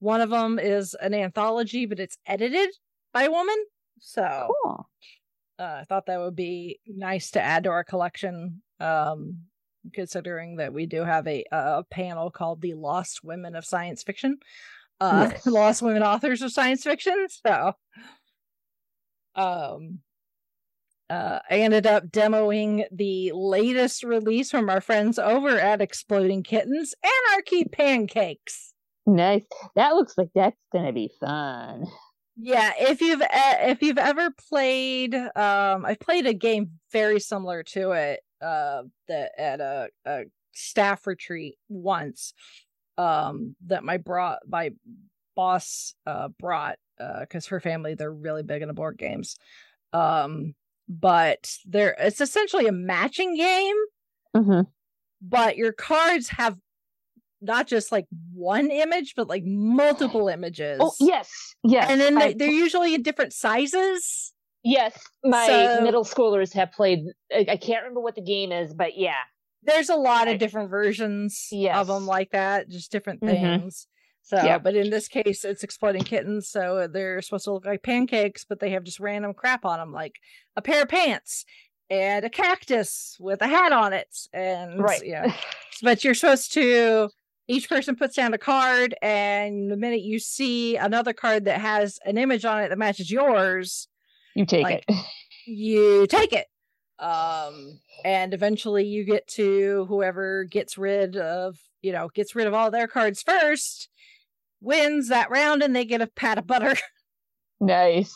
One 0.00 0.20
of 0.20 0.30
them 0.30 0.58
is 0.58 0.94
an 0.94 1.14
anthology 1.14 1.86
but 1.86 2.00
it's 2.00 2.18
edited 2.26 2.68
by 3.12 3.24
a 3.24 3.30
woman. 3.30 3.56
So 4.00 4.48
Cool. 4.62 4.86
uh, 5.58 5.62
I 5.80 5.84
thought 5.88 6.06
that 6.06 6.20
would 6.20 6.36
be 6.36 6.80
nice 6.86 7.30
to 7.32 7.40
add 7.40 7.64
to 7.64 7.70
our 7.70 7.84
collection. 7.84 8.62
Um, 8.80 9.38
considering 9.92 10.56
that 10.56 10.72
we 10.72 10.86
do 10.86 11.04
have 11.04 11.26
a 11.28 11.44
a 11.52 11.84
panel 11.90 12.30
called 12.30 12.60
the 12.62 12.72
Lost 12.74 13.22
Women 13.22 13.54
of 13.54 13.64
Science 13.66 14.02
Fiction, 14.02 14.38
uh, 15.00 15.28
Yes. 15.32 15.46
Lost 15.46 15.82
Women 15.82 16.02
Authors 16.02 16.40
of 16.42 16.52
Science 16.52 16.82
Fiction. 16.82 17.26
So, 17.28 17.72
um, 19.34 20.00
uh, 21.10 21.40
I 21.50 21.60
ended 21.60 21.86
up 21.86 22.06
demoing 22.06 22.84
the 22.90 23.32
latest 23.32 24.02
release 24.04 24.50
from 24.50 24.70
our 24.70 24.80
friends 24.80 25.18
over 25.18 25.58
at 25.58 25.82
Exploding 25.82 26.42
Kittens, 26.42 26.94
Anarchy 27.02 27.64
Pancakes. 27.64 28.72
Nice. 29.06 29.44
That 29.76 29.94
looks 29.94 30.16
like 30.16 30.30
that's 30.34 30.56
gonna 30.72 30.92
be 30.92 31.10
fun. 31.20 31.86
Yeah, 32.36 32.72
if 32.78 33.00
you've 33.00 33.22
if 33.30 33.82
you've 33.82 33.98
ever 33.98 34.30
played, 34.48 35.14
um, 35.14 35.84
I've 35.84 36.00
played 36.00 36.26
a 36.26 36.34
game 36.34 36.72
very 36.90 37.20
similar 37.20 37.62
to 37.64 37.92
it, 37.92 38.20
uh, 38.40 38.84
that 39.08 39.32
at 39.38 39.60
a, 39.60 39.88
a 40.04 40.24
staff 40.52 41.06
retreat 41.06 41.56
once, 41.68 42.32
um, 42.98 43.54
that 43.66 43.84
my 43.84 43.98
brought 43.98 44.38
my 44.48 44.70
boss 45.36 45.94
uh 46.06 46.28
brought, 46.38 46.78
uh, 46.98 47.20
because 47.20 47.46
her 47.46 47.60
family 47.60 47.94
they're 47.94 48.12
really 48.12 48.42
big 48.42 48.62
into 48.62 48.74
board 48.74 48.96
games, 48.96 49.36
um, 49.92 50.54
but 50.88 51.56
there 51.64 51.96
it's 51.98 52.20
essentially 52.20 52.66
a 52.66 52.72
matching 52.72 53.36
game, 53.36 53.76
hmm 54.34 54.60
but 55.26 55.56
your 55.56 55.72
cards 55.72 56.28
have 56.28 56.56
not 57.40 57.66
just 57.66 57.90
like 57.90 58.06
one 58.34 58.70
image, 58.70 59.14
but 59.16 59.26
like 59.28 59.42
multiple 59.44 60.28
images. 60.28 60.78
Oh 60.82 60.92
yes, 61.00 61.30
yes. 61.62 61.90
and 61.90 62.00
then 62.00 62.14
they, 62.16 62.34
they're 62.34 62.50
usually 62.50 62.94
in 62.94 63.02
different 63.02 63.32
sizes. 63.32 64.32
Yes, 64.62 64.98
my 65.22 65.46
So- 65.46 65.80
middle 65.82 66.04
schoolers 66.04 66.52
have 66.54 66.72
played. 66.72 67.00
I, 67.32 67.46
I 67.50 67.56
can't 67.56 67.82
remember 67.82 68.00
what 68.00 68.14
the 68.14 68.22
game 68.22 68.52
is, 68.52 68.72
but 68.74 68.96
yeah. 68.96 69.14
There's 69.62 69.88
a 69.88 69.96
lot 69.96 70.28
of 70.28 70.38
different 70.38 70.68
versions 70.68 71.48
yes. 71.50 71.74
of 71.76 71.86
them 71.86 72.06
like 72.06 72.32
that, 72.32 72.68
just 72.68 72.92
different 72.92 73.22
Mhm. 73.22 73.30
things. 73.30 73.86
So, 74.26 74.36
Yep. 74.42 74.62
but 74.62 74.74
in 74.74 74.88
this 74.88 75.06
case, 75.06 75.44
it's 75.44 75.62
exploding 75.62 76.02
kittens, 76.02 76.48
so 76.48 76.86
they're 76.86 77.20
supposed 77.20 77.44
to 77.44 77.52
look 77.52 77.66
like 77.66 77.82
pancakes, 77.82 78.44
but 78.44 78.58
they 78.58 78.70
have 78.70 78.82
just 78.82 78.98
random 78.98 79.34
crap 79.34 79.64
on 79.66 79.78
them, 79.78 79.92
like 79.92 80.14
a 80.56 80.62
pair 80.62 80.82
of 80.82 80.88
pants 80.88 81.44
and 81.90 82.24
a 82.24 82.30
cactus 82.30 83.18
with 83.20 83.42
a 83.42 83.46
hat 83.46 83.70
on 83.72 83.92
it, 83.92 84.08
and 84.32 84.80
Right. 84.82 85.04
yeah. 85.04 85.30
But 85.82 86.02
you're 86.04 86.14
supposed 86.14 86.52
to. 86.54 87.10
Each 87.46 87.68
person 87.68 87.94
puts 87.96 88.16
down 88.16 88.32
a 88.32 88.38
card, 88.38 88.94
and 89.02 89.70
the 89.70 89.76
minute 89.76 90.00
you 90.00 90.18
see 90.18 90.76
another 90.76 91.12
card 91.12 91.44
that 91.44 91.60
has 91.60 91.98
an 92.06 92.16
image 92.16 92.46
on 92.46 92.62
it 92.62 92.70
that 92.70 92.78
matches 92.78 93.10
yours, 93.10 93.88
You 94.34 94.46
take 94.46 94.62
Like- 94.64 94.84
it. 94.88 95.04
you 95.46 96.06
take 96.06 96.32
it 96.32 96.46
um 97.00 97.78
and 98.04 98.32
eventually 98.32 98.84
you 98.84 99.04
get 99.04 99.26
to 99.26 99.84
whoever 99.88 100.44
gets 100.44 100.78
rid 100.78 101.16
of 101.16 101.58
you 101.82 101.90
know 101.92 102.08
gets 102.14 102.34
rid 102.36 102.46
of 102.46 102.54
all 102.54 102.70
their 102.70 102.86
cards 102.86 103.20
first 103.20 103.88
wins 104.64 105.08
that 105.08 105.30
round 105.30 105.62
and 105.62 105.74
they 105.76 105.84
get 105.84 106.00
a 106.00 106.06
pat 106.06 106.38
of 106.38 106.46
butter 106.46 106.74
Nice. 107.60 108.14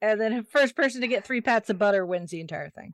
and 0.00 0.20
then 0.20 0.36
the 0.36 0.42
first 0.44 0.74
person 0.74 1.00
to 1.02 1.08
get 1.08 1.24
three 1.26 1.40
pats 1.40 1.68
of 1.70 1.78
butter 1.78 2.04
wins 2.06 2.30
the 2.30 2.40
entire 2.40 2.70
thing 2.70 2.92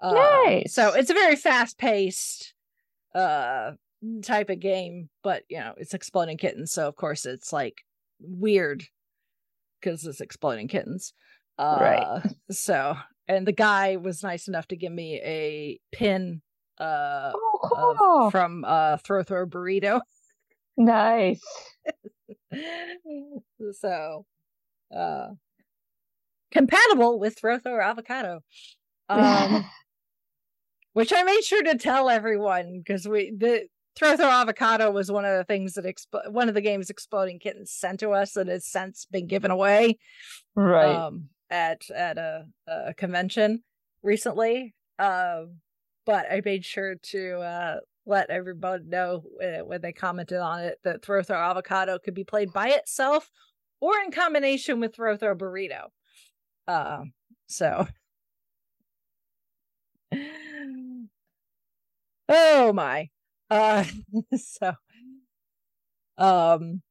Uh, 0.00 0.12
Nice. 0.44 0.74
so 0.74 0.92
it's 0.94 1.10
a 1.10 1.14
very 1.14 1.36
fast 1.36 1.78
paced 1.78 2.54
uh 3.14 3.72
type 4.22 4.50
of 4.50 4.58
game 4.58 5.08
but 5.22 5.44
you 5.48 5.58
know 5.60 5.74
it's 5.76 5.94
exploding 5.94 6.36
kittens 6.36 6.72
so 6.72 6.88
of 6.88 6.96
course 6.96 7.24
it's 7.24 7.52
like 7.52 7.82
weird 8.20 8.82
because 9.80 10.04
it's 10.04 10.20
exploding 10.20 10.66
kittens 10.66 11.12
uh 11.58 11.78
Right. 11.80 12.32
so 12.50 12.96
and 13.28 13.46
the 13.46 13.52
guy 13.52 13.96
was 13.96 14.22
nice 14.24 14.48
enough 14.48 14.66
to 14.68 14.76
give 14.76 14.92
me 14.92 15.20
a 15.22 15.78
pin 15.92 16.42
uh 16.80 17.32
Oh, 17.34 17.96
cool. 18.18 18.30
from 18.30 18.64
uh 18.66 18.96
throw 18.98 19.22
throw 19.22 19.46
burrito 19.46 20.00
nice. 20.76 21.40
so 23.72 24.26
uh 24.94 25.28
compatible 26.50 27.18
with 27.18 27.38
throw 27.38 27.58
avocado 27.80 28.40
um 29.08 29.64
which 30.92 31.12
I 31.14 31.22
made 31.22 31.42
sure 31.42 31.62
to 31.62 31.78
tell 31.78 32.10
everyone 32.10 32.82
because 32.84 33.08
we 33.08 33.32
the 33.36 33.66
throw 33.96 34.16
throw 34.16 34.28
avocado 34.28 34.90
was 34.90 35.10
one 35.10 35.24
of 35.24 35.36
the 35.36 35.44
things 35.44 35.74
that 35.74 35.84
expo- 35.84 36.30
one 36.30 36.48
of 36.48 36.54
the 36.54 36.60
games 36.60 36.90
exploding 36.90 37.38
kittens 37.38 37.72
sent 37.72 38.00
to 38.00 38.10
us 38.10 38.36
and 38.36 38.48
has 38.48 38.66
since 38.66 39.06
been 39.10 39.26
given 39.26 39.50
away 39.50 39.98
right. 40.54 40.94
um 40.94 41.28
at 41.50 41.82
at 41.90 42.18
a, 42.18 42.44
a 42.66 42.94
convention 42.94 43.62
recently 44.02 44.74
um 44.98 45.56
but 46.04 46.26
I 46.30 46.42
made 46.44 46.64
sure 46.64 46.96
to 46.96 47.40
uh 47.40 47.76
let 48.06 48.30
everybody 48.30 48.84
know 48.84 49.22
uh, 49.42 49.64
when 49.64 49.80
they 49.80 49.92
commented 49.92 50.38
on 50.38 50.60
it 50.60 50.78
that 50.84 51.04
throw 51.04 51.22
throw 51.22 51.38
avocado 51.38 51.98
could 51.98 52.14
be 52.14 52.24
played 52.24 52.52
by 52.52 52.68
itself 52.70 53.30
or 53.80 53.92
in 54.04 54.10
combination 54.10 54.80
with 54.80 54.94
throw 54.94 55.16
throw 55.16 55.34
burrito. 55.34 55.86
Um 56.68 57.12
so. 57.46 57.86
Oh 62.28 62.72
my. 62.72 63.10
Uh 63.50 63.84
so. 64.36 64.72
Um 66.18 66.82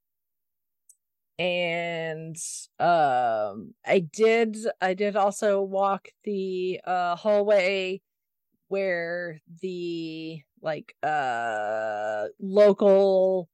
and 1.39 2.35
um 2.79 3.73
i 3.85 3.99
did 4.13 4.57
i 4.79 4.93
did 4.93 5.15
also 5.15 5.61
walk 5.61 6.09
the 6.23 6.79
uh 6.85 7.15
hallway 7.15 7.99
where 8.69 9.41
the 9.61 10.41
like 10.61 10.95
uh 11.03 12.25
local 12.39 13.49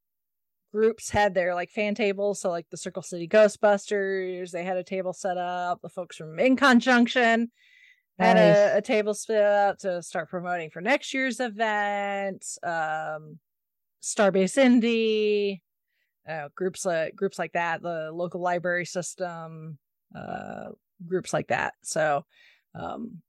groups 0.74 1.10
had 1.10 1.34
their 1.34 1.56
like 1.56 1.70
fan 1.70 1.96
tables. 1.96 2.42
So 2.42 2.50
like 2.50 2.68
the 2.70 2.78
circle 2.78 3.02
city 3.02 3.28
ghostbusters 3.28 4.52
they 4.52 4.64
had 4.64 4.78
a 4.78 4.84
table 4.84 5.14
set 5.14 5.38
up. 5.38 5.82
The 5.82 5.90
folks 5.90 6.18
from 6.18 6.38
InConJunction 6.38 7.48
had 8.20 8.38
Nice. 8.38 8.58
a, 8.58 8.78
a 8.78 8.82
table 8.82 9.14
set 9.14 9.44
up 9.44 9.78
to 9.80 10.02
start 10.04 10.30
promoting 10.30 10.70
for 10.70 10.82
next 10.82 11.14
year's 11.14 11.40
event. 11.40 12.46
Um 12.64 13.40
Starbase 14.04 14.58
Indy 14.58 15.64
uh, 16.30 16.50
groups 16.56 16.86
like 16.86 17.16
groups 17.16 17.40
like 17.40 17.54
that 17.54 17.82
the 17.82 18.12
local 18.14 18.42
library 18.42 18.86
system 18.86 19.78
uh 20.16 20.70
groups 21.06 21.34
like 21.34 21.48
that. 21.48 21.74
So 21.84 22.26
um 22.76 23.22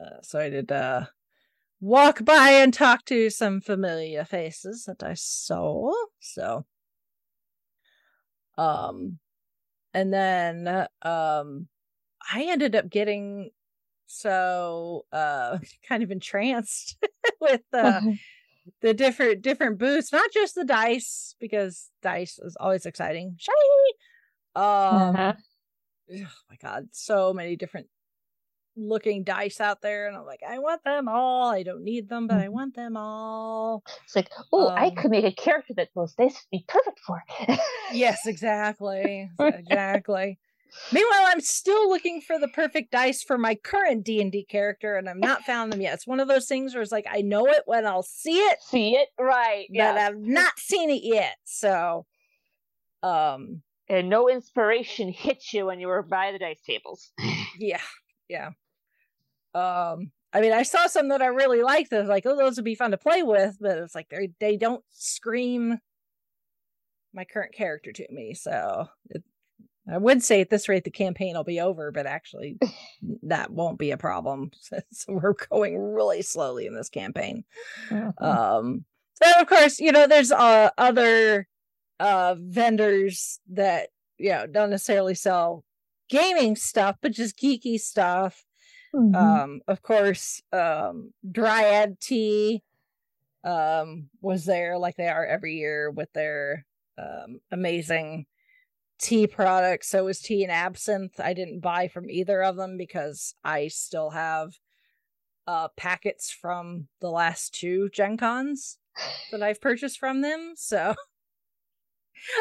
uh, 0.00 0.22
so 0.22 0.38
i 0.38 0.48
did 0.48 0.72
uh 0.72 1.04
walk 1.80 2.24
by 2.24 2.50
and 2.50 2.74
talk 2.74 3.04
to 3.06 3.30
some 3.30 3.60
familiar 3.60 4.24
faces 4.24 4.84
that 4.84 5.02
i 5.02 5.14
saw 5.14 5.92
so 6.20 6.64
um 8.58 9.18
and 9.94 10.12
then 10.12 10.86
um 11.02 11.68
I 12.32 12.44
ended 12.44 12.76
up 12.76 12.90
getting 12.90 13.50
so 14.06 15.06
uh 15.12 15.58
kind 15.88 16.02
of 16.02 16.10
entranced 16.10 16.96
with 17.40 17.62
uh 17.72 18.00
the 18.82 18.94
different 18.94 19.42
different 19.42 19.78
booths, 19.78 20.12
not 20.12 20.30
just 20.32 20.54
the 20.54 20.64
dice, 20.64 21.34
because 21.40 21.90
dice 22.02 22.38
is 22.38 22.56
always 22.60 22.86
exciting. 22.86 23.36
Shiny. 23.38 23.94
Um 24.54 24.64
Uh-huh. 24.64 25.32
oh 26.12 26.26
my 26.50 26.56
god, 26.60 26.88
so 26.92 27.32
many 27.32 27.56
different 27.56 27.88
looking 28.88 29.24
dice 29.24 29.60
out 29.60 29.82
there, 29.82 30.08
and 30.08 30.16
I'm 30.16 30.24
like, 30.26 30.42
I 30.48 30.58
want 30.58 30.82
them 30.84 31.08
all. 31.08 31.50
I 31.50 31.62
don't 31.62 31.82
need 31.84 32.08
them, 32.08 32.26
but 32.26 32.38
I 32.38 32.48
Mhm. 32.48 32.52
want 32.52 32.74
them 32.74 32.96
all. 32.96 33.82
It's 34.04 34.16
like, 34.16 34.30
oh, 34.52 34.72
I 34.76 34.86
Um, 34.90 34.96
could 34.96 35.10
make 35.10 35.24
a 35.24 35.32
character 35.32 35.74
that 35.74 35.90
those 35.94 36.14
dice 36.14 36.34
would 36.50 36.58
be 36.58 36.64
perfect 36.66 37.00
for. 37.00 37.22
Yes, 37.92 38.26
exactly. 38.26 39.30
exactly. 39.40 40.38
Meanwhile, 40.92 41.24
I'm 41.26 41.40
still 41.40 41.88
looking 41.88 42.20
for 42.20 42.38
the 42.38 42.48
perfect 42.48 42.92
dice 42.92 43.22
for 43.24 43.36
my 43.36 43.56
current 43.56 44.04
D&D 44.04 44.44
character 44.44 44.96
and 44.96 45.08
I've 45.08 45.16
not 45.30 45.42
found 45.44 45.72
them 45.72 45.80
yet. 45.80 45.94
It's 45.94 46.06
one 46.06 46.20
of 46.20 46.28
those 46.28 46.46
things 46.46 46.74
where 46.74 46.82
it's 46.82 46.92
like 46.92 47.06
I 47.10 47.22
know 47.22 47.46
it 47.46 47.62
when 47.66 47.86
I'll 47.86 48.02
see 48.04 48.38
it, 48.38 48.58
See 48.62 48.94
it 48.96 49.08
right? 49.18 49.66
but 49.68 49.76
Yeah. 49.76 49.94
I've 49.94 50.18
not 50.18 50.58
seen 50.58 50.90
it 50.90 51.02
yet. 51.02 51.36
So 51.44 52.06
um 53.02 53.62
and 53.88 54.08
no 54.08 54.28
inspiration 54.28 55.08
hit 55.08 55.52
you 55.52 55.66
when 55.66 55.80
you 55.80 55.88
were 55.88 56.02
by 56.02 56.30
the 56.32 56.38
dice 56.38 56.60
tables. 56.64 57.10
yeah, 57.58 57.80
yeah. 58.28 58.50
Um 59.54 60.12
I 60.32 60.40
mean, 60.40 60.52
I 60.52 60.62
saw 60.62 60.86
some 60.86 61.08
that 61.08 61.22
I 61.22 61.26
really 61.26 61.62
liked. 61.62 61.90
That 61.90 62.00
was 62.00 62.08
like, 62.08 62.24
oh, 62.24 62.36
those 62.36 62.54
would 62.56 62.64
be 62.64 62.76
fun 62.76 62.92
to 62.92 62.96
play 62.98 63.22
with, 63.22 63.56
but 63.60 63.78
it's 63.78 63.94
like 63.94 64.08
they 64.10 64.30
they 64.38 64.56
don't 64.56 64.84
scream 64.90 65.78
my 67.12 67.24
current 67.24 67.52
character 67.52 67.92
to 67.92 68.06
me. 68.12 68.34
So 68.34 68.88
it, 69.10 69.22
I 69.90 69.98
would 69.98 70.22
say 70.22 70.40
at 70.40 70.50
this 70.50 70.68
rate 70.68 70.84
the 70.84 70.90
campaign 70.90 71.34
will 71.36 71.44
be 71.44 71.60
over, 71.60 71.90
but 71.90 72.06
actually 72.06 72.58
that 73.24 73.50
won't 73.50 73.78
be 73.78 73.90
a 73.90 73.96
problem. 73.96 74.50
so 74.92 75.12
we're 75.12 75.34
going 75.50 75.78
really 75.78 76.22
slowly 76.22 76.66
in 76.66 76.74
this 76.74 76.88
campaign. 76.88 77.44
Mhm. 77.88 78.22
Um, 78.22 78.84
then 79.20 79.34
of 79.40 79.48
course, 79.48 79.80
you 79.80 79.92
know, 79.92 80.06
there's 80.06 80.32
uh, 80.32 80.70
other 80.78 81.48
uh 81.98 82.34
vendors 82.38 83.40
that 83.50 83.90
you 84.16 84.30
know 84.30 84.46
don't 84.46 84.70
necessarily 84.70 85.14
sell 85.14 85.64
gaming 86.08 86.56
stuff, 86.56 86.96
but 87.02 87.12
just 87.12 87.38
geeky 87.38 87.78
stuff. 87.78 88.44
Mhm. 88.94 89.14
Um, 89.20 89.60
of 89.68 89.82
course, 89.82 90.42
um, 90.52 91.12
Dryad 91.30 92.00
Tea 92.00 92.62
um 93.44 94.10
was 94.20 94.44
there 94.44 94.78
like 94.78 94.96
they 94.96 95.08
are 95.08 95.24
every 95.26 95.54
year 95.56 95.90
with 95.90 96.12
their 96.12 96.66
um 96.98 97.40
amazing 97.50 98.26
tea 98.98 99.26
products. 99.26 99.88
So 99.88 100.04
was 100.04 100.20
tea 100.20 100.42
and 100.44 100.52
absinthe. 100.52 101.20
I 101.20 101.34
didn't 101.34 101.60
buy 101.60 101.88
from 101.88 102.10
either 102.10 102.42
of 102.42 102.56
them 102.56 102.76
because 102.78 103.34
I 103.44 103.68
still 103.68 104.10
have 104.10 104.52
uh 105.46 105.68
packets 105.76 106.30
from 106.30 106.88
the 107.00 107.10
last 107.10 107.54
two 107.54 107.88
Gen 107.90 108.16
Cons 108.16 108.78
that 109.30 109.42
I've 109.42 109.60
purchased 109.60 109.98
from 109.98 110.20
them. 110.22 110.54
So 110.56 110.94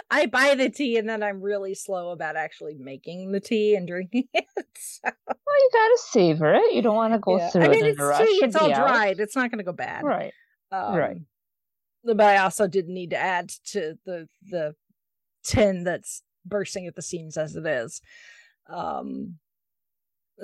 I 0.10 0.26
buy 0.26 0.56
the 0.56 0.69
tea 0.69 0.97
and 0.97 1.07
then 1.07 1.23
I'm 1.23 1.41
really 1.41 1.73
slow 1.73 2.10
about 2.10 2.35
actually 2.35 2.76
making 2.77 3.31
the 3.31 3.39
tea 3.39 3.76
and 3.76 3.88
drinking 3.88 4.27
it. 4.34 4.45
So, 4.77 5.01
well, 5.03 5.35
you 5.57 5.69
gotta 5.73 5.97
savor 6.10 6.53
it. 6.53 6.73
You 6.73 6.81
don't 6.81 6.95
want 6.95 7.14
to 7.14 7.19
go 7.19 7.38
yeah. 7.38 7.49
through 7.49 7.64
I 7.64 7.68
mean, 7.69 7.85
it 7.85 7.89
it's 7.91 7.99
rush. 7.99 8.19
tea, 8.19 8.39
it's 8.43 8.56
all 8.56 8.72
out. 8.72 8.88
dried. 8.88 9.19
It's 9.19 9.35
not 9.35 9.51
going 9.51 9.60
to 9.60 9.64
go 9.64 9.73
bad. 9.73 10.03
Right. 10.03 10.34
Um, 10.72 10.95
Right. 10.95 11.18
But 12.03 12.22
I 12.22 12.38
also 12.38 12.68
didn't 12.68 12.93
need 12.93 13.10
to 13.11 13.18
add 13.18 13.49
to 13.72 13.95
the 14.06 14.27
the 14.49 14.76
tin 15.43 15.84
that's 15.84 16.23
bursting 16.45 16.88
at 16.88 16.95
the 16.95 17.01
seams 17.01 17.38
as 17.38 17.56
it 17.56 17.65
is. 17.65 18.01
Um 18.68 19.35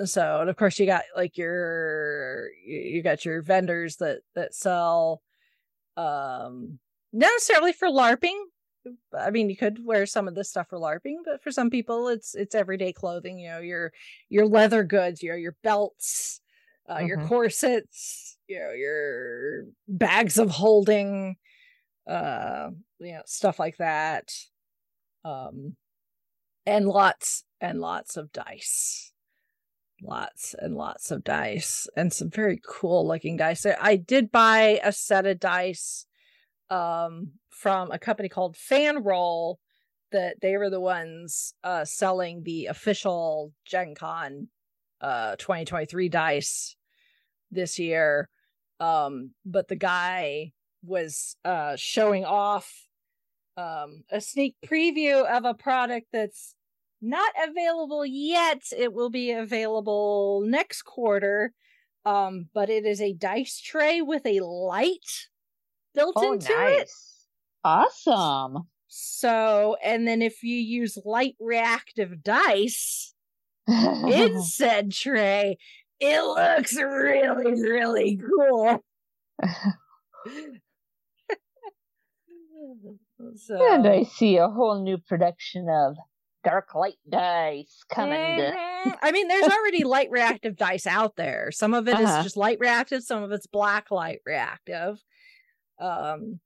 so 0.04 0.40
and 0.40 0.50
of 0.50 0.56
course 0.56 0.78
you 0.78 0.84
got 0.86 1.04
like 1.16 1.38
your 1.38 2.48
you 2.66 2.78
you 2.78 3.02
got 3.02 3.24
your 3.24 3.40
vendors 3.40 3.96
that 3.96 4.18
that 4.34 4.54
sell 4.54 5.22
um 5.96 6.78
not 7.12 7.30
necessarily 7.34 7.72
for 7.72 7.88
LARPing. 7.88 8.36
I 9.16 9.30
mean, 9.30 9.50
you 9.50 9.56
could 9.56 9.84
wear 9.84 10.06
some 10.06 10.28
of 10.28 10.34
this 10.34 10.50
stuff 10.50 10.68
for 10.68 10.78
LARPing, 10.78 11.18
but 11.24 11.42
for 11.42 11.50
some 11.50 11.70
people, 11.70 12.08
it's 12.08 12.34
it's 12.34 12.54
everyday 12.54 12.92
clothing. 12.92 13.38
You 13.38 13.50
know, 13.50 13.58
your 13.60 13.92
your 14.28 14.46
leather 14.46 14.84
goods, 14.84 15.22
you 15.22 15.30
know, 15.30 15.36
your 15.36 15.56
belts, 15.62 16.40
uh, 16.90 16.98
your 17.00 17.16
Mhm. 17.16 17.18
corsets, 17.18 18.38
you 18.48 18.58
know, 18.60 18.72
your 18.72 19.64
bags 19.88 20.38
of 20.38 20.50
holding, 20.50 21.36
uh, 22.08 22.70
you 23.00 23.12
know, 23.12 23.22
stuff 23.26 23.58
like 23.58 23.78
that. 23.78 24.32
Um, 25.24 25.76
and 26.66 26.88
lots 26.88 27.44
and 27.60 27.80
lots 27.80 28.16
of 28.16 28.32
dice, 28.32 29.12
lots 30.02 30.54
and 30.58 30.76
lots 30.76 31.10
of 31.10 31.24
dice, 31.24 31.88
and 31.96 32.12
some 32.12 32.30
very 32.30 32.60
cool 32.66 33.06
looking 33.06 33.36
dice. 33.36 33.66
I 33.66 33.96
did 33.96 34.32
buy 34.32 34.80
a 34.84 34.92
set 34.92 35.26
of 35.26 35.40
dice, 35.40 36.06
um, 36.70 37.32
from 37.60 37.90
a 37.90 37.98
company 37.98 38.28
called 38.28 38.56
Fan 38.56 39.02
Roll. 39.02 39.58
That 40.12 40.36
they 40.40 40.56
were 40.56 40.70
the 40.70 40.80
ones 40.80 41.52
uh 41.64 41.84
selling 41.84 42.44
the 42.44 42.66
official 42.66 43.52
Gen 43.64 43.94
Con 43.94 44.48
uh 45.00 45.36
2023 45.36 46.08
dice 46.08 46.76
this 47.50 47.78
year 47.78 48.28
um 48.80 49.32
but 49.44 49.68
the 49.68 49.76
guy 49.76 50.52
was 50.82 51.36
uh 51.44 51.76
showing 51.76 52.24
off 52.24 52.86
um 53.56 54.04
a 54.10 54.20
sneak 54.20 54.56
preview 54.64 55.24
of 55.26 55.44
a 55.44 55.54
product 55.54 56.08
that's 56.12 56.54
not 57.00 57.32
available 57.48 58.04
yet 58.04 58.62
it 58.76 58.92
will 58.92 59.10
be 59.10 59.32
available 59.32 60.42
next 60.46 60.82
quarter 60.82 61.52
um 62.04 62.48
but 62.54 62.70
it 62.70 62.84
is 62.86 63.00
a 63.00 63.12
dice 63.14 63.60
tray 63.60 64.00
with 64.02 64.24
a 64.26 64.40
light 64.40 65.28
built 65.94 66.16
Oh, 66.16 66.32
into 66.32 66.52
it 66.52 66.88
nice. 66.88 67.15
Awesome. 67.66 68.68
so 68.86 69.76
and 69.82 70.06
then 70.06 70.22
if 70.22 70.42
you 70.42 70.56
use 70.56 70.96
light 71.04 71.34
reactive 71.40 72.22
dice 72.22 73.12
in 73.68 74.40
said 74.42 74.92
tray 74.92 75.58
it 75.98 76.22
looks 76.22 76.76
really 76.76 77.60
really 77.60 78.16
cool 78.18 78.84
so 83.36 83.74
and 83.74 83.86
I 83.86 84.04
see 84.04 84.36
a 84.36 84.48
whole 84.48 84.82
new 84.82 84.98
production 84.98 85.68
of 85.68 85.96
Dark 86.44 86.74
Light 86.74 86.94
Dice 87.08 87.82
coming. 87.90 88.38
to- 88.38 88.52
Mhm. 88.86 88.98
I 89.02 89.10
mean, 89.10 89.26
there's 89.26 89.44
already 89.52 89.82
light 89.84 90.10
reactive 90.10 90.56
dice 90.56 90.86
out 90.86 91.16
there. 91.16 91.50
Some 91.50 91.74
of 91.74 91.88
it 91.88 91.98
is 91.98 92.06
Uh-huh. 92.08 92.22
just 92.22 92.36
light 92.36 92.58
reactive, 92.60 93.02
some 93.02 93.22
of 93.24 93.32
it's 93.32 93.46
black 93.48 93.90
light 93.90 94.20
reactive. 94.24 95.02
Um, 95.80 96.38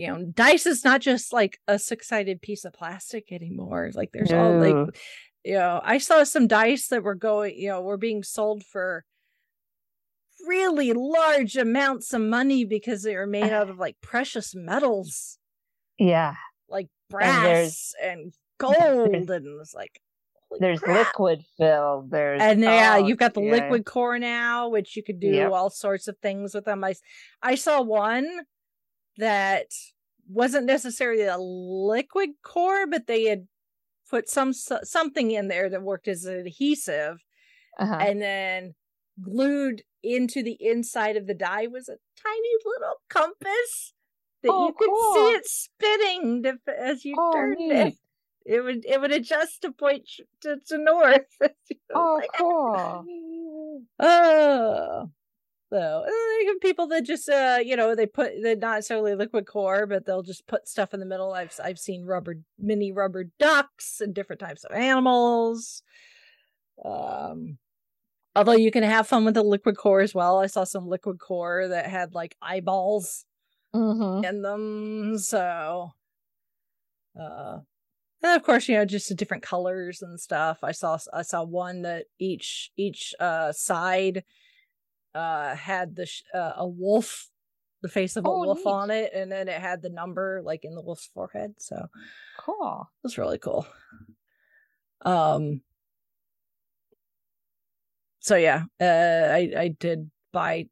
you 0.00 0.06
know, 0.08 0.24
dice 0.34 0.64
is 0.64 0.82
not 0.82 1.02
just 1.02 1.30
like 1.30 1.58
a 1.68 1.78
six-sided 1.78 2.40
piece 2.40 2.64
of 2.64 2.72
plastic 2.72 3.30
anymore. 3.30 3.90
Like 3.94 4.10
there's 4.12 4.32
all 4.32 4.58
like 4.58 4.96
you 5.44 5.54
know, 5.54 5.80
I 5.84 5.98
saw 5.98 6.24
some 6.24 6.46
dice 6.46 6.88
that 6.88 7.02
were 7.02 7.14
going, 7.14 7.54
you 7.58 7.68
know, 7.68 7.82
were 7.82 7.98
being 7.98 8.22
sold 8.22 8.64
for 8.64 9.04
really 10.46 10.94
large 10.94 11.54
amounts 11.56 12.14
of 12.14 12.22
money 12.22 12.64
because 12.64 13.02
they 13.02 13.14
were 13.14 13.26
made 13.26 13.52
out 13.52 13.68
of 13.68 13.78
like 13.86 13.96
precious 14.00 14.54
metals 14.54 15.36
Yeah. 15.98 16.34
like 16.68 16.88
brass 17.10 17.92
and, 18.02 18.32
gold 18.58 19.14
and 19.14 19.28
it's 19.60 19.74
like 19.74 20.00
There's 20.58 20.80
crap. 20.80 20.96
liquid 21.08 21.44
filled. 21.58 22.10
There's 22.10 22.40
and 22.40 22.60
yeah 22.62 22.96
oh, 22.96 23.06
you've 23.06 23.18
got 23.18 23.34
the 23.34 23.42
yeah. 23.42 23.52
liquid 23.52 23.84
core 23.84 24.18
now 24.18 24.68
which 24.68 24.96
you 24.96 25.02
could 25.02 25.20
do 25.20 25.28
Yep. 25.28 25.52
all 25.52 25.68
sorts 25.70 26.08
of 26.08 26.16
things 26.18 26.54
with 26.54 26.64
them 26.64 26.84
i 26.84 26.94
i 27.42 27.54
saw 27.54 27.82
one 27.82 28.26
that 29.20 29.68
wasn't 30.28 30.66
necessarily 30.66 31.24
a 31.24 31.38
liquid 31.38 32.30
core 32.44 32.86
but 32.86 33.06
they 33.08 33.24
had 33.24 33.48
put 34.10 34.28
some 34.28 34.52
something 34.52 35.32
in 35.32 35.48
there 35.48 35.70
that 35.70 35.82
worked 35.82 36.08
as 36.08 36.24
an 36.26 36.36
adhesive 36.38 37.24
Uh-huh. 37.78 38.06
and 38.06 38.20
then 38.20 38.74
glued 39.20 39.82
into 40.02 40.42
the 40.42 40.56
inside 40.60 41.16
of 41.16 41.26
the 41.26 41.34
die 41.34 41.66
was 41.66 41.88
a 41.88 41.98
tiny 42.22 42.50
little 42.64 42.96
compass 43.08 43.92
that 44.42 44.54
Oh, 44.54 44.54
you 44.56 44.74
could 44.74 44.96
cool. 44.96 44.98
see 44.98 45.32
it 45.32 45.46
spinning 45.46 46.42
to, 46.42 46.58
as 46.68 47.04
you 47.04 47.18
Oh, 47.18 47.38
turned 47.38 47.56
neat. 47.56 47.96
it. 47.96 47.96
It 48.46 48.62
would 48.62 48.86
it 48.86 49.00
would 49.00 49.12
adjust 49.12 49.62
to 49.62 49.72
point 49.72 50.08
to, 50.42 50.58
to 50.68 50.78
north. 50.78 51.26
Oh, 51.94 52.20
like, 52.20 52.32
cool. 52.36 53.08
Oh, 54.00 55.10
so 55.72 56.02
and 56.04 56.12
you 56.42 56.48
have 56.48 56.60
people 56.60 56.86
that 56.88 57.04
just 57.04 57.28
uh 57.28 57.58
you 57.64 57.76
know 57.76 57.94
they 57.94 58.06
put 58.06 58.32
they're 58.42 58.56
not 58.56 58.76
necessarily 58.76 59.14
liquid 59.14 59.46
core, 59.46 59.86
but 59.86 60.04
they'll 60.04 60.22
just 60.22 60.46
put 60.46 60.68
stuff 60.68 60.92
in 60.94 61.00
the 61.00 61.06
middle. 61.06 61.32
I've 61.32 61.54
I've 61.62 61.78
seen 61.78 62.04
rubber 62.04 62.36
mini 62.58 62.92
rubber 62.92 63.24
ducks 63.38 64.00
and 64.00 64.14
different 64.14 64.40
types 64.40 64.64
of 64.64 64.72
animals. 64.76 65.82
Um, 66.84 67.58
although 68.34 68.52
you 68.52 68.70
can 68.70 68.82
have 68.82 69.06
fun 69.06 69.24
with 69.24 69.34
the 69.34 69.42
liquid 69.42 69.76
core 69.76 70.00
as 70.00 70.14
well. 70.14 70.38
I 70.38 70.46
saw 70.46 70.64
some 70.64 70.88
liquid 70.88 71.18
core 71.18 71.68
that 71.68 71.86
had 71.86 72.14
like 72.14 72.36
eyeballs 72.42 73.24
Mm-hmm. 73.74 74.24
in 74.24 74.42
them. 74.42 75.16
So, 75.18 75.92
uh, 77.20 77.58
and 78.22 78.36
of 78.36 78.42
course, 78.42 78.68
you 78.68 78.76
know, 78.76 78.84
just 78.84 79.08
the 79.08 79.14
different 79.14 79.42
colors 79.42 80.02
and 80.02 80.18
stuff. 80.20 80.58
I 80.62 80.72
saw 80.72 80.98
I 81.12 81.22
saw 81.22 81.44
one 81.44 81.82
that 81.82 82.06
each 82.18 82.70
each 82.76 83.14
uh 83.20 83.52
side 83.52 84.24
uh 85.14 85.54
had 85.54 85.96
the 85.96 86.06
sh- 86.06 86.22
uh, 86.34 86.52
a 86.56 86.66
wolf 86.66 87.28
the 87.82 87.88
face 87.88 88.16
of 88.16 88.24
a 88.26 88.28
Oh, 88.28 88.40
wolf 88.44 88.58
neat. 88.58 88.66
on 88.66 88.90
it 88.90 89.12
and 89.14 89.30
then 89.32 89.48
it 89.48 89.60
had 89.60 89.82
the 89.82 89.88
number 89.88 90.42
like 90.44 90.64
in 90.64 90.74
the 90.74 90.82
wolf's 90.82 91.06
forehead 91.14 91.54
so 91.58 91.76
it 91.76 91.90
Cool. 92.38 92.88
was 93.02 93.16
really 93.18 93.38
cool 93.38 93.66
um 95.04 95.62
so 98.20 98.36
yeah 98.36 98.64
uh 98.80 99.32
i 99.32 99.50
i 99.56 99.68
did 99.68 100.10
buy 100.32 100.68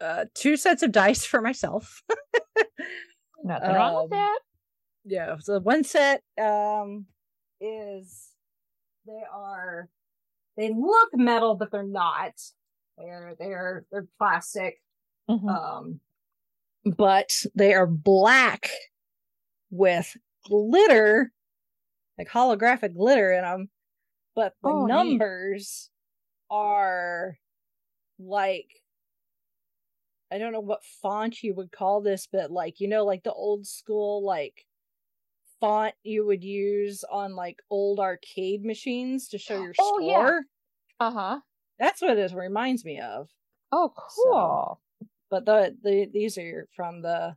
uh 0.00 0.24
two 0.34 0.56
sets 0.56 0.82
of 0.82 0.90
dice 0.92 1.24
for 1.26 1.40
myself 1.40 2.02
Nothing 3.44 3.74
wrong 3.74 3.94
Um, 3.94 4.02
with 4.02 4.10
that. 4.10 4.38
yeah 5.04 5.36
so 5.38 5.60
one 5.60 5.84
set 5.84 6.22
um 6.40 7.06
is 7.60 8.30
they 9.06 9.22
are 9.32 9.88
they 10.56 10.70
look 10.72 11.10
metal 11.14 11.54
but 11.54 11.70
they're 11.70 11.82
not 11.84 12.32
they're 12.98 13.34
they're 13.38 13.86
they're 13.90 14.08
plastic 14.18 14.82
Mhm. 15.28 15.48
um 15.48 16.00
but 16.96 17.44
they 17.54 17.74
are 17.74 17.86
black 17.86 18.70
with 19.70 20.16
glitter 20.44 21.32
like 22.18 22.28
holographic 22.28 22.94
glitter 22.94 23.32
in 23.32 23.42
them 23.42 23.70
but 24.34 24.54
the 24.64 24.72
Oh, 24.72 24.86
neat. 24.86 25.26
numbers 25.26 25.90
are 26.50 27.38
like 28.18 28.70
i 30.30 30.38
don't 30.38 30.52
know 30.52 30.60
what 30.60 30.84
font 30.84 31.42
you 31.42 31.54
would 31.54 31.72
call 31.72 32.00
this 32.00 32.26
but 32.26 32.50
like 32.50 32.80
you 32.80 32.88
know 32.88 33.04
like 33.04 33.22
the 33.24 33.32
old 33.32 33.66
school 33.66 34.24
like 34.24 34.66
font 35.60 35.94
you 36.02 36.24
would 36.26 36.44
use 36.44 37.04
on 37.04 37.34
like 37.34 37.60
old 37.70 37.98
arcade 38.00 38.64
machines 38.64 39.28
to 39.28 39.38
show 39.38 39.56
your 39.56 39.74
Oh, 39.78 39.98
yeah. 39.98 40.30
score 40.30 40.44
Uh-huh. 41.00 41.40
That's 41.78 42.02
what 42.02 42.18
it 42.18 42.32
reminds 42.32 42.84
me 42.84 43.00
of. 43.00 43.28
Oh, 43.70 43.92
cool. 43.96 44.80
but 45.30 45.44
the, 45.44 45.76
the 45.82 46.08
these 46.12 46.38
are 46.38 46.66
from 46.74 47.02
the 47.02 47.36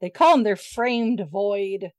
they 0.00 0.10
call 0.10 0.34
them 0.34 0.44
their 0.44 0.56
framed 0.56 1.26
void 1.30 1.92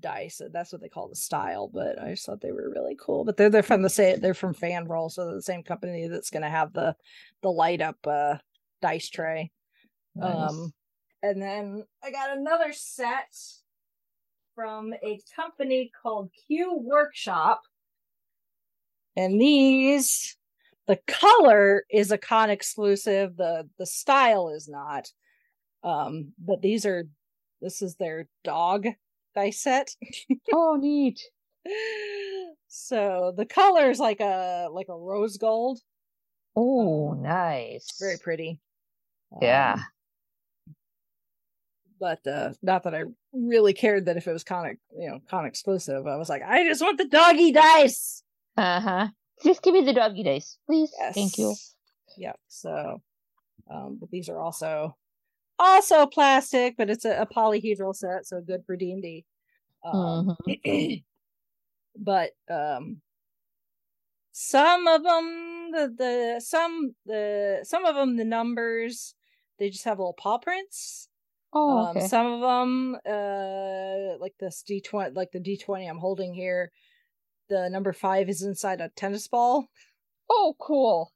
dice. 0.00 0.40
That's 0.52 0.72
what 0.72 0.80
they 0.80 0.88
call 0.88 1.08
the 1.08 1.16
style 1.16 1.68
but 1.72 2.00
i 2.00 2.10
just 2.10 2.24
thought 2.26 2.40
they 2.40 2.52
were 2.52 2.70
really 2.74 2.96
cool. 3.00 3.24
But 3.24 3.36
they're 3.36 3.50
they're 3.50 3.62
from 3.62 3.82
the 3.82 3.90
same 3.90 4.20
they're 4.20 4.34
from 4.34 4.54
fan 4.54 4.86
roll 4.86 5.10
so 5.10 5.26
they're 5.26 5.34
the 5.34 5.42
same 5.42 5.62
company 5.62 6.08
that's 6.08 6.30
going 6.30 6.42
to 6.42 6.48
have 6.48 6.72
the 6.72 6.96
the 7.42 7.50
light 7.50 7.80
up 7.80 7.98
uh 8.06 8.36
dice 8.80 9.08
tray. 9.08 9.50
Nice. 10.14 10.50
um 10.50 10.72
and 11.22 11.40
then 11.40 11.84
i 12.02 12.10
got 12.10 12.36
another 12.36 12.72
set 12.72 13.34
from 14.54 14.92
a 15.02 15.20
company 15.34 15.90
called 16.02 16.30
q 16.46 16.78
workshop. 16.82 17.62
And 19.16 19.40
these 19.40 20.36
the 20.88 20.98
color 21.06 21.84
is 21.90 22.10
a 22.10 22.18
con 22.18 22.50
exclusive 22.50 23.36
the 23.36 23.68
the 23.78 23.86
style 23.86 24.48
is 24.48 24.68
not 24.68 25.08
um 25.84 26.32
but 26.38 26.60
these 26.62 26.84
are 26.86 27.04
this 27.60 27.82
is 27.82 27.96
their 27.96 28.26
dog 28.44 28.86
dice 29.34 29.60
set 29.62 29.90
oh, 30.52 30.76
neat. 30.80 31.20
so 32.68 33.32
the 33.36 33.46
color 33.46 33.90
is 33.90 34.00
like 34.00 34.20
a 34.20 34.68
like 34.72 34.88
a 34.88 34.96
rose 34.98 35.36
gold 35.38 35.80
Oh, 36.54 37.14
nice. 37.14 37.86
very 37.98 38.18
pretty 38.18 38.60
Yeah. 39.40 39.74
Um, 40.66 40.74
but 42.00 42.26
uh 42.26 42.50
not 42.62 42.82
that 42.82 42.94
i 42.96 43.04
really 43.32 43.72
cared 43.72 44.06
that 44.06 44.16
if 44.16 44.26
it 44.26 44.32
was 44.32 44.42
con 44.44 44.76
you 44.98 45.08
know 45.08 45.20
con 45.30 45.46
exclusive 45.46 46.06
i 46.06 46.16
was 46.16 46.28
like 46.28 46.42
i 46.42 46.64
just 46.64 46.82
want 46.82 46.98
the 46.98 47.06
doggy 47.06 47.52
dice 47.52 48.22
Uh-huh. 48.56 49.06
Just 49.44 49.62
give 49.62 49.74
me 49.74 49.84
the 49.84 49.92
doggy 49.92 50.22
dice, 50.22 50.58
please. 50.66 50.92
Thank 51.12 51.38
you. 51.38 51.48
Yes. 51.50 51.74
Yep. 52.16 52.40
So, 52.48 53.02
um, 53.70 53.98
but 54.00 54.10
these 54.10 54.28
are 54.28 54.38
also 54.38 54.96
also 55.58 56.06
plastic, 56.06 56.76
but 56.76 56.90
it's 56.90 57.04
a, 57.04 57.22
a 57.22 57.26
polyhedral 57.26 57.94
set, 57.94 58.26
so 58.26 58.40
good 58.40 58.64
for 58.66 58.76
D 58.76 58.92
and 58.92 59.02
D. 59.02 59.24
Um, 59.84 60.36
Mhm. 60.46 61.02
but 61.96 62.30
um, 62.50 63.00
some 64.32 64.86
of 64.86 65.02
them, 65.02 65.70
the 65.72 65.94
the 65.96 66.40
some 66.44 66.94
the 67.06 67.60
some 67.64 67.84
of 67.84 67.94
them, 67.94 68.16
the 68.16 68.24
numbers 68.24 69.14
they 69.58 69.70
just 69.70 69.84
have 69.84 69.98
little 69.98 70.14
paw 70.14 70.38
prints. 70.38 71.08
Oh, 71.52 71.86
Um, 71.86 72.00
some 72.00 72.26
of 72.26 72.40
them, 72.40 72.96
uh, 73.06 74.18
like 74.18 74.34
this 74.40 74.62
D 74.62 74.80
twenty, 74.80 75.12
like 75.14 75.30
the 75.32 75.40
D 75.40 75.56
twenty 75.56 75.86
I'm 75.86 75.98
holding 75.98 76.32
here, 76.34 76.72
the 77.48 77.68
number 77.70 77.92
five 77.92 78.28
is 78.28 78.42
inside 78.42 78.80
a 78.80 78.90
tennis 78.96 79.28
ball. 79.28 79.68
oh, 80.30 80.54
cool. 80.58 81.12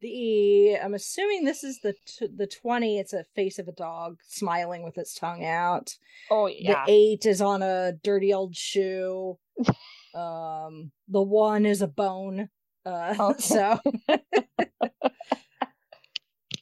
The 0.00 0.76
I'm 0.76 0.94
assuming 0.94 1.44
this 1.44 1.64
is 1.64 1.80
the 1.82 1.92
t- 2.06 2.28
the 2.32 2.46
twenty. 2.46 2.98
It's 3.00 3.12
a 3.12 3.24
face 3.34 3.58
of 3.58 3.66
a 3.66 3.72
dog 3.72 4.18
smiling 4.28 4.84
with 4.84 4.96
its 4.96 5.14
tongue 5.14 5.44
out. 5.44 5.92
Oh, 6.30 6.46
yeah. 6.46 6.84
The 6.86 6.92
eight 6.92 7.26
is 7.26 7.40
on 7.40 7.62
a 7.62 7.94
dirty 8.04 8.32
old 8.32 8.54
shoe. 8.54 9.38
um, 10.14 10.92
the 11.08 11.20
one 11.22 11.66
is 11.66 11.82
a 11.82 11.88
bone. 11.88 12.48
Uh, 12.86 13.14
Okay. 13.20 13.40
so 13.40 13.80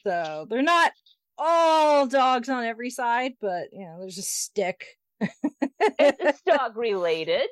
so 0.05 0.47
they're 0.49 0.63
not 0.63 0.93
all 1.39 2.07
dogs 2.07 2.49
on 2.49 2.65
every 2.65 2.89
side, 2.91 3.33
but 3.41 3.69
you 3.73 3.85
know, 3.85 3.99
there's 4.01 4.17
a 4.19 4.23
stick. 4.23 4.96
It's 5.21 6.41
dog 6.47 6.77
related. 6.77 7.49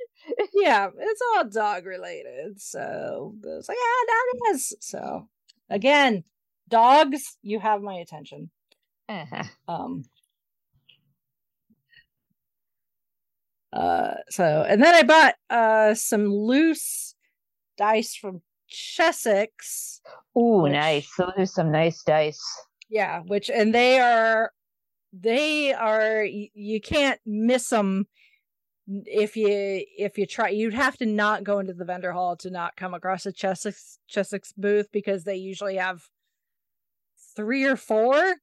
yeah, 0.54 0.88
it's 0.98 1.20
all 1.34 1.44
dog 1.48 1.86
related. 1.86 2.60
So 2.60 3.34
it's 3.42 3.68
like, 3.68 3.78
yeah, 3.78 4.06
that 4.08 4.54
is. 4.54 4.74
So 4.80 5.28
again, 5.70 6.24
dogs, 6.68 7.36
you 7.42 7.60
have 7.60 7.82
my 7.82 7.94
attention. 7.94 8.50
Uh-huh. 9.08 9.44
Um 9.68 10.04
uh 13.72 14.14
so 14.30 14.64
and 14.68 14.82
then 14.82 14.94
I 14.94 15.02
bought 15.02 15.34
uh 15.50 15.94
some 15.94 16.26
loose 16.32 17.14
dice 17.76 18.14
from 18.14 18.40
Chessex. 18.68 20.00
Ooh, 20.38 20.62
Which- 20.62 20.72
nice. 20.72 21.10
Those 21.18 21.32
are 21.36 21.46
some 21.46 21.70
nice 21.70 22.02
dice. 22.02 22.40
Yeah, 22.88 23.20
which 23.26 23.50
and 23.50 23.74
they 23.74 23.98
are 23.98 24.52
they 25.20 25.72
are 25.72 26.24
you 26.24 26.80
can't 26.80 27.20
miss 27.24 27.68
them 27.68 28.06
if 28.86 29.36
you 29.36 29.48
if 29.48 30.18
you 30.18 30.26
try 30.26 30.48
you'd 30.48 30.74
have 30.74 30.96
to 30.96 31.06
not 31.06 31.44
go 31.44 31.58
into 31.58 31.72
the 31.72 31.84
vendor 31.84 32.12
hall 32.12 32.36
to 32.36 32.50
not 32.50 32.76
come 32.76 32.94
across 32.94 33.24
a 33.26 33.32
Chessex 33.32 33.98
Chessex 34.08 34.52
booth 34.52 34.88
because 34.92 35.24
they 35.24 35.36
usually 35.36 35.76
have 35.76 36.02
three 37.36 37.64
or 37.64 37.76
four 37.76 38.36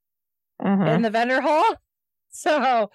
Mhm. 0.61 0.95
in 0.95 1.02
the 1.02 1.10
vendor 1.10 1.41
hall. 1.41 1.76
So 2.34 2.89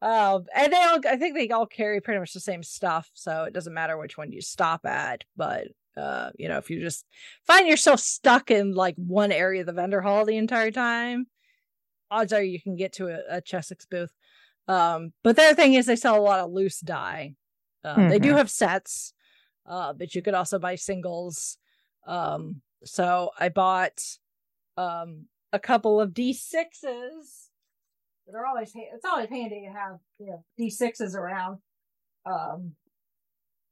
um 0.00 0.46
and 0.56 0.72
they 0.72 0.82
all 0.82 0.98
I 1.06 1.16
think 1.16 1.36
they 1.36 1.50
all 1.50 1.66
carry 1.66 2.00
pretty 2.00 2.20
much 2.20 2.32
the 2.32 2.40
same 2.40 2.62
stuff, 2.62 3.10
so 3.12 3.44
it 3.44 3.52
doesn't 3.52 3.74
matter 3.74 3.98
which 3.98 4.16
one 4.16 4.32
you 4.32 4.40
stop 4.40 4.86
at, 4.86 5.24
but 5.36 5.68
uh 5.96 6.30
you 6.38 6.48
know 6.48 6.56
if 6.56 6.70
you 6.70 6.80
just 6.80 7.04
find 7.46 7.68
yourself 7.68 8.00
stuck 8.00 8.50
in 8.50 8.72
like 8.72 8.94
one 8.96 9.30
area 9.30 9.60
of 9.60 9.66
the 9.66 9.74
vendor 9.74 10.00
hall 10.00 10.24
the 10.24 10.38
entire 10.38 10.70
time 10.70 11.26
odds 12.12 12.32
are 12.32 12.42
you 12.42 12.60
can 12.60 12.76
get 12.76 12.92
to 12.94 13.08
a, 13.08 13.36
a 13.36 13.40
chessex 13.40 13.86
booth. 13.86 14.12
Um 14.68 15.12
but 15.24 15.36
the 15.36 15.42
other 15.42 15.54
thing 15.54 15.74
is 15.74 15.86
they 15.86 15.96
sell 15.96 16.18
a 16.18 16.22
lot 16.30 16.40
of 16.40 16.52
loose 16.52 16.80
die 16.80 17.34
um, 17.84 18.08
they 18.08 18.18
do 18.20 18.30
Mhm. 18.32 18.36
have 18.36 18.50
sets 18.50 19.14
uh 19.66 19.92
but 19.92 20.14
you 20.14 20.22
could 20.22 20.34
also 20.34 20.58
buy 20.58 20.76
singles. 20.76 21.58
Um 22.06 22.62
so 22.84 23.30
i 23.38 23.48
bought 23.48 24.00
um 24.76 25.26
a 25.52 25.58
couple 25.58 26.00
of 26.00 26.10
d6s 26.14 27.48
that 28.26 28.34
are 28.36 28.46
always 28.46 28.72
ha- 28.72 28.90
it's 28.94 29.04
always 29.04 29.28
handy 29.28 29.66
to 29.66 29.72
have 29.72 29.98
you 30.18 30.26
know 30.26 30.44
d6s 30.58 31.14
around. 31.16 31.58
Um 32.24 32.76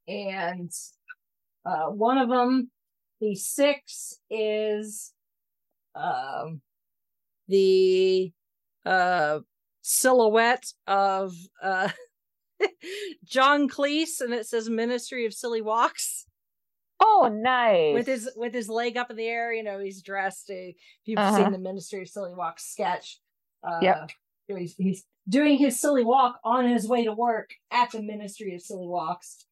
and 0.09 0.71
uh, 1.65 1.87
one 1.87 2.19
of 2.19 2.29
them, 2.29 2.71
the 3.21 3.35
six, 3.35 4.19
is 4.31 5.13
um, 5.95 6.63
the 7.51 8.33
uh, 8.87 9.41
silhouette 9.83 10.73
of 10.87 11.35
uh, 11.63 11.91
John 13.25 13.69
Cleese, 13.69 14.21
and 14.21 14.33
it 14.33 14.47
says 14.47 14.69
Ministry 14.71 15.27
of 15.27 15.35
Silly 15.35 15.61
Walks 15.61 16.27
Oh, 17.03 17.31
nice. 17.33 17.95
with 17.95 18.07
his 18.07 18.31
with 18.37 18.53
his 18.55 18.69
leg 18.69 18.97
up 18.97 19.11
in 19.11 19.17
the 19.17 19.27
air. 19.27 19.53
You 19.53 19.63
know, 19.63 19.79
he's 19.79 20.03
dressed. 20.03 20.51
Uh, 20.51 20.55
if 20.55 20.77
you've 21.07 21.19
Uh-huh. 21.19 21.37
seen 21.37 21.53
the 21.53 21.59
Ministry 21.59 22.03
of 22.03 22.09
Silly 22.09 22.35
Walks 22.35 22.65
sketch, 22.71 23.19
uh, 23.67 23.79
Yep. 23.83 24.11
he's, 24.49 24.75
he's 24.77 25.05
doing 25.29 25.57
his 25.59 25.81
silly 25.81 26.05
walk 26.05 26.41
on 26.45 26.69
his 26.69 26.89
way 26.89 27.05
to 27.05 27.13
work 27.13 27.51
at 27.71 27.91
the 27.91 28.03
Ministry 28.03 28.55
of 28.55 28.61
Silly 28.63 28.87
Walks. 28.87 29.47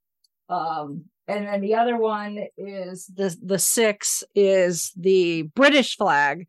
Um, 0.51 1.05
and 1.27 1.47
then 1.47 1.61
the 1.61 1.75
other 1.75 1.97
one 1.99 2.39
is 2.57 3.07
the 3.07 3.35
the 3.43 3.59
six 3.59 4.25
is 4.35 4.93
the 4.97 5.43
British 5.55 5.97
flag. 5.97 6.47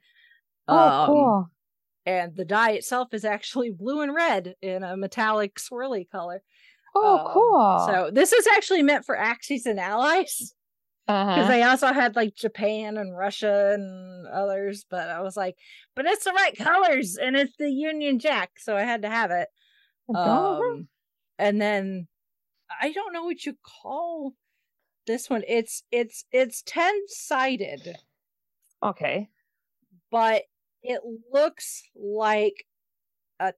Oh, 0.70 0.78
Um, 0.78 1.08
cool. 1.08 1.52
and 2.06 2.36
the 2.36 2.46
die 2.46 2.72
itself 2.72 3.14
is 3.14 3.26
actually 3.26 3.72
blue 3.72 4.02
and 4.02 4.14
red 4.14 4.56
in 4.62 4.84
a 4.84 4.96
metallic 4.98 5.56
swirly 5.56 6.10
color. 6.10 6.41
Oh, 6.96 7.18
Um, 7.20 7.34
cool. 7.34 7.86
So 7.88 8.12
this 8.12 8.34
is 8.34 8.48
actually 8.48 8.84
meant 8.84 9.06
for 9.06 9.18
Axis 9.18 9.66
and 9.66 9.80
allies 9.80 10.54
because 11.08 11.40
uh-huh. 11.40 11.48
they 11.48 11.64
also 11.64 11.88
had 11.91 12.16
like 12.16 12.36
Japan 12.36 12.98
and 12.98 13.18
Russia 13.18 13.72
and 13.74 14.28
others. 14.28 14.86
But 14.90 15.10
I 15.10 15.22
was 15.22 15.36
like, 15.36 15.56
but 15.96 16.06
it's 16.06 16.24
the 16.24 16.34
right 16.34 16.56
colors 16.58 17.18
and 17.18 17.36
it's 17.36 17.56
the 17.58 17.72
Union 17.72 18.20
Jack, 18.20 18.52
so 18.60 18.76
I 18.78 18.84
had 18.84 19.02
to 19.04 19.10
have 19.10 19.32
it. 19.32 19.50
Um, 20.14 20.88
and 21.38 21.62
then 21.62 22.08
I 22.82 22.91
don't 22.91 23.14
know 23.14 23.24
what 23.24 23.46
you 23.46 23.56
call 23.64 24.34
this 25.08 25.30
one. 25.30 25.44
It's 25.48 25.84
it's 25.91 26.26
it's 26.32 26.62
ten 26.66 26.94
sided, 27.08 27.98
okay. 28.84 29.30
but 30.12 30.44
it 30.84 31.01
looks 31.31 31.84
like 31.95 32.65
a 33.39 33.53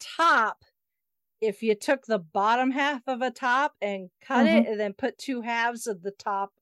top. 0.00 0.64
If 1.40 1.62
you 1.62 1.74
took 1.74 2.06
the 2.06 2.18
bottom 2.18 2.70
half 2.70 3.02
of 3.06 3.20
a 3.20 3.30
top 3.30 3.74
and 3.82 4.08
cut 4.22 4.46
it, 4.46 4.66
and 4.66 4.80
then 4.80 4.94
put 4.94 5.18
two 5.18 5.42
halves 5.42 5.86
of 5.86 6.02
the 6.02 6.10
top 6.12 6.52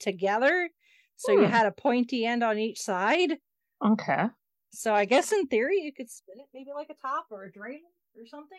together, 0.00 0.70
so 1.16 1.32
you 1.32 1.46
Hmm. 1.46 1.52
had 1.52 1.66
a 1.66 1.72
pointy 1.72 2.24
end 2.26 2.42
on 2.42 2.58
each 2.58 2.80
side. 2.80 3.38
Okay. 3.84 4.26
So 4.70 4.92
I 4.92 5.04
guess 5.04 5.30
in 5.32 5.46
theory 5.46 5.78
you 5.80 5.92
could 5.92 6.10
spin 6.10 6.40
it 6.40 6.46
maybe 6.52 6.70
like 6.74 6.90
a 6.90 6.94
top 6.94 7.26
or 7.30 7.44
a 7.44 7.52
drain 7.52 7.82
or 8.16 8.26
something. 8.26 8.58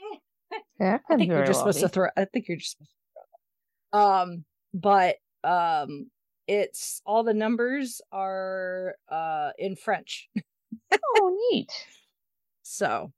Yeah, 0.80 1.00
I 1.10 1.16
think 1.16 1.30
you're 1.30 1.46
just 1.46 1.60
supposed 1.60 1.80
to 1.80 1.90
throw. 1.90 2.08
I 2.16 2.26
think 2.26 2.48
you're 2.48 2.58
just 2.58 2.72
supposed 2.78 2.92
to 2.92 2.98
throw. 3.14 4.00
That. 4.00 4.22
Um, 4.32 4.46
but 4.74 5.16
um, 5.44 6.12
it's 6.48 7.02
all 7.06 7.24
the 7.24 7.34
numbers 7.34 8.02
are 8.12 8.96
uh 9.10 9.52
in 9.58 9.76
French. 9.76 10.30
Oh, 11.18 11.38
neat. 11.52 11.72
So, 12.64 13.12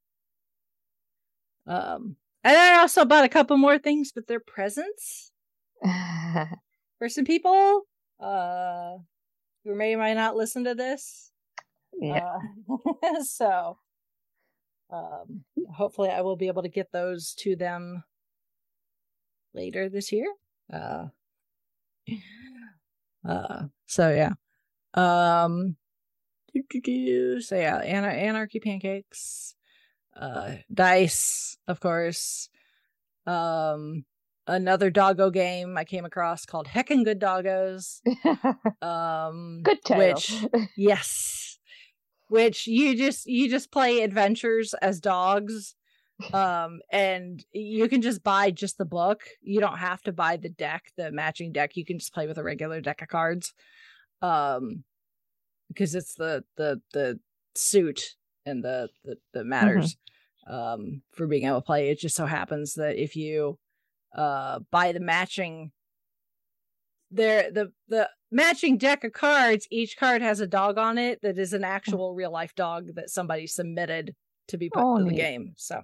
um, 1.65 2.15
and 2.43 2.55
I 2.57 2.79
also 2.79 3.05
bought 3.05 3.25
a 3.25 3.29
couple 3.29 3.57
more 3.57 3.77
things, 3.77 4.11
but 4.13 4.27
they're 4.27 4.39
presents 4.39 5.31
for 5.83 7.09
some 7.09 7.25
people. 7.25 7.83
Uh, 8.19 8.97
who 9.63 9.75
may 9.75 9.93
or 9.93 9.97
may 9.97 10.13
not 10.13 10.35
listen 10.35 10.63
to 10.63 10.73
this. 10.75 11.31
yeah. 11.99 12.37
Uh, 12.69 13.23
so, 13.23 13.77
um, 14.91 15.43
hopefully, 15.73 16.09
I 16.09 16.21
will 16.21 16.37
be 16.37 16.47
able 16.47 16.63
to 16.63 16.69
get 16.69 16.91
those 16.91 17.33
to 17.39 17.55
them 17.55 18.03
later 19.53 19.89
this 19.89 20.11
year. 20.11 20.27
Uh, 20.71 21.07
uh, 23.27 23.63
so 23.85 24.09
yeah. 24.09 24.33
Um, 24.93 25.75
so 26.55 27.55
yeah, 27.55 27.77
Ana- 27.77 28.07
anarchy 28.07 28.59
pancakes, 28.59 29.55
uh, 30.15 30.55
dice, 30.73 31.57
of 31.67 31.79
course. 31.79 32.49
Um, 33.25 34.05
another 34.47 34.89
doggo 34.89 35.29
game 35.29 35.77
I 35.77 35.83
came 35.83 36.05
across 36.05 36.45
called 36.45 36.67
Heckin' 36.67 37.03
Good 37.03 37.19
Doggos. 37.19 38.01
Um, 38.81 39.61
Good 39.63 39.83
title. 39.83 40.13
Which 40.13 40.69
yes 40.77 41.47
which 42.29 42.67
you 42.67 42.95
just 42.95 43.25
you 43.25 43.49
just 43.49 43.71
play 43.71 44.01
adventures 44.01 44.73
as 44.75 44.99
dogs 44.99 45.75
um 46.33 46.79
and 46.91 47.43
you 47.51 47.87
can 47.87 48.01
just 48.01 48.23
buy 48.23 48.49
just 48.51 48.77
the 48.77 48.85
book. 48.85 49.21
You 49.41 49.59
don't 49.59 49.77
have 49.77 50.01
to 50.03 50.11
buy 50.11 50.37
the 50.37 50.49
deck 50.49 50.91
the 50.97 51.11
matching 51.11 51.51
deck. 51.51 51.75
You 51.77 51.85
can 51.85 51.99
just 51.99 52.13
play 52.13 52.27
with 52.27 52.37
a 52.37 52.43
regular 52.43 52.81
deck 52.81 53.01
of 53.01 53.07
cards. 53.07 53.53
Um 54.21 54.83
because 55.67 55.93
it's 55.95 56.15
the 56.15 56.43
the 56.55 56.81
the 56.93 57.19
suit 57.55 58.15
and 58.45 58.63
the 58.63 58.89
the, 59.03 59.17
the 59.33 59.43
matters 59.43 59.97
um 60.47 61.01
for 61.11 61.27
being 61.27 61.45
able 61.45 61.61
to 61.61 61.65
play. 61.65 61.89
It 61.89 61.99
just 61.99 62.15
so 62.15 62.25
happens 62.25 62.73
that 62.75 62.95
if 62.95 63.15
you 63.15 63.59
uh 64.15 64.59
buy 64.71 64.93
the 64.93 64.99
matching 64.99 65.71
there 67.11 67.51
the 67.51 67.71
the 67.87 68.09
matching 68.31 68.77
deck 68.77 69.03
of 69.03 69.13
cards 69.13 69.67
each 69.71 69.95
card 69.97 70.21
has 70.21 70.39
a 70.41 70.47
dog 70.47 70.77
on 70.77 70.97
it 70.97 71.21
that 71.21 71.37
is 71.37 71.53
an 71.53 71.63
actual 71.63 72.13
real 72.13 72.31
life 72.31 72.53
dog 72.55 72.87
that 72.95 73.09
somebody 73.09 73.47
submitted 73.47 74.13
to 74.47 74.57
be 74.57 74.69
put 74.69 74.83
Oh, 74.83 74.97
into 74.97 75.05
the 75.05 75.11
neat. 75.11 75.17
game 75.17 75.53
so 75.55 75.81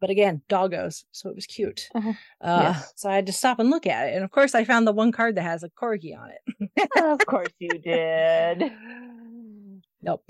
but 0.00 0.10
again 0.10 0.40
doggos 0.48 1.04
so 1.12 1.28
it 1.28 1.34
was 1.34 1.46
cute 1.46 1.88
Uh-huh. 1.94 2.12
uh 2.40 2.60
Yes. 2.74 2.92
so 2.96 3.08
i 3.10 3.14
had 3.14 3.26
to 3.26 3.32
stop 3.32 3.58
and 3.58 3.70
look 3.70 3.86
at 3.86 4.08
it 4.08 4.14
and 4.14 4.24
of 4.24 4.30
course 4.30 4.54
i 4.54 4.64
found 4.64 4.86
the 4.86 4.92
one 4.92 5.12
card 5.12 5.36
that 5.36 5.42
has 5.42 5.62
a 5.62 5.68
corgi 5.70 6.16
on 6.18 6.30
it 6.30 6.90
of 6.96 7.24
course 7.26 7.52
you 7.58 7.78
did. 7.78 8.72
Nope. 10.02 10.24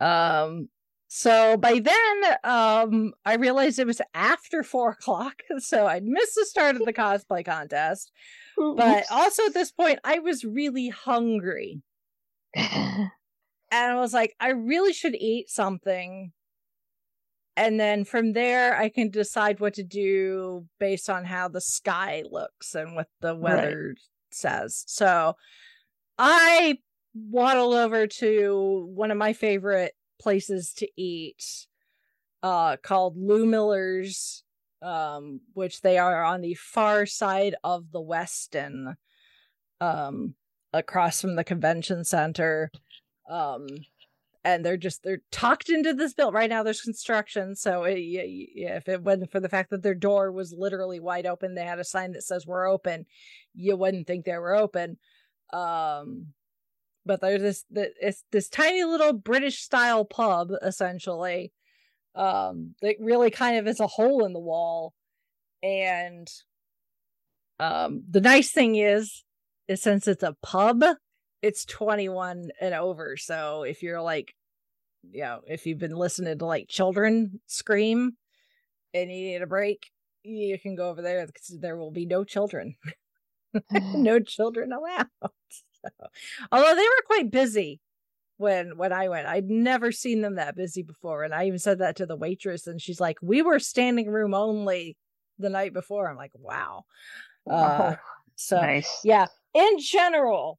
Um. 0.00 0.68
So 1.10 1.56
by 1.56 1.78
then, 1.80 2.36
um, 2.44 3.14
I 3.24 3.36
realized 3.36 3.78
it 3.78 3.86
was 3.86 4.00
after 4.12 4.62
four 4.62 4.90
o'clock, 4.90 5.42
so 5.58 5.86
I'd 5.86 6.04
missed 6.04 6.34
the 6.34 6.44
start 6.44 6.76
of 6.76 6.84
the 6.84 6.92
cosplay 6.92 7.44
contest. 7.44 8.12
But 8.56 9.04
also 9.10 9.46
at 9.46 9.54
this 9.54 9.70
point, 9.72 10.00
I 10.04 10.18
was 10.18 10.44
really 10.44 10.88
hungry, 10.88 11.80
and 12.54 13.10
I 13.72 13.94
was 13.94 14.12
like, 14.12 14.34
I 14.40 14.48
really 14.50 14.92
should 14.92 15.14
eat 15.14 15.48
something. 15.48 16.32
And 17.58 17.78
then 17.80 18.04
from 18.04 18.34
there, 18.34 18.78
I 18.78 18.88
can 18.88 19.10
decide 19.10 19.58
what 19.58 19.74
to 19.74 19.82
do 19.82 20.66
based 20.78 21.10
on 21.10 21.24
how 21.24 21.48
the 21.48 21.60
sky 21.60 22.22
looks 22.30 22.76
and 22.76 22.94
what 22.94 23.08
the 23.20 23.34
Right. 23.34 23.42
weather 23.56 23.96
says. 24.30 24.84
So 24.86 25.34
I 26.18 26.78
waddle 27.14 27.72
over 27.72 28.06
to 28.06 28.88
one 28.94 29.10
of 29.10 29.18
my 29.18 29.32
favorite 29.32 29.94
places 30.20 30.72
to 30.74 30.88
eat, 30.96 31.66
uh, 32.44 32.76
called 32.76 33.16
Lou 33.16 33.44
Miller's, 33.44 34.44
um, 34.80 35.40
which 35.54 35.80
they 35.80 35.98
are 35.98 36.22
on 36.22 36.40
the 36.40 36.54
far 36.54 37.06
side 37.06 37.56
of 37.64 37.90
the 37.90 38.00
Westin, 38.00 38.94
um, 39.80 40.36
across 40.72 41.20
from 41.20 41.34
the 41.34 41.42
convention 41.42 42.04
center. 42.04 42.70
Um, 43.28 43.66
and 44.48 44.64
they're 44.64 44.78
just 44.78 45.02
they're 45.02 45.20
tucked 45.30 45.68
into 45.68 45.92
this 45.92 46.14
build 46.14 46.32
right 46.32 46.48
now. 46.48 46.62
There's 46.62 46.80
construction, 46.80 47.54
so 47.54 47.84
it, 47.84 47.98
yeah, 47.98 48.22
yeah, 48.24 48.76
if 48.76 48.88
it 48.88 49.02
wasn't 49.02 49.30
for 49.30 49.40
the 49.40 49.48
fact 49.48 49.70
that 49.70 49.82
their 49.82 49.94
door 49.94 50.32
was 50.32 50.54
literally 50.56 51.00
wide 51.00 51.26
open, 51.26 51.54
they 51.54 51.64
had 51.64 51.78
a 51.78 51.84
sign 51.84 52.12
that 52.12 52.22
says 52.22 52.46
"We're 52.46 52.66
open." 52.66 53.04
You 53.54 53.76
wouldn't 53.76 54.06
think 54.06 54.24
they 54.24 54.38
were 54.38 54.56
open. 54.56 54.96
Um, 55.52 56.28
but 57.04 57.20
there's 57.20 57.42
this 57.42 57.64
it's 58.00 58.24
this 58.32 58.48
tiny 58.48 58.84
little 58.84 59.12
British 59.12 59.60
style 59.60 60.06
pub 60.06 60.50
essentially. 60.62 61.52
Um, 62.14 62.74
that 62.80 62.96
really 63.00 63.30
kind 63.30 63.58
of 63.58 63.66
is 63.68 63.80
a 63.80 63.86
hole 63.86 64.24
in 64.24 64.32
the 64.32 64.40
wall, 64.40 64.94
and 65.62 66.26
um, 67.60 68.02
the 68.08 68.22
nice 68.22 68.50
thing 68.50 68.76
is, 68.76 69.24
is 69.68 69.82
since 69.82 70.08
it's 70.08 70.22
a 70.22 70.36
pub, 70.42 70.82
it's 71.42 71.66
21 71.66 72.48
and 72.60 72.74
over. 72.74 73.16
So 73.18 73.62
if 73.62 73.82
you're 73.82 74.00
like, 74.00 74.34
you 75.12 75.22
know, 75.22 75.40
if 75.46 75.66
you've 75.66 75.78
been 75.78 75.96
listening 75.96 76.38
to 76.38 76.46
like 76.46 76.68
children 76.68 77.40
scream 77.46 78.16
and 78.94 79.10
you 79.10 79.16
need 79.16 79.42
a 79.42 79.46
break, 79.46 79.90
you 80.22 80.58
can 80.58 80.76
go 80.76 80.90
over 80.90 81.02
there 81.02 81.26
because 81.26 81.58
there 81.60 81.76
will 81.76 81.92
be 81.92 82.06
no 82.06 82.24
children. 82.24 82.76
no 83.92 84.20
children 84.20 84.72
allowed. 84.72 85.06
So, 85.20 85.88
although 86.52 86.74
they 86.74 86.82
were 86.82 87.04
quite 87.06 87.30
busy 87.30 87.80
when 88.38 88.76
when 88.78 88.92
I 88.92 89.08
went, 89.08 89.26
I'd 89.28 89.50
never 89.50 89.92
seen 89.92 90.22
them 90.22 90.36
that 90.36 90.56
busy 90.56 90.82
before, 90.82 91.24
and 91.24 91.34
I 91.34 91.46
even 91.46 91.58
said 91.58 91.78
that 91.80 91.96
to 91.96 92.06
the 92.06 92.16
waitress, 92.16 92.66
and 92.66 92.80
she's 92.82 93.00
like, 93.00 93.18
"We 93.22 93.42
were 93.42 93.58
standing 93.60 94.10
room 94.10 94.34
only 94.34 94.96
the 95.38 95.50
night 95.50 95.72
before." 95.72 96.08
I'm 96.10 96.16
like, 96.16 96.32
"Wow." 96.34 96.84
Uh, 97.50 97.94
Oh, 97.94 97.96
so 98.36 98.56
nice. 98.60 99.02
yeah, 99.02 99.26
in 99.54 99.78
general, 99.80 100.58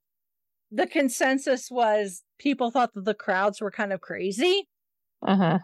the 0.70 0.86
consensus 0.86 1.70
was 1.70 2.22
people 2.38 2.70
thought 2.70 2.94
that 2.94 3.04
the 3.04 3.14
crowds 3.14 3.60
were 3.60 3.70
kind 3.70 3.92
of 3.92 4.00
crazy. 4.00 4.68
Uh 5.22 5.36
huh. 5.36 5.58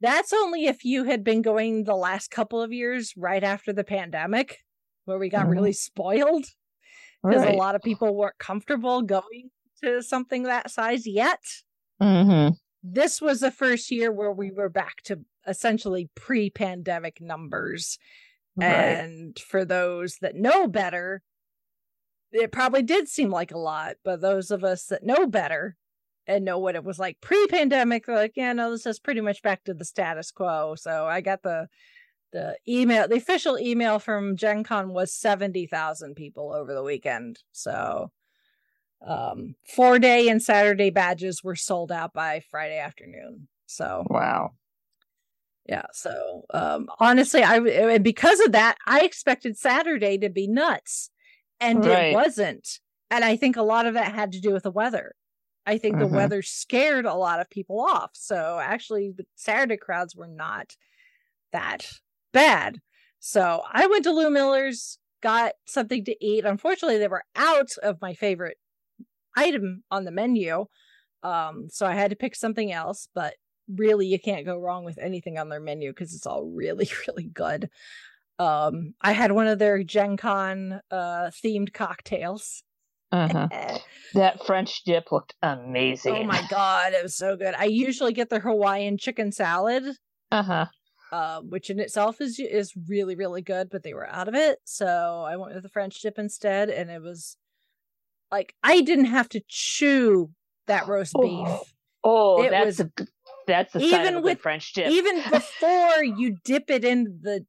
That's 0.00 0.32
only 0.32 0.66
if 0.66 0.84
you 0.84 1.04
had 1.04 1.24
been 1.24 1.42
going 1.42 1.84
the 1.84 1.96
last 1.96 2.30
couple 2.30 2.62
of 2.62 2.72
years 2.72 3.14
right 3.16 3.42
after 3.42 3.72
the 3.72 3.84
pandemic, 3.84 4.58
where 5.06 5.18
we 5.18 5.28
got 5.28 5.46
Mhm. 5.46 5.50
really 5.50 5.72
spoiled 5.72 6.46
because 7.24 7.44
Right. 7.44 7.54
a 7.54 7.58
lot 7.58 7.74
of 7.74 7.82
people 7.82 8.14
weren't 8.14 8.38
comfortable 8.38 9.02
going 9.02 9.50
to 9.82 10.02
something 10.02 10.44
that 10.44 10.70
size 10.70 11.06
yet. 11.06 11.42
Mm-hmm. 12.00 12.54
This 12.82 13.20
was 13.20 13.40
the 13.40 13.50
first 13.50 13.90
year 13.90 14.12
where 14.12 14.32
we 14.32 14.52
were 14.52 14.68
back 14.68 15.02
to 15.04 15.24
essentially 15.46 16.10
pre 16.14 16.50
pandemic 16.50 17.20
numbers. 17.20 17.98
Right. 18.56 18.68
And 18.68 19.38
for 19.38 19.64
those 19.64 20.18
that 20.18 20.36
know 20.36 20.68
better, 20.68 21.22
it 22.32 22.52
probably 22.52 22.82
did 22.82 23.08
seem 23.08 23.30
like 23.30 23.52
a 23.52 23.58
lot, 23.58 23.96
but 24.04 24.20
those 24.20 24.50
of 24.50 24.64
us 24.64 24.86
that 24.86 25.04
know 25.04 25.26
better 25.26 25.76
and 26.26 26.44
know 26.44 26.58
what 26.58 26.74
it 26.74 26.84
was 26.84 26.98
like 26.98 27.20
pre-pandemic, 27.20 28.06
they're 28.06 28.16
like, 28.16 28.34
yeah, 28.36 28.52
no, 28.52 28.70
this 28.70 28.86
is 28.86 28.98
pretty 28.98 29.20
much 29.20 29.42
back 29.42 29.64
to 29.64 29.74
the 29.74 29.84
status 29.84 30.30
quo. 30.30 30.74
So 30.76 31.06
I 31.06 31.20
got 31.20 31.42
the 31.42 31.68
the 32.32 32.58
email, 32.68 33.08
the 33.08 33.16
official 33.16 33.58
email 33.58 33.98
from 33.98 34.36
Gen 34.36 34.62
Con 34.62 34.92
was 34.92 35.14
70,000 35.14 36.14
people 36.14 36.52
over 36.52 36.74
the 36.74 36.82
weekend. 36.82 37.38
So 37.52 38.10
um 39.06 39.54
four 39.76 39.98
day 39.98 40.28
and 40.28 40.42
Saturday 40.42 40.90
badges 40.90 41.42
were 41.44 41.54
sold 41.56 41.92
out 41.92 42.12
by 42.12 42.42
Friday 42.50 42.78
afternoon. 42.78 43.48
So 43.66 44.04
Wow. 44.10 44.52
yeah, 45.66 45.86
so 45.92 46.44
um 46.52 46.88
honestly, 46.98 47.42
I 47.42 47.58
and 47.58 48.02
because 48.04 48.40
of 48.40 48.52
that, 48.52 48.76
I 48.86 49.00
expected 49.00 49.56
Saturday 49.58 50.18
to 50.18 50.30
be 50.30 50.46
nuts, 50.48 51.10
and 51.60 51.84
Right. 51.84 51.86
it 51.86 52.04
wasn't. 52.08 52.80
And 53.10 53.24
I 53.24 53.36
think 53.36 53.56
a 53.56 53.62
lot 53.62 53.86
of 53.86 53.94
that 53.94 54.14
had 54.14 54.32
to 54.32 54.40
do 54.40 54.52
with 54.52 54.64
the 54.64 54.70
weather. 54.70 55.14
I 55.66 55.78
think 55.78 55.98
the 55.98 56.06
Mhm. 56.06 56.08
weather 56.08 56.42
scared 56.42 57.04
a 57.06 57.14
lot 57.14 57.40
of 57.40 57.50
people 57.50 57.80
off. 57.80 58.12
So 58.14 58.58
actually, 58.58 59.12
the 59.16 59.26
Saturday 59.36 59.76
crowds 59.76 60.16
were 60.16 60.28
not 60.28 60.76
that 61.52 61.90
bad. 62.32 62.80
So 63.20 63.62
I 63.70 63.86
went 63.86 64.04
to 64.04 64.12
Lou 64.12 64.30
Miller's, 64.30 64.98
got 65.22 65.54
something 65.66 66.04
to 66.04 66.24
eat. 66.24 66.44
Unfortunately, 66.44 66.98
they 66.98 67.08
were 67.08 67.24
out 67.36 67.70
of 67.82 68.00
my 68.00 68.14
favorite 68.14 68.58
item 69.36 69.84
on 69.90 70.04
the 70.04 70.10
menu. 70.10 70.66
Um, 71.22 71.68
so 71.70 71.86
I 71.86 71.94
had 71.94 72.10
to 72.10 72.16
pick 72.16 72.36
something 72.36 72.72
else, 72.72 73.08
but 73.14 73.36
really 73.68 74.06
you 74.06 74.18
can't 74.20 74.46
go 74.46 74.58
wrong 74.58 74.84
with 74.84 74.98
anything 74.98 75.38
on 75.38 75.48
their 75.50 75.60
menu 75.60 75.90
because 75.92 76.14
it's 76.14 76.26
all 76.26 76.44
really, 76.44 76.90
really 77.08 77.24
good. 77.24 77.70
Um, 78.38 78.94
I 79.00 79.12
had 79.12 79.32
one 79.32 79.46
of 79.48 79.58
their 79.58 79.82
Gen 79.82 80.16
Con 80.16 80.80
uh 80.90 81.30
themed 81.44 81.72
cocktails. 81.72 82.62
Uh-huh. 83.10 83.48
Eh, 83.50 83.78
That 84.14 84.44
French 84.44 84.82
dip 84.84 85.10
looked 85.10 85.34
amazing. 85.42 86.14
oh 86.14 86.24
my 86.24 86.42
god, 86.50 86.92
it 86.92 87.02
was 87.02 87.16
so 87.16 87.36
good. 87.36 87.54
I 87.56 87.64
usually 87.64 88.12
get 88.12 88.28
the 88.28 88.38
Hawaiian 88.40 88.98
chicken 88.98 89.32
salad, 89.32 89.84
Uh-huh. 90.30 90.66
uh, 91.10 91.40
which 91.40 91.70
in 91.70 91.80
itself 91.80 92.20
is 92.20 92.38
is 92.38 92.72
really, 92.88 93.16
really 93.16 93.40
good, 93.42 93.70
but 93.70 93.82
they 93.82 93.94
were 93.94 94.06
out 94.08 94.28
of 94.28 94.34
it. 94.34 94.58
So 94.64 94.86
I 95.26 95.36
went 95.36 95.54
with 95.54 95.62
the 95.62 95.70
French 95.70 95.98
dip 96.00 96.18
instead, 96.18 96.68
and 96.68 96.90
it 96.90 97.00
was 97.02 97.36
like 98.30 98.54
I 98.62 98.82
didn't 98.82 99.06
have 99.06 99.28
to 99.30 99.40
chew 99.48 100.30
that 100.66 100.86
roast 100.86 101.14
beef. 101.20 101.48
Oh, 101.48 101.62
Oh, 102.04 102.42
It 102.42 102.50
that's 102.50 102.66
was- 102.66 102.80
a, 102.80 102.90
that's 103.46 103.72
the 103.72 103.80
even 103.80 104.00
of 104.00 104.06
a 104.06 104.12
good 104.16 104.22
with- 104.24 104.40
French 104.40 104.72
dip. 104.74 104.88
even 104.90 105.16
before 105.30 106.04
you 106.04 106.36
dip 106.44 106.70
it 106.70 106.84
in 106.84 107.20
the 107.22 107.44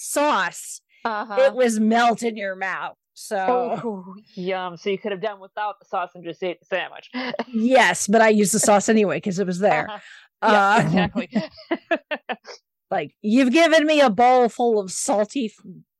sauce, 0.00 0.80
uh-huh. 1.04 1.36
it 1.42 1.54
was 1.54 1.78
melt 1.78 2.22
in 2.22 2.36
your 2.36 2.56
mouth. 2.56 2.96
So 3.14 3.36
Oh, 3.84 4.14
yum. 4.34 4.76
So 4.76 4.88
you 4.90 4.98
could 4.98 5.12
have 5.12 5.20
done 5.20 5.40
without 5.40 5.78
the 5.78 5.84
sauce 5.86 6.10
and 6.14 6.24
just 6.24 6.42
ate 6.42 6.58
the 6.60 6.66
sandwich. 6.66 7.10
yes, 7.52 8.06
but 8.06 8.22
I 8.22 8.30
used 8.30 8.54
the 8.54 8.58
sauce 8.58 8.88
anyway 8.88 9.16
because 9.18 9.38
it 9.38 9.46
was 9.46 9.58
there. 9.58 9.88
Uh-huh. 9.90 9.98
Yeah, 10.42 10.74
Uh, 10.74 10.82
exactly. 10.86 11.28
Like 12.90 13.14
you've 13.22 13.52
given 13.52 13.86
me 13.86 14.00
a 14.00 14.10
bowl 14.10 14.48
full 14.48 14.80
of 14.80 14.90
salty 14.90 15.52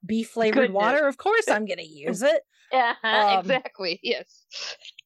beef 0.05 0.31
flavored 0.31 0.73
water. 0.73 1.07
Of 1.07 1.19
course, 1.19 1.47
I'm 1.49 1.65
going 1.65 1.79
to 1.79 1.87
use 1.87 2.21
it. 2.23 2.43
uh-huh, 2.73 3.07
Um, 3.37 3.39
exactly. 3.39 4.01
Yes. 4.03 4.45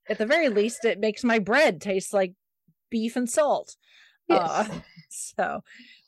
At 0.08 0.16
the 0.16 0.24
very 0.24 0.48
least, 0.48 0.86
it 0.86 0.98
makes 0.98 1.22
my 1.22 1.38
bread 1.38 1.82
taste 1.82 2.14
like 2.14 2.32
beef 2.90 3.16
and 3.16 3.28
salt. 3.28 3.76
Uh, 4.30 4.64
Yes. 4.68 4.80
so, 5.36 5.60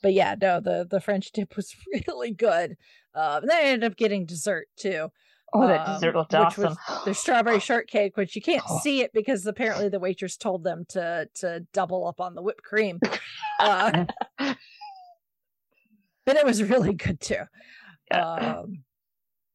but 0.03 0.13
yeah, 0.13 0.35
no, 0.41 0.61
the 0.61 0.87
the 0.91 1.01
French 1.01 1.33
dip 1.33 1.57
was 1.57 1.75
really 2.09 2.33
good. 2.33 2.77
Uh, 3.15 3.39
and 3.43 3.51
then 3.51 3.57
I 3.57 3.69
ended 3.69 3.91
up 3.91 3.97
getting 3.97 4.27
dessert 4.27 4.69
too. 4.77 5.11
oh, 5.55 5.67
that 5.67 5.87
um, 5.89 5.95
dessert 5.95 6.15
looked 6.17 6.33
which 6.33 6.57
was 6.59 6.77
awesome. 6.89 7.03
Their 7.05 7.15
strawberry 7.15 7.61
shortcake, 7.71 8.17
which 8.17 8.35
you 8.37 8.43
can't 8.43 8.63
Oh. 8.69 8.79
see 8.83 9.01
it 9.03 9.13
because 9.13 9.47
apparently 9.47 9.89
the 9.89 10.01
waitress 10.01 10.37
told 10.37 10.65
them 10.65 10.85
to 10.91 11.29
to 11.37 11.61
double 11.73 12.07
up 12.07 12.21
on 12.21 12.35
the 12.35 12.43
whipped 12.43 12.63
cream. 12.65 13.01
Uh, 13.59 14.05
but 16.27 16.37
it 16.37 16.45
was 16.45 16.63
really 16.63 16.93
good 16.93 17.21
too. 17.21 17.41
Yeah. 18.11 18.33
Um, 18.61 18.85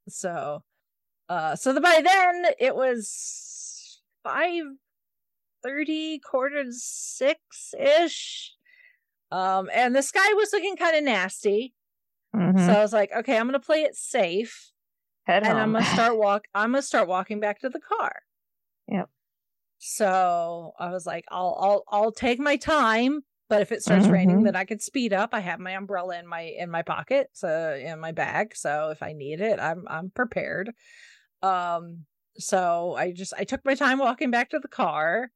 so, 0.10 0.64
uh, 1.30 1.56
so 1.56 1.72
the, 1.72 1.82
by 1.82 2.02
then 2.04 2.46
it 2.60 2.76
was 2.76 4.02
five 4.24 4.64
thirty, 5.64 6.20
quarter 6.20 6.64
to 6.64 6.74
six 6.74 7.74
ish. 7.80 8.54
Um, 9.32 9.70
and 9.74 9.96
the 9.96 10.04
sky 10.04 10.34
was 10.34 10.54
looking 10.54 10.78
kind 10.78 10.98
of 10.98 11.04
nasty. 11.04 11.74
Mhm. 12.36 12.68
So 12.68 12.74
I 12.74 12.80
was 12.82 12.94
like, 12.94 13.12
okay, 13.14 13.38
I'm 13.38 13.48
gonna 13.48 13.60
play 13.60 13.84
it 13.84 13.96
safe, 13.96 14.72
Head 15.26 15.44
and 15.44 15.60
I'm 15.60 15.74
gonna 15.74 15.86
start 15.94 16.18
walk. 16.18 16.46
I'm 16.56 16.72
gonna 16.72 16.82
start 16.84 17.08
walking 17.08 17.40
back 17.40 17.60
to 17.62 17.70
the 17.70 17.82
car. 17.82 18.24
Yep. 18.88 19.10
So 19.80 20.74
I 20.80 20.90
was 20.92 21.06
like, 21.06 21.26
I'll 21.30 21.58
I'll 21.60 21.84
I'll 21.90 22.12
take 22.12 22.40
my 22.40 22.56
time, 22.56 23.22
but 23.50 23.62
if 23.62 23.72
it 23.72 23.82
starts 23.84 24.10
raining, 24.10 24.38
Mhm. 24.38 24.44
then 24.44 24.56
I 24.56 24.66
could 24.66 24.82
speed 24.82 25.12
up. 25.14 25.32
I 25.34 25.40
have 25.40 25.60
my 25.60 25.72
umbrella 25.72 26.20
in 26.20 26.28
my 26.28 26.42
in 26.42 26.70
my 26.70 26.84
pocket, 26.84 27.30
so 27.34 27.74
in 27.76 28.00
my 28.00 28.12
bag. 28.12 28.56
So 28.56 28.90
if 28.90 29.02
I 29.02 29.14
need 29.14 29.42
it, 29.42 29.60
I'm 29.60 29.88
I'm 29.88 30.12
prepared. 30.12 30.74
Um, 31.42 32.06
so 32.38 32.96
I 32.96 33.12
just 33.12 33.34
I 33.38 33.44
took 33.46 33.66
my 33.66 33.76
time 33.76 34.00
walking 34.00 34.32
back 34.32 34.52
to 34.52 34.60
the 34.60 34.68
car, 34.68 35.32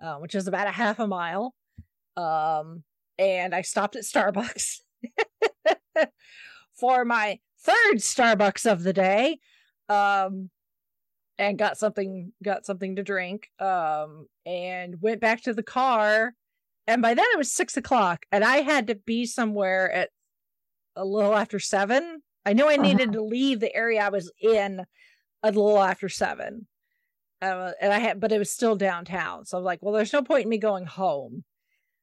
uh, 0.00 0.16
which 0.16 0.34
is 0.34 0.46
about 0.46 0.66
a 0.66 0.72
half 0.72 0.98
a 0.98 1.06
mile. 1.06 1.54
Um, 2.16 2.82
and 3.18 3.54
I 3.54 3.62
stopped 3.62 3.96
at 3.96 4.04
Starbucks 4.04 4.80
for 6.74 7.04
my 7.04 7.38
third 7.60 7.96
Starbucks 7.96 8.70
of 8.70 8.82
the 8.82 8.92
day. 8.92 9.38
Um, 9.88 10.50
and 11.38 11.56
got 11.56 11.78
something 11.78 12.32
got 12.42 12.66
something 12.66 12.96
to 12.96 13.02
drink. 13.02 13.48
Um, 13.60 14.26
and 14.44 15.00
went 15.00 15.20
back 15.20 15.42
to 15.42 15.54
the 15.54 15.62
car. 15.62 16.34
And 16.86 17.02
by 17.02 17.14
then 17.14 17.26
it 17.32 17.38
was 17.38 17.52
six 17.52 17.76
o'clock, 17.76 18.24
and 18.32 18.42
I 18.42 18.62
had 18.62 18.86
to 18.86 18.94
be 18.94 19.26
somewhere 19.26 19.92
at 19.92 20.08
a 20.96 21.04
little 21.04 21.34
after 21.34 21.58
seven. 21.58 22.22
I 22.46 22.54
knew 22.54 22.66
I 22.66 22.76
needed 22.76 23.12
to 23.12 23.22
leave 23.22 23.60
the 23.60 23.74
area 23.76 24.00
I 24.00 24.08
was 24.08 24.32
in 24.40 24.80
a 25.42 25.48
little 25.48 25.82
after 25.82 26.08
seven. 26.08 26.66
Uh, 27.40 27.72
and 27.80 27.92
I 27.92 27.98
had, 27.98 28.20
but 28.20 28.32
it 28.32 28.38
was 28.38 28.50
still 28.50 28.74
downtown. 28.76 29.46
So 29.46 29.58
I'm 29.58 29.64
like, 29.64 29.78
well, 29.82 29.94
there's 29.94 30.12
no 30.12 30.22
point 30.22 30.44
in 30.44 30.48
me 30.48 30.58
going 30.58 30.86
home. 30.86 31.44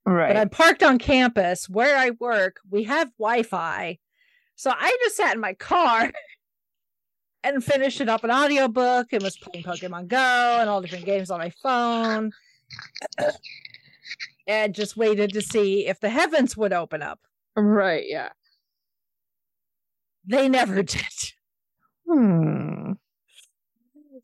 right. 0.06 0.30
But 0.30 0.38
I'm 0.38 0.50
parked 0.50 0.82
on 0.84 0.98
campus 0.98 1.68
where 1.70 1.98
I 1.98 2.12
work. 2.12 2.58
We 2.70 2.84
have 2.84 3.12
Wi 3.20 3.44
Fi. 3.44 4.00
So 4.56 4.72
I 4.74 4.98
just 5.04 5.18
sat 5.18 5.36
in 5.36 5.42
my 5.42 5.54
car 5.54 6.12
and 7.44 7.64
finished 7.64 8.00
it 8.00 8.08
up 8.10 8.24
an 8.24 8.32
audiobook 8.32 9.12
and 9.12 9.22
was 9.22 9.38
playing 9.38 9.66
Pokemon 9.66 10.08
Go 10.08 10.18
and 10.60 10.70
all 10.70 10.82
different 10.82 11.06
games 11.06 11.30
on 11.30 11.40
my 11.40 11.52
phone. 11.62 12.32
and 14.48 14.74
just 14.74 14.96
waited 14.96 15.34
to 15.34 15.42
see 15.42 15.88
if 15.88 16.00
the 16.00 16.10
heavens 16.10 16.56
would 16.56 16.72
open 16.74 17.02
up. 17.02 17.20
right. 17.56 18.06
Yeah. 18.08 18.30
They 20.26 20.50
never 20.50 20.82
did. 20.84 21.34
Hmm. 22.10 22.75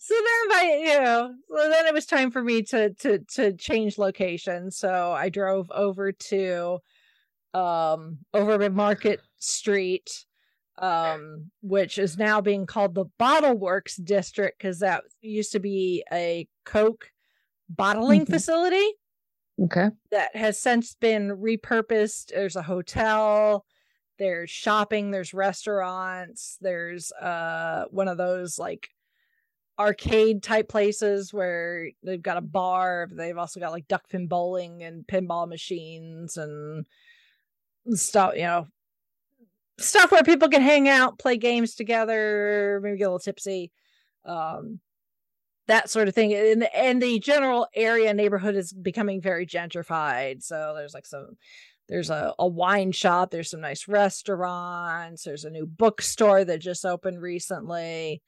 So 0.04 0.16
then 0.16 0.50
by 0.50 0.80
you 0.80 1.00
know, 1.00 1.36
so 1.48 1.70
then 1.70 1.86
it 1.86 1.94
was 1.94 2.08
time 2.08 2.32
for 2.32 2.44
me 2.44 2.64
to 2.64 2.92
to 2.96 3.20
to 3.20 3.54
change 3.54 4.00
location. 4.00 4.72
So 4.72 5.12
I 5.12 5.30
drove 5.30 5.70
over 5.70 6.12
to 6.12 6.80
um 7.54 8.20
over 8.34 8.58
by 8.58 8.70
Market 8.70 9.22
Street, 9.40 10.26
um, 10.78 11.52
which 11.62 12.00
is 12.00 12.18
now 12.18 12.42
being 12.42 12.66
called 12.66 12.96
the 12.96 13.06
Bottleworks 13.20 14.04
District 14.04 14.58
because 14.60 14.80
that 14.80 15.04
used 15.22 15.54
to 15.54 15.60
be 15.60 16.04
a 16.12 16.48
Coke 16.66 17.12
bottling 17.70 18.26
Mhm. 18.28 18.28
facility 18.28 18.94
Okay. 19.60 19.92
that 20.12 20.36
has 20.36 20.60
since 20.60 20.94
been 20.96 21.30
repurposed. 21.30 22.28
There's 22.28 22.56
a 22.56 22.62
hotel, 22.64 23.66
there's 24.18 24.50
shopping, 24.50 25.12
there's 25.12 25.34
restaurants, 25.34 26.58
there's 26.62 27.12
uh 27.14 27.86
one 27.92 28.08
of 28.08 28.18
those 28.18 28.60
like 28.60 28.90
arcade 29.80 30.44
type 30.44 30.70
places 30.70 31.34
where 31.34 31.90
they've 32.04 32.22
got 32.22 32.38
a 32.38 32.42
bar, 32.42 33.08
they've 33.12 33.38
also 33.38 33.60
got 33.60 33.72
like 33.72 33.88
duck 33.88 34.08
pin 34.10 34.28
bowling 34.28 34.84
and 34.84 35.06
pinball 35.08 35.48
machines 35.48 36.38
and 36.38 36.86
stuff, 37.94 38.34
you 38.36 38.44
know, 38.44 38.68
stuff 39.80 40.12
where 40.12 40.24
people 40.24 40.50
can 40.50 40.62
hang 40.62 40.88
out, 40.88 41.20
play 41.20 41.38
games 41.38 41.76
together, 41.76 42.80
maybe 42.84 42.98
get 42.98 43.06
a 43.06 43.08
little 43.08 43.20
tipsy. 43.20 43.72
Um 44.26 44.80
that 45.68 45.90
sort 45.90 46.08
of 46.08 46.14
thing 46.14 46.34
and 46.34 46.62
the, 46.64 46.76
and 46.76 47.02
the 47.02 47.20
general 47.20 47.68
area 47.74 48.14
neighborhood 48.14 48.56
is 48.56 48.74
becoming 48.74 49.22
very 49.22 49.46
gentrified 49.46 50.44
so 50.44 50.74
there's 50.76 50.94
like 50.94 51.06
some 51.06 51.38
there's 51.88 52.10
a, 52.10 52.34
a 52.40 52.48
wine 52.48 52.92
shop 52.92 53.32
there's 53.32 53.50
some 53.50 53.62
nice 53.62 53.88
restaurants 53.88 55.24
there's 55.24 55.46
a 55.46 55.50
new 55.50 55.66
bookstore 55.66 56.44
that 56.44 56.60
just 56.60 56.86
opened 56.86 57.22
recently 57.22 58.22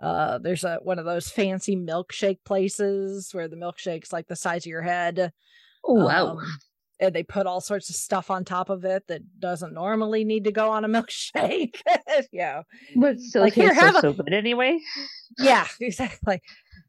uh 0.00 0.38
there's 0.38 0.64
a 0.64 0.78
one 0.82 0.98
of 0.98 1.04
those 1.04 1.30
fancy 1.30 1.76
milkshake 1.76 2.38
places 2.44 3.30
where 3.32 3.48
the 3.48 3.56
milkshake's 3.56 4.12
like 4.12 4.26
the 4.28 4.36
size 4.36 4.62
of 4.64 4.70
your 4.70 4.82
head. 4.82 5.32
Oh, 5.84 6.04
wow. 6.06 6.26
um, 6.32 6.38
and 7.00 7.14
they 7.14 7.22
put 7.22 7.46
all 7.46 7.62
sorts 7.62 7.88
of 7.88 7.96
stuff 7.96 8.30
on 8.30 8.44
top 8.44 8.68
of 8.68 8.84
it 8.84 9.06
that 9.08 9.22
doesn't 9.40 9.72
normally 9.72 10.22
need 10.24 10.44
to 10.44 10.52
go 10.52 10.70
on 10.70 10.84
a 10.84 10.88
milkshake. 10.96 11.80
Yeah. 12.32 12.62
But 12.96 13.18
still 13.20 13.42
like, 13.42 13.54
here, 13.54 13.72
have 13.72 13.92
so, 13.94 13.98
a- 14.10 14.14
so 14.14 14.22
good 14.22 14.32
anyway. 14.34 14.78
yeah 15.38 15.66
exactly. 15.80 16.40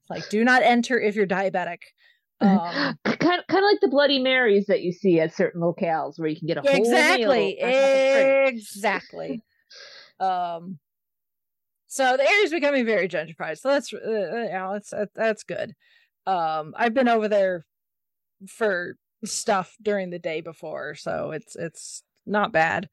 Like 0.09 0.27
do 0.29 0.43
not 0.43 0.63
enter 0.63 0.99
if 0.99 1.15
you're 1.15 1.27
diabetic. 1.27 1.77
Um 2.41 2.97
kind 3.05 3.17
kind 3.17 3.63
of 3.63 3.63
like 3.63 3.79
the 3.81 3.88
Bloody 3.89 4.21
Marys 4.21 4.65
that 4.67 4.81
you 4.81 4.91
see 4.91 5.19
at 5.19 5.33
certain 5.33 5.61
locales 5.61 6.17
where 6.19 6.27
you 6.27 6.35
can 6.38 6.47
get 6.47 6.57
a 6.57 6.61
whole 6.61 6.75
exactly 6.75 7.57
meal 7.61 8.47
exactly. 8.47 9.43
Um 10.19 10.79
so 11.91 12.15
the 12.18 12.23
area's 12.23 12.51
becoming 12.51 12.85
very 12.85 13.07
gentrified 13.07 13.57
so 13.57 13.69
that's 13.69 13.93
uh, 13.93 13.97
you 13.97 14.51
know 14.51 14.73
that's 14.73 14.93
that's 15.15 15.43
good 15.43 15.76
um 16.26 16.73
i've 16.77 16.93
been 16.93 17.09
over 17.09 17.27
there 17.27 17.65
for 18.47 18.95
stuff 19.26 19.76
during 19.81 20.09
the 20.09 20.19
day 20.19 20.41
before, 20.41 20.95
so 20.95 21.31
it's 21.31 21.55
it's 21.55 22.03
not 22.26 22.51
bad. 22.51 22.89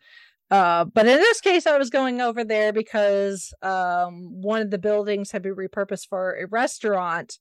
Uh, 0.50 0.84
but 0.84 1.06
in 1.06 1.18
this 1.18 1.40
case, 1.40 1.66
I 1.66 1.76
was 1.76 1.90
going 1.90 2.20
over 2.20 2.42
there 2.42 2.72
because 2.72 3.52
um, 3.62 4.40
one 4.40 4.62
of 4.62 4.70
the 4.70 4.78
buildings 4.78 5.30
had 5.30 5.42
been 5.42 5.54
repurposed 5.54 6.08
for 6.08 6.34
a 6.34 6.46
restaurant, 6.46 7.38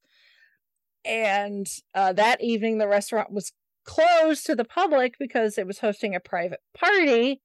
and 1.06 1.68
uh, 1.96 2.14
that 2.14 2.44
evening 2.44 2.78
the 2.78 2.88
restaurant 2.88 3.32
was 3.32 3.54
closed 3.86 4.46
to 4.46 4.56
the 4.56 4.66
public 4.66 5.16
because 5.18 5.58
it 5.58 5.66
was 5.66 5.80
hosting 5.80 6.14
a 6.14 6.20
private 6.20 6.60
party 6.78 7.42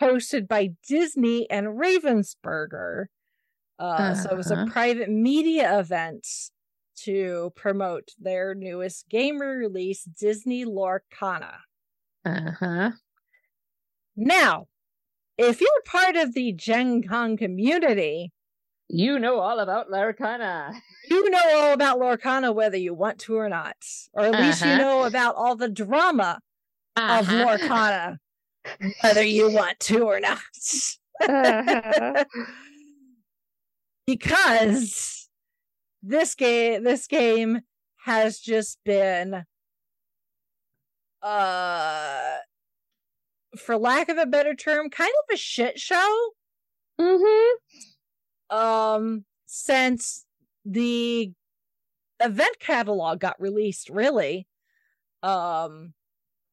hosted 0.00 0.48
by 0.48 0.70
Disney 0.88 1.48
and 1.50 1.78
Ravensburger. 1.78 3.06
Uh, 3.80 3.84
uh-huh. 3.84 4.14
So 4.14 4.30
it 4.30 4.36
was 4.36 4.50
a 4.50 4.54
uh-huh. 4.54 4.66
private 4.70 5.08
media 5.08 5.78
event 5.78 6.26
to 7.04 7.50
promote 7.56 8.10
their 8.18 8.54
newest 8.54 9.08
game 9.08 9.40
release, 9.40 10.04
Disney 10.04 10.66
Lorcana. 10.66 11.54
Uh 12.24 12.50
huh. 12.58 12.90
Now, 14.16 14.66
if 15.38 15.62
you're 15.62 15.70
part 15.86 16.16
of 16.16 16.34
the 16.34 16.52
Gen 16.52 17.02
Con 17.02 17.38
community, 17.38 18.32
you 18.88 19.18
know 19.18 19.38
all 19.38 19.60
about 19.60 19.88
Lorcana. 19.88 20.74
You 21.08 21.30
know 21.30 21.40
all 21.54 21.72
about 21.72 21.98
Lorcana 21.98 22.54
whether 22.54 22.76
you 22.76 22.92
want 22.92 23.18
to 23.20 23.36
or 23.36 23.48
not. 23.48 23.76
Or 24.12 24.24
at 24.24 24.34
uh-huh. 24.34 24.42
least 24.42 24.62
you 24.62 24.72
uh-huh. 24.72 24.82
know 24.82 25.04
about 25.04 25.36
all 25.36 25.56
the 25.56 25.68
drama 25.68 26.40
uh-huh. 26.96 27.20
of 27.20 27.26
Lorcana 27.28 28.18
whether 29.00 29.22
you 29.22 29.50
want 29.50 29.80
to 29.80 30.02
or 30.02 30.20
not. 30.20 30.38
uh-huh. 31.22 32.24
because 34.10 35.28
this 36.02 36.34
game 36.34 36.82
this 36.82 37.06
game 37.06 37.60
has 38.04 38.40
just 38.40 38.78
been 38.84 39.44
uh 41.22 42.36
for 43.56 43.76
lack 43.76 44.08
of 44.08 44.16
a 44.18 44.26
better 44.26 44.54
term 44.54 44.88
kind 44.90 45.10
of 45.10 45.34
a 45.34 45.36
shit 45.36 45.78
show 45.78 46.30
mm-hmm. 47.00 48.56
um 48.56 49.24
since 49.46 50.24
the 50.64 51.32
event 52.20 52.56
catalog 52.58 53.20
got 53.20 53.40
released 53.40 53.90
really 53.90 54.46
um 55.22 55.92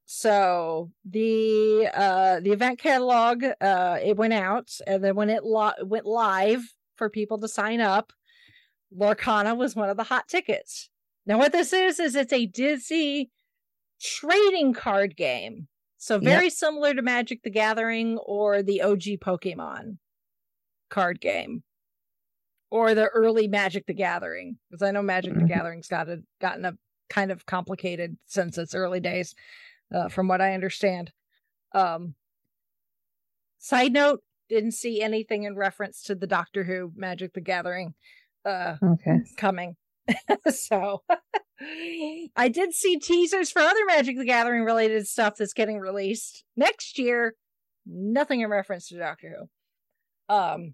so 0.05 0.91
the 1.09 1.89
uh 1.93 2.39
the 2.41 2.51
event 2.51 2.79
catalog 2.79 3.43
uh 3.61 3.97
it 4.03 4.17
went 4.17 4.33
out 4.33 4.69
and 4.85 5.03
then 5.03 5.15
when 5.15 5.29
it 5.29 5.43
lo- 5.43 5.71
went 5.83 6.05
live 6.05 6.63
for 6.97 7.09
people 7.09 7.37
to 7.39 7.47
sign 7.47 7.81
up 7.81 8.13
lorcana 8.95 9.55
was 9.55 9.75
one 9.75 9.89
of 9.89 9.97
the 9.97 10.03
hot 10.03 10.27
tickets 10.27 10.89
now 11.25 11.37
what 11.37 11.51
this 11.51 11.73
is 11.73 11.99
is 11.99 12.15
it's 12.15 12.33
a 12.33 12.45
disney 12.45 13.29
trading 14.01 14.73
card 14.73 15.15
game 15.15 15.67
so 15.97 16.19
very 16.19 16.45
yep. 16.45 16.53
similar 16.53 16.93
to 16.93 17.01
magic 17.01 17.41
the 17.43 17.49
gathering 17.49 18.17
or 18.19 18.61
the 18.61 18.81
og 18.81 19.01
pokemon 19.01 19.97
card 20.89 21.19
game 21.19 21.63
or 22.69 22.93
the 22.93 23.07
early 23.07 23.47
magic 23.47 23.85
the 23.87 23.93
gathering 23.93 24.57
because 24.69 24.81
i 24.81 24.91
know 24.91 25.01
magic 25.01 25.33
the 25.33 25.39
mm-hmm. 25.39 25.47
gathering's 25.47 25.87
got 25.87 26.07
a, 26.07 26.21
gotten 26.39 26.65
a 26.65 26.73
kind 27.09 27.31
of 27.31 27.45
complicated 27.45 28.17
since 28.25 28.57
its 28.57 28.75
early 28.75 28.99
days 28.99 29.35
uh, 29.93 30.09
from 30.09 30.27
what 30.27 30.41
I 30.41 30.53
understand. 30.53 31.11
Um, 31.73 32.15
side 33.57 33.93
note, 33.93 34.21
didn't 34.49 34.71
see 34.71 35.01
anything 35.01 35.43
in 35.43 35.55
reference 35.55 36.01
to 36.03 36.15
the 36.15 36.27
Doctor 36.27 36.63
Who 36.63 36.91
Magic 36.95 37.33
the 37.33 37.41
Gathering 37.41 37.93
uh, 38.45 38.75
okay. 38.83 39.19
coming. 39.37 39.75
so 40.49 41.03
I 42.35 42.49
did 42.49 42.73
see 42.73 42.97
teasers 42.97 43.51
for 43.51 43.61
other 43.61 43.85
Magic 43.87 44.17
the 44.17 44.25
Gathering 44.25 44.63
related 44.63 45.07
stuff 45.07 45.35
that's 45.37 45.53
getting 45.53 45.79
released 45.79 46.43
next 46.55 46.97
year. 46.97 47.35
Nothing 47.85 48.41
in 48.41 48.49
reference 48.49 48.87
to 48.89 48.97
Doctor 48.97 49.35
Who. 50.29 50.35
Um, 50.35 50.73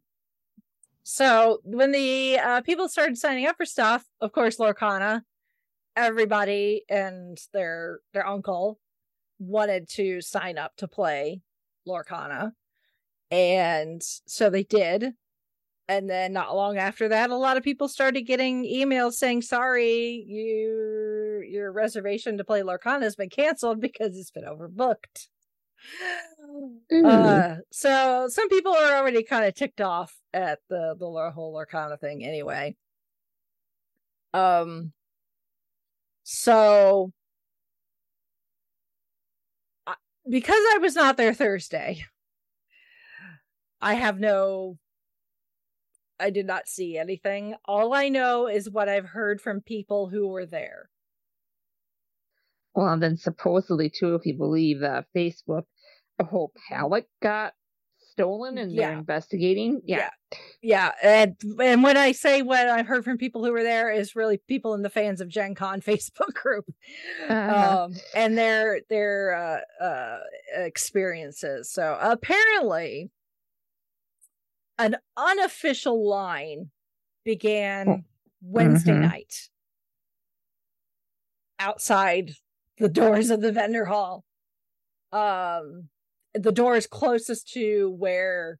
so 1.04 1.60
when 1.64 1.91
the 1.91 2.40
uh, 2.40 2.62
people 2.62 2.90
started 2.90 3.18
signing 3.18 3.45
up 3.45 3.58
for 3.58 3.66
stuff, 3.66 4.06
of 4.22 4.32
course, 4.32 4.58
Lorcana, 4.58 5.22
everybody 5.95 6.84
and 6.90 7.38
their 7.54 8.00
their 8.14 8.26
uncle 8.26 8.80
wanted 9.40 9.90
to 9.90 10.22
sign 10.22 10.58
up 10.58 10.76
to 10.78 10.88
play 10.88 11.41
Lorcana. 11.88 12.52
And 13.34 14.04
so 14.28 14.52
they 14.52 14.62
did. 14.62 15.14
And 15.88 16.08
then 16.08 16.34
not 16.34 16.56
long 16.56 16.78
after 16.78 17.10
that, 17.10 17.32
a 17.32 17.36
lot 17.36 17.58
of 17.58 17.64
people 17.64 17.88
started 17.88 18.22
getting 18.22 18.64
emails 18.64 19.14
saying, 19.14 19.42
sorry, 19.42 20.24
your 20.28 21.44
your 21.44 21.72
reservation 21.72 22.38
to 22.38 22.44
play 22.44 22.62
Lorcana 22.62 23.02
has 23.02 23.16
been 23.16 23.30
canceled 23.30 23.82
because 23.82 24.18
it's 24.18 24.30
been 24.30 24.46
overbooked. 24.46 25.30
Mm. 26.92 27.06
Uh, 27.06 27.56
so 27.72 28.28
some 28.30 28.48
people 28.50 28.72
are 28.72 28.98
already 28.98 29.24
kind 29.24 29.46
of 29.46 29.56
ticked 29.56 29.82
off 29.82 30.16
at 30.32 30.60
the 30.70 30.96
the 30.98 31.32
whole 31.32 31.54
Lorcana 31.54 32.00
thing 32.00 32.24
anyway. 32.24 32.76
Um 34.34 34.94
so 36.24 37.12
because 40.30 40.64
I 40.76 40.78
was 40.80 40.96
not 40.96 41.18
there 41.18 41.34
Thursday, 41.34 42.06
I 43.84 43.96
have 43.96 44.20
no 44.20 44.78
I 46.20 46.30
did 46.30 46.46
not 46.46 46.68
see 46.68 46.98
anything. 46.98 47.56
All 47.66 47.94
I 47.94 48.10
know 48.10 48.48
is 48.48 48.70
what 48.70 48.88
I've 48.88 49.08
heard 49.08 49.42
from 49.42 49.62
people 49.62 50.10
who 50.10 50.28
were 50.28 50.46
there. 50.46 50.90
Well, 52.76 52.88
and 52.88 53.04
then 53.04 53.18
supposedly, 53.18 53.90
too, 53.90 54.16
if 54.16 54.26
you 54.26 54.36
believe 54.36 54.82
uh, 54.82 55.04
Facebook, 55.16 55.64
a 56.20 56.24
whole 56.24 56.54
pallet 56.70 57.08
got 57.22 57.54
stolen 58.14 58.58
and 58.58 58.72
yeah. 58.72 58.90
they're 58.90 58.98
investigating. 59.00 59.82
Yeah. 59.86 59.98
yeah. 59.98 60.38
Yeah. 60.62 60.92
And 61.04 61.36
and 61.62 61.84
when 61.84 61.98
I 61.98 62.12
say 62.12 62.42
what 62.42 62.68
I've 62.68 62.88
heard 62.88 63.04
from 63.04 63.18
people 63.18 63.44
who 63.44 63.52
were 63.52 63.64
there 63.64 63.92
is 63.92 64.16
really 64.16 64.40
people 64.48 64.74
in 64.76 64.82
the 64.82 64.90
fans 64.90 65.20
of 65.20 65.28
Gen 65.28 65.56
Con 65.56 65.82
Facebook 65.88 66.34
group. 66.34 66.66
Uh-huh. 67.28 67.86
Um 67.86 67.94
and 68.16 68.38
their 68.38 68.82
their 68.90 69.36
uh 69.82 69.84
uh 69.84 70.20
experiences. 70.56 71.72
So 71.72 71.98
apparently 72.00 73.12
an 74.78 74.98
unofficial 75.16 76.08
line 76.08 76.72
began 77.24 78.06
Wednesday 78.41 78.91
mm-hmm. 78.91 79.02
night 79.04 79.50
outside 81.60 82.34
the 82.78 82.90
doors 82.90 83.30
of 83.30 83.41
the 83.41 83.52
vendor 83.52 83.86
hall. 83.86 84.24
Um 85.12 85.90
the 86.34 86.52
door 86.52 86.76
is 86.76 86.88
closest 86.88 87.52
to 87.54 87.95
where 87.98 88.60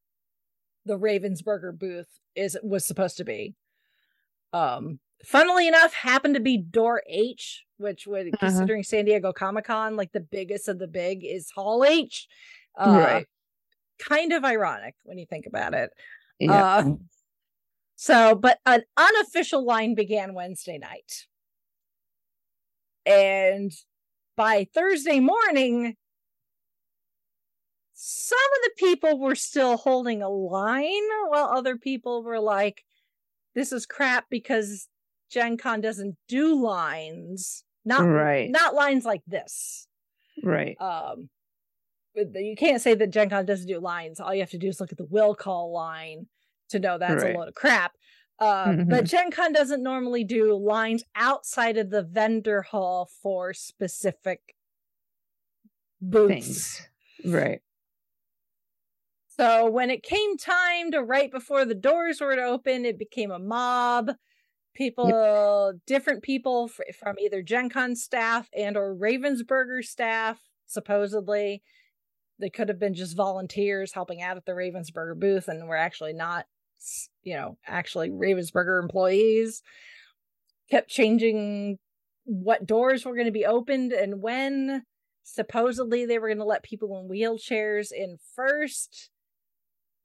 the 0.86 0.98
Ravensburger 0.98 1.78
booth 1.78 2.08
is 2.36 2.58
was 2.64 2.86
supposed 2.86 3.18
to 3.18 3.24
be. 3.24 3.56
Um, 4.52 5.00
funnily 5.26 5.68
enough, 5.68 5.94
happened 5.94 6.36
to 6.36 6.42
be 6.42 6.58
door 6.58 7.02
H, 7.08 7.66
which 7.78 8.06
would 8.06 8.28
uh-huh. 8.28 8.38
considering 8.40 8.84
San 8.84 9.06
Diego 9.06 9.34
Comic 9.34 9.66
Con, 9.66 9.96
like 9.96 10.12
the 10.12 10.20
biggest 10.20 10.68
of 10.68 10.80
the 10.80 10.88
big 10.88 11.24
is 11.24 11.52
Hall 11.52 11.84
H. 11.84 12.28
Uh, 12.78 13.00
right. 13.04 13.28
Kind 14.00 14.34
of 14.34 14.44
ironic 14.44 14.96
when 15.04 15.18
you 15.18 15.26
think 15.26 15.46
about 15.46 15.74
it. 15.74 15.92
Yeah. 16.40 16.78
Uh, 16.78 16.92
so, 17.96 18.36
but 18.36 18.60
an 18.66 18.84
unofficial 18.98 19.66
line 19.66 19.96
began 19.96 20.34
Wednesday 20.34 20.78
night. 20.78 21.26
And 23.06 23.72
by 24.36 24.68
Thursday 24.74 25.20
morning, 25.20 25.96
some 28.06 28.38
of 28.38 28.64
the 28.64 28.86
people 28.86 29.18
were 29.18 29.36
still 29.36 29.78
holding 29.78 30.22
a 30.22 30.28
line 30.28 31.08
while 31.30 31.46
other 31.46 31.78
people 31.78 32.22
were 32.22 32.40
like 32.40 32.84
this 33.56 33.72
is 33.72 33.86
crap 33.86 34.26
because 34.30 34.90
gen 35.32 35.56
con 35.56 35.80
doesn't 35.80 36.18
do 36.28 36.62
lines 36.62 37.64
not 37.86 38.02
right 38.02 38.52
not 38.52 38.76
lines 38.76 39.06
like 39.06 39.22
this 39.26 39.88
right 40.44 40.76
um 40.82 41.30
you 42.16 42.56
can't 42.58 42.82
say 42.82 42.94
that 42.94 43.10
gen 43.10 43.30
con 43.30 43.46
doesn't 43.46 43.68
do 43.68 43.80
lines 43.80 44.20
all 44.20 44.34
you 44.34 44.42
have 44.42 44.50
to 44.50 44.58
do 44.58 44.68
is 44.68 44.80
look 44.80 44.92
at 44.92 44.98
the 44.98 45.08
will 45.10 45.36
call 45.36 45.72
line 45.72 46.28
to 46.70 46.80
know 46.80 46.98
that's 46.98 47.24
right. 47.24 47.36
a 47.36 47.38
load 47.38 47.48
of 47.48 47.56
crap 47.56 47.94
uh, 48.40 48.68
mm-hmm. 48.68 48.90
But 48.90 49.06
Gen 49.06 49.32
Con 49.32 49.54
doesn't 49.54 49.84
normally 49.84 50.24
do 50.24 50.56
lines 50.56 51.04
outside 51.16 51.78
of 51.78 51.90
the 51.90 52.04
vendor 52.04 52.62
hall 52.62 53.10
for 53.22 53.54
specific 53.54 54.56
booths. 56.02 56.34
Things. 56.34 56.90
Right. 57.26 57.62
So 59.28 59.70
when 59.70 59.90
it 59.90 60.04
came 60.04 60.38
time 60.38 60.92
to 60.92 61.02
right 61.02 61.32
before 61.32 61.66
the 61.66 61.74
doors 61.74 62.22
were 62.22 62.36
to 62.36 62.44
open, 62.44 62.86
it 62.86 63.00
became 63.00 63.32
a 63.32 63.40
mob. 63.40 64.12
People, 64.76 65.72
yep. 65.72 65.82
different 65.86 66.24
people 66.24 66.68
from 66.68 67.20
either 67.20 67.42
Gen 67.42 67.70
Con 67.70 67.96
staff 67.96 68.50
and 68.56 68.76
or 68.76 68.96
Ravensburger 68.96 69.84
staff, 69.84 70.40
supposedly. 70.66 71.62
They 72.40 72.50
could 72.50 72.70
have 72.70 72.80
been 72.80 72.94
just 72.94 73.16
volunteers 73.16 73.94
helping 73.94 74.22
out 74.22 74.38
at 74.38 74.46
the 74.46 74.54
Ravensburger 74.54 75.18
booth 75.18 75.48
and 75.48 75.68
were 75.68 75.78
actually 75.78 76.14
not, 76.14 76.46
you 77.22 77.36
know, 77.36 77.58
actually 77.66 78.10
Ravensburger 78.10 78.82
employees. 78.82 79.62
Kept 80.70 80.90
changing 80.90 81.78
what 82.26 82.66
doors 82.66 83.06
were 83.06 83.16
going 83.16 83.26
to 83.26 83.32
be 83.32 83.46
opened 83.46 83.92
and 83.94 84.22
when. 84.22 84.84
Supposedly, 85.26 86.06
they 86.06 86.20
were 86.20 86.28
going 86.28 86.40
to 86.40 86.44
let 86.44 86.64
people 86.64 87.00
in 87.00 87.08
wheelchairs 87.08 87.92
in 87.94 88.18
first. 88.36 89.10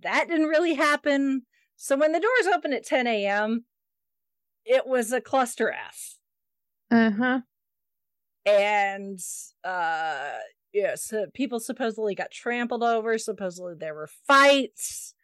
That 0.02 0.28
didn't 0.28 0.46
really 0.46 0.74
happen. 0.74 1.42
So 1.76 1.96
when 1.96 2.12
the 2.12 2.20
doors 2.20 2.55
opened 2.55 2.74
at 2.74 2.86
10 2.86 3.06
a.m., 3.06 3.64
it 4.64 4.86
was 4.86 5.12
a 5.12 5.20
cluster 5.20 5.72
F. 5.72 6.18
Uh 6.90 7.10
huh. 7.10 7.40
And 8.46 9.18
uh 9.64 10.34
yeah, 10.73 10.95
so 10.97 11.27
people 11.35 11.61
supposedly 11.61 12.15
got 12.15 12.31
trampled 12.31 12.82
over, 12.82 13.19
supposedly 13.19 13.74
there 13.74 13.95
were 13.95 14.09
fights. 14.27 15.15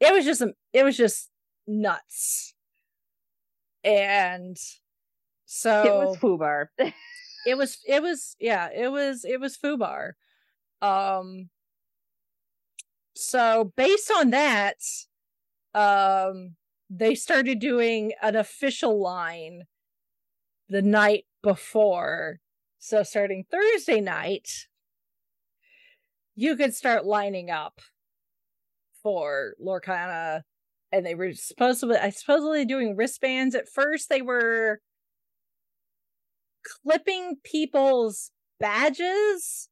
It 0.00 0.12
was 0.12 0.24
just 0.24 0.42
it 0.72 0.82
was 0.84 0.96
just 0.96 1.30
nuts. 1.66 2.54
And 3.84 4.56
so 5.46 5.82
It 5.84 5.92
was 5.92 6.16
foobar. 6.18 6.66
it 7.46 7.56
was 7.56 7.78
it 7.86 8.02
was 8.02 8.36
yeah, 8.38 8.68
it 8.74 8.88
was 8.88 9.24
it 9.24 9.40
was 9.40 9.56
foobar. 9.56 10.12
Um 10.82 11.50
so 13.14 13.72
based 13.76 14.10
on 14.16 14.30
that, 14.30 14.76
um 15.74 16.56
they 16.90 17.14
started 17.14 17.58
doing 17.58 18.12
an 18.22 18.34
official 18.36 19.00
line 19.00 19.64
the 20.68 20.82
night 20.82 21.26
before. 21.42 22.40
So 22.78 23.02
starting 23.02 23.44
Thursday 23.50 24.00
night, 24.00 24.48
you 26.34 26.56
could 26.56 26.74
start 26.74 27.04
lining 27.04 27.50
up 27.50 27.80
for 29.02 29.54
Lorcana. 29.64 30.42
And 30.90 31.04
they 31.04 31.14
were 31.14 31.34
supposedly 31.34 31.96
I 31.96 32.10
supposedly 32.10 32.64
doing 32.64 32.96
wristbands. 32.96 33.54
At 33.54 33.68
first 33.68 34.08
they 34.08 34.22
were 34.22 34.80
clipping 36.82 37.36
people's 37.44 38.30
badges 38.58 39.68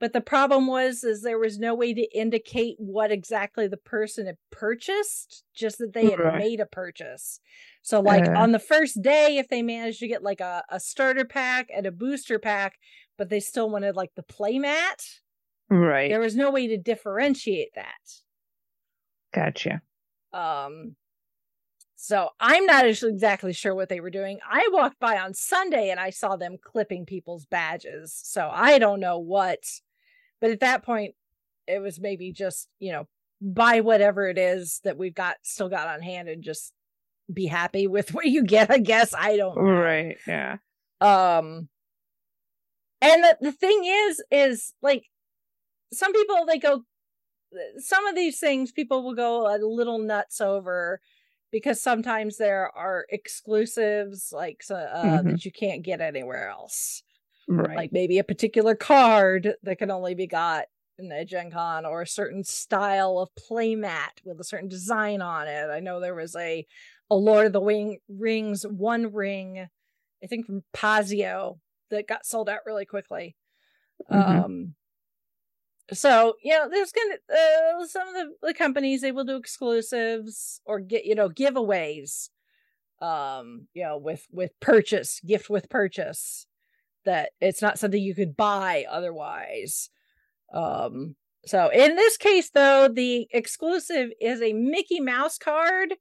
but 0.00 0.12
the 0.14 0.20
problem 0.20 0.66
was 0.66 1.04
is 1.04 1.22
there 1.22 1.38
was 1.38 1.58
no 1.58 1.74
way 1.74 1.94
to 1.94 2.18
indicate 2.18 2.74
what 2.78 3.12
exactly 3.12 3.68
the 3.68 3.76
person 3.76 4.26
had 4.26 4.38
purchased 4.50 5.44
just 5.54 5.78
that 5.78 5.92
they 5.92 6.08
had 6.10 6.18
Right. 6.18 6.38
made 6.38 6.58
a 6.58 6.66
purchase 6.66 7.38
so 7.82 8.00
like 8.00 8.26
Uh. 8.26 8.32
on 8.34 8.52
the 8.52 8.58
first 8.58 9.00
day 9.02 9.38
if 9.38 9.48
they 9.48 9.62
managed 9.62 10.00
to 10.00 10.08
get 10.08 10.22
like 10.22 10.40
a, 10.40 10.64
a 10.70 10.80
starter 10.80 11.24
pack 11.24 11.68
and 11.74 11.86
a 11.86 11.92
booster 11.92 12.38
pack 12.38 12.78
but 13.18 13.28
they 13.28 13.40
still 13.40 13.70
wanted 13.70 13.94
like 13.94 14.10
the 14.16 14.22
playmat 14.22 15.20
right. 15.68 16.08
there 16.10 16.20
was 16.20 16.34
no 16.34 16.50
way 16.50 16.66
to 16.66 16.78
differentiate 16.78 17.74
that 17.74 18.00
Gotcha. 19.32 19.82
um 20.32 20.96
so 21.96 22.30
i'm 22.40 22.64
not 22.66 22.86
exactly 22.86 23.52
sure 23.52 23.74
what 23.74 23.88
they 23.88 24.00
were 24.00 24.10
doing 24.10 24.38
i 24.48 24.68
walked 24.72 24.98
by 24.98 25.18
on 25.18 25.34
sunday 25.34 25.90
and 25.90 26.00
i 26.00 26.08
saw 26.10 26.36
them 26.36 26.56
clipping 26.62 27.04
people's 27.04 27.44
badges 27.46 28.12
so 28.24 28.48
i 28.52 28.78
don't 28.78 29.00
know 29.00 29.18
what 29.18 29.58
but 30.40 30.50
at 30.50 30.60
that 30.60 30.82
point 30.84 31.14
it 31.66 31.80
was 31.80 32.00
maybe 32.00 32.32
just 32.32 32.68
you 32.78 32.92
know 32.92 33.06
buy 33.40 33.80
whatever 33.80 34.28
it 34.28 34.38
is 34.38 34.80
that 34.84 34.96
we've 34.98 35.14
got 35.14 35.36
still 35.42 35.68
got 35.68 35.88
on 35.88 36.00
hand 36.02 36.28
and 36.28 36.42
just 36.42 36.72
be 37.32 37.46
happy 37.46 37.86
with 37.86 38.12
what 38.14 38.26
you 38.26 38.44
get 38.44 38.70
i 38.70 38.78
guess 38.78 39.14
i 39.16 39.36
don't 39.36 39.56
know. 39.56 39.62
Right. 39.62 40.16
Yeah. 40.26 40.56
um 41.00 41.68
and 43.02 43.24
the, 43.24 43.36
the 43.40 43.52
thing 43.52 43.82
is 43.84 44.22
is 44.30 44.74
like 44.82 45.04
some 45.92 46.12
people 46.12 46.44
they 46.46 46.58
go 46.58 46.84
some 47.78 48.06
of 48.06 48.14
these 48.14 48.38
things 48.38 48.70
people 48.72 49.02
will 49.02 49.14
go 49.14 49.46
a 49.52 49.58
little 49.58 49.98
nuts 49.98 50.40
over 50.40 51.00
because 51.50 51.80
sometimes 51.80 52.36
there 52.36 52.70
are 52.76 53.06
exclusives 53.10 54.32
like 54.32 54.62
uh, 54.70 54.74
Mhm. 54.74 55.24
that 55.24 55.44
you 55.44 55.50
can't 55.50 55.82
get 55.82 56.00
anywhere 56.00 56.48
else 56.48 57.02
Right. 57.50 57.76
like 57.76 57.92
maybe 57.92 58.18
a 58.18 58.24
particular 58.24 58.74
card 58.74 59.54
that 59.62 59.78
can 59.78 59.90
only 59.90 60.14
be 60.14 60.26
got 60.26 60.66
in 60.98 61.08
the 61.08 61.24
Gen 61.24 61.50
Con 61.50 61.84
or 61.84 62.02
a 62.02 62.06
certain 62.06 62.44
style 62.44 63.18
of 63.18 63.30
playmat 63.34 64.24
with 64.24 64.38
a 64.40 64.44
certain 64.44 64.68
design 64.68 65.20
on 65.20 65.48
it. 65.48 65.68
I 65.68 65.80
know 65.80 65.98
there 65.98 66.14
was 66.14 66.36
a 66.36 66.66
a 67.10 67.16
Lord 67.16 67.46
of 67.46 67.52
the 67.52 67.60
Wing 67.60 67.98
Rings 68.08 68.64
one 68.64 69.12
ring, 69.12 69.66
I 70.22 70.26
think 70.26 70.46
from 70.46 70.62
Paizo 70.72 71.58
that 71.90 72.06
got 72.06 72.24
sold 72.24 72.48
out 72.48 72.60
really 72.66 72.86
quickly. 72.86 73.36
Mhm. 74.10 74.44
Um 74.44 74.74
so 75.92 76.34
you 76.42 76.52
know 76.52 76.68
there's 76.68 76.92
gonna 76.92 77.16
uh, 77.32 77.86
some 77.86 78.08
of 78.08 78.14
the, 78.14 78.48
the 78.48 78.54
companies 78.54 79.00
they 79.00 79.12
will 79.12 79.24
do 79.24 79.36
exclusives 79.36 80.60
or 80.64 80.78
get 80.80 81.04
you 81.04 81.14
know 81.14 81.28
giveaways 81.28 82.28
um 83.02 83.68
you 83.74 83.82
know 83.82 83.98
with 83.98 84.26
with 84.32 84.52
purchase 84.60 85.20
gift 85.26 85.50
with 85.50 85.68
purchase 85.68 86.46
that 87.04 87.30
it's 87.40 87.62
not 87.62 87.78
something 87.78 88.00
you 88.02 88.14
could 88.14 88.36
buy 88.36 88.84
otherwise 88.90 89.90
um 90.52 91.14
so 91.46 91.70
in 91.72 91.96
this 91.96 92.16
case 92.16 92.50
though 92.50 92.88
the 92.88 93.26
exclusive 93.32 94.10
is 94.20 94.42
a 94.42 94.52
mickey 94.52 95.00
mouse 95.00 95.38
card 95.38 95.94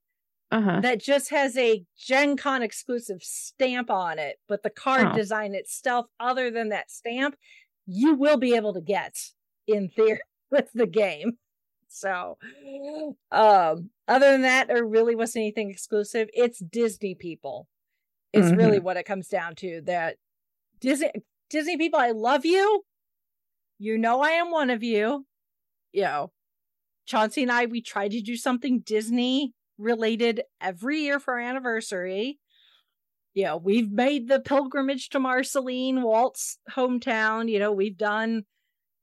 Uh 0.51 0.61
huh. 0.61 0.79
that 0.81 0.99
just 1.01 1.29
has 1.29 1.55
a 1.57 1.83
gen 1.97 2.35
con 2.35 2.61
exclusive 2.63 3.21
stamp 3.21 3.89
on 3.89 4.19
it 4.19 4.37
but 4.47 4.63
the 4.63 4.69
card 4.69 5.07
Oh. 5.11 5.15
design 5.15 5.53
itself 5.55 6.07
other 6.19 6.49
than 6.51 6.69
that 6.69 6.89
stamp 6.91 7.35
you 7.85 8.15
will 8.15 8.37
be 8.37 8.55
able 8.55 8.73
to 8.73 8.81
get 8.81 9.15
in 9.67 9.89
theory 9.89 10.19
with 10.51 10.69
the 10.73 10.87
game 10.87 11.37
so 11.87 12.37
um 13.31 13.89
other 14.07 14.31
than 14.31 14.41
that 14.43 14.67
there 14.67 14.85
really 14.85 15.15
wasn't 15.15 15.41
anything 15.41 15.69
exclusive 15.69 16.27
it's 16.33 16.59
disney 16.59 17.15
people 17.15 17.67
is 18.33 18.51
really 18.53 18.79
what 18.79 18.97
it 18.97 19.05
comes 19.05 19.27
down 19.27 19.55
to 19.55 19.81
that 19.85 20.17
disney 20.81 21.11
disney 21.49 21.77
people 21.77 21.99
i 21.99 22.11
love 22.11 22.45
you. 22.45 22.83
You 23.77 23.97
know 23.97 24.21
i 24.21 24.31
am 24.31 24.51
one 24.51 24.69
of 24.69 24.83
you. 24.83 25.25
You 25.91 26.03
know 26.03 26.31
chauncey 27.05 27.41
and 27.41 27.51
i 27.51 27.65
we 27.65 27.81
try 27.81 28.07
to 28.07 28.21
do 28.21 28.35
something 28.35 28.81
disney 28.81 29.53
related 29.77 30.43
every 30.61 30.99
year 30.99 31.19
for 31.19 31.35
our 31.35 31.39
anniversary. 31.39 32.39
You 33.33 33.45
know 33.45 33.57
we've 33.57 33.91
made 33.91 34.27
the 34.27 34.39
pilgrimage 34.39 35.09
to 35.09 35.19
marceline 35.19 36.01
walt's 36.01 36.57
hometown. 36.71 37.49
You 37.49 37.59
know 37.59 37.71
we've 37.71 37.97
done 37.97 38.43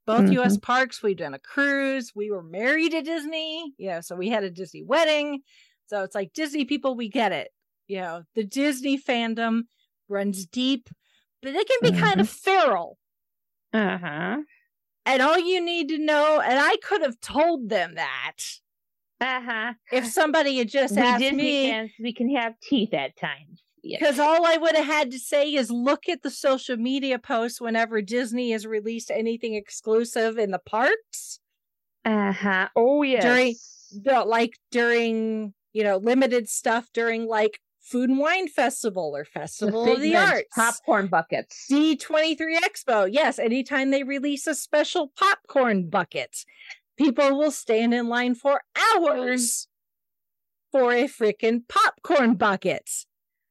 both 0.07 0.31
us 0.31 0.53
mm-hmm. 0.53 0.61
parks. 0.61 1.03
We've 1.03 1.17
done 1.17 1.35
a 1.35 1.39
cruise. 1.41 2.13
We 2.15 2.31
were 2.31 2.43
married 2.43 2.95
at 2.95 3.05
disney. 3.05 3.73
Yeah 3.79 4.01
so 4.01 4.15
we 4.17 4.29
had 4.29 4.45
a 4.45 4.51
disney 4.51 4.83
wedding. 4.85 5.41
So 5.89 6.03
it's 6.03 6.15
like 6.15 6.33
disney 6.33 6.65
people 6.65 6.97
we 6.97 7.09
get 7.09 7.33
it. 7.33 7.49
You 7.89 8.01
know 8.01 8.23
the 8.35 8.45
disney 8.45 9.01
fandom 9.01 9.63
runs 10.09 10.47
deep 10.47 10.89
but 11.47 11.55
it 11.55 11.69
can 11.69 11.79
be 11.93 11.97
kind 11.99 12.21
of 12.21 12.29
feral 12.29 12.99
Uh 13.73 13.99
huh. 13.99 14.37
and 15.07 15.23
all 15.23 15.39
you 15.39 15.61
need 15.65 15.89
to 15.91 15.99
know 15.99 16.41
and 16.41 16.59
i 16.59 16.77
could 16.83 17.03
have 17.03 17.21
told 17.21 17.69
them 17.69 17.95
that 17.95 18.37
Uh 19.21 19.41
huh. 19.41 19.73
if 19.93 20.07
somebody 20.07 20.59
had 20.59 20.69
just 20.69 20.97
we 20.97 21.03
asked 21.03 21.21
Disney 21.21 21.37
me 21.43 21.71
fans, 21.71 21.91
we 22.01 22.13
can 22.13 22.35
have 22.37 22.55
teeth 22.63 22.93
at 22.95 23.17
times. 23.17 23.63
Yes. 23.83 24.01
because 24.01 24.19
all 24.19 24.45
i 24.45 24.57
would 24.57 24.75
have 24.75 24.85
had 24.87 25.11
to 25.13 25.19
say 25.19 25.55
is 25.55 25.71
look 25.71 26.09
at 26.09 26.23
the 26.23 26.31
social 26.31 26.77
media 26.77 27.19
posts 27.21 27.61
whenever 27.61 28.03
disney 28.03 28.51
has 28.51 28.67
released 28.67 29.11
anything 29.13 29.55
exclusive 29.55 30.37
in 30.39 30.51
the 30.51 30.59
parks 30.59 31.39
Uh 32.05 32.33
huh. 32.33 32.69
Oh 32.75 33.03
yeah. 33.03 33.21
During- 33.23 33.57
the, 34.05 34.25
like 34.25 34.55
during 34.73 35.55
you 35.73 35.85
know 35.85 35.99
limited 35.99 36.49
stuff 36.49 36.89
during 36.93 37.27
like 37.27 37.61
food 37.87 38.11
and 38.11 38.19
wine 38.19 38.49
festival 38.49 39.13
or 39.15 39.23
the 39.23 39.31
festival 39.31 39.93
of 39.93 40.01
the 40.01 40.17
arts 40.17 40.43
popcorn 40.55 41.07
buckets. 41.07 41.67
D23 41.71 42.37
Expo. 42.59 43.09
Yes, 43.11 43.39
anytime 43.39 43.91
they 43.91 44.03
release 44.03 44.47
a 44.47 44.55
special 44.55 45.13
popcorn 45.17 45.89
bucket, 45.89 46.45
people 46.99 47.39
will 47.39 47.53
stand 47.53 47.95
in 47.95 48.09
line 48.09 48.35
for 48.35 48.61
hours 48.97 49.69
for 50.73 50.93
a 50.93 51.05
freaking 51.05 51.61
popcorn 51.69 52.35
bucket. 52.35 52.91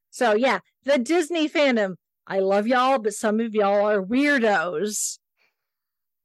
So, 0.10 0.34
yeah, 0.36 0.60
the 0.84 0.98
Disney 0.98 1.50
fandom. 1.50 1.96
I 2.28 2.40
love 2.40 2.68
y'all, 2.68 3.00
but 3.00 3.14
some 3.14 3.40
of 3.40 3.54
y'all 3.54 3.88
are 3.90 4.02
weirdos 4.04 5.20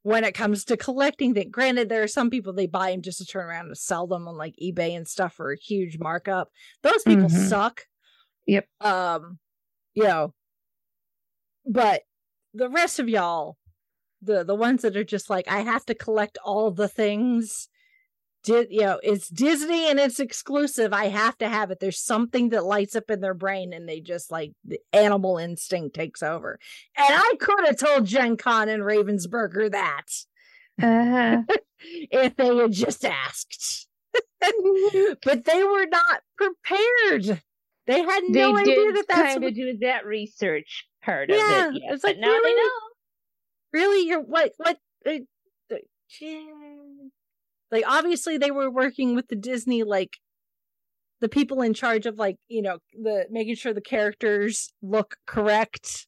when 0.03 0.23
it 0.23 0.33
comes 0.33 0.65
to 0.65 0.75
collecting 0.77 1.33
things. 1.33 1.51
Granted, 1.51 1.87
there 1.89 2.01
are 2.01 2.07
some 2.07 2.29
people 2.29 2.53
they 2.53 2.65
buy 2.67 2.91
them 2.91 3.01
just 3.03 3.19
to 3.19 3.25
turn 3.25 3.45
around 3.45 3.67
and 3.67 3.77
sell 3.77 4.07
them 4.07 4.27
on 4.27 4.35
like 4.35 4.55
eBay 4.61 4.97
and 4.97 5.07
stuff 5.07 5.33
for 5.35 5.51
a 5.51 5.57
huge 5.57 5.99
markup. 5.99 6.49
Those 6.81 7.03
people 7.03 7.29
Mhm. 7.29 7.47
suck. 7.49 7.85
Yep. 8.51 8.67
Um, 8.81 9.39
you 9.93 10.03
know, 10.03 10.33
but 11.65 12.03
the 12.53 12.69
rest 12.69 12.99
of 12.99 13.07
y'all, 13.09 13.57
the 14.21 14.43
the 14.43 14.55
ones 14.55 14.83
that 14.83 14.97
are 14.97 15.03
just 15.03 15.29
like, 15.29 15.47
I 15.47 15.59
have 15.61 15.85
to 15.87 15.95
collect 15.95 16.37
all 16.43 16.71
the 16.71 16.87
things. 16.87 17.69
Did 18.43 18.69
you 18.71 18.81
know 18.81 18.99
it's 19.03 19.29
Disney 19.29 19.89
and 19.89 19.99
it's 19.99 20.19
exclusive. 20.19 20.93
I 20.93 21.07
have 21.07 21.37
to 21.39 21.49
have 21.49 21.71
it. 21.71 21.79
There's 21.79 21.99
something 21.99 22.49
that 22.49 22.65
lights 22.65 22.95
up 22.95 23.11
in 23.11 23.21
their 23.21 23.35
brain, 23.35 23.73
and 23.73 23.87
they 23.89 24.01
just 24.01 24.31
like 24.31 24.53
the 24.65 24.79
animal 24.93 25.37
instinct 25.37 25.95
takes 25.95 26.23
over. 26.23 26.59
And 26.97 27.07
I 27.09 27.33
could 27.39 27.65
have 27.67 27.77
told 27.77 28.05
Gen 28.07 28.37
Con 28.37 28.69
and 28.69 28.83
Ravensburger 28.83 29.71
that 29.71 30.05
Uh 30.81 31.05
huh. 31.05 31.43
if 31.79 32.35
they 32.37 32.55
had 32.55 32.71
just 32.73 33.05
asked. 33.05 33.87
but 35.23 35.45
they 35.45 35.63
were 35.63 35.87
not 35.87 36.21
prepared. 36.37 37.41
They 37.91 38.01
had 38.01 38.23
they 38.23 38.33
no 38.33 38.55
idea 38.55 38.75
did 38.75 38.95
that 38.95 39.07
that's 39.07 39.21
kind 39.21 39.43
what, 39.43 39.49
of 39.49 39.55
do 39.55 39.77
that 39.81 40.05
research 40.05 40.87
part 41.03 41.29
Yeah, 41.29 41.67
of 41.67 41.75
it. 41.75 41.81
Yeah, 41.81 41.93
it's 41.93 42.03
like, 42.03 42.15
but 42.15 42.21
now 42.21 42.27
really? 42.29 42.51
they 42.51 42.63
know. 42.63 42.69
really 43.73 44.07
you're 44.07 44.21
what 44.21 44.53
what 44.57 44.77
uh, 45.05 45.19
uh, 45.71 45.77
like 47.71 47.83
obviously 47.87 48.37
they 48.37 48.51
were 48.51 48.69
working 48.69 49.15
with 49.15 49.27
the 49.27 49.35
Disney 49.35 49.83
like 49.83 50.17
the 51.19 51.29
people 51.29 51.61
in 51.61 51.73
charge 51.73 52.05
of 52.05 52.17
like 52.17 52.37
you 52.47 52.61
know 52.61 52.79
the 52.93 53.27
making 53.29 53.55
sure 53.55 53.73
the 53.73 53.81
characters 53.81 54.73
look 54.81 55.17
correct 55.27 56.07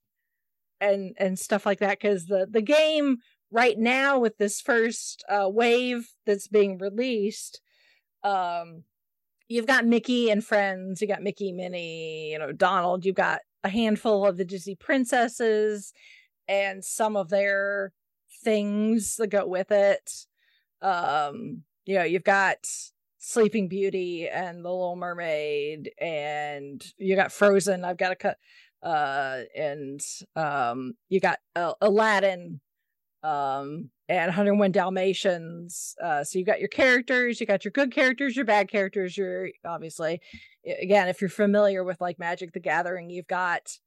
and 0.81 1.15
and 1.17 1.39
stuff 1.39 1.65
like 1.65 1.79
that 1.79 1.99
because 1.99 2.25
the 2.25 2.47
the 2.49 2.61
game 2.61 3.17
right 3.51 3.77
now 3.77 4.19
with 4.19 4.37
this 4.37 4.59
first 4.59 5.23
uh 5.29 5.47
wave 5.49 6.09
that's 6.25 6.47
being 6.47 6.77
released 6.77 7.61
um 8.23 8.83
you've 9.47 9.67
got 9.67 9.85
mickey 9.85 10.29
and 10.29 10.43
friends 10.43 11.01
you 11.01 11.07
got 11.07 11.21
mickey 11.21 11.51
minnie 11.51 12.31
you 12.31 12.39
know 12.39 12.51
donald 12.51 13.05
you've 13.05 13.15
got 13.15 13.39
a 13.63 13.69
handful 13.69 14.25
of 14.25 14.37
the 14.37 14.45
disney 14.45 14.75
princesses 14.75 15.93
and 16.47 16.83
some 16.83 17.15
of 17.15 17.29
their 17.29 17.91
things 18.43 19.15
that 19.17 19.27
go 19.27 19.47
with 19.47 19.71
it. 19.71 20.11
Um 20.81 21.63
you 21.85 21.95
know 21.95 22.03
you've 22.03 22.23
got 22.23 22.57
sleeping 23.19 23.67
beauty 23.67 24.27
and 24.27 24.63
the 24.63 24.69
little 24.69 24.95
mermaid 24.95 25.91
and 25.99 26.83
you 26.97 27.15
got 27.15 27.31
frozen 27.31 27.85
i've 27.85 27.97
got 27.97 28.11
a 28.11 28.15
cut 28.15 28.37
uh 28.81 29.41
and 29.55 30.01
um 30.35 30.93
you 31.07 31.21
got 31.21 31.39
uh, 31.55 31.73
aladdin 31.79 32.59
um 33.21 33.89
and 34.19 34.27
101 34.27 34.71
dalmatians 34.71 35.95
uh 36.03 36.23
so 36.23 36.37
you 36.39 36.45
got 36.45 36.59
your 36.59 36.69
characters 36.69 37.39
you 37.39 37.45
got 37.47 37.63
your 37.65 37.71
good 37.71 37.91
characters 37.91 38.35
your 38.35 38.45
bad 38.45 38.69
characters 38.69 39.17
your 39.17 39.49
obviously 39.65 40.21
again 40.81 41.07
if 41.07 41.21
you're 41.21 41.29
familiar 41.29 41.83
with 41.83 41.99
like 42.01 42.19
magic 42.19 42.51
the 42.53 42.59
gathering 42.59 43.09
you've 43.09 43.27
got 43.27 43.77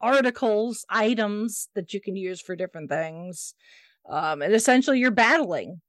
articles 0.00 0.84
items 0.90 1.68
that 1.74 1.94
you 1.94 2.00
can 2.00 2.16
use 2.16 2.40
for 2.40 2.54
different 2.54 2.90
things 2.90 3.54
um 4.08 4.42
and 4.42 4.54
essentially 4.54 4.98
you're 4.98 5.10
battling 5.10 5.80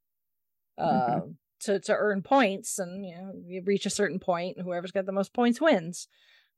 Mhm. 0.80 1.16
um 1.22 1.38
to 1.60 1.80
to 1.80 1.94
earn 1.94 2.22
points 2.22 2.80
and 2.80 3.06
you 3.06 3.16
know 3.16 3.34
you 3.46 3.62
reach 3.66 3.86
a 3.86 3.90
certain 3.92 4.20
point 4.20 4.58
and 4.58 4.66
whoever's 4.66 4.92
got 4.92 5.06
the 5.06 5.12
most 5.12 5.34
points 5.34 5.60
wins 5.60 6.08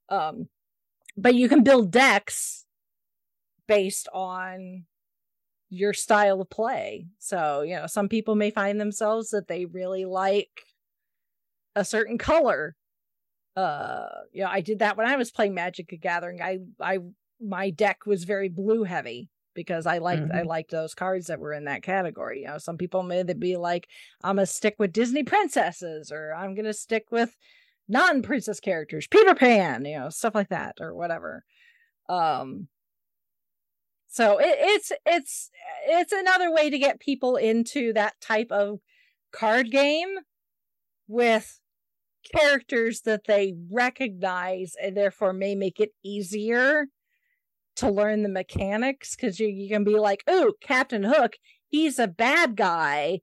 um 0.09 0.49
but 1.17 1.35
you 1.35 1.47
can 1.49 1.63
build 1.63 1.91
decks 1.91 2.65
based 3.67 4.07
on 4.13 4.85
your 5.69 5.93
style 5.93 6.41
of 6.41 6.49
play. 6.49 7.07
So 7.19 7.61
you 7.61 7.75
know 7.75 7.87
some 7.87 8.09
people 8.09 8.35
may 8.35 8.51
find 8.51 8.79
themselves 8.79 9.29
that 9.29 9.47
they 9.47 9.65
really 9.65 10.05
like 10.05 10.61
a 11.75 11.85
certain 11.85 12.17
color. 12.17 12.75
Uh 13.55 14.07
you 14.31 14.43
know 14.43 14.49
i 14.49 14.61
did 14.61 14.79
that 14.79 14.95
when 14.97 15.07
i 15.07 15.15
was 15.15 15.31
playing 15.31 15.53
magic 15.53 15.89
the 15.89 15.97
gathering. 15.97 16.41
I 16.41 16.59
i 16.79 16.99
my 17.41 17.69
deck 17.71 18.05
was 18.05 18.23
very 18.23 18.47
blue 18.49 18.83
heavy 18.83 19.29
because 19.55 19.85
i 19.85 19.97
liked 19.97 20.29
i 20.33 20.43
Mhm. 20.43 20.45
liked 20.45 20.71
those 20.71 20.93
cards 20.93 21.27
that 21.27 21.39
were 21.39 21.53
in 21.53 21.65
that 21.65 21.81
category. 21.83 22.41
You 22.41 22.47
know 22.47 22.57
some 22.59 22.77
people 22.77 23.03
may 23.03 23.23
be 23.23 23.57
like 23.57 23.87
i'm 24.23 24.35
gonna 24.37 24.45
stick 24.45 24.75
with 24.79 24.93
disney 24.93 25.23
princesses 25.23 26.11
or 26.11 26.33
i'm 26.33 26.53
gonna 26.55 26.73
stick 26.73 27.07
with 27.11 27.35
non-princess 27.87 28.59
characters 28.59 29.07
peter 29.07 29.33
pan 29.35 29.83
you 29.85 29.97
know 29.97 30.09
stuff 30.09 30.35
like 30.35 30.49
that 30.49 30.75
or 30.79 30.93
whatever. 30.95 31.43
Um 32.07 32.67
so 34.11 34.39
it, 34.39 34.55
it's 34.59 34.91
it's 35.05 35.51
it's 35.87 36.11
another 36.11 36.51
way 36.51 36.69
to 36.69 36.79
get 36.79 36.99
people 36.99 37.35
into 37.37 37.93
that 37.93 38.19
type 38.19 38.51
of 38.51 38.79
card 39.31 39.71
game 39.71 40.17
with 41.07 41.59
characters 42.35 43.01
that 43.01 43.25
they 43.27 43.53
recognize 43.71 44.73
and 44.81 44.97
therefore 44.97 45.31
may 45.31 45.55
make 45.55 45.79
it 45.79 45.91
easier 46.03 46.87
to 47.77 47.89
learn 47.89 48.23
the 48.23 48.29
mechanics 48.29 49.15
because 49.15 49.39
you, 49.39 49.47
you 49.47 49.69
can 49.69 49.83
be 49.83 49.97
like 49.97 50.23
oh 50.27 50.53
captain 50.59 51.03
hook 51.03 51.37
he's 51.69 51.97
a 51.99 52.07
bad 52.07 52.55
guy 52.57 53.21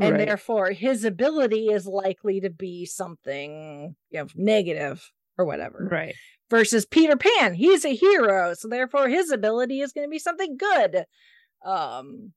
and 0.00 0.16
Right. 0.16 0.26
therefore 0.26 0.70
his 0.72 1.04
ability 1.04 1.66
is 1.66 1.86
likely 1.86 2.40
to 2.40 2.50
be 2.50 2.84
something 2.86 3.94
you 4.10 4.18
know 4.20 4.26
negative 4.34 5.12
or 5.38 5.44
whatever. 5.44 5.88
Right. 5.90 6.14
versus 6.50 6.84
peter 6.84 7.16
pan 7.16 7.54
he's 7.54 7.84
a 7.84 7.94
hero 7.94 8.52
so 8.54 8.68
therefore 8.68 9.08
his 9.08 9.30
ability 9.30 9.80
is 9.80 9.92
going 9.92 10.06
to 10.06 10.10
be 10.10 10.18
something 10.18 10.56
good. 10.56 11.04
Um 11.64 12.32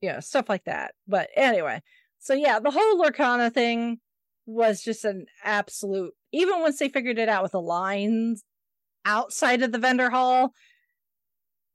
yeah 0.00 0.20
stuff 0.20 0.48
like 0.48 0.64
that. 0.64 0.94
But 1.08 1.28
anyway 1.36 1.82
so 2.18 2.34
yeah 2.34 2.58
the 2.60 2.70
whole 2.70 3.02
lorcana 3.02 3.52
thing 3.52 3.98
was 4.46 4.82
just 4.82 5.04
an 5.04 5.26
absolute 5.44 6.12
even 6.32 6.60
once 6.60 6.78
they 6.78 6.88
figured 6.88 7.18
it 7.18 7.28
out 7.28 7.42
with 7.42 7.52
the 7.52 7.60
lines 7.60 8.42
outside 9.04 9.62
of 9.62 9.72
the 9.72 9.78
vendor 9.78 10.10
hall 10.10 10.52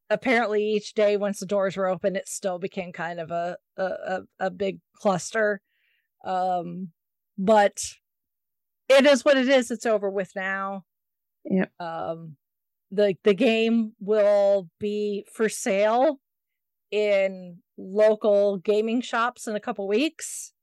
apparently 0.09 0.63
each 0.63 0.93
day 0.93 1.17
once 1.17 1.39
the 1.39 1.45
doors 1.45 1.75
were 1.75 1.87
open 1.87 2.15
it 2.15 2.27
still 2.27 2.59
became 2.59 2.91
kind 2.91 3.19
of 3.19 3.31
a 3.31 3.57
a, 3.77 3.83
a, 3.83 4.21
a 4.39 4.49
big 4.51 4.79
cluster. 4.95 5.61
Um 6.23 6.89
but 7.37 7.77
it 8.89 9.05
is 9.05 9.25
what 9.25 9.37
it 9.37 9.47
is 9.47 9.71
it's 9.71 9.85
over 9.85 10.09
with 10.09 10.31
now 10.35 10.83
Yep. 11.45 11.71
um 11.79 12.35
the 12.91 13.15
the 13.23 13.33
game 13.33 13.93
will 13.99 14.69
be 14.79 15.25
for 15.31 15.49
sale 15.49 16.19
in 16.91 17.57
local 17.77 18.57
gaming 18.57 19.01
shops 19.01 19.47
in 19.47 19.55
a 19.55 19.59
couple 19.59 19.87
weeks 19.87 20.53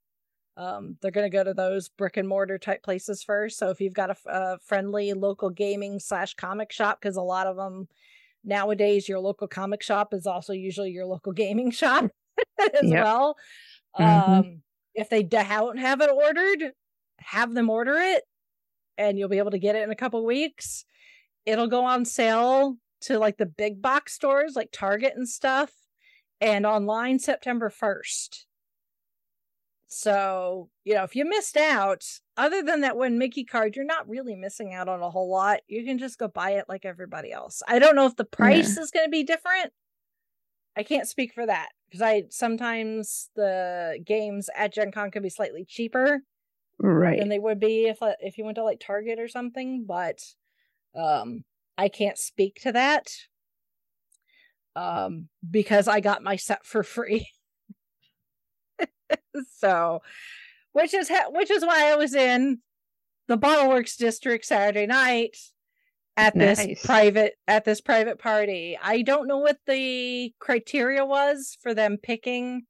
um 0.57 0.97
they're 1.01 1.11
going 1.11 1.29
to 1.29 1.35
go 1.35 1.43
to 1.43 1.53
those 1.53 1.89
brick 1.89 2.17
and 2.17 2.27
mortar 2.27 2.57
type 2.57 2.83
places 2.83 3.23
first 3.23 3.57
so 3.57 3.69
if 3.69 3.81
you've 3.81 3.93
got 3.93 4.15
a 4.27 4.57
friendly 4.65 5.13
local 5.13 5.49
gaming 5.49 5.99
slash 5.99 6.33
comic 6.35 6.71
shop 6.71 6.99
because 7.01 7.15
a 7.17 7.21
lot 7.21 7.47
of 7.47 7.55
them 7.55 7.87
nowadays 8.43 9.07
your 9.09 9.19
local 9.19 9.47
comic 9.47 9.81
shop 9.83 10.13
is 10.13 10.27
also 10.27 10.53
usually 10.53 10.91
your 10.91 11.05
local 11.05 11.31
gaming 11.33 11.71
shop 11.81 12.05
as 12.59 12.89
Yep. 12.89 13.03
well 13.03 13.35
Mhm. 13.99 14.39
um 14.39 14.61
if 14.95 15.09
they 15.09 15.23
don't 15.23 15.77
have 15.77 16.01
it 16.01 16.09
ordered 16.11 16.73
have 17.25 17.53
them 17.53 17.69
order 17.69 17.95
it 17.95 18.23
and 18.97 19.17
you'll 19.17 19.29
be 19.29 19.37
able 19.37 19.51
to 19.51 19.59
get 19.59 19.75
it 19.75 19.83
in 19.83 19.91
a 19.91 19.95
couple 19.95 20.25
weeks. 20.25 20.85
It'll 21.45 21.67
go 21.67 21.85
on 21.85 22.05
sale 22.05 22.77
to 23.01 23.19
like 23.19 23.37
the 23.37 23.45
big 23.45 23.81
box 23.81 24.13
stores 24.13 24.53
like 24.55 24.69
target 24.71 25.13
and 25.15 25.27
stuff 25.27 25.71
and 26.39 26.65
online 26.65 27.19
september 27.19 27.69
1st 27.69 28.45
so 29.87 30.69
you 30.85 30.93
know 30.93 31.03
if 31.03 31.15
you 31.15 31.25
missed 31.25 31.57
out 31.57 32.03
other 32.37 32.63
than 32.63 32.81
that 32.81 32.97
one 32.97 33.17
mickey 33.17 33.43
card 33.43 33.75
you're 33.75 33.85
not 33.85 34.07
really 34.09 34.35
missing 34.35 34.73
out 34.73 34.89
on 34.89 35.01
a 35.01 35.09
whole 35.09 35.29
lot. 35.29 35.59
You 35.67 35.85
can 35.85 35.99
just 35.99 36.17
go 36.17 36.27
buy 36.27 36.51
it 36.51 36.65
like 36.67 36.83
everybody 36.83 37.31
else. 37.31 37.61
I 37.67 37.77
don't 37.77 37.95
know 37.95 38.07
if 38.07 38.15
the 38.15 38.25
price 38.25 38.77
is 38.77 38.89
going 38.89 39.05
to 39.05 39.11
be 39.11 39.23
different. 39.23 39.71
I 40.75 40.81
can't 40.81 41.07
speak 41.07 41.33
for 41.33 41.45
that 41.45 41.69
because 41.87 42.01
i 42.01 42.23
sometimes 42.31 43.29
the 43.35 43.99
games 44.03 44.49
at 44.57 44.73
gen 44.73 44.91
con 44.91 45.11
can 45.11 45.21
be 45.21 45.29
slightly 45.29 45.63
cheaper 45.67 46.21
Right. 46.79 47.19
than 47.19 47.29
they 47.29 47.39
would 47.39 47.59
be 47.59 47.85
if 47.87 48.01
uh, 48.01 48.13
if 48.19 48.37
you 48.37 48.45
went 48.45 48.55
to 48.55 48.63
like 48.63 48.79
Target 48.79 49.19
or 49.19 49.27
something. 49.27 49.85
But 49.87 50.21
um, 50.95 51.43
I 51.77 51.87
can't 51.87 52.17
speak 52.17 52.61
to 52.63 52.71
that 52.73 53.11
um, 54.75 55.29
because 55.49 55.87
I 55.87 55.99
got 55.99 56.23
my 56.23 56.35
set 56.35 56.65
for 56.65 56.83
free. 56.83 57.29
so, 59.57 60.01
which 60.71 60.93
is 60.93 61.09
ha- 61.09 61.29
which 61.29 61.51
is 61.51 61.65
why 61.65 61.91
I 61.91 61.95
was 61.95 62.13
in 62.13 62.59
the 63.27 63.37
Bottleworks 63.37 63.97
district 63.97 64.45
Saturday 64.45 64.85
night 64.85 65.37
at 66.17 66.35
this 66.35 66.59
Nice. 66.59 66.85
private 66.85 67.33
at 67.47 67.65
this 67.65 67.81
private 67.81 68.19
party. 68.19 68.77
I 68.81 69.01
don't 69.01 69.27
know 69.27 69.39
what 69.39 69.57
the 69.65 70.33
criteria 70.39 71.05
was 71.05 71.57
for 71.61 71.73
them 71.73 71.97
picking 72.01 72.63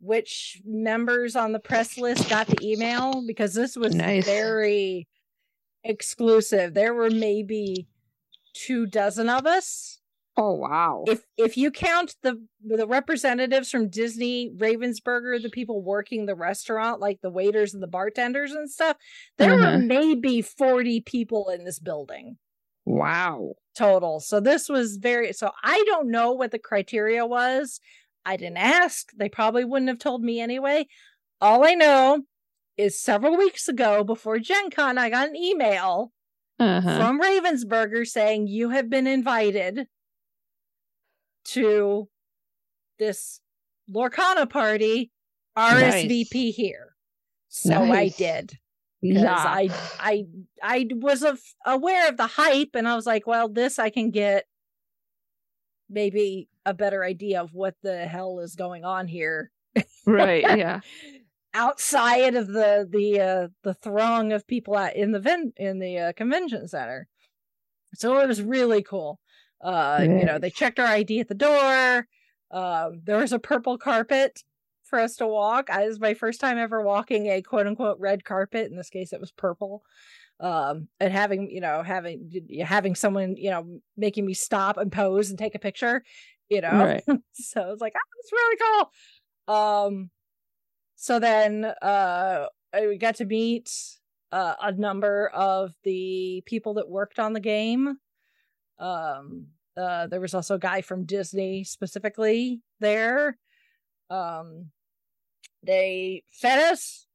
which 0.00 0.60
members 0.64 1.36
on 1.36 1.52
the 1.52 1.58
press 1.60 1.96
list 1.98 2.28
got 2.28 2.46
the 2.46 2.58
email 2.62 3.24
because 3.26 3.54
this 3.54 3.76
was 3.76 3.94
Nice. 3.94 4.24
very 4.24 5.08
exclusive. 5.84 6.74
There 6.74 6.94
were 6.94 7.10
maybe 7.10 7.86
two 8.54 8.86
dozen 8.86 9.28
of 9.28 9.46
us. 9.46 10.00
Oh 10.38 10.52
wow. 10.52 11.04
If 11.06 11.22
if 11.38 11.56
you 11.56 11.70
count 11.70 12.14
the 12.22 12.44
the 12.62 12.86
representatives 12.86 13.70
from 13.70 13.88
Disney, 13.88 14.50
Ravensburger, 14.54 15.40
the 15.42 15.48
people 15.48 15.82
working 15.82 16.26
the 16.26 16.34
restaurant, 16.34 17.00
like 17.00 17.20
the 17.22 17.30
waiters 17.30 17.72
and 17.72 17.82
the 17.82 17.86
bartenders 17.86 18.52
and 18.52 18.70
stuff, 18.70 18.96
there 19.38 19.54
Uh-huh. 19.54 19.72
were 19.72 19.78
maybe 19.78 20.42
40 20.42 21.00
people 21.00 21.48
in 21.48 21.64
this 21.64 21.78
building 21.78 22.36
wow. 22.84 23.54
total. 23.74 24.20
So 24.20 24.38
this 24.40 24.68
was 24.68 24.96
very 24.98 25.32
so 25.32 25.52
I 25.62 25.82
don't 25.86 26.10
know 26.10 26.32
what 26.32 26.50
the 26.50 26.58
criteria 26.58 27.24
was. 27.24 27.80
I 28.26 28.36
didn't 28.36 28.56
ask. 28.58 29.10
They 29.16 29.28
probably 29.28 29.64
wouldn't 29.64 29.88
have 29.88 29.98
told 30.00 30.22
me 30.22 30.40
anyway. 30.40 30.88
All 31.40 31.64
I 31.64 31.74
know 31.74 32.22
is 32.76 33.00
several 33.00 33.36
weeks 33.36 33.68
ago 33.68 34.02
before 34.04 34.38
Gen 34.40 34.70
Con, 34.70 34.98
I 34.98 35.08
got 35.10 35.28
an 35.28 35.36
email 35.36 36.12
Uh-huh. 36.58 36.98
from 36.98 37.20
Ravensburger 37.20 38.04
saying 38.06 38.48
you 38.48 38.70
have 38.70 38.90
been 38.90 39.06
invited 39.06 39.86
to 41.46 42.08
this 42.98 43.40
Lorcana 43.88 44.50
party 44.50 45.12
RSVP 45.56 46.52
here. 46.52 46.96
So 47.48 47.84
Nice. 47.84 48.14
I 48.14 48.18
did. 48.18 48.52
because 49.00 49.22
Yeah. 49.22 49.34
I 49.36 49.68
I 50.00 50.24
I 50.62 50.86
was 50.92 51.22
af- 51.22 51.54
aware 51.64 52.08
of 52.08 52.16
the 52.16 52.26
hype, 52.26 52.70
and 52.74 52.88
I 52.88 52.96
was 52.96 53.06
like, 53.06 53.26
well, 53.26 53.48
this 53.48 53.78
I 53.78 53.90
can 53.90 54.10
get 54.10 54.46
maybe 55.88 56.48
a 56.66 56.74
better 56.74 57.02
idea 57.02 57.40
of 57.40 57.54
what 57.54 57.74
the 57.82 58.06
hell 58.06 58.40
is 58.40 58.54
going 58.54 58.84
on 58.84 59.06
here 59.08 59.50
Right. 60.06 60.42
Yeah. 60.42 60.80
outside 61.54 62.34
of 62.34 62.48
the 62.48 62.86
the 62.88 63.20
uh, 63.20 63.48
the 63.62 63.74
throng 63.74 64.32
of 64.32 64.46
people 64.46 64.76
at 64.76 64.94
in 64.94 65.10
the 65.12 65.18
ven- 65.20 65.54
in 65.56 65.78
the 65.78 65.98
uh, 65.98 66.12
convention 66.12 66.68
center. 66.68 67.08
So 67.94 68.20
it 68.20 68.28
was 68.28 68.42
really 68.42 68.82
cool. 68.82 69.18
Uh, 69.60 70.00
you 70.02 70.24
know, 70.24 70.38
they 70.38 70.50
checked 70.50 70.78
our 70.78 70.86
ID 70.86 71.20
at 71.20 71.28
the 71.28 71.34
door. 71.34 72.06
Um, 72.50 73.00
there 73.04 73.16
was 73.16 73.32
a 73.32 73.38
purple 73.38 73.78
carpet 73.78 74.42
for 74.84 75.00
us 75.00 75.16
to 75.16 75.26
walk. 75.26 75.70
I, 75.70 75.84
it 75.84 75.88
was 75.88 75.98
my 75.98 76.12
first 76.14 76.40
time 76.40 76.58
ever 76.58 76.82
walking 76.82 77.26
a 77.28 77.40
quote 77.40 77.66
unquote 77.66 77.98
red 77.98 78.22
carpet. 78.22 78.70
In 78.70 78.76
this 78.76 78.90
case, 78.90 79.12
it 79.12 79.20
was 79.20 79.32
purple. 79.32 79.82
Um, 80.38 80.88
and 81.00 81.10
having 81.10 81.50
you 81.50 81.62
know 81.62 81.82
having 81.82 82.30
having 82.62 82.94
someone 82.94 83.36
you 83.36 83.50
know 83.50 83.80
making 83.96 84.26
me 84.26 84.34
stop 84.34 84.76
and 84.76 84.92
pose 84.92 85.30
and 85.30 85.38
take 85.38 85.54
a 85.54 85.58
picture, 85.58 86.04
you 86.48 86.60
know. 86.60 86.70
Right. 86.72 87.04
so 87.34 87.60
I 87.62 87.66
was 87.70 87.80
like, 87.80 87.94
oh, 87.96 88.08
that's 88.16 88.32
really 88.32 88.56
cool. 89.48 89.54
Um, 89.54 90.10
so 90.96 91.18
then 91.18 91.64
uh, 91.64 92.46
I- 92.74 92.86
we 92.86 92.98
got 92.98 93.16
to 93.16 93.24
meet 93.24 93.70
uh, 94.32 94.54
a 94.60 94.72
number 94.72 95.28
of 95.28 95.72
the 95.84 96.42
people 96.46 96.74
that 96.74 96.88
worked 96.88 97.18
on 97.18 97.32
the 97.32 97.40
game. 97.40 97.96
Um, 98.78 99.46
uh, 99.76 100.06
there 100.06 100.20
was 100.20 100.34
also 100.34 100.54
a 100.56 100.58
guy 100.58 100.80
from 100.80 101.04
Disney 101.04 101.64
specifically 101.64 102.60
there. 102.80 103.36
Um, 104.10 104.70
they 105.62 106.22
fed 106.30 106.72
us. 106.72 107.06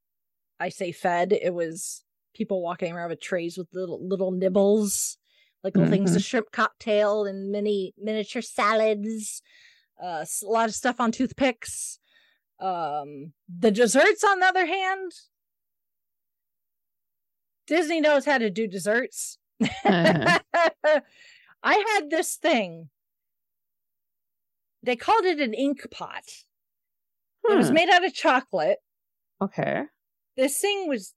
I 0.59 0.69
say 0.69 0.91
fed. 0.91 1.33
It 1.33 1.53
was 1.53 2.03
people 2.35 2.61
walking 2.61 2.93
around 2.93 3.09
with 3.09 3.19
trays 3.21 3.57
with 3.57 3.67
little 3.73 3.99
little 4.07 4.31
nibbles, 4.31 5.17
like 5.63 5.75
little 5.75 5.91
things, 5.91 6.15
a 6.15 6.19
shrimp 6.19 6.51
cocktail 6.51 7.25
and 7.25 7.51
mini 7.51 7.93
miniature 7.97 8.41
salads. 8.41 9.41
Uh, 10.01 10.25
a 10.25 10.45
lot 10.45 10.67
of 10.67 10.75
stuff 10.75 10.99
on 10.99 11.11
toothpicks. 11.11 11.99
Um, 12.59 13.33
the 13.47 13.71
desserts, 13.71 14.23
on 14.23 14.39
the 14.39 14.45
other 14.45 14.65
hand, 14.65 15.11
Disney 17.67 18.01
knows 18.01 18.25
how 18.25 18.37
to 18.37 18.49
do 18.49 18.67
desserts. 18.67 19.37
Uh-huh. 19.61 20.39
I 21.63 21.85
had 21.93 22.09
this 22.09 22.35
thing. 22.35 22.89
They 24.83 24.95
called 24.95 25.25
it 25.25 25.39
an 25.39 25.53
ink 25.53 25.85
pot. 25.91 26.23
It 27.43 27.57
was 27.57 27.71
made 27.71 27.89
out 27.89 28.05
of 28.05 28.13
chocolate. 28.13 28.79
Okay. 29.41 29.83
This 30.37 30.59
thing 30.59 30.87
was 30.87 31.13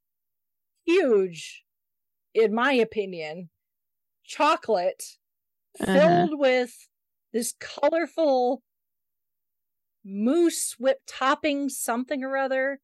huge, 0.85 1.65
in 2.35 2.55
my 2.55 2.73
opinion. 2.73 3.51
Chocolate 4.25 5.19
Uh-huh. 5.81 6.29
filled 6.29 6.39
with 6.39 6.89
this 7.33 7.55
colorful 7.61 8.63
mousse 10.05 10.75
whip 10.79 10.99
topping, 11.07 11.69
something 11.69 12.23
or 12.23 12.37
other. 12.37 12.81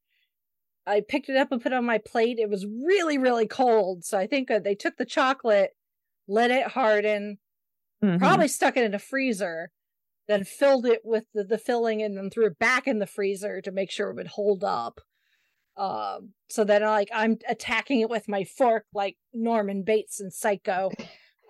I 0.86 1.02
picked 1.02 1.28
it 1.28 1.36
up 1.36 1.52
and 1.52 1.62
put 1.62 1.72
it 1.72 1.76
on 1.76 1.84
my 1.86 1.98
plate. 1.98 2.38
It 2.38 2.50
was 2.50 2.66
really, 2.66 3.18
really 3.18 3.46
cold. 3.46 4.04
So 4.04 4.18
I 4.18 4.26
think 4.26 4.48
they 4.48 4.74
took 4.74 4.96
the 4.96 5.06
chocolate, 5.06 5.72
let 6.28 6.50
it 6.50 6.68
harden, 6.68 7.38
Mhm. 8.02 8.18
probably 8.18 8.48
stuck 8.48 8.76
it 8.76 8.84
in 8.84 8.94
a 8.94 9.00
freezer, 9.00 9.70
then 10.28 10.44
filled 10.44 10.86
it 10.86 11.02
with 11.04 11.26
the, 11.34 11.44
the 11.44 11.58
filling 11.58 12.02
and 12.02 12.16
then 12.16 12.30
threw 12.30 12.46
it 12.46 12.58
back 12.58 12.88
in 12.88 12.98
the 13.00 13.06
freezer 13.06 13.60
to 13.62 13.72
make 13.72 13.90
sure 13.90 14.10
it 14.10 14.16
would 14.16 14.28
hold 14.28 14.64
up. 14.64 15.00
Um, 15.76 16.34
so 16.50 16.64
then 16.64 16.82
like 16.82 17.10
I'm 17.12 17.38
attacking 17.48 18.00
it 18.00 18.10
with 18.10 18.28
my 18.28 18.44
fork 18.44 18.86
like 18.94 19.16
Norman 19.32 19.82
Bates 19.84 20.20
and 20.20 20.32
Psycho. 20.32 20.96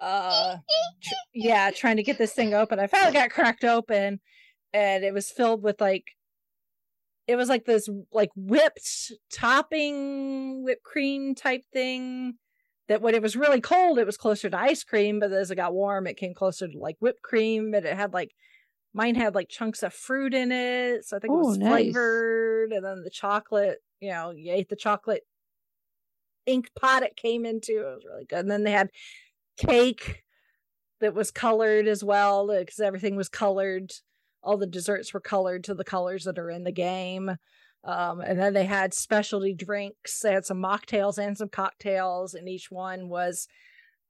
Uh 0.01 0.57
tr- 1.03 1.15
yeah, 1.35 1.71
trying 1.71 1.97
to 1.97 2.03
get 2.03 2.19
this 2.19 2.33
thing 2.33 2.55
open. 2.55 2.79
I 2.81 2.87
finally 2.87 3.13
got 3.13 3.31
cracked 3.31 3.65
open 3.65 4.21
and 4.73 5.05
it 5.05 5.13
was 5.13 5.31
filled 5.31 5.63
with 5.63 5.81
like 5.81 6.05
it 7.27 7.37
was 7.37 7.49
like 7.49 7.65
this 7.65 7.89
like 8.13 8.31
whipped 8.35 9.13
topping 9.33 10.63
whipped 10.65 10.83
cream 10.85 11.35
type 11.35 11.63
thing 11.73 12.35
that 12.89 13.03
when 13.03 13.15
it 13.15 13.23
was 13.23 13.37
really 13.37 13.61
cold 13.61 13.99
it 13.99 14.07
was 14.07 14.17
closer 14.17 14.49
to 14.51 14.59
ice 14.59 14.83
cream 14.85 15.21
but 15.21 15.33
as 15.33 15.51
it 15.51 15.57
got 15.57 15.75
warm 15.75 16.07
it 16.07 16.17
came 16.17 16.35
closer 16.35 16.67
to 16.67 16.79
like 16.79 16.97
whipped 17.01 17.23
cream 17.23 17.71
but 17.71 17.85
it 17.85 17.97
had 17.97 18.13
like 18.13 18.31
mine 18.95 19.15
had 19.15 19.35
like 19.35 19.49
chunks 19.49 19.83
of 19.85 19.93
fruit 19.95 20.35
in 20.35 20.51
it 20.51 21.05
so 21.05 21.17
i 21.17 21.21
think 21.21 21.33
it 21.33 21.37
Oh, 21.37 21.49
was 21.49 21.59
nice. 21.59 21.93
flavored 21.93 22.73
and 22.73 22.85
then 22.85 23.03
the 23.05 23.11
chocolate 23.11 23.79
you 24.01 24.11
know 24.11 24.31
you 24.31 24.53
ate 24.53 24.69
the 24.69 24.77
chocolate 24.77 25.23
ink 26.47 26.71
pot 26.79 27.03
it 27.05 27.17
came 27.17 27.45
into 27.45 27.79
it 27.81 27.95
was 27.95 28.05
really 28.09 28.25
good 28.25 28.41
and 28.41 28.51
then 28.51 28.65
they 28.65 28.73
had 28.73 28.91
cake 29.57 30.23
that 31.01 31.15
was 31.15 31.31
colored 31.31 31.89
as 31.89 32.05
well 32.05 32.47
because 32.47 32.81
everything 32.81 33.17
was 33.17 33.29
colored. 33.29 33.93
All 34.43 34.57
the 34.57 34.67
desserts 34.67 35.13
were 35.13 35.21
colored 35.21 35.65
to 35.65 35.75
the 35.75 35.85
colors 35.85 36.25
that 36.25 36.39
are 36.39 36.51
in 36.51 36.65
the 36.65 36.73
game. 36.73 37.37
Um, 37.83 38.21
and 38.21 38.39
then 38.39 38.53
they 38.53 38.67
had 38.67 38.93
specialty 38.93 39.55
drinks. 39.55 40.21
They 40.21 40.33
had 40.33 40.45
some 40.45 40.59
mocktails 40.59 41.19
and 41.19 41.37
some 41.37 41.49
cocktails 41.49 42.35
and 42.35 42.49
each 42.49 42.71
one 42.71 43.09
was 43.09 43.49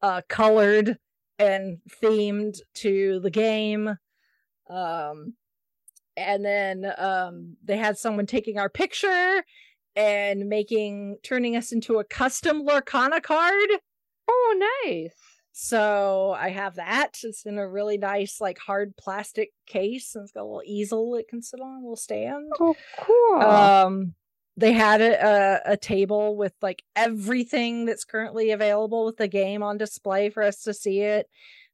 uh, 0.03 0.23
colored 0.29 0.99
and 1.39 1.79
themed 2.03 2.59
to 2.75 3.21
the 3.21 3.31
game. 3.31 3.97
Um, 4.69 5.35
and 6.17 6.45
then 6.45 6.93
um, 6.99 7.57
they 7.65 7.77
had 7.77 7.97
someone 7.97 8.27
taking 8.27 8.59
our 8.59 8.69
picture 8.69 9.45
and 9.97 10.49
making 10.49 11.17
turning 11.23 11.57
us 11.57 11.73
into 11.73 11.99
a 11.99 12.05
custom 12.05 12.67
lorcana 12.67 13.23
card. 13.23 13.69
Oh, 14.29 14.81
nice. 14.85 15.30
So 15.53 16.35
I 16.39 16.51
have 16.51 16.77
that. 16.77 17.19
It's 17.23 17.45
in 17.45 17.59
a 17.59 17.69
really 17.69 17.99
nice, 17.99 18.41
like 18.41 18.59
hard 18.59 18.97
plastic 18.97 19.51
case, 19.67 20.15
and 20.15 20.23
it's 20.23 20.33
got 20.33 20.43
a 20.43 20.45
little 20.45 20.63
easel 20.65 21.15
it 21.17 21.29
can 21.29 21.43
sit 21.43 21.61
on, 21.61 21.79
a 21.79 21.81
little 21.81 21.97
stand. 21.97 22.51
Oh, 22.61 22.77
cool. 22.99 23.41
Um, 23.43 24.15
they 24.57 24.73
had 24.73 25.01
a, 25.01 25.61
a 25.67 25.73
a 25.73 25.77
table 25.77 26.37
with 26.37 26.53
like 26.63 26.83
everything 26.95 27.85
that's 27.85 28.05
currently 28.05 28.51
available 28.51 29.05
with 29.05 29.17
the 29.17 29.29
game 29.29 29.63
on 29.63 29.79
display 29.79 30.31
for 30.31 30.43
us 30.43 30.63
to 30.63 30.75
see 30.75 31.01
it. 31.01 31.27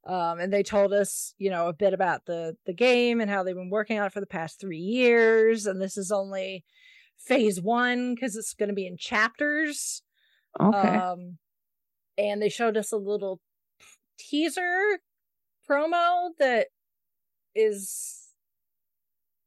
Um, 0.06 0.38
and 0.38 0.52
they 0.52 0.62
told 0.62 0.92
us, 0.92 1.34
you 1.36 1.50
know, 1.50 1.66
a 1.66 1.72
bit 1.72 1.92
about 1.92 2.26
the 2.26 2.56
the 2.64 2.72
game 2.74 3.20
and 3.20 3.30
how 3.30 3.42
they've 3.42 3.54
been 3.54 3.70
working 3.70 3.98
on 3.98 4.06
it 4.06 4.12
for 4.12 4.20
the 4.20 4.26
past 4.26 4.60
three 4.60 4.78
years, 4.78 5.66
and 5.66 5.82
this 5.82 5.96
is 5.96 6.12
only 6.12 6.64
phase 7.18 7.60
one 7.60 8.14
because 8.14 8.36
it's 8.36 8.54
going 8.54 8.68
to 8.68 8.74
be 8.74 8.86
in 8.86 8.96
chapters. 8.96 10.02
okay. 10.60 10.78
Um, 10.78 11.38
and 12.18 12.40
they 12.40 12.48
showed 12.48 12.76
us 12.76 12.92
a 12.92 12.96
little 12.96 13.40
teaser 14.18 14.98
promo 15.68 16.30
that 16.38 16.68
is 17.54 18.28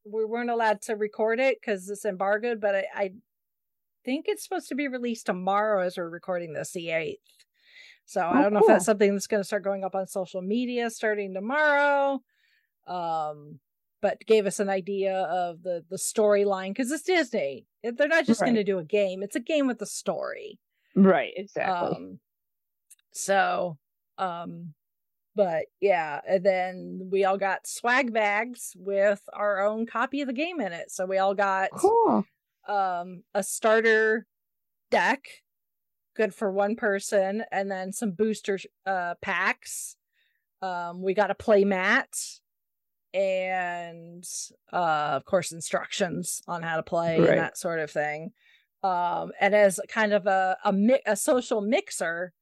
we 0.05 0.25
weren't 0.25 0.49
allowed 0.49 0.81
to 0.83 0.95
record 0.95 1.39
it 1.39 1.59
because 1.61 1.89
it's 1.89 2.05
embargoed, 2.05 2.59
but 2.59 2.75
I, 2.75 2.85
I 2.95 3.11
think 4.03 4.25
it's 4.27 4.43
supposed 4.43 4.69
to 4.69 4.75
be 4.75 4.87
released 4.87 5.25
tomorrow 5.27 5.81
as 5.85 5.97
we're 5.97 6.09
recording 6.09 6.53
this, 6.53 6.71
the 6.71 6.89
eighth. 6.89 7.19
So 8.05 8.21
I 8.21 8.39
Oh, 8.39 8.43
don't 8.43 8.53
know 8.53 8.59
if 8.59 8.65
that's 8.65 8.85
something 8.85 9.13
that's 9.13 9.27
going 9.27 9.41
to 9.41 9.47
start 9.47 9.63
going 9.63 9.83
up 9.83 9.93
on 9.95 10.07
social 10.07 10.41
media 10.41 10.89
starting 10.89 11.33
tomorrow. 11.33 12.21
Um, 12.87 13.59
but 14.01 14.25
gave 14.25 14.45
us 14.45 14.59
an 14.59 14.69
idea 14.69 15.13
of 15.23 15.61
the 15.61 15.83
the 15.89 15.97
storyline 15.97 16.69
because 16.69 16.91
it's 16.91 17.03
Disney. 17.03 17.67
They're 17.83 18.07
not 18.07 18.25
just 18.25 18.39
going 18.41 18.55
to 18.55 18.63
do 18.63 18.79
a 18.79 18.83
game; 18.83 19.21
it's 19.21 19.35
a 19.35 19.41
game 19.41 19.67
with 19.67 19.81
a 19.81 19.85
story. 19.85 20.57
right. 20.95 21.33
Exactly. 21.35 21.95
Um, 21.97 22.19
so, 23.11 23.77
um, 24.19 24.73
but 25.35 25.65
yeah, 25.79 26.19
and 26.27 26.43
then 26.45 27.09
we 27.11 27.23
all 27.25 27.37
got 27.37 27.65
swag 27.65 28.11
bags 28.13 28.73
with 28.77 29.21
our 29.33 29.61
own 29.65 29.85
copy 29.85 30.21
of 30.21 30.27
the 30.27 30.33
game 30.33 30.59
in 30.59 30.73
it. 30.73 30.91
So 30.91 31.05
we 31.05 31.17
all 31.17 31.33
got 31.35 31.69
cool. 31.71 32.25
um 32.67 33.23
a 33.33 33.41
starter 33.43 34.25
deck, 34.91 35.23
good 36.15 36.33
for 36.35 36.51
one 36.51 36.75
person, 36.75 37.43
and 37.51 37.71
then 37.71 37.93
some 37.93 38.11
booster 38.11 38.59
uh 38.85 39.15
packs. 39.21 39.95
Um, 40.61 41.01
we 41.01 41.13
got 41.13 41.31
a 41.31 41.35
play 41.35 41.63
mat 41.63 42.09
and 43.13 44.23
uh 44.71 45.11
of 45.15 45.25
course 45.25 45.51
instructions 45.51 46.41
on 46.47 46.61
how 46.61 46.75
to 46.75 46.83
play 46.83 47.19
Right. 47.19 47.29
and 47.29 47.39
that 47.39 47.57
sort 47.57 47.79
of 47.79 47.89
thing 47.89 48.31
um 48.83 49.31
and 49.41 49.55
as 49.55 49.79
kind 49.87 50.13
of 50.13 50.27
a 50.27 50.57
a, 50.63 50.71
mi- 50.71 51.01
a 51.07 51.15
social 51.15 51.59
mixer 51.61 52.33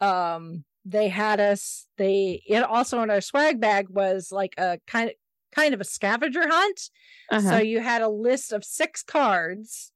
um 0.00 0.64
they 0.84 1.08
had 1.08 1.40
us 1.40 1.88
they 1.96 2.42
it 2.46 2.62
also 2.62 3.02
in 3.02 3.10
our 3.10 3.20
swag 3.20 3.60
bag 3.60 3.88
was 3.88 4.30
like 4.30 4.54
a 4.58 4.78
kind 4.86 5.10
of 5.10 5.16
kind 5.52 5.72
of 5.74 5.80
a 5.80 5.84
scavenger 5.84 6.46
hunt 6.46 6.90
so 7.36 7.56
Uh-huh. 7.56 7.58
you 7.58 7.80
had 7.80 8.02
a 8.02 8.08
list 8.08 8.52
of 8.52 8.64
six 8.64 9.02
cards 9.02 9.92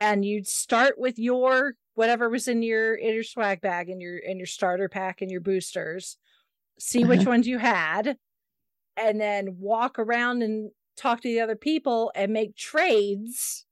and 0.00 0.24
you'd 0.24 0.46
start 0.48 0.98
with 0.98 1.18
your 1.18 1.74
whatever 1.94 2.28
was 2.30 2.48
in 2.48 2.62
your 2.62 2.94
in 2.94 3.14
your 3.14 3.22
swag 3.24 3.60
bag 3.60 3.88
and 3.90 4.00
your 4.02 4.18
in 4.18 4.38
your 4.38 4.46
starter 4.46 4.88
pack 4.88 5.22
and 5.22 5.30
your 5.30 5.40
boosters 5.40 6.18
see 6.78 7.04
which 7.04 7.24
Uh-huh. 7.24 7.26
ones 7.26 7.46
you 7.46 7.58
had 7.58 8.18
and 8.96 9.20
then 9.20 9.58
walk 9.58 9.98
around 9.98 10.42
and 10.42 10.70
talk 10.96 11.20
to 11.20 11.28
the 11.28 11.40
other 11.40 11.56
people 11.56 12.12
and 12.14 12.32
make 12.32 12.56
trades 12.56 13.66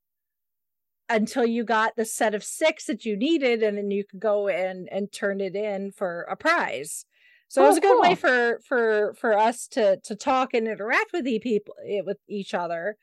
until 1.08 1.46
you 1.46 1.64
got 1.64 1.96
the 1.96 2.04
set 2.04 2.34
of 2.34 2.44
six 2.44 2.86
that 2.86 3.04
you 3.04 3.16
needed, 3.16 3.62
and 3.62 3.76
then 3.78 3.90
you 3.90 4.04
could 4.04 4.20
go 4.20 4.48
and 4.48 4.88
and 4.90 5.12
turn 5.12 5.40
it 5.40 5.56
in 5.56 5.92
for 5.92 6.22
a 6.22 6.36
prize. 6.36 7.06
So 7.48 7.60
Oh, 7.60 7.64
it 7.64 7.68
was 7.68 7.76
a 7.76 7.80
good 7.80 8.00
way 8.00 8.14
for 8.14 8.60
for 8.66 9.14
for 9.14 9.36
us 9.38 9.68
to 9.68 9.98
to 10.04 10.16
talk 10.16 10.54
and 10.54 10.66
interact 10.68 11.12
with 11.12 11.26
e 11.28 11.38
people 11.40 11.74
eh, 11.86 12.00
with 12.04 12.18
each 12.28 12.54
other. 12.54 12.96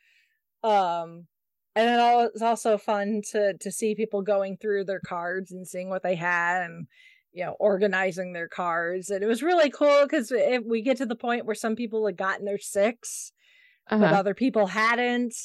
Um, 0.63 1.27
and 1.75 1.89
it 1.89 2.31
it's 2.33 2.41
also 2.41 2.77
fun 2.77 3.21
to 3.31 3.57
to 3.59 3.71
see 3.71 3.95
people 3.95 4.21
going 4.21 4.57
through 4.57 4.85
their 4.85 4.99
cards 4.99 5.51
and 5.51 5.67
seeing 5.67 5.89
what 5.89 6.03
they 6.03 6.15
had 6.15 6.63
and 6.63 6.87
you 7.31 7.43
know 7.45 7.53
organizing 7.59 8.33
their 8.33 8.47
cards. 8.49 9.09
And 9.09 9.23
it 9.23 9.27
was 9.27 9.43
really 9.43 9.69
cool 9.71 10.03
because 10.03 10.31
if 10.31 10.63
we 10.65 10.81
get 10.81 10.97
to 10.97 11.05
the 11.05 11.15
point 11.15 11.45
where 11.45 11.55
some 11.55 11.75
people 11.75 12.05
had 12.05 12.17
gotten 12.17 12.45
their 12.45 12.57
six, 12.59 13.31
but 13.99 14.11
Uh-huh. 14.11 14.13
other 14.13 14.33
people 14.35 14.67
hadn't. 14.67 15.35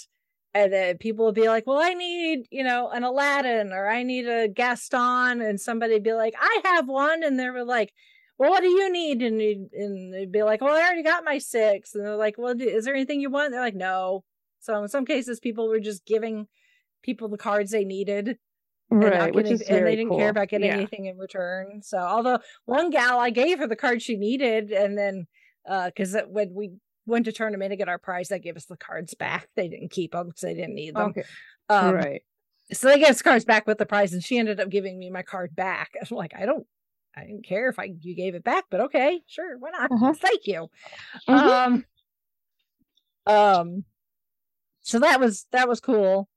And 0.56 0.72
then 0.72 0.96
people 0.98 1.26
would 1.26 1.34
be 1.34 1.48
like, 1.48 1.66
Well, 1.66 1.80
I 1.82 1.92
need, 1.92 2.46
you 2.50 2.64
know, 2.64 2.88
an 2.90 3.04
Aladdin 3.04 3.72
or 3.72 3.88
I 3.90 4.02
need 4.02 4.26
a 4.26 4.48
Gaston. 4.48 5.42
And 5.42 5.60
somebody'd 5.60 6.02
be 6.02 6.14
like, 6.14 6.34
I 6.40 6.60
have 6.64 6.88
one. 6.88 7.22
And 7.22 7.38
they 7.38 7.50
were 7.50 7.64
like, 7.64 7.92
Well, 8.38 8.50
what 8.50 8.62
do 8.62 8.68
you 8.68 8.90
need? 8.90 9.20
And, 9.22 9.40
you'd, 9.40 9.68
and 9.74 10.14
they'd 10.14 10.32
be 10.32 10.42
like, 10.42 10.62
Well, 10.62 10.74
I 10.74 10.80
already 10.80 11.02
got 11.02 11.24
my 11.24 11.36
six. 11.38 11.94
And 11.94 12.04
they're 12.06 12.16
like, 12.16 12.36
Well, 12.38 12.54
do- 12.54 12.64
is 12.68 12.86
there 12.86 12.94
anything 12.94 13.20
you 13.20 13.28
want? 13.30 13.50
They're 13.52 13.60
like, 13.60 13.74
No. 13.74 14.24
So 14.60 14.82
in 14.82 14.88
some 14.88 15.04
cases, 15.04 15.40
people 15.40 15.68
were 15.68 15.78
just 15.80 16.06
giving 16.06 16.46
people 17.02 17.28
the 17.28 17.36
cards 17.36 17.70
they 17.70 17.84
needed 17.84 18.38
and, 18.90 19.04
right, 19.04 19.34
which 19.34 19.44
getting- 19.46 19.60
is 19.60 19.68
and 19.68 19.86
they 19.86 19.94
didn't 19.96 20.16
care 20.16 20.30
about 20.30 20.48
getting 20.48 20.68
Yeah. 20.68 20.74
anything 20.76 21.04
in 21.04 21.18
return. 21.18 21.82
So 21.82 21.98
although 21.98 22.38
one 22.64 22.88
gal 22.90 23.18
I 23.20 23.30
gave 23.30 23.58
her 23.58 23.66
the 23.66 23.76
card 23.76 24.00
she 24.00 24.16
needed, 24.16 24.70
and 24.72 24.96
then 24.96 25.26
uh 25.68 25.86
because 25.90 26.16
when 26.28 26.54
we 26.54 26.70
went 27.06 27.24
to 27.26 27.32
tournament 27.32 27.70
to 27.70 27.76
get 27.76 27.88
our 27.88 27.98
prize, 27.98 28.28
they 28.28 28.38
gave 28.38 28.56
us 28.56 28.66
the 28.66 28.76
cards 28.76 29.14
back. 29.14 29.48
They 29.56 29.68
didn't 29.68 29.90
keep 29.90 30.12
them 30.12 30.28
because 30.28 30.42
they 30.42 30.54
didn't 30.54 30.74
need 30.74 30.94
them. 30.94 31.10
Okay. 31.10 31.24
Um, 31.68 31.94
right. 31.94 32.22
So 32.72 32.88
they 32.88 32.98
gave 32.98 33.10
us 33.10 33.22
cards 33.22 33.44
back 33.44 33.66
with 33.66 33.78
the 33.78 33.86
prize, 33.86 34.12
and 34.12 34.22
she 34.22 34.38
ended 34.38 34.60
up 34.60 34.68
giving 34.68 34.98
me 34.98 35.10
my 35.10 35.22
card 35.22 35.54
back. 35.54 35.92
I'm 36.10 36.16
like, 36.16 36.34
I 36.36 36.46
don't, 36.46 36.66
I 37.16 37.22
didn't 37.22 37.46
care 37.46 37.68
if 37.68 37.78
I 37.78 37.94
you 38.00 38.14
gave 38.14 38.34
it 38.34 38.44
back, 38.44 38.64
but 38.70 38.80
okay, 38.82 39.22
sure, 39.26 39.56
why 39.58 39.70
not? 39.70 39.90
Uh-huh. 39.90 40.12
Thank 40.12 40.46
you. 40.46 40.68
Mhm. 41.28 41.84
Um, 43.26 43.34
um, 43.34 43.84
so 44.82 45.00
that 45.00 45.18
was 45.18 45.46
that 45.52 45.68
was 45.68 45.80
cool. 45.80 46.28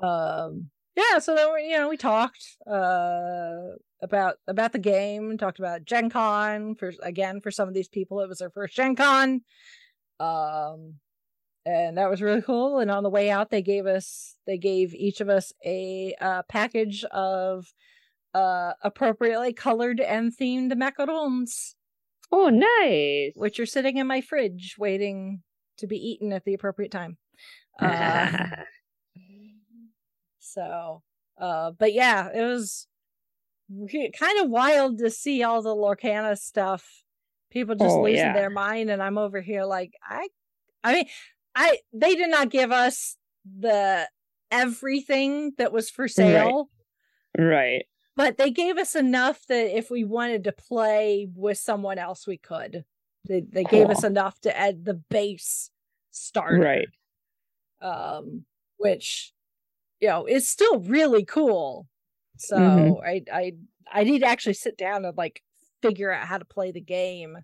Um, 0.00 0.70
yeah. 0.96 1.18
So 1.18 1.34
then 1.34 1.52
we, 1.52 1.70
you 1.70 1.78
know, 1.78 1.88
we 1.88 1.96
talked 1.96 2.44
uh 2.66 3.76
about 4.02 4.36
about 4.46 4.72
the 4.72 4.78
game, 4.78 5.36
talked 5.36 5.58
about 5.58 5.84
Gen 5.84 6.10
Con 6.10 6.74
for 6.74 6.92
again 7.02 7.40
for 7.40 7.50
some 7.50 7.68
of 7.68 7.74
these 7.74 7.88
people, 7.88 8.20
it 8.20 8.28
was 8.28 8.38
their 8.38 8.50
first 8.50 8.76
Gen 8.76 8.96
Con. 8.96 9.42
Um, 10.20 10.96
and 11.66 11.98
that 11.98 12.10
was 12.10 12.22
really 12.22 12.42
cool. 12.42 12.78
And 12.78 12.90
on 12.90 13.02
the 13.02 13.10
way 13.10 13.30
out, 13.30 13.50
they 13.50 13.62
gave 13.62 13.86
us 13.86 14.36
they 14.46 14.58
gave 14.58 14.94
each 14.94 15.20
of 15.20 15.28
us 15.28 15.52
a 15.64 16.14
uh, 16.20 16.42
package 16.48 17.04
of 17.04 17.66
uh 18.32 18.74
appropriately 18.84 19.52
colored 19.52 19.98
and 19.98 20.32
themed 20.36 20.72
macarons 20.74 21.74
Oh, 22.32 22.48
nice. 22.48 23.32
which 23.34 23.58
are 23.58 23.66
sitting 23.66 23.96
in 23.96 24.06
my 24.06 24.20
fridge 24.20 24.76
waiting 24.78 25.42
to 25.78 25.86
be 25.86 25.96
eaten 25.96 26.32
at 26.32 26.44
the 26.44 26.54
appropriate 26.54 26.92
time. 26.92 27.18
Uh, 27.80 28.46
so, 30.38 31.02
uh, 31.40 31.72
but 31.76 31.92
yeah, 31.92 32.28
it 32.32 32.42
was 32.42 32.86
re- 33.68 34.12
kind 34.16 34.38
of 34.40 34.48
wild 34.50 34.98
to 34.98 35.10
see 35.10 35.42
all 35.42 35.62
the 35.62 35.74
Lorcana 35.74 36.38
stuff. 36.38 37.02
People 37.50 37.74
just 37.74 37.96
Oh, 37.96 38.02
losing 38.02 38.16
yeah. 38.16 38.32
their 38.32 38.50
mind, 38.50 38.90
and 38.90 39.02
I'm 39.02 39.18
over 39.18 39.40
here 39.40 39.64
like 39.64 39.94
I, 40.02 40.28
I 40.84 40.94
mean, 40.94 41.06
I 41.54 41.78
they 41.92 42.14
did 42.16 42.30
not 42.30 42.50
give 42.50 42.72
us 42.72 43.16
the 43.44 44.08
everything 44.50 45.52
that 45.58 45.72
was 45.72 45.90
for 45.90 46.08
sale 46.08 46.70
right. 47.38 47.84
but 48.16 48.36
they 48.36 48.50
gave 48.50 48.76
us 48.78 48.94
enough 48.94 49.46
that 49.46 49.76
if 49.76 49.90
we 49.90 50.04
wanted 50.04 50.44
to 50.44 50.52
play 50.52 51.28
with 51.34 51.58
someone 51.58 51.98
else 51.98 52.26
we 52.26 52.36
could 52.36 52.84
they, 53.26 53.40
they 53.42 53.64
gave 53.64 53.88
us 53.90 54.04
enough 54.04 54.40
to 54.40 54.56
add 54.56 54.84
the 54.84 54.94
base 54.94 55.70
starter 56.10 56.58
Right. 56.58 56.88
um 57.80 58.44
which 58.78 59.32
you 60.00 60.08
know 60.08 60.26
is 60.26 60.48
still 60.48 60.80
really 60.80 61.24
cool 61.24 61.88
so 62.36 62.56
Mhm. 62.58 63.06
i 63.06 63.22
i 63.32 63.52
i 63.92 64.04
need 64.04 64.20
to 64.20 64.26
actually 64.26 64.54
sit 64.54 64.76
down 64.76 65.04
and 65.04 65.16
like 65.16 65.42
figure 65.82 66.12
out 66.12 66.26
how 66.26 66.38
to 66.38 66.44
play 66.44 66.72
the 66.72 66.80
game 66.80 67.36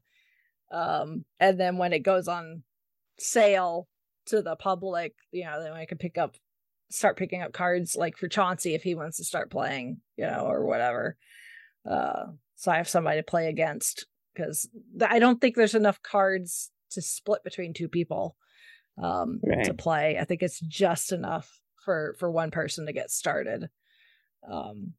um 0.73 1.25
and 1.41 1.59
then 1.61 1.79
when 1.79 1.93
it 1.93 2.01
goes 2.01 2.29
on 2.29 2.63
sale 3.19 3.89
to 4.27 4.43
the 4.43 4.57
public 4.57 5.15
you 5.31 5.45
know 5.45 5.63
then 5.63 5.73
i 5.73 5.85
can 5.85 5.99
pick 5.99 6.19
up 6.19 6.37
start 6.91 7.17
picking 7.17 7.43
up 7.43 7.53
cards 7.53 7.97
like 7.97 8.17
for 8.17 8.29
chauncey 8.29 8.75
if 8.75 8.83
he 8.83 8.95
wants 8.95 9.17
to 9.17 9.25
start 9.25 9.51
playing 9.51 10.01
you 10.17 10.27
know 10.27 10.47
or 10.47 10.65
whatever. 10.65 11.17
Uh 11.89 12.27
so 12.55 12.71
i 12.71 12.77
have 12.77 12.89
somebody 12.89 13.19
to 13.19 13.25
play 13.25 13.49
against 13.49 14.07
because 14.33 14.69
i 15.07 15.19
don't 15.19 15.41
think 15.41 15.57
there's 15.57 15.75
enough 15.75 16.03
cards 16.03 16.71
to 16.91 17.03
split 17.03 17.43
between 17.45 17.75
two 17.75 17.89
people 17.89 18.37
um 19.03 19.41
to 19.65 19.75
play. 19.75 20.17
I 20.19 20.25
think 20.25 20.43
it's 20.43 20.61
just 20.61 21.13
enough 21.13 21.61
for 21.85 22.17
for 22.19 22.31
one 22.31 22.51
person 22.51 22.87
to 22.87 22.93
get 22.93 23.11
started. 23.11 23.69
Um 24.51 24.95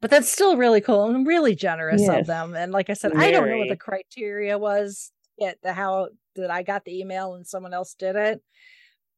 but 0.00 0.10
that's 0.10 0.30
still 0.30 0.56
really 0.56 0.80
cool 0.80 1.06
and 1.10 1.26
really 1.26 1.54
generous 1.54 2.02
Yes. 2.02 2.20
of 2.20 2.26
them 2.26 2.54
and 2.54 2.72
like 2.72 2.90
i 2.90 2.94
said 2.94 3.12
i 3.16 3.30
don't 3.30 3.48
know 3.48 3.58
what 3.58 3.68
the 3.68 3.76
criteria 3.76 4.56
was 4.58 5.12
yet 5.38 5.58
the 5.62 5.72
how 5.72 6.08
that 6.36 6.50
i 6.50 6.62
got 6.62 6.84
the 6.84 6.98
email 6.98 7.34
and 7.34 7.46
someone 7.46 7.74
else 7.74 7.94
did 7.94 8.16
it 8.16 8.42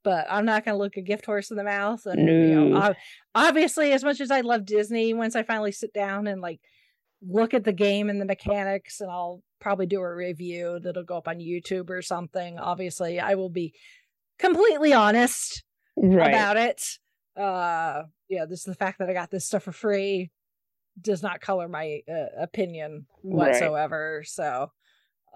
but 0.05 0.27
i'm 0.31 0.45
not 0.45 0.65
going 0.65 0.75
to 0.75 0.79
look 0.79 0.97
a 0.97 1.03
gift 1.03 1.27
horse 1.27 1.51
in 1.51 1.57
the 1.57 1.65
mouth 1.65 2.05
and 2.07 2.21
you 2.29 2.55
know 2.55 2.95
obviously 3.35 3.93
as 3.93 4.03
much 4.05 4.21
as 4.21 4.31
i 4.31 4.41
love 4.41 4.65
disney 4.65 5.15
once 5.15 5.37
i 5.37 5.43
finally 5.43 5.73
sit 5.73 5.93
down 5.93 6.27
and 6.27 6.41
like 6.41 6.61
look 7.27 7.55
at 7.55 7.63
the 7.65 7.73
game 7.73 8.11
and 8.11 8.21
the 8.21 8.25
mechanics 8.25 9.01
and 9.01 9.11
i'll 9.11 9.43
probably 9.61 9.87
do 9.87 10.01
a 10.01 10.15
review 10.15 10.81
that'll 10.83 11.05
go 11.05 11.17
up 11.17 11.29
on 11.29 11.37
youtube 11.39 11.89
or 11.89 12.03
something 12.03 12.59
obviously 12.59 13.21
i 13.21 13.35
will 13.35 13.51
be 13.51 13.73
completely 14.39 14.93
honest 14.93 15.63
Right. 15.95 16.29
about 16.29 16.57
it. 16.57 16.83
Uh, 17.37 18.05
yeah, 18.29 18.47
this 18.47 18.61
is 18.61 18.65
the 18.65 18.75
fact 18.75 18.99
that 18.99 19.11
I 19.11 19.13
got 19.13 19.31
this 19.31 19.45
stuff 19.45 19.65
for 19.65 19.73
free 19.73 20.31
does 21.01 21.23
not 21.23 21.41
color 21.41 21.69
my 21.69 22.01
uh, 22.09 22.27
opinion 22.43 23.07
Right. 23.23 23.35
whatsoever. 23.49 24.23
So, 24.27 24.73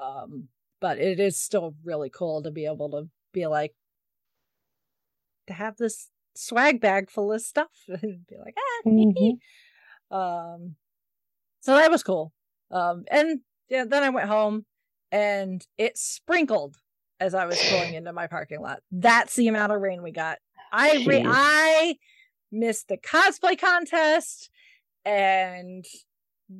um, 0.01 0.49
but 0.81 0.99
it 0.99 1.19
is 1.20 1.39
still 1.41 1.74
really 1.85 2.11
cool 2.11 2.43
to 2.43 2.51
be 2.51 2.66
able 2.66 2.91
to 2.91 3.09
be 3.33 3.47
like 3.47 3.74
to 5.47 5.53
have 5.53 5.77
this 5.77 6.11
swag 6.35 6.81
bag 6.81 7.11
full 7.11 7.33
of 7.33 7.41
stuff 7.41 7.70
and 7.89 8.27
be 8.27 8.37
like, 8.37 8.57
ah, 8.59 8.89
Mhm. 8.89 9.39
um, 10.11 10.77
so 11.61 11.74
that 11.77 11.91
was 11.91 12.03
cool. 12.03 12.33
Um, 12.70 13.05
and 13.11 13.41
yeah, 13.69 13.85
then 13.85 14.03
I 14.03 14.11
went 14.11 14.28
home 14.28 14.65
and 15.11 15.66
it 15.78 15.97
sprinkled 15.97 16.77
as 17.19 17.35
I 17.35 17.47
was 17.47 17.59
pulling 17.70 17.95
into 17.95 18.12
my 18.12 18.27
parking 18.27 18.61
lot. 18.61 18.81
That's 18.91 19.35
the 19.37 19.49
amount 19.49 19.73
of 19.73 19.81
rain 19.81 20.03
we 20.03 20.12
got. 20.12 20.39
I 20.73 20.97
re- 21.07 21.23
I 21.24 21.97
missed 22.53 22.89
the 22.89 22.99
cosplay 22.99 23.59
contest 23.59 24.51
and 25.07 25.85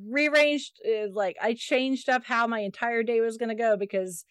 rearranged 0.09 0.73
uh, 0.87 1.07
like 1.13 1.35
I 1.41 1.53
changed 1.53 2.09
up 2.09 2.25
how 2.25 2.47
my 2.47 2.61
entire 2.61 3.03
day 3.03 3.21
was 3.21 3.37
going 3.37 3.49
to 3.49 3.55
go 3.55 3.77
because 3.77 4.25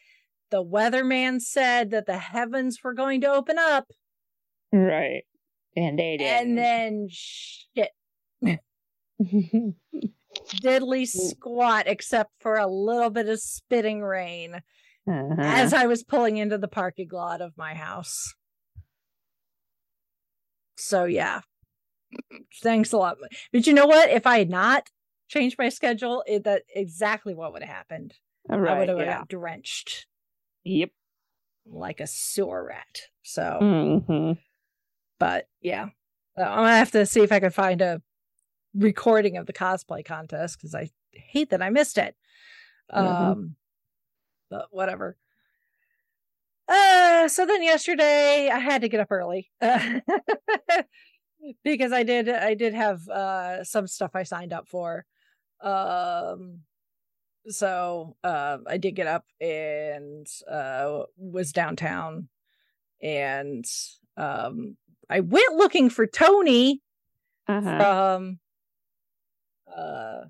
the 0.50 0.64
weatherman 0.64 1.40
said 1.40 1.90
that 1.90 2.06
the 2.06 2.18
heavens 2.18 2.78
were 2.82 2.94
going 2.94 3.20
to 3.20 3.30
open 3.30 3.58
up 3.58 3.86
Right. 4.72 5.22
And 5.76 5.98
they 5.98 6.16
did. 6.16 6.26
and 6.26 6.56
then 6.56 7.08
shit 7.10 7.90
diddly 10.62 11.06
squat 11.06 11.84
except 11.86 12.30
for 12.40 12.56
a 12.56 12.66
little 12.66 13.10
bit 13.10 13.28
of 13.28 13.40
spitting 13.40 14.02
rain 14.02 14.54
uh-huh. 15.08 15.34
as 15.38 15.72
I 15.72 15.86
was 15.86 16.02
pulling 16.02 16.38
into 16.38 16.58
the 16.58 16.68
parking 16.68 17.08
lot 17.12 17.40
of 17.40 17.52
my 17.56 17.74
house. 17.74 18.34
So 20.76 21.04
yeah. 21.04 21.40
Thanks 22.62 22.92
a 22.92 22.98
lot. 22.98 23.16
But 23.52 23.66
you 23.66 23.72
know 23.72 23.86
what? 23.86 24.10
If 24.10 24.26
I 24.26 24.38
had 24.38 24.50
not 24.50 24.88
changed 25.28 25.56
my 25.58 25.68
schedule, 25.68 26.22
it, 26.26 26.44
that 26.44 26.62
exactly 26.74 27.34
what 27.34 27.52
would 27.52 27.62
have 27.62 27.74
happened. 27.74 28.14
I 28.48 28.56
would 28.56 28.88
have 28.88 28.98
yeah. 28.98 29.24
drenched 29.28 30.06
Yep. 30.64 30.90
like 31.66 32.00
a 32.00 32.06
sewer 32.06 32.64
rat. 32.68 33.00
So, 33.22 33.58
hmm 34.06 34.32
but 35.18 35.48
yeah, 35.60 35.86
Uh, 36.38 36.42
I'm 36.42 36.58
gonna 36.58 36.76
have 36.76 36.90
to 36.92 37.06
see 37.06 37.20
if 37.22 37.32
I 37.32 37.40
can 37.40 37.50
find 37.50 37.80
a 37.80 38.02
recording 38.74 39.36
of 39.36 39.46
the 39.46 39.52
cosplay 39.52 40.04
contest 40.04 40.58
because 40.58 40.74
I 40.74 40.90
hate 41.12 41.50
that 41.50 41.62
I 41.62 41.70
missed 41.70 41.98
it. 41.98 42.14
Um, 42.90 43.04
Mhm. 43.06 43.54
but 44.50 44.66
whatever. 44.70 45.16
Uh, 46.68 47.28
so 47.28 47.46
then 47.46 47.62
yesterday 47.62 48.50
I 48.50 48.58
had 48.58 48.82
to 48.82 48.88
get 48.88 49.00
up 49.00 49.10
early 49.10 49.50
uh, 49.60 50.00
because 51.64 51.92
I 51.92 52.02
did 52.02 52.28
I 52.28 52.54
did 52.54 52.74
have 52.74 53.08
uh 53.08 53.64
some 53.64 53.86
stuff 53.86 54.12
I 54.14 54.22
signed 54.24 54.52
up 54.52 54.68
for. 54.68 55.04
Um, 55.60 56.60
so 57.48 58.16
uh, 58.24 58.58
I 58.66 58.76
did 58.76 58.92
get 58.96 59.06
up 59.06 59.24
and 59.40 60.26
uh 60.50 61.04
was 61.16 61.52
downtown 61.52 62.28
and 63.00 63.64
um 64.16 64.76
I 65.08 65.20
went 65.20 65.54
looking 65.54 65.88
for 65.90 66.06
Tony 66.06 66.82
Uh-huh. 67.48 67.78
from 67.78 68.38
uh 69.74 70.24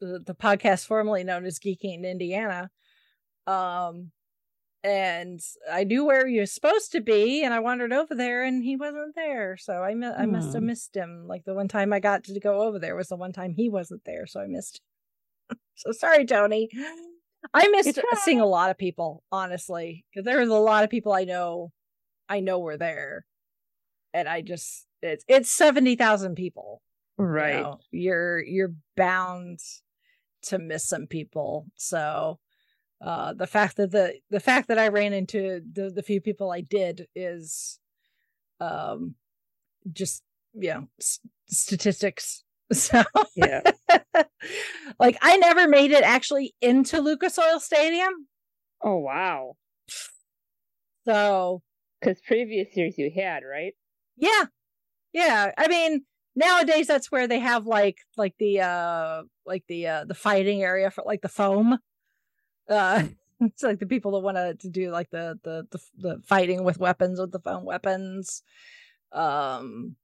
the, 0.00 0.20
the 0.24 0.34
podcast 0.34 0.86
formerly 0.86 1.24
known 1.24 1.44
as 1.44 1.58
Geeking 1.58 1.94
in 1.94 2.04
Indiana. 2.04 2.70
Um 3.46 4.12
and 4.84 5.40
I 5.70 5.84
knew 5.84 6.04
where 6.04 6.26
he 6.26 6.38
was 6.40 6.52
supposed 6.52 6.92
to 6.92 7.00
be, 7.00 7.42
and 7.42 7.52
I 7.52 7.58
wandered 7.60 7.92
over 7.92 8.14
there, 8.14 8.44
and 8.44 8.62
he 8.62 8.76
wasn't 8.76 9.14
there. 9.14 9.56
So 9.56 9.82
I 9.82 9.94
mi- 9.94 10.06
I 10.06 10.26
must 10.26 10.52
have 10.52 10.62
Hmm. 10.62 10.66
missed 10.66 10.96
him. 10.96 11.26
Like 11.26 11.44
the 11.44 11.54
one 11.54 11.68
time 11.68 11.92
I 11.92 12.00
got 12.00 12.24
to 12.24 12.40
go 12.40 12.62
over 12.62 12.78
there 12.78 12.96
was 12.96 13.08
the 13.08 13.16
one 13.16 13.32
time 13.32 13.54
he 13.54 13.68
wasn't 13.68 14.04
there, 14.04 14.26
so 14.26 14.40
I 14.40 14.46
missed. 14.46 14.80
so 15.74 15.92
sorry, 15.92 16.24
Tony. 16.26 16.68
I 17.54 17.68
missed 17.68 17.98
seeing 18.24 18.40
a 18.40 18.46
lot 18.46 18.70
of 18.70 18.78
people, 18.78 19.22
honestly, 19.32 20.04
because 20.12 20.24
there 20.24 20.40
was 20.40 20.48
a 20.50 20.54
lot 20.54 20.84
of 20.84 20.90
people 20.90 21.12
I 21.12 21.24
know, 21.24 21.72
I 22.28 22.40
know 22.40 22.58
were 22.58 22.76
there, 22.76 23.24
and 24.12 24.28
I 24.28 24.42
just 24.42 24.86
it's 25.02 25.24
it's 25.28 25.50
seventy 25.50 25.96
thousand 25.96 26.34
people. 26.34 26.82
you 27.18 27.24
Right. 27.24 27.62
know, 27.62 27.80
you're 27.90 28.40
you're 28.42 28.74
bound 28.96 29.60
to 30.42 30.58
miss 30.58 30.84
some 30.84 31.06
people. 31.06 31.66
So 31.76 32.38
uh 33.00 33.32
the 33.34 33.46
fact 33.46 33.76
that 33.76 33.90
the 33.92 34.14
the 34.30 34.40
fact 34.40 34.68
that 34.68 34.78
I 34.78 34.88
ran 34.88 35.12
into 35.12 35.60
the 35.72 35.90
the 35.90 36.02
few 36.02 36.20
people 36.20 36.50
I 36.50 36.60
did 36.62 37.06
is 37.14 37.78
um 38.60 39.14
just 39.92 40.22
you 40.54 40.70
know 40.74 40.88
s- 41.00 41.20
statistics. 41.48 42.44
So 42.70 43.02
Yeah. 43.34 43.62
like 45.00 45.16
I 45.22 45.38
never 45.38 45.66
made 45.66 45.90
it 45.90 46.02
actually 46.02 46.54
into 46.60 47.00
Lucas 47.00 47.38
Oil 47.38 47.60
Stadium. 47.60 48.26
Oh 48.82 48.98
wow. 48.98 49.54
So 51.06 51.62
Because 52.00 52.20
previous 52.20 52.76
years 52.76 52.98
you 52.98 53.10
had, 53.14 53.42
right? 53.42 53.72
Yeah. 54.16 54.44
Yeah. 55.12 55.52
I 55.56 55.68
mean, 55.68 56.04
nowadays 56.36 56.86
that's 56.86 57.10
where 57.10 57.26
they 57.26 57.38
have 57.40 57.66
like 57.66 57.98
like 58.16 58.34
the 58.38 58.60
uh 58.60 59.22
like 59.46 59.64
the 59.68 59.86
uh 59.86 60.04
the 60.04 60.14
fighting 60.14 60.62
area 60.62 60.90
for 60.90 61.04
like 61.06 61.22
the 61.22 61.28
foam. 61.28 61.78
Uh 62.68 63.04
it's 63.40 63.62
like 63.62 63.78
the 63.78 63.86
people 63.86 64.12
that 64.12 64.18
want 64.20 64.60
to 64.60 64.68
do 64.68 64.90
like 64.90 65.10
the, 65.10 65.38
the 65.42 65.66
the 65.70 65.80
the 65.98 66.22
fighting 66.26 66.64
with 66.64 66.78
weapons 66.78 67.20
with 67.20 67.32
the 67.32 67.40
foam 67.40 67.64
weapons. 67.64 68.42
Um 69.12 69.96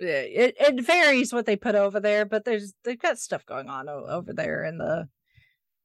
it 0.00 0.56
it 0.58 0.84
varies 0.84 1.32
what 1.32 1.46
they 1.46 1.56
put 1.56 1.74
over 1.74 2.00
there, 2.00 2.24
but 2.24 2.44
there's 2.44 2.74
they've 2.84 2.98
got 2.98 3.18
stuff 3.18 3.46
going 3.46 3.68
on 3.68 3.88
o- 3.88 4.06
over 4.06 4.32
there 4.32 4.64
in 4.64 4.78
the 4.78 5.08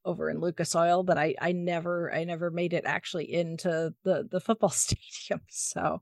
over 0.05 0.29
in 0.29 0.39
Lucas 0.39 0.75
Oil, 0.75 1.03
but 1.03 1.17
I 1.17 1.35
I 1.41 1.51
never 1.51 2.13
I 2.13 2.23
never 2.23 2.51
made 2.51 2.73
it 2.73 2.85
actually 2.85 3.31
into 3.33 3.93
the 4.03 4.27
the 4.29 4.41
football 4.41 4.69
stadium. 4.71 5.41
So 5.49 6.01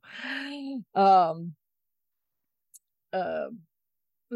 um 0.95 1.55
uh, 3.13 3.47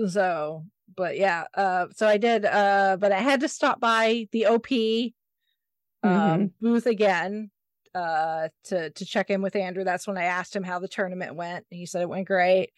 so 0.07 0.65
but 0.95 1.17
yeah 1.17 1.45
uh 1.53 1.87
so 1.95 2.07
I 2.07 2.17
did 2.17 2.45
uh 2.45 2.97
but 2.99 3.11
I 3.11 3.19
had 3.19 3.41
to 3.41 3.47
stop 3.47 3.79
by 3.79 4.27
the 4.31 4.47
OP 4.47 5.13
um 6.03 6.51
booth 6.59 6.85
again 6.85 7.51
uh 7.93 8.49
to 8.63 8.89
to 8.91 9.05
check 9.05 9.29
in 9.29 9.41
with 9.41 9.55
Andrew. 9.55 9.83
That's 9.83 10.07
when 10.07 10.17
I 10.17 10.23
asked 10.23 10.55
him 10.55 10.63
how 10.63 10.79
the 10.79 10.87
tournament 10.87 11.35
went. 11.35 11.65
He 11.69 11.85
said 11.85 12.01
it 12.01 12.09
went 12.09 12.27
great. 12.27 12.71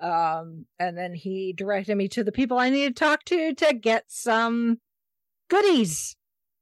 Um 0.00 0.66
and 0.78 0.96
then 0.96 1.14
he 1.14 1.52
directed 1.52 1.96
me 1.96 2.08
to 2.08 2.22
the 2.22 2.32
people 2.32 2.58
I 2.58 2.70
need 2.70 2.96
to 2.96 3.04
talk 3.04 3.24
to 3.24 3.54
to 3.54 3.74
get 3.74 4.04
some 4.08 4.78
goodies. 5.48 6.16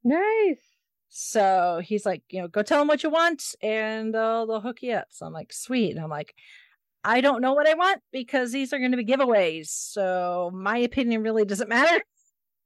Nice. 0.05 0.77
So 1.09 1.81
he's 1.83 2.05
like, 2.05 2.23
you 2.29 2.43
know, 2.43 2.49
go 2.49 2.63
tell 2.63 2.79
them 2.79 2.89
what 2.89 3.03
you 3.03 3.11
want 3.11 3.55
and 3.63 4.15
they'll 4.15 4.47
they'll 4.47 4.61
hook 4.61 4.83
you 4.83 4.93
up. 4.93 5.09
So 5.11 5.27
I'm 5.27 5.33
like, 5.33 5.53
sweet. 5.53 5.97
And 5.97 6.01
I'm 6.01 6.11
like, 6.11 6.35
I 7.07 7.21
don't 7.21 7.41
know 7.41 7.55
what 7.55 7.69
I 7.69 7.75
want 7.75 8.03
because 8.13 8.53
these 8.53 8.73
are 8.73 8.79
going 8.79 8.91
to 8.91 8.97
be 8.97 9.05
giveaways. 9.05 9.69
So 9.69 10.51
my 10.53 10.79
opinion 10.79 11.23
really 11.23 11.45
doesn't 11.45 11.69
matter 11.69 12.03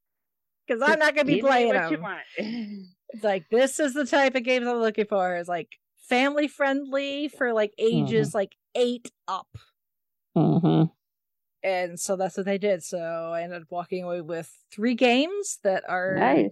because 0.67 0.81
I'm 0.81 0.99
not 0.99 1.15
going 1.15 1.27
to 1.27 1.33
be 1.33 1.41
playing 1.41 1.75
what 1.75 1.89
them. 1.89 2.87
It's 3.13 3.23
like 3.23 3.49
this 3.49 3.79
is 3.79 3.93
the 3.93 4.05
type 4.05 4.35
of 4.35 4.43
games 4.43 4.67
I'm 4.67 4.77
looking 4.77 5.05
for. 5.05 5.35
Is 5.37 5.47
like 5.47 5.69
family 6.09 6.47
friendly 6.47 7.27
for 7.29 7.53
like 7.53 7.73
ages 7.77 8.33
like 8.33 8.55
eight 8.75 9.11
up. 9.27 9.47
mm-hmm. 10.37 10.83
And 11.63 11.99
so 11.99 12.15
that's 12.15 12.37
what 12.37 12.45
they 12.45 12.57
did. 12.57 12.83
So 12.83 12.97
I 12.97 13.43
ended 13.43 13.61
up 13.61 13.67
walking 13.69 14.03
away 14.03 14.21
with 14.21 14.51
three 14.71 14.95
games 14.95 15.59
that 15.63 15.83
are 15.87 16.15
Nice. 16.15 16.51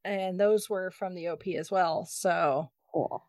And 0.03 0.39
those 0.39 0.69
were 0.69 0.91
from 0.91 1.15
the 1.15 1.30
OP 1.30 1.47
as 1.47 1.72
well. 1.72 2.06
So 2.06 2.72
Cool. 2.91 3.23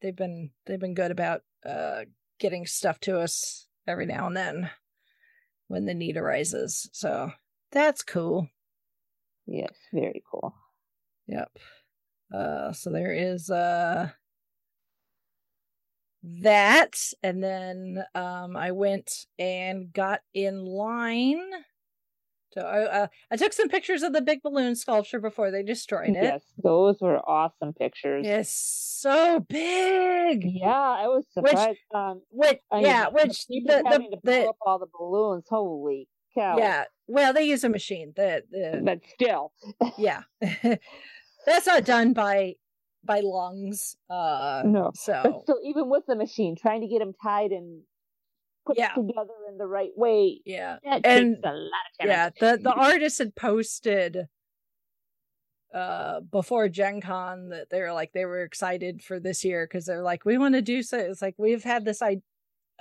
they've 0.00 0.16
been 0.16 0.50
they've 0.66 0.78
been 0.78 0.94
good 0.94 1.10
about 1.10 1.42
uh 1.64 2.02
getting 2.38 2.66
stuff 2.66 2.98
to 3.00 3.18
us 3.18 3.66
every 3.86 4.06
now 4.06 4.26
and 4.26 4.36
then 4.36 4.70
when 5.68 5.84
the 5.84 5.94
need 5.94 6.16
arises. 6.16 6.88
So 6.92 7.32
that's 7.72 8.02
cool. 8.02 8.48
Yes. 9.46 9.74
Very 9.92 10.22
cool. 10.30 10.54
Yep. 11.26 11.50
Uh 12.32 12.72
so 12.72 12.90
there 12.90 13.12
is 13.12 13.50
uh 13.50 14.10
that 16.22 16.98
and 17.22 17.42
then 17.42 18.04
um 18.14 18.56
I 18.56 18.72
went 18.72 19.26
and 19.38 19.92
got 19.92 20.20
in 20.34 20.64
line 20.64 21.42
so 22.52 22.62
I 22.62 23.02
uh, 23.02 23.06
I 23.30 23.36
took 23.36 23.52
some 23.52 23.68
pictures 23.68 24.02
of 24.02 24.12
the 24.12 24.20
big 24.22 24.42
balloon 24.42 24.74
sculpture 24.76 25.20
before 25.20 25.50
they 25.50 25.62
destroyed 25.62 26.10
it. 26.10 26.22
Yes, 26.22 26.42
those 26.62 26.96
were 27.00 27.18
awesome 27.28 27.72
pictures. 27.74 28.26
It's 28.26 28.50
so 29.00 29.40
big. 29.40 30.42
Yeah, 30.44 30.68
I 30.70 31.06
was 31.08 31.24
Which- 31.34 31.50
surprised. 31.50 31.78
um, 31.94 32.22
Which 32.30 32.60
I 32.70 32.80
yeah, 32.80 33.08
which 33.08 33.46
the, 33.48 33.60
the, 33.66 34.18
the 34.22 34.48
up 34.48 34.56
all 34.62 34.78
the 34.78 34.86
balloons. 34.98 35.44
Holy 35.48 36.08
cow! 36.34 36.56
yeah. 36.58 36.84
Well, 37.06 37.32
they 37.32 37.44
use 37.44 37.64
a 37.64 37.68
machine. 37.68 38.12
That, 38.16 38.44
the 38.50 38.80
but 38.84 39.00
still, 39.14 39.52
yeah. 39.96 40.22
That's 41.46 41.66
not 41.66 41.84
done 41.84 42.12
by 42.12 42.54
by 43.04 43.20
lungs. 43.22 43.96
Uh 44.10 44.62
no. 44.66 44.90
So, 44.94 45.20
But 45.22 45.42
still, 45.42 45.60
even 45.64 45.88
with 45.88 46.04
the 46.06 46.16
machine, 46.16 46.56
trying 46.56 46.80
to 46.82 46.88
get 46.88 46.98
them 46.98 47.12
tied 47.22 47.52
and 47.52 47.82
put 48.68 48.78
Yeah. 48.78 48.92
together 48.94 49.34
in 49.50 49.58
the 49.58 49.66
right 49.66 49.90
way, 49.96 50.40
yeah. 50.44 50.78
that 50.84 51.04
And- 51.04 51.36
takes 51.36 51.46
a 51.46 51.52
lot 51.52 51.86
of 51.90 51.98
time. 52.00 52.08
Yeah, 52.08 52.30
the 52.38 52.58
the 52.62 52.72
artist 52.72 53.18
had 53.18 53.34
posted 53.34 54.28
uh 55.74 56.20
before 56.20 56.68
Gen 56.68 57.00
Con 57.00 57.50
that 57.50 57.68
they 57.70 57.80
were 57.80 57.92
like 57.92 58.12
they 58.12 58.24
were 58.24 58.42
excited 58.42 59.02
for 59.02 59.20
this 59.20 59.44
year 59.44 59.66
because 59.66 59.84
they're 59.84 60.02
like 60.02 60.24
we 60.24 60.38
want 60.38 60.54
to 60.54 60.62
do 60.62 60.82
so 60.82 60.96
it's 60.98 61.20
like 61.20 61.34
we've 61.36 61.62
had 61.62 61.84
this 61.84 62.00
i 62.00 62.16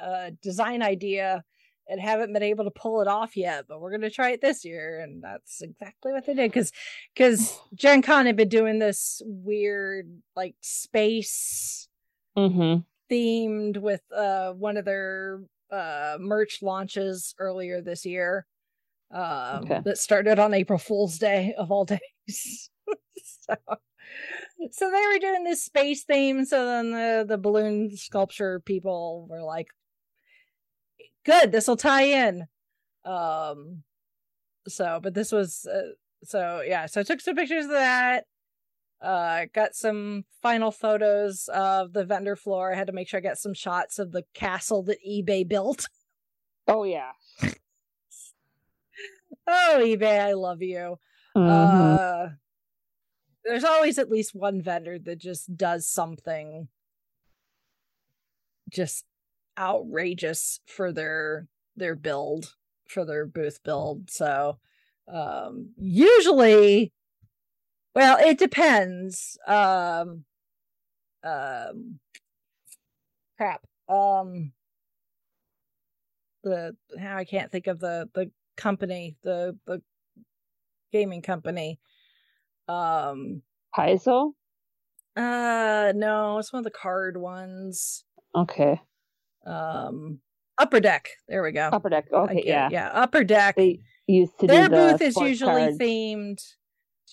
uh 0.01 0.29
design 0.41 0.81
idea 0.81 1.43
and 1.89 1.99
haven't 1.99 2.31
been 2.31 2.43
able 2.43 2.63
to 2.63 2.71
pull 2.71 3.01
it 3.01 3.07
off 3.09 3.35
yet 3.35 3.65
but 3.67 3.81
we're 3.81 3.91
gonna 3.91 4.09
try 4.09 4.29
it 4.31 4.39
this 4.39 4.63
year 4.63 5.01
and 5.01 5.21
that's 5.21 5.61
exactly 5.61 6.13
what 6.13 6.25
they 6.25 6.33
did 6.33 6.49
because 6.49 6.71
because 7.13 7.59
Gen 7.75 8.01
Con 8.01 8.25
had 8.25 8.37
been 8.37 8.47
doing 8.49 8.79
this 8.79 9.21
weird 9.25 10.21
like 10.35 10.55
space 10.61 11.89
Mm-hmm. 12.37 12.81
themed 13.11 13.77
with 13.79 14.03
uh 14.15 14.53
one 14.53 14.77
of 14.77 14.85
their 14.85 15.41
uh 15.71 16.17
merch 16.19 16.61
launches 16.61 17.35
earlier 17.39 17.81
this 17.81 18.05
year 18.05 18.45
um 19.11 19.63
Okay. 19.63 19.81
that 19.85 19.97
started 19.97 20.39
on 20.39 20.53
April 20.53 20.79
Fool's 20.79 21.17
Day 21.17 21.53
of 21.57 21.71
all 21.71 21.85
days. 21.85 22.69
so 23.23 23.55
so 24.71 24.91
they 24.91 25.01
were 25.13 25.19
doing 25.19 25.43
this 25.43 25.63
space 25.63 26.03
theme. 26.03 26.45
So 26.45 26.65
then 26.65 26.91
the 26.91 27.25
the 27.27 27.37
balloon 27.37 27.95
sculpture 27.95 28.59
people 28.61 29.27
were 29.29 29.43
like, 29.43 29.67
"Good, 31.25 31.51
this 31.51 31.67
will 31.67 31.77
tie 31.77 32.03
in." 32.27 32.47
Um, 33.05 33.83
so 34.67 34.99
but 35.01 35.13
this 35.13 35.31
was 35.31 35.65
uh, 35.65 35.91
so 36.23 36.61
yeah. 36.65 36.85
So 36.87 37.01
I 37.01 37.03
took 37.03 37.21
some 37.21 37.35
pictures 37.35 37.65
of 37.65 37.71
that. 37.71 38.25
Uh, 39.01 39.45
got 39.53 39.75
some 39.75 40.25
final 40.41 40.71
photos 40.71 41.47
of 41.53 41.93
the 41.93 42.03
vendor 42.03 42.35
floor. 42.35 42.71
I 42.73 42.75
had 42.75 42.87
to 42.87 42.93
make 42.93 43.07
sure 43.07 43.19
I 43.19 43.21
got 43.21 43.37
some 43.37 43.53
shots 43.53 43.99
of 43.99 44.11
the 44.11 44.23
castle 44.33 44.83
that 44.83 44.97
eBay 45.07 45.47
built. 45.47 45.87
Oh 46.69 46.83
yeah. 46.83 47.11
oh, 49.47 49.79
eBay, 49.81 50.19
I 50.19 50.33
love 50.33 50.61
you. 50.61 50.99
Mhm. 51.33 51.49
Uh, 51.49 52.29
there's 53.45 53.63
always 53.63 53.97
at 53.97 54.09
least 54.09 54.35
one 54.35 54.61
vendor 54.61 54.99
that 54.99 55.17
just 55.19 55.55
does 55.55 55.87
something 55.87 56.67
just 58.69 59.05
outrageous 59.57 60.59
for 60.65 60.91
their 60.91 61.47
their 61.77 61.95
build 61.95 62.53
for 62.89 63.05
their 63.05 63.25
booth 63.25 63.63
build 63.63 64.09
so 64.09 64.59
um 65.07 65.69
usually 65.77 66.91
well 67.97 68.17
it 68.19 68.37
depends 68.37 69.39
um 69.47 70.23
um 71.23 71.99
crap 73.37 73.61
um 73.89 74.51
the 76.43 76.75
i 77.01 77.23
can't 77.25 77.51
think 77.51 77.65
of 77.65 77.79
the 77.79 78.07
the 78.13 78.29
company 78.55 79.15
the 79.23 79.57
the 79.65 79.81
gaming 80.93 81.23
company 81.23 81.79
um 82.67 83.41
Paizo? 83.75 84.33
uh 85.15 85.91
no 85.95 86.37
it's 86.37 86.53
one 86.53 86.59
of 86.59 86.63
the 86.65 86.69
card 86.69 87.17
ones 87.17 88.03
Okay. 88.35 88.79
um 89.47 90.19
upper 90.59 90.79
deck 90.79 91.09
there 91.27 91.41
we 91.41 91.51
go 91.51 91.69
Upper 91.71 91.89
deck. 91.89 92.05
Okay, 92.13 92.43
yeah. 92.45 92.69
yeah 92.71 92.91
upper 92.93 93.23
deck 93.23 93.55
They 93.55 93.79
used 94.05 94.37
to 94.41 94.45
their 94.47 94.69
do 94.69 94.75
the 94.75 94.75
booth 94.93 95.01
is 95.01 95.17
usually 95.17 95.63
cards. 95.63 95.77
themed 95.79 96.37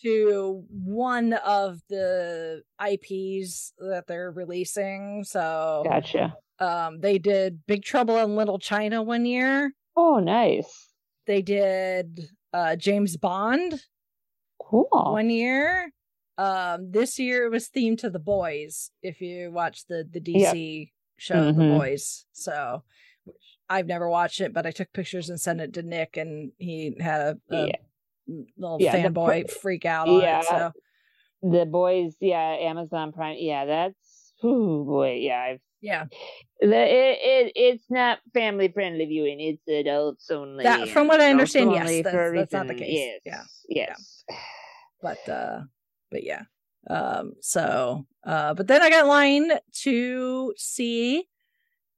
to 0.03 0.65
one 0.71 1.33
of 1.33 1.79
the 1.89 2.63
ips 2.91 3.73
that 3.79 4.05
they're 4.07 4.31
releasing 4.31 5.25
so 5.25 5.83
Gotcha. 5.87 6.37
um 6.59 7.01
they 7.01 7.19
did 7.19 7.61
big 7.67 7.83
trouble 7.83 8.17
in 8.19 8.37
little 8.37 8.59
china 8.59 9.03
one 9.03 9.25
year 9.27 9.73
Oh, 9.97 10.19
nice. 10.19 10.89
they 11.27 11.41
did 11.43 12.29
uh 12.53 12.77
james 12.77 13.17
bond 13.17 13.81
Cool. 14.61 14.89
one 14.91 15.31
year 15.31 15.91
um 16.39 16.91
this 16.91 17.19
year 17.19 17.47
it 17.47 17.51
was 17.51 17.69
themed 17.69 17.99
to 17.99 18.11
the 18.11 18.19
boys 18.19 18.91
if 19.03 19.21
you 19.21 19.53
watch 19.53 19.87
the 19.87 20.05
the 20.11 20.21
dc 20.21 20.91
show 21.17 21.45
the 21.47 21.53
Mhm. 21.53 21.79
boys 21.79 22.27
so 22.33 22.83
i've 23.69 23.87
never 23.87 24.09
watched 24.09 24.41
it 24.41 24.53
but 24.53 24.67
i 24.67 24.71
took 24.73 24.93
pictures 24.93 25.31
and 25.31 25.41
sent 25.41 25.61
it 25.61 25.73
to 25.75 25.83
nick 25.83 26.17
and 26.17 26.51
he 26.59 26.97
had 27.01 27.21
a, 27.21 27.37
a 27.55 27.67
Yeah. 27.69 27.77
Little 28.27 28.79
Yeah, 28.81 28.95
fanboy 29.07 29.49
pr- 29.49 29.55
freak 29.55 29.85
out 29.85 30.09
on 30.09 30.21
Yeah. 30.21 30.41
it 30.41 30.47
so 30.47 30.73
The 31.43 31.67
boys, 31.67 32.15
yeah, 32.21 32.57
Amazon 32.61 33.13
Prime. 33.13 33.37
Yeah, 33.39 33.65
that's 33.67 34.33
oh 34.43 34.85
boy, 34.85 35.19
yeah. 35.21 35.41
I've 35.41 35.61
yeah 35.81 36.05
the 36.61 36.77
it, 36.77 37.19
it 37.21 37.53
it's 37.57 37.85
not 37.91 38.19
family 38.33 38.69
friendly 38.69 39.05
viewing. 39.05 39.41
It's 39.41 39.69
adults 39.69 40.31
only. 40.31 40.65
That- 40.65 40.89
from 40.89 41.09
what 41.09 41.21
I 41.21 41.31
understand, 41.31 41.73
yes, 41.73 42.03
that's- 42.05 42.33
that's 42.35 42.53
not 42.53 42.67
the 42.69 42.75
case. 42.75 43.21
Yes, 43.25 43.63
Yeah. 43.69 43.95
yes. 43.99 44.25
but 45.03 45.29
uh 45.29 45.61
but 46.11 46.23
yeah 46.25 46.43
um 46.89 47.35
so 47.41 48.07
uh 48.27 48.55
but 48.55 48.67
then 48.69 48.81
i 48.83 48.89
got 48.89 49.07
line 49.07 49.51
to 49.73 50.55
see 50.57 51.25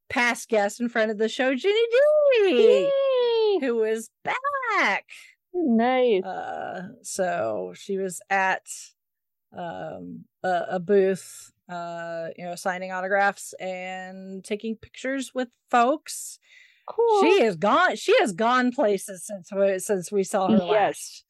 past 0.09 0.49
guest 0.49 0.81
in 0.81 0.89
front 0.89 1.11
of 1.13 1.19
the 1.19 1.29
show 1.29 1.55
Ginny 1.55 1.87
Di 1.93 3.59
who 3.61 3.83
is 3.85 4.11
back 4.25 5.05
Nice. 5.59 6.23
uh 6.25 6.89
so 7.03 7.73
she 7.75 7.99
was 7.99 8.21
at 8.31 8.67
um 9.57 10.25
a, 10.43 10.65
a 10.73 10.81
booth 10.81 11.53
uh 11.69 12.29
you 12.37 12.45
know 12.45 12.55
signing 12.55 12.93
autographs 12.93 13.53
and 13.55 14.45
taking 14.45 14.77
pictures 14.77 15.33
with 15.35 15.49
folks 15.71 16.39
cool. 16.89 17.23
she 17.23 17.41
has 17.43 17.57
gone 17.57 17.97
she 17.97 18.15
has 18.21 18.33
gone 18.33 18.71
places 18.71 19.25
since 19.27 19.51
we 19.53 19.79
since 19.79 20.13
we 20.13 20.23
saw 20.23 20.49
her 20.49 20.59
Yes. 20.59 20.69
last 20.69 21.25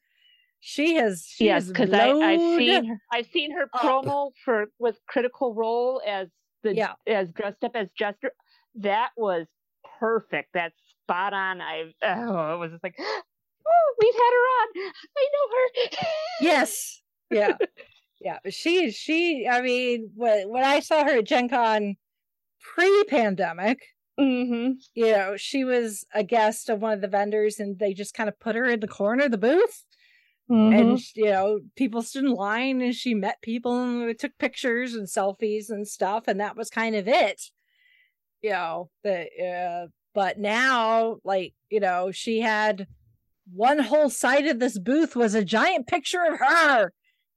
she 0.60 0.94
has 0.96 1.24
she 1.26 1.44
yes, 1.44 1.68
because 1.68 1.92
I 1.92 2.10
I've 2.10 2.40
seen 2.58 2.84
her, 2.86 3.00
I've 3.12 3.26
seen 3.26 3.52
her 3.52 3.64
up. 3.72 3.80
promo 3.80 4.32
for 4.44 4.66
with 4.78 4.98
Critical 5.06 5.54
Role 5.54 6.02
as 6.06 6.28
the 6.64 6.74
Yeah. 6.74 6.94
as 7.06 7.28
dressed 7.30 7.62
up 7.62 7.72
as 7.76 7.86
Jester. 7.96 8.32
That 8.76 9.10
was 9.16 9.46
perfect. 10.00 10.48
That's 10.54 10.74
spot 11.04 11.32
on. 11.32 11.60
I 11.60 11.92
oh, 12.02 12.54
it 12.54 12.58
was 12.58 12.72
just 12.72 12.82
like, 12.82 12.96
oh, 13.66 13.94
we've 14.00 14.14
had 14.14 14.32
her 14.32 14.46
on. 14.58 14.92
I 15.16 15.28
know 15.32 15.56
her. 15.56 16.06
yes 16.40 17.02
yeah 17.30 17.56
yeah 18.20 18.38
she 18.48 18.90
she 18.90 19.46
i 19.50 19.60
mean 19.60 20.10
when, 20.14 20.48
when 20.48 20.64
i 20.64 20.80
saw 20.80 21.04
her 21.04 21.18
at 21.18 21.26
gen 21.26 21.48
con 21.48 21.96
pre-pandemic 22.60 23.78
mm-hmm. 24.18 24.72
you 24.94 25.12
know 25.12 25.36
she 25.36 25.64
was 25.64 26.04
a 26.14 26.22
guest 26.22 26.68
of 26.68 26.80
one 26.80 26.92
of 26.92 27.00
the 27.00 27.08
vendors 27.08 27.58
and 27.58 27.78
they 27.78 27.92
just 27.92 28.14
kind 28.14 28.28
of 28.28 28.38
put 28.38 28.56
her 28.56 28.64
in 28.64 28.80
the 28.80 28.88
corner 28.88 29.24
of 29.24 29.30
the 29.30 29.38
booth 29.38 29.84
Mm-hmm. 30.48 30.78
and 30.78 31.00
you 31.16 31.24
know 31.24 31.58
people 31.74 32.02
stood 32.02 32.22
in 32.22 32.30
line 32.30 32.80
and 32.80 32.94
she 32.94 33.14
met 33.14 33.42
people 33.42 33.82
and 33.82 34.06
we 34.06 34.14
took 34.14 34.30
pictures 34.38 34.94
and 34.94 35.08
selfies 35.08 35.70
and 35.70 35.88
stuff 35.88 36.28
and 36.28 36.38
that 36.38 36.56
was 36.56 36.70
kind 36.70 36.94
of 36.94 37.08
it 37.08 37.42
you 38.42 38.50
know 38.50 38.88
the 39.02 39.26
uh, 39.42 39.88
but 40.14 40.38
now 40.38 41.16
like 41.24 41.52
you 41.68 41.80
know 41.80 42.12
she 42.12 42.38
had 42.38 42.86
one 43.52 43.78
whole 43.78 44.10
side 44.10 44.46
of 44.46 44.58
this 44.58 44.78
booth 44.78 45.14
was 45.16 45.34
a 45.34 45.44
giant 45.44 45.86
picture 45.86 46.22
of 46.24 46.38
her 46.40 46.92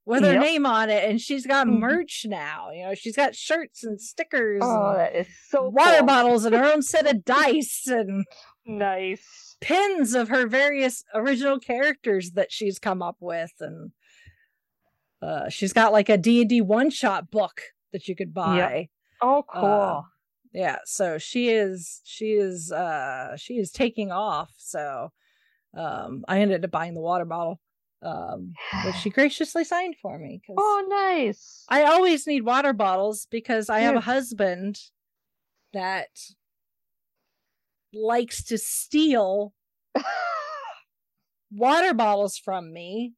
with 0.06 0.22
her 0.24 0.32
Yep. 0.32 0.40
name 0.42 0.66
on 0.66 0.90
it 0.90 1.08
and 1.08 1.20
she's 1.20 1.46
got 1.46 1.66
Mhm. 1.68 1.78
merch 1.78 2.24
now 2.28 2.70
you 2.72 2.82
know 2.84 2.94
she's 2.94 3.14
got 3.14 3.36
shirts 3.36 3.84
and 3.84 4.00
stickers 4.00 4.62
oh, 4.64 4.90
and 4.90 4.98
that 5.00 5.14
is 5.14 5.28
so 5.48 5.68
water 5.68 5.98
cool. 5.98 6.06
bottles 6.06 6.44
and 6.44 6.54
her 6.54 6.64
own 6.64 6.82
set 6.82 7.06
of 7.06 7.24
dice 7.24 7.86
and 7.86 8.24
Nice. 8.66 9.56
pins 9.60 10.14
of 10.14 10.28
her 10.28 10.46
various 10.48 11.04
original 11.14 11.58
characters 11.60 12.32
that 12.32 12.50
she's 12.50 12.78
come 12.78 13.02
up 13.02 13.16
with 13.20 13.52
and 13.60 13.92
uh 15.22 15.48
she's 15.48 15.72
got 15.72 15.92
like 15.92 16.08
a 16.08 16.16
D&D 16.18 16.60
one 16.62 16.90
shot 16.90 17.30
book 17.30 17.62
that 17.92 18.08
you 18.08 18.16
could 18.16 18.32
buy. 18.32 18.88
Oh, 19.20 19.44
cool. 19.52 20.04
Uh, 20.06 20.08
Yeah, 20.52 20.78
so 20.84 21.18
she 21.18 21.50
is 21.50 22.00
she 22.04 22.32
is 22.32 22.72
uh 22.72 23.36
she 23.36 23.54
is 23.54 23.70
taking 23.70 24.10
off. 24.10 24.52
So 24.56 25.12
um 25.76 26.24
I 26.28 26.40
ended 26.40 26.64
up 26.64 26.70
buying 26.70 26.94
the 26.94 27.00
water 27.00 27.24
bottle 27.24 27.60
um 28.02 28.54
which 28.84 28.96
she 28.96 29.10
graciously 29.18 29.64
signed 29.64 29.96
for 30.00 30.18
me 30.18 30.40
oh, 30.56 30.86
nice. 30.88 31.64
I 31.68 31.84
always 31.84 32.26
need 32.26 32.42
water 32.42 32.72
bottles 32.72 33.26
because 33.30 33.68
I 33.68 33.80
have 33.80 33.96
a 33.96 34.00
husband 34.00 34.78
that 35.72 36.08
likes 37.92 38.44
to 38.44 38.58
steal 38.58 39.52
water 41.52 41.94
bottles 41.94 42.38
from 42.38 42.72
me 42.72 43.14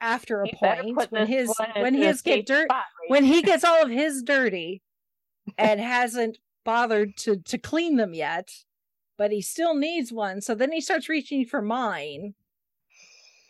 after 0.00 0.42
a 0.42 0.46
You 0.46 0.52
point 0.56 1.10
when 1.10 1.26
his 1.26 1.52
when 1.76 1.94
his 1.94 2.20
get 2.22 2.46
dirt 2.46 2.66
spot, 2.68 2.84
when 3.08 3.24
he 3.24 3.42
gets 3.42 3.64
all 3.64 3.82
of 3.82 3.90
his 3.90 4.22
dirty 4.22 4.82
and 5.56 5.80
hasn't 5.80 6.38
bothered 6.64 7.16
to 7.18 7.36
to 7.36 7.58
clean 7.58 7.96
them 7.96 8.12
yet 8.12 8.50
but 9.18 9.32
he 9.32 9.40
still 9.40 9.74
needs 9.74 10.12
one. 10.12 10.40
So 10.40 10.54
then 10.54 10.72
he 10.72 10.80
starts 10.80 11.08
reaching 11.08 11.44
for 11.46 11.62
mine. 11.62 12.34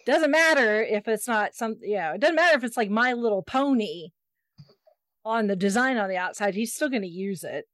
Doesn't 0.07 0.31
matter 0.31 0.83
if 0.83 1.09
it's 1.09 1.27
not 1.27 1.55
some 1.55 1.77
yeah 1.83 2.15
it 2.15 2.21
doesn't 2.21 2.37
matter 2.37 2.57
if 2.57 2.63
it's 2.63 2.77
like 2.77 2.91
my 2.91 3.13
little 3.13 3.43
pony 3.43 4.11
on 5.25 5.49
the 5.49 5.57
design 5.57 5.97
on 5.97 6.09
the 6.09 6.17
outside 6.17 6.55
he's 6.55 6.73
still 6.73 6.89
going 6.89 7.03
to 7.03 7.09
use 7.09 7.43
it. 7.43 7.65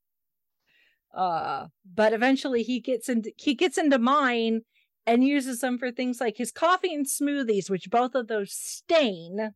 Uh 1.15 1.67
but 1.85 2.15
eventually 2.15 2.63
he 2.63 2.81
gets 2.81 3.11
into 3.11 3.33
he 3.37 3.55
gets 3.55 3.77
into 3.77 3.99
mine 3.99 4.63
and 5.07 5.25
uses 5.25 5.61
them 5.61 5.79
for 5.79 5.91
things 5.91 6.21
like 6.23 6.39
his 6.39 6.51
coffee 6.51 6.95
and 6.95 7.05
smoothies 7.07 7.69
which 7.69 7.91
both 7.91 8.15
of 8.15 8.29
those 8.29 8.53
stain. 8.53 9.53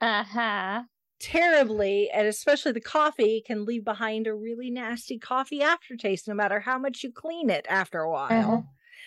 Uh-huh. 0.00 0.82
Terribly 1.20 2.08
and 2.14 2.28
especially 2.28 2.70
the 2.72 2.80
coffee 2.80 3.42
can 3.44 3.64
leave 3.64 3.84
behind 3.84 4.26
a 4.28 4.34
really 4.34 4.70
nasty 4.70 5.18
coffee 5.18 5.62
aftertaste 5.62 6.28
no 6.28 6.34
matter 6.34 6.60
how 6.60 6.78
much 6.78 7.02
you 7.02 7.10
clean 7.12 7.50
it 7.50 7.66
after 7.68 8.00
a 8.00 8.10
while 8.10 8.66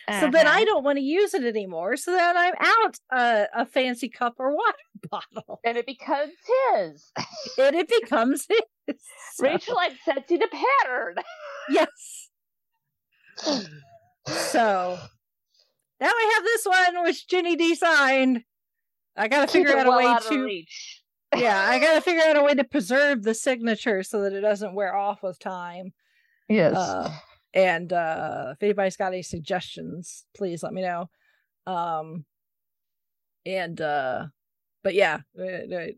Uh-huh. 0.09 0.19
so 0.19 0.29
then 0.29 0.45
i 0.45 0.55
Uh-huh. 0.55 0.65
don't 0.65 0.83
want 0.83 0.97
to 0.97 1.03
use 1.03 1.33
it 1.33 1.43
anymore 1.45 1.95
so 1.95 2.11
then 2.11 2.35
i'm 2.35 2.53
out 2.59 2.97
a, 3.11 3.47
a 3.61 3.65
fancy 3.65 4.09
cup 4.09 4.35
or 4.39 4.53
water 4.53 4.77
bottle 5.09 5.61
And 5.63 5.77
it 5.77 5.85
becomes 5.85 6.33
his. 6.75 7.11
and 7.57 7.75
it 7.77 7.87
becomes 8.01 8.45
his 8.49 8.97
So, 9.35 9.45
Rachel 9.45 9.75
like 9.75 9.93
sets 10.03 10.29
you 10.29 10.37
the 10.37 10.49
pattern. 10.83 11.15
yes 11.69 12.29
so 14.27 14.99
now 16.01 16.07
i 16.09 16.31
have 16.35 16.43
this 16.43 16.65
one 16.65 17.03
which 17.05 17.27
Ginny 17.27 17.55
Di 17.55 17.73
signed 17.75 18.43
i 19.15 19.27
gotta 19.29 19.47
Keep 19.47 19.65
figure 19.67 19.77
it 19.77 19.87
out 19.87 19.93
a 19.93 19.97
way 19.97 20.05
out 20.05 20.21
to 20.23 20.43
reach. 20.43 21.00
Yeah, 21.35 21.65
I 21.67 21.79
gotta 21.79 22.01
figure 22.01 22.23
out 22.23 22.37
a 22.37 22.43
way 22.43 22.53
to 22.55 22.63
preserve 22.63 23.23
the 23.23 23.33
signature 23.33 24.03
so 24.03 24.21
that 24.21 24.33
it 24.33 24.41
doesn't 24.41 24.75
wear 24.75 24.95
off 24.95 25.23
with 25.23 25.39
time. 25.39 25.93
Yes. 26.49 26.75
Uh, 26.75 27.11
and 27.53 27.91
uh, 27.93 28.49
if 28.53 28.63
anybody's 28.63 28.95
got 28.97 29.13
any 29.13 29.21
suggestions, 29.23 30.25
please 30.35 30.63
let 30.63 30.73
me 30.73 30.81
know. 30.81 31.09
Um, 31.67 32.25
and 33.45 33.79
uh, 33.81 34.25
but 34.83 34.93
yeah, 34.93 35.19
it, 35.35 35.71
it 35.71 35.97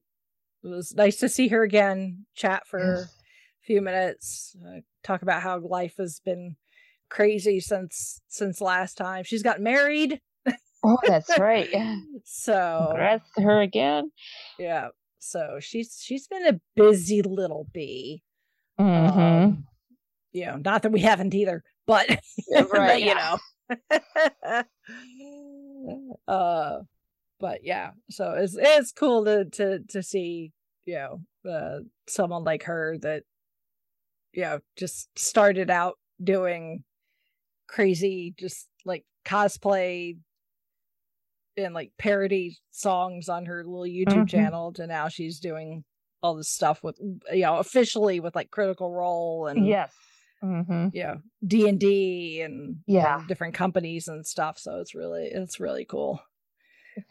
was 0.63 0.93
nice 0.95 1.17
to 1.17 1.29
see 1.29 1.47
her 1.49 1.63
again. 1.63 2.25
Chat 2.35 2.67
for 2.67 2.79
Yes. 2.79 3.05
a 3.05 3.65
few 3.65 3.81
minutes. 3.81 4.55
Uh, 4.65 4.79
talk 5.03 5.21
about 5.21 5.41
how 5.41 5.59
life 5.59 5.95
has 5.97 6.19
been 6.23 6.55
crazy 7.09 7.59
since 7.59 8.21
since 8.27 8.61
last 8.61 8.97
time. 8.97 9.23
She's 9.23 9.43
got 9.43 9.61
married, 9.61 10.19
oh, 10.83 10.97
that's 11.05 11.29
right. 11.39 11.69
So 12.25 12.85
Congrats 12.89 13.29
to 13.37 13.43
her 13.43 13.61
again. 13.61 14.11
yeah. 14.57 14.87
So 15.23 15.57
she's 15.59 15.97
she's 16.01 16.27
been 16.27 16.45
a 16.47 16.59
busy 16.75 17.21
little 17.21 17.67
bee. 17.73 18.21
Mm-hmm. 18.79 19.19
Um, 19.19 19.65
you 20.31 20.45
know, 20.45 20.57
not 20.57 20.81
that 20.81 20.91
we 20.91 20.99
haven't 21.01 21.33
either, 21.33 21.63
but, 21.87 22.09
Yeah, 22.47 22.65
but, 22.71 23.01
you 23.01 23.07
yeah. 23.07 23.37
know. 24.49 24.63
uh 26.27 26.79
but 27.39 27.59
yeah, 27.63 27.91
so 28.09 28.33
it's 28.37 28.55
it's 28.59 28.91
cool 28.91 29.25
to 29.25 29.45
to 29.45 29.79
to 29.89 30.03
see, 30.03 30.51
you 30.85 30.95
know, 30.95 31.21
uh 31.49 31.79
someone 32.07 32.43
like 32.43 32.63
her 32.63 32.97
that 33.01 33.23
you 34.33 34.43
know, 34.43 34.59
just 34.75 35.07
started 35.17 35.69
out 35.69 35.97
doing 36.21 36.83
crazy 37.67 38.33
just 38.37 38.67
like 38.85 39.05
cosplay 39.25 40.17
and 41.57 41.73
like 41.73 41.91
parody 41.97 42.57
songs 42.71 43.29
on 43.29 43.45
her 43.45 43.63
little 43.63 43.83
YouTube 43.85 44.23
Mhm. 44.23 44.29
channel 44.29 44.73
to 44.73 44.87
now 44.87 45.07
she's 45.07 45.39
doing 45.39 45.83
all 46.21 46.35
this 46.35 46.49
stuff 46.49 46.81
with 46.83 46.97
you 47.31 47.41
know 47.41 47.57
officially 47.57 48.19
with 48.19 48.35
like 48.35 48.49
critical 48.51 48.91
role 48.91 49.47
and 49.47 49.65
Yes. 49.67 49.93
Mm-hmm. 50.41 50.89
know 50.93 51.21
D 51.45 51.67
and 51.69 51.79
D 51.79 52.41
and 52.41 52.77
Yeah. 52.87 53.23
different 53.27 53.53
companies 53.55 54.07
and 54.07 54.25
stuff. 54.25 54.57
So 54.57 54.79
it's 54.79 54.95
really 54.95 55.25
it's 55.27 55.59
really 55.59 55.85
cool. 55.85 56.21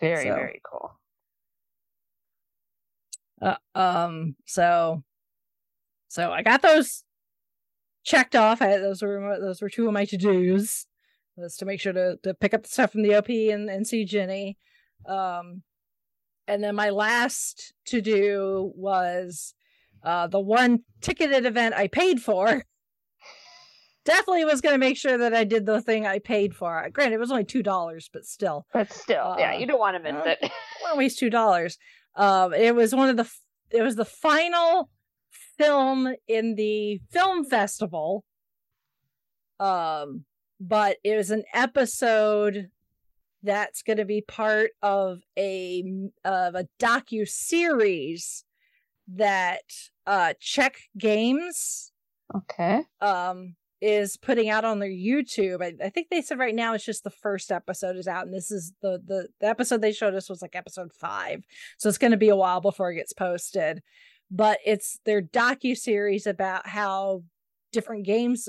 Very, 0.01 0.25
So- 0.29 0.35
very 0.35 0.61
cool. 0.65 0.93
Uh, 3.41 3.57
um 3.75 4.37
so 4.47 5.03
so 6.09 6.31
I 6.31 6.43
got 6.43 6.63
those 6.63 7.03
checked 8.05 8.37
off. 8.37 8.61
I, 8.63 8.79
those 8.79 9.03
were 9.03 9.39
those 9.41 9.61
were 9.63 9.71
two 9.71 9.87
of 9.87 9.93
my 9.93 10.05
to 10.05 10.17
dos. 10.17 10.87
Was 11.37 11.57
to 11.57 11.65
make 11.65 11.81
sure 11.81 11.93
to 11.93 12.17
to 12.23 12.35
pick 12.35 12.53
up 12.55 12.63
the 12.63 12.69
stuff 12.69 12.93
from 12.93 13.03
the 13.03 13.15
OP 13.15 13.29
and, 13.29 13.69
and 13.71 13.87
see 13.87 14.05
Ginny. 14.05 14.59
Um 15.07 15.63
and 16.47 16.63
then 16.63 16.75
my 16.75 16.91
last 16.91 17.73
to 17.87 18.01
do 18.01 18.73
was 18.77 19.55
uh 20.03 20.27
the 20.27 20.41
one 20.41 20.81
ticketed 21.01 21.47
event 21.47 21.75
I 21.75 21.89
paid 21.89 22.21
for. 22.23 22.65
Definitely 24.05 24.45
was 24.45 24.61
going 24.61 24.75
to 24.75 24.79
make 24.79 24.97
sure 24.97 25.17
that 25.17 25.33
I 25.33 25.45
did 25.45 25.65
the 25.65 25.81
thing 25.81 26.09
I 26.09 26.19
paid 26.19 26.57
for. 26.57 26.89
Granted, 26.93 27.15
it 27.15 27.21
was 27.21 27.31
only 27.31 27.45
two 27.45 27.63
dollars, 27.63 28.11
but 28.13 28.25
still, 28.25 28.67
But 28.73 28.93
still, 28.93 29.37
yeah, 29.39 29.53
Uh, 29.53 29.59
you 29.59 29.67
don't 29.67 29.79
want 29.79 29.97
to 29.97 30.03
miss 30.03 30.21
uh, 30.27 30.31
it. 30.31 30.39
I 30.43 30.51
want 30.83 30.95
to 30.95 30.99
waste 30.99 31.21
two 31.21 31.31
dollars. 31.31 31.79
Um, 32.17 32.53
it 32.53 32.75
was 32.75 32.93
one 32.97 33.09
of 33.11 33.17
the. 33.17 33.23
f- 33.23 33.41
It 33.71 33.81
was 33.83 33.95
the 33.95 34.05
final 34.05 34.91
film 35.57 36.15
in 36.27 36.57
the 36.57 37.01
film 37.13 37.45
festival. 37.45 38.25
Um, 39.61 40.25
but 40.63 40.99
it 41.03 41.17
was 41.17 41.31
an 41.33 41.43
episode 41.53 42.69
that's 43.43 43.83
going 43.83 43.97
to 43.97 44.05
be 44.05 44.21
part 44.21 44.71
of 44.83 45.19
a 45.37 45.83
of 46.25 46.55
a 46.55 46.69
docu 46.81 47.29
series 47.29 48.45
that 49.09 49.63
uh 50.07 50.33
Czech 50.41 50.77
Games 50.97 51.93
Okay. 52.35 52.83
um 53.01 53.57
is 53.81 54.17
putting 54.17 54.49
out 54.49 54.65
on 54.65 54.79
their 54.79 54.89
YouTube. 54.89 55.61
I, 55.61 55.75
I 55.85 55.89
think 55.89 56.07
they 56.09 56.23
said 56.23 56.39
right 56.39 56.55
now 56.55 56.73
it's 56.73 56.85
just 56.85 57.03
the 57.03 57.11
first 57.11 57.51
episode 57.51 57.97
is 57.97 58.07
out, 58.07 58.25
and 58.25 58.33
this 58.33 58.53
is 58.53 58.73
the 58.81 59.03
the, 59.05 59.27
the 59.41 59.49
episode 59.49 59.81
they 59.83 59.93
showed 59.93 60.15
us 60.15 60.31
was 60.31 60.41
like 60.41 60.55
episode 60.55 60.93
five, 60.93 61.45
so 61.79 61.89
it's 61.89 61.99
going 61.99 62.13
to 62.13 62.17
be 62.17 62.29
a 62.29 62.37
while 62.37 62.61
before 62.61 62.93
it 62.93 62.97
gets 62.97 63.13
posted. 63.13 63.83
But 64.31 64.59
it's 64.65 65.01
their 65.05 65.21
docu 65.21 65.77
series 65.77 66.29
about 66.29 66.69
how 66.69 67.25
different 67.73 68.07
games 68.07 68.49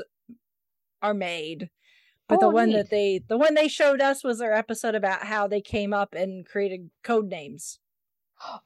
are 1.01 1.15
made. 1.15 1.71
But 2.27 2.39
the 2.39 2.49
one 2.49 2.69
neat. 2.69 2.75
that 2.75 2.89
they 2.89 3.21
the 3.27 3.37
one 3.37 3.53
they 3.53 3.67
showed 3.67 4.01
us 4.01 4.23
was 4.23 4.39
their 4.39 4.53
episode 4.53 4.95
about 4.95 5.25
how 5.25 5.47
they 5.47 5.61
came 5.61 5.93
up 5.93 6.13
and 6.15 6.45
created 6.45 6.89
Codenames. 7.03 7.79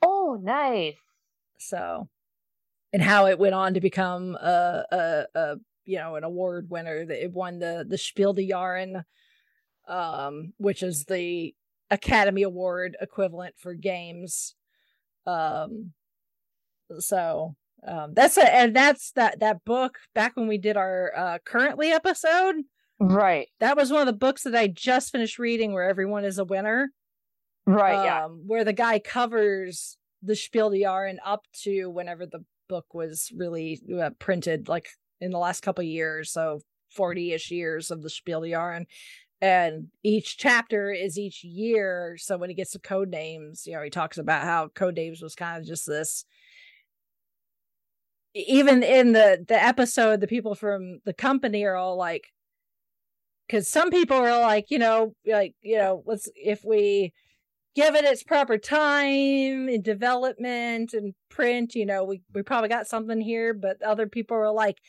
Oh, 0.02 0.40
nice. 0.42 0.96
so 1.58 2.08
and 2.94 3.02
how 3.02 3.28
it 3.28 3.40
went 3.40 3.54
on 3.56 3.74
to 3.74 3.82
become 3.82 4.36
a 4.36 4.84
a, 4.92 5.26
a 5.36 5.56
you 5.86 5.98
know 5.98 6.16
an 6.16 6.24
award 6.24 6.70
winner 6.70 7.06
that 7.06 7.24
it 7.24 7.32
won 7.32 7.60
the 7.60 7.86
the 7.88 7.98
Spiel 7.98 8.34
des 8.34 8.48
Jahres 8.48 9.04
um 9.88 10.54
which 10.58 10.84
is 10.84 11.06
the 11.06 11.54
Academy 11.90 12.44
Award 12.44 12.98
equivalent 13.02 13.56
for 13.58 13.74
games 13.74 14.56
um 15.26 15.92
so 17.00 17.56
um 17.88 18.14
that's 18.14 18.38
a, 18.38 18.56
and 18.56 18.76
that's 18.76 19.12
that 19.12 19.40
that 19.40 19.64
book 19.66 19.98
back 20.14 20.36
when 20.36 20.48
we 20.48 20.58
did 20.58 20.78
our 20.78 21.12
uh 21.16 21.38
currently 21.46 21.90
episode 21.92 22.56
Right. 23.00 23.48
that 23.60 23.78
was 23.78 23.92
one 23.92 24.02
of 24.02 24.08
the 24.08 24.14
books 24.14 24.44
that 24.44 24.56
I 24.56 24.68
just 24.68 25.12
finished 25.12 25.38
reading 25.40 25.72
where 25.74 25.88
everyone 25.88 26.26
is 26.26 26.40
a 26.40 26.46
winner 26.46 26.92
Right. 27.66 28.06
yeah. 28.06 28.26
um, 28.26 28.44
where 28.48 28.64
the 28.64 28.74
guy 28.74 28.98
covers 29.00 29.98
the 30.24 30.36
Spiel 30.36 30.70
des 30.70 30.78
Jahres 30.80 31.18
up 31.24 31.46
to 31.64 31.90
whenever 31.90 32.26
the 32.26 32.44
book 32.70 32.94
was 32.94 33.32
really 33.36 33.82
uh, 34.02 34.12
printed, 34.20 34.68
like 34.68 34.88
in 35.20 35.32
the 35.32 35.38
last 35.38 35.62
couple 35.62 35.82
of 35.82 35.88
years, 35.88 36.32
so 36.32 36.62
forty-ish 36.96 37.52
years 37.52 37.92
of 37.92 38.02
the 38.02 38.10
Spiel 38.10 38.42
des 38.42 38.52
Jahres, 38.52 38.86
and 39.42 39.88
each 40.02 40.38
chapter 40.38 40.92
is 40.92 41.20
each 41.20 41.44
year. 41.44 42.16
So 42.18 42.38
when 42.38 42.50
he 42.50 42.56
gets 42.56 42.72
to 42.72 42.80
Codenames, 42.80 43.66
you 43.66 43.74
know, 43.74 43.82
he 43.84 43.90
talks 43.90 44.18
about 44.18 44.44
how 44.44 44.70
Codenames 44.70 45.22
was 45.22 45.36
kind 45.36 45.60
of 45.62 45.68
just 45.68 45.86
this. 45.86 46.26
Even 48.34 48.82
in 48.82 49.12
the 49.12 49.44
the 49.48 49.62
episode, 49.62 50.22
the 50.22 50.28
people 50.28 50.56
from 50.56 51.00
the 51.06 51.14
company 51.14 51.64
are 51.66 51.76
all 51.76 51.98
like, 51.98 52.28
because 53.48 53.68
some 53.68 53.90
people 53.90 54.18
are 54.18 54.40
like, 54.40 54.66
you 54.70 54.80
know, 54.80 55.14
like 55.26 55.56
you 55.62 55.78
know, 55.78 56.04
let's 56.06 56.30
if 56.36 56.64
we 56.66 57.14
give 57.78 57.94
it 57.94 58.06
its 58.06 58.24
proper 58.24 58.58
time 58.58 59.70
in 59.70 59.84
development 59.84 60.94
and 60.94 61.14
print 61.30 61.76
you 61.76 61.86
know 61.86 62.04
we, 62.04 62.24
we 62.34 62.42
probably 62.42 62.68
got 62.68 62.88
something 62.88 63.22
here 63.22 63.54
but 63.54 63.80
other 63.84 64.08
people 64.08 64.36
are 64.36 64.52
like 64.52 64.80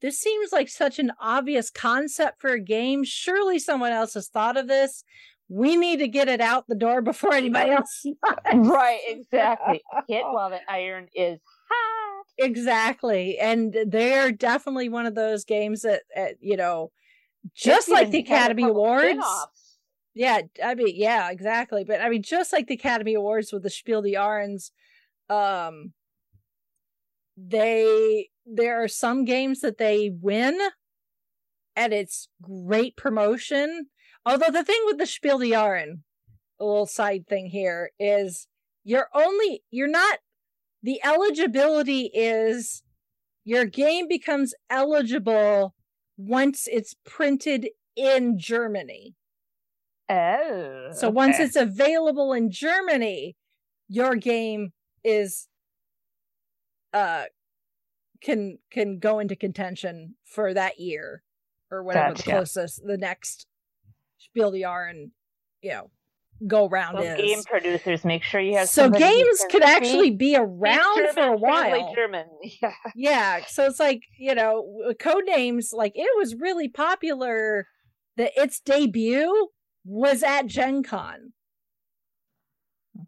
this 0.00 0.18
seems 0.18 0.50
like 0.50 0.70
such 0.70 0.98
an 0.98 1.12
obvious 1.20 1.68
concept 1.70 2.40
for 2.40 2.52
a 2.52 2.58
game 2.58 3.04
surely 3.04 3.58
someone 3.58 3.92
else 3.92 4.14
has 4.14 4.28
thought 4.28 4.56
of 4.56 4.66
this 4.66 5.04
we 5.50 5.76
need 5.76 5.98
to 5.98 6.08
get 6.08 6.26
it 6.26 6.40
out 6.40 6.64
the 6.68 6.74
door 6.74 7.02
before 7.10 7.34
anybody 7.34 7.70
else 7.70 8.06
right. 8.54 9.00
Exactly. 9.08 9.82
Hit 10.08 10.22
while 10.30 10.48
the 10.48 10.60
iron 10.66 11.08
is 11.14 11.38
hot. 11.70 12.24
exactly 12.38 13.38
and 13.38 13.76
they're 13.88 14.32
definitely 14.32 14.88
one 14.88 15.04
of 15.04 15.14
those 15.14 15.44
games 15.44 15.82
that, 15.82 16.02
uh, 16.16 16.28
you 16.40 16.56
know 16.56 16.90
just 17.54 17.88
like 17.88 18.10
the 18.10 18.20
academy 18.20 18.64
awards 18.64 19.04
spin-offs. 19.04 19.62
Yeah, 20.14 20.42
I 20.62 20.74
mean, 20.74 20.94
yeah, 20.94 21.30
exactly. 21.30 21.84
But 21.84 22.00
I 22.00 22.08
mean, 22.10 22.22
just 22.22 22.52
like 22.52 22.66
the 22.66 22.74
Academy 22.74 23.14
Awards 23.14 23.52
with 23.52 23.62
the 23.62 23.70
Spiel 23.70 24.02
des 24.02 24.12
Jahres, 24.12 24.70
um, 25.30 25.92
they 27.36 28.28
there 28.44 28.82
are 28.82 28.88
some 28.88 29.24
games 29.24 29.60
that 29.60 29.78
they 29.78 30.10
win, 30.10 30.58
and 31.74 31.92
it's 31.92 32.28
great 32.42 32.96
promotion. 32.96 33.86
Although 34.26 34.50
the 34.50 34.64
thing 34.64 34.80
with 34.84 34.98
the 34.98 35.06
Spiel 35.06 35.38
des 35.38 35.46
Jahres, 35.46 35.98
a 36.60 36.64
little 36.64 36.86
side 36.86 37.26
thing 37.26 37.46
here 37.46 37.90
is 37.98 38.46
you're 38.84 39.08
only 39.14 39.62
you're 39.70 39.88
not 39.88 40.18
the 40.82 41.00
eligibility 41.04 42.10
is 42.12 42.82
your 43.44 43.64
game 43.64 44.08
becomes 44.08 44.52
eligible 44.68 45.74
once 46.26 46.68
it's 46.70 46.94
printed 47.04 47.68
in 47.96 48.38
Germany. 48.38 49.14
Oh. 50.08 50.90
So 50.92 51.10
once 51.10 51.38
it's 51.38 51.56
available 51.56 52.32
in 52.32 52.50
Germany, 52.50 53.36
your 53.88 54.16
game 54.16 54.72
is 55.04 55.48
uh 56.92 57.24
can 58.22 58.58
can 58.70 58.98
go 58.98 59.18
into 59.18 59.34
contention 59.34 60.14
for 60.24 60.54
that 60.54 60.78
year 60.78 61.22
or 61.70 61.82
whatever 61.82 62.14
the 62.14 62.22
closest 62.22 62.82
the 62.86 62.96
next 62.96 63.46
Spiel 64.18 64.52
des 64.52 64.58
Jahres 64.58 64.90
and 64.90 65.10
you 65.62 65.70
know 65.70 65.90
go 66.46 66.68
round 66.68 66.98
So 66.98 67.04
is. 67.04 67.16
game 67.16 67.42
producers, 67.44 68.04
make 68.04 68.22
sure 68.22 68.40
you 68.40 68.56
have 68.56 68.68
so 68.68 68.90
games 68.90 69.44
could 69.50 69.62
actually 69.62 70.10
be 70.10 70.36
around 70.36 70.96
German, 70.96 71.14
for 71.14 71.22
a 71.22 71.36
while. 71.36 71.94
German. 71.94 72.26
Yeah. 72.62 72.72
Yeah, 72.94 73.44
so 73.46 73.66
it's 73.66 73.80
like, 73.80 74.02
you 74.18 74.34
know, 74.34 74.80
uh, 74.88 74.92
Codenames 74.94 75.72
like 75.72 75.92
it 75.94 76.10
was 76.16 76.34
really 76.34 76.68
popular 76.68 77.66
that 78.16 78.32
its 78.36 78.60
debut 78.60 79.48
was 79.84 80.22
at 80.22 80.46
Gen 80.46 80.82
Con. 80.82 81.32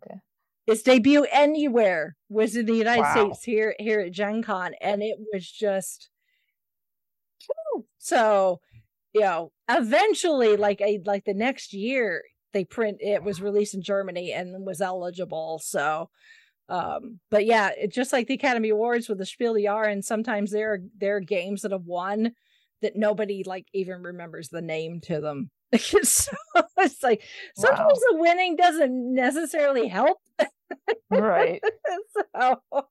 Okay. 0.03 0.21
its 0.67 0.83
debut 0.83 1.27
anywhere 1.31 2.17
was 2.29 2.57
in 2.57 2.67
the 2.67 2.75
United 2.75 3.03
Wow. 3.03 3.13
States 3.15 3.45
here 3.45 3.75
here 3.79 4.01
at 4.01 4.13
Gen 4.13 4.43
Con, 4.43 4.75
and 4.81 5.03
it 5.03 5.17
was 5.33 5.51
just 5.51 6.09
so 7.99 8.61
you 9.13 9.21
know 9.21 9.53
eventually 9.69 10.57
like 10.57 10.81
a 10.81 11.01
like 11.05 11.25
the 11.25 11.35
next 11.35 11.73
year 11.73 12.23
they 12.55 12.65
print 12.65 12.99
it 13.01 13.23
was 13.23 13.43
released 13.43 13.75
in 13.75 13.83
Germany 13.83 14.33
and 14.33 14.65
was 14.65 14.81
eligible 14.81 15.61
so 15.63 16.09
um 16.71 17.21
but 17.31 17.45
yeah 17.45 17.71
it 17.77 17.93
just 17.93 18.13
like 18.13 18.27
the 18.27 18.35
Academy 18.35 18.71
Awards 18.71 19.09
with 19.09 19.19
the 19.19 19.27
Spiel 19.27 19.53
des 19.53 19.61
Jahres 19.61 19.93
and 19.93 20.05
sometimes 20.05 20.51
there 20.51 20.73
are 20.73 20.79
there 20.97 21.17
are 21.17 21.21
games 21.21 21.61
that 21.63 21.73
have 21.73 21.85
won 21.85 22.33
that 22.81 22.97
nobody 22.97 23.43
like 23.45 23.67
even 23.75 24.03
remembers 24.03 24.49
the 24.49 24.63
name 24.63 25.01
to 25.03 25.21
them 25.21 25.51
so 25.77 26.33
it's 26.79 27.03
like 27.03 27.23
sometimes 27.57 27.99
the 27.99 28.17
winning 28.17 28.57
doesn't 28.57 29.15
necessarily 29.15 29.89
help 29.89 30.19
Right. 31.11 31.63
so, 32.37 32.61
but 32.73 32.87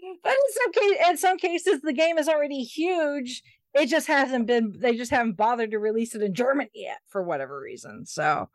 in 0.00 0.52
some 0.52 0.72
case, 0.72 1.08
in 1.08 1.16
some 1.16 1.38
cases, 1.38 1.80
the 1.82 1.92
game 1.92 2.18
is 2.18 2.28
already 2.28 2.62
huge. 2.62 3.42
It 3.74 3.86
just 3.86 4.06
hasn't 4.06 4.46
been. 4.46 4.74
They 4.76 4.96
just 4.96 5.10
haven't 5.10 5.36
bothered 5.36 5.70
to 5.70 5.78
release 5.78 6.14
it 6.14 6.22
in 6.22 6.34
Germany 6.34 6.70
yet 6.74 6.98
for 7.08 7.22
whatever 7.22 7.58
reason. 7.58 8.04
So, 8.04 8.50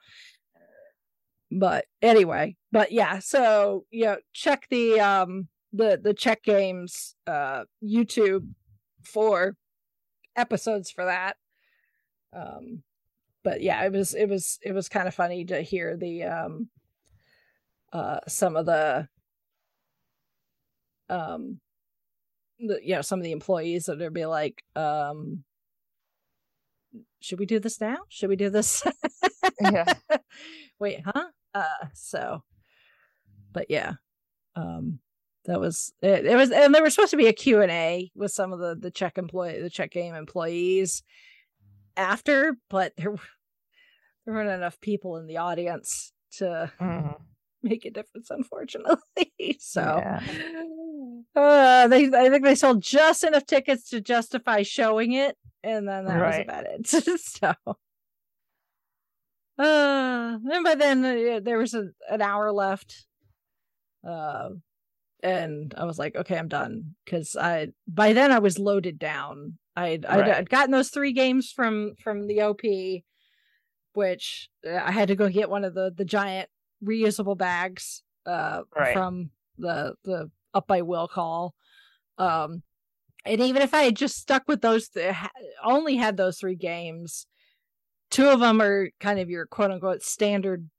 but 1.52 1.86
anyway, 2.02 2.56
but 2.72 2.92
yeah. 2.92 3.20
So 3.20 3.86
you 3.90 4.06
know, 4.06 4.18
check 4.34 4.68
the 4.70 5.00
um 5.00 5.48
the 5.74 6.00
the 6.02 6.14
Czech 6.14 6.44
Games 6.44 7.16
uh 7.26 7.64
YouTube 7.84 8.48
for 9.04 9.56
episodes 10.36 10.92
for 10.92 11.06
that. 11.06 11.36
Um, 12.34 12.84
but 13.44 13.62
yeah, 13.62 13.84
it 13.86 13.92
was 13.92 14.14
it 14.14 14.28
was 14.30 14.60
it 14.62 14.74
was 14.74 14.90
kind 14.90 15.08
of 15.08 15.16
funny 15.16 15.46
to 15.46 15.62
hear 15.62 15.98
the 15.98 16.26
um 16.26 16.70
uh 17.94 18.20
some 18.28 18.56
of 18.56 18.66
the 18.66 19.08
um 21.10 21.60
you 22.60 22.96
know 22.96 23.02
some 23.02 23.20
of 23.20 23.24
the 23.24 23.32
employees 23.32 23.86
that 23.86 24.00
would 24.00 24.14
be 24.14 24.26
like 24.26 24.64
um 24.76 25.44
should 27.20 27.40
we 27.40 27.46
do 27.46 27.60
this 27.60 27.80
now 27.82 27.98
should 28.10 28.30
we 28.30 28.36
do 28.36 28.50
this 28.50 28.84
Yeah. 29.62 29.86
wait 30.80 31.02
huh 31.06 31.28
uh 31.54 31.86
so 31.94 32.44
but 33.54 33.66
yeah 33.70 33.94
um 34.56 35.00
that 35.46 35.60
was 35.60 35.94
it, 36.02 36.26
it 36.26 36.36
was 36.36 36.52
and 36.52 36.74
there 36.74 36.84
was 36.84 36.94
supposed 36.96 37.12
to 37.12 37.18
be 37.18 37.28
a 37.28 37.34
q&a 37.34 38.12
with 38.16 38.32
some 38.32 38.52
of 38.54 38.60
the 38.60 38.76
the 38.76 38.92
czech 38.92 39.18
employee 39.18 39.62
the 39.62 39.70
czech 39.70 39.92
game 39.92 40.14
employees 40.16 41.04
after 41.96 42.58
but 42.70 42.94
there 42.98 43.16
there 44.26 44.34
weren't 44.34 44.50
enough 44.50 44.80
people 44.82 45.18
in 45.18 45.26
the 45.28 45.38
audience 45.38 46.12
to 46.34 46.72
Mhm. 46.80 47.16
make 47.64 47.86
a 47.86 47.90
difference, 47.92 48.30
unfortunately. 48.30 49.00
so 49.60 49.82
Yeah. 50.04 50.20
Uh, 51.42 51.88
they 51.88 52.06
I 52.08 52.30
think 52.30 52.44
they 52.44 52.56
sold 52.56 52.82
just 52.82 53.24
enough 53.24 53.46
tickets 53.46 53.90
to 53.90 54.02
justify 54.02 54.64
showing 54.64 55.14
it, 55.14 55.38
and 55.64 55.88
then 55.88 56.06
that 56.06 56.20
was 56.20 56.36
about 56.44 56.66
it. 56.66 56.88
so 57.20 57.54
uh 59.60 60.38
then 60.44 60.64
by 60.64 60.76
then 60.76 61.04
uh, 61.04 61.40
there 61.42 61.58
was 61.58 61.74
a, 61.74 61.90
an 62.10 62.22
hour 62.22 62.52
left. 62.52 63.06
Uh 64.08 64.50
and 65.24 65.74
I 65.76 65.86
was 65.86 65.98
like, 65.98 66.16
okay, 66.16 66.38
I'm 66.38 66.48
done. 66.48 66.96
Cause 67.08 67.36
I 67.40 67.70
by 67.88 68.14
then 68.14 68.32
I 68.32 68.40
was 68.40 68.60
loaded 68.60 69.00
down. 69.00 69.58
I'd 69.76 70.06
I'd, 70.06 70.20
Right. 70.20 70.32
I'd 70.36 70.50
gotten 70.50 70.72
those 70.72 70.90
three 70.90 71.12
games 71.14 71.52
from 71.52 71.96
from 72.02 72.28
the 72.28 72.42
OP, 72.42 72.62
which 73.94 74.50
uh, 74.68 74.76
I 74.76 74.92
had 74.92 75.08
to 75.08 75.16
go 75.16 75.28
get 75.30 75.50
one 75.50 75.64
of 75.66 75.74
the 75.74 75.92
the 75.96 76.06
giant 76.06 76.50
reusable 76.84 77.38
bags 77.38 78.04
uh 78.28 78.62
Right. 78.76 78.94
from 78.94 79.32
the 79.58 79.96
the 80.04 80.30
up 80.54 80.68
by 80.68 80.82
will 80.82 81.08
call 81.08 81.54
um 82.18 82.62
and 83.26 83.42
even 83.42 83.62
if 83.62 83.74
i 83.74 83.84
had 83.84 83.96
just 83.96 84.18
stuck 84.18 84.44
with 84.48 84.62
those 84.62 84.90
th- 84.90 85.16
only 85.64 85.96
had 85.96 86.18
those 86.18 86.38
three 86.38 86.56
games 86.56 87.28
two 88.10 88.28
of 88.28 88.40
them 88.40 88.62
are 88.62 88.90
kind 89.00 89.20
of 89.20 89.30
your 89.30 89.46
quote 89.46 89.72
unquote 89.72 90.02
standard 90.02 90.70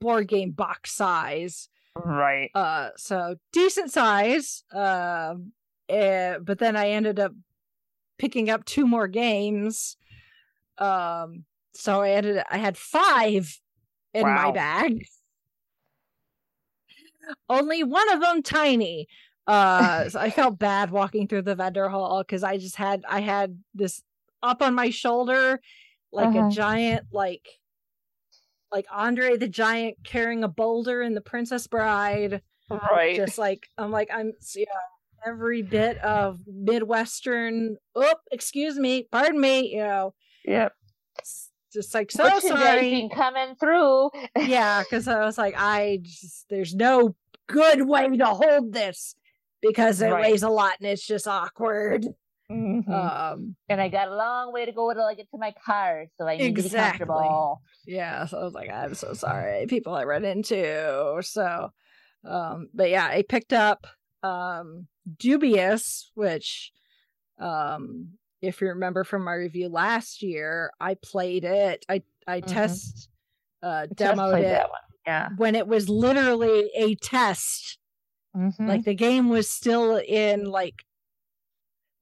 board 0.00 0.28
game 0.28 0.50
box 0.50 0.92
size. 0.92 1.68
Right. 1.94 2.50
uh 2.54 2.90
so 2.98 3.36
decent 3.54 3.90
size 3.90 4.62
um 4.74 5.52
eh, 5.88 6.36
but 6.42 6.58
then 6.58 6.76
i 6.76 6.90
ended 6.90 7.18
up 7.18 7.32
picking 8.18 8.50
up 8.50 8.64
two 8.66 8.86
more 8.86 9.08
games. 9.08 9.96
Um 10.78 11.44
so 11.74 12.02
i 12.02 12.10
ended 12.10 12.42
i 12.50 12.58
had 12.58 12.76
five 12.76 13.58
in 14.12 14.22
my 14.22 14.50
bag 14.50 15.06
only 17.48 17.82
one 17.82 18.08
of 18.12 18.20
them 18.20 18.42
tiny 18.42 19.06
uh 19.46 20.08
so 20.08 20.18
i 20.20 20.30
felt 20.30 20.58
bad 20.58 20.90
walking 20.90 21.26
through 21.28 21.42
the 21.42 21.54
vendor 21.54 21.88
hall 21.88 22.22
because 22.22 22.42
i 22.42 22.56
just 22.56 22.76
had 22.76 23.04
i 23.08 23.20
had 23.20 23.62
this 23.74 24.02
up 24.42 24.62
on 24.62 24.74
my 24.74 24.90
shoulder 24.90 25.60
like 26.12 26.28
Uh-huh. 26.28 26.48
a 26.48 26.52
giant 26.54 27.04
like 27.12 27.46
like 28.72 28.86
andre 28.90 29.36
the 29.36 29.48
giant 29.48 29.96
carrying 30.04 30.42
a 30.44 30.48
boulder 30.48 31.02
in 31.02 31.14
the 31.14 31.20
princess 31.20 31.66
bride 31.66 32.42
Right. 32.68 33.16
just 33.16 33.38
like 33.38 33.68
i'm 33.78 33.90
like 33.92 34.08
i'm 34.12 34.32
yeah 34.56 34.64
every 35.24 35.62
bit 35.62 35.98
of 35.98 36.40
midwestern 36.46 37.76
oh 37.94 38.14
excuse 38.32 38.76
me 38.78 39.04
pardon 39.10 39.40
me 39.40 39.72
you 39.72 39.78
know 39.78 40.14
Yep. 40.44 40.74
Just 41.76 41.92
like 41.94 42.10
so 42.10 42.26
sorry 42.40 43.08
coming 43.14 43.54
through. 43.60 44.10
yeah 44.48 44.82
because 44.82 45.06
i 45.06 45.24
was 45.24 45.36
like 45.36 45.54
i 45.58 45.98
just 46.02 46.46
there's 46.48 46.74
no 46.74 47.14
good 47.48 47.82
way 47.86 48.08
to 48.16 48.26
hold 48.26 48.72
this 48.72 49.14
because 49.60 50.00
it 50.00 50.08
Right. 50.10 50.22
weighs 50.30 50.42
a 50.42 50.48
lot 50.48 50.74
and 50.80 50.88
it's 50.88 51.06
just 51.06 51.28
awkward 51.28 52.06
Mhm. 52.50 52.88
um 52.88 53.56
and 53.68 53.80
I 53.80 53.88
got 53.88 54.06
a 54.08 54.14
long 54.16 54.52
way 54.52 54.64
to 54.66 54.72
go 54.72 54.92
till 54.94 55.02
I 55.02 55.14
get 55.14 55.28
to 55.32 55.38
my 55.38 55.52
car, 55.66 56.06
so 56.16 56.26
I 56.28 56.36
need 56.36 56.54
to 56.54 56.62
be 56.62 56.66
Exactly. 56.66 57.06
comfortable. 57.06 57.60
yeah 57.86 58.24
so 58.26 58.38
i 58.40 58.44
was 58.44 58.54
like 58.54 58.70
i'm 58.70 58.94
so 58.94 59.12
sorry 59.14 59.66
people 59.66 59.92
i 59.94 60.04
run 60.04 60.24
into 60.24 61.20
so 61.22 61.70
um 62.24 62.68
but 62.72 62.88
yeah 62.90 63.06
i 63.06 63.22
picked 63.28 63.52
up 63.52 63.86
um 64.22 64.86
dubious 65.18 66.10
which 66.14 66.72
um 67.38 68.08
if 68.46 68.60
you 68.60 68.68
remember 68.68 69.04
from 69.04 69.24
my 69.24 69.34
review 69.34 69.68
last 69.68 70.22
year 70.22 70.70
i 70.80 70.94
played 70.94 71.44
it 71.44 71.84
i 71.88 72.02
i 72.26 72.40
Mhm. 72.40 72.46
test 72.46 73.08
uh 73.62 73.86
demoed 73.94 74.40
it. 74.40 74.66
Yeah. 75.06 75.28
when 75.36 75.54
it 75.54 75.66
was 75.66 75.88
literally 75.88 76.70
a 76.74 76.94
test 76.96 77.78
Mhm. 78.36 78.68
like 78.68 78.84
the 78.84 78.94
game 78.94 79.28
was 79.28 79.48
still 79.50 79.96
in 79.96 80.44
like 80.44 80.84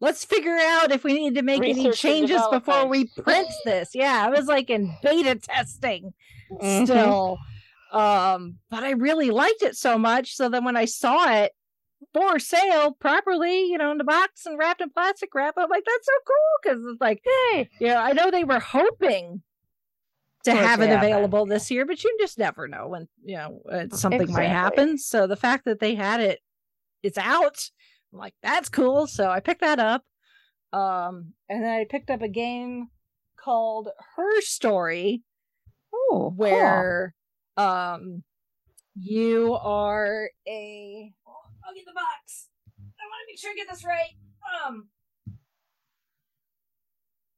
let's 0.01 0.25
figure 0.25 0.57
out 0.59 0.91
if 0.93 1.05
we 1.05 1.15
need 1.15 1.35
to 1.37 1.43
make 1.43 1.63
any 1.63 1.87
Research 1.89 2.05
and 2.05 2.15
changes 2.29 2.43
before 2.51 2.87
we 2.89 3.07
print 3.07 3.49
this 3.65 3.91
yeah 3.95 4.25
i 4.27 4.29
was 4.31 4.47
like 4.47 4.69
in 4.71 4.93
beta 5.03 5.37
testing 5.37 6.13
Mhm. 6.51 6.85
still 6.85 7.39
um 7.93 8.59
but 8.71 8.83
i 8.85 8.91
really 8.91 9.31
liked 9.31 9.63
it 9.63 9.77
so 9.77 9.97
much 9.99 10.35
so 10.35 10.49
then 10.49 10.65
when 10.65 10.77
i 10.77 10.85
saw 10.85 11.31
it 11.33 11.53
for 12.13 12.39
sale 12.39 12.93
properly 12.93 13.65
you 13.65 13.79
know 13.79 13.91
in 13.91 13.99
the 13.99 14.05
box 14.05 14.47
and 14.47 14.59
wrapped 14.59 14.81
in 14.81 14.91
plastic 14.91 15.35
wrap 15.35 15.55
i'm 15.57 15.69
like 15.71 15.85
that's 15.85 16.07
so 16.07 16.13
cool 16.27 16.35
because 16.63 16.93
it's 16.93 17.01
like 17.01 17.23
Hey. 17.25 17.69
you 17.81 17.89
know 17.89 17.97
i 17.97 18.13
know 18.13 18.31
they 18.31 18.45
were 18.45 18.61
hoping 18.61 19.43
to 20.45 20.55
have 20.55 20.81
it 20.81 20.91
available 20.91 21.47
this 21.47 21.71
year 21.71 21.87
but 21.87 22.03
you 22.05 22.17
just 22.21 22.39
never 22.39 22.69
know 22.69 22.89
when 22.89 23.09
you 23.25 23.37
know 23.37 23.61
something 23.93 24.31
might 24.31 24.49
happen 24.49 24.99
so 24.99 25.27
the 25.27 25.37
fact 25.37 25.65
that 25.65 25.81
they 25.81 25.95
had 25.95 26.21
it 26.21 26.41
it's 27.03 27.19
out 27.19 27.71
i'm 28.13 28.19
like 28.19 28.35
that's 28.43 28.69
cool 28.69 29.07
so 29.07 29.31
i 29.31 29.41
picked 29.41 29.63
that 29.63 29.79
up 29.79 30.05
um 30.73 31.33
and 31.49 31.63
then 31.63 31.71
i 31.71 31.87
picked 31.89 32.11
up 32.11 32.21
a 32.21 32.29
game 32.29 32.89
called 33.37 33.89
her 34.17 34.41
story 34.43 35.23
cool. 36.11 36.33
where 36.37 37.15
um 37.57 38.23
you 38.97 39.55
are 39.55 40.31
a 40.47 41.13
oh, 41.24 41.24
I'll 41.67 41.75
get 41.75 41.87
the 41.87 41.93
box. 41.93 42.49
I 42.79 43.05
want 43.07 43.21
to 43.23 43.33
make 43.33 43.39
sure 43.39 43.51
I 43.51 43.55
get 43.55 43.69
this 43.71 43.85
right. 43.85 44.15
Um 44.67 44.89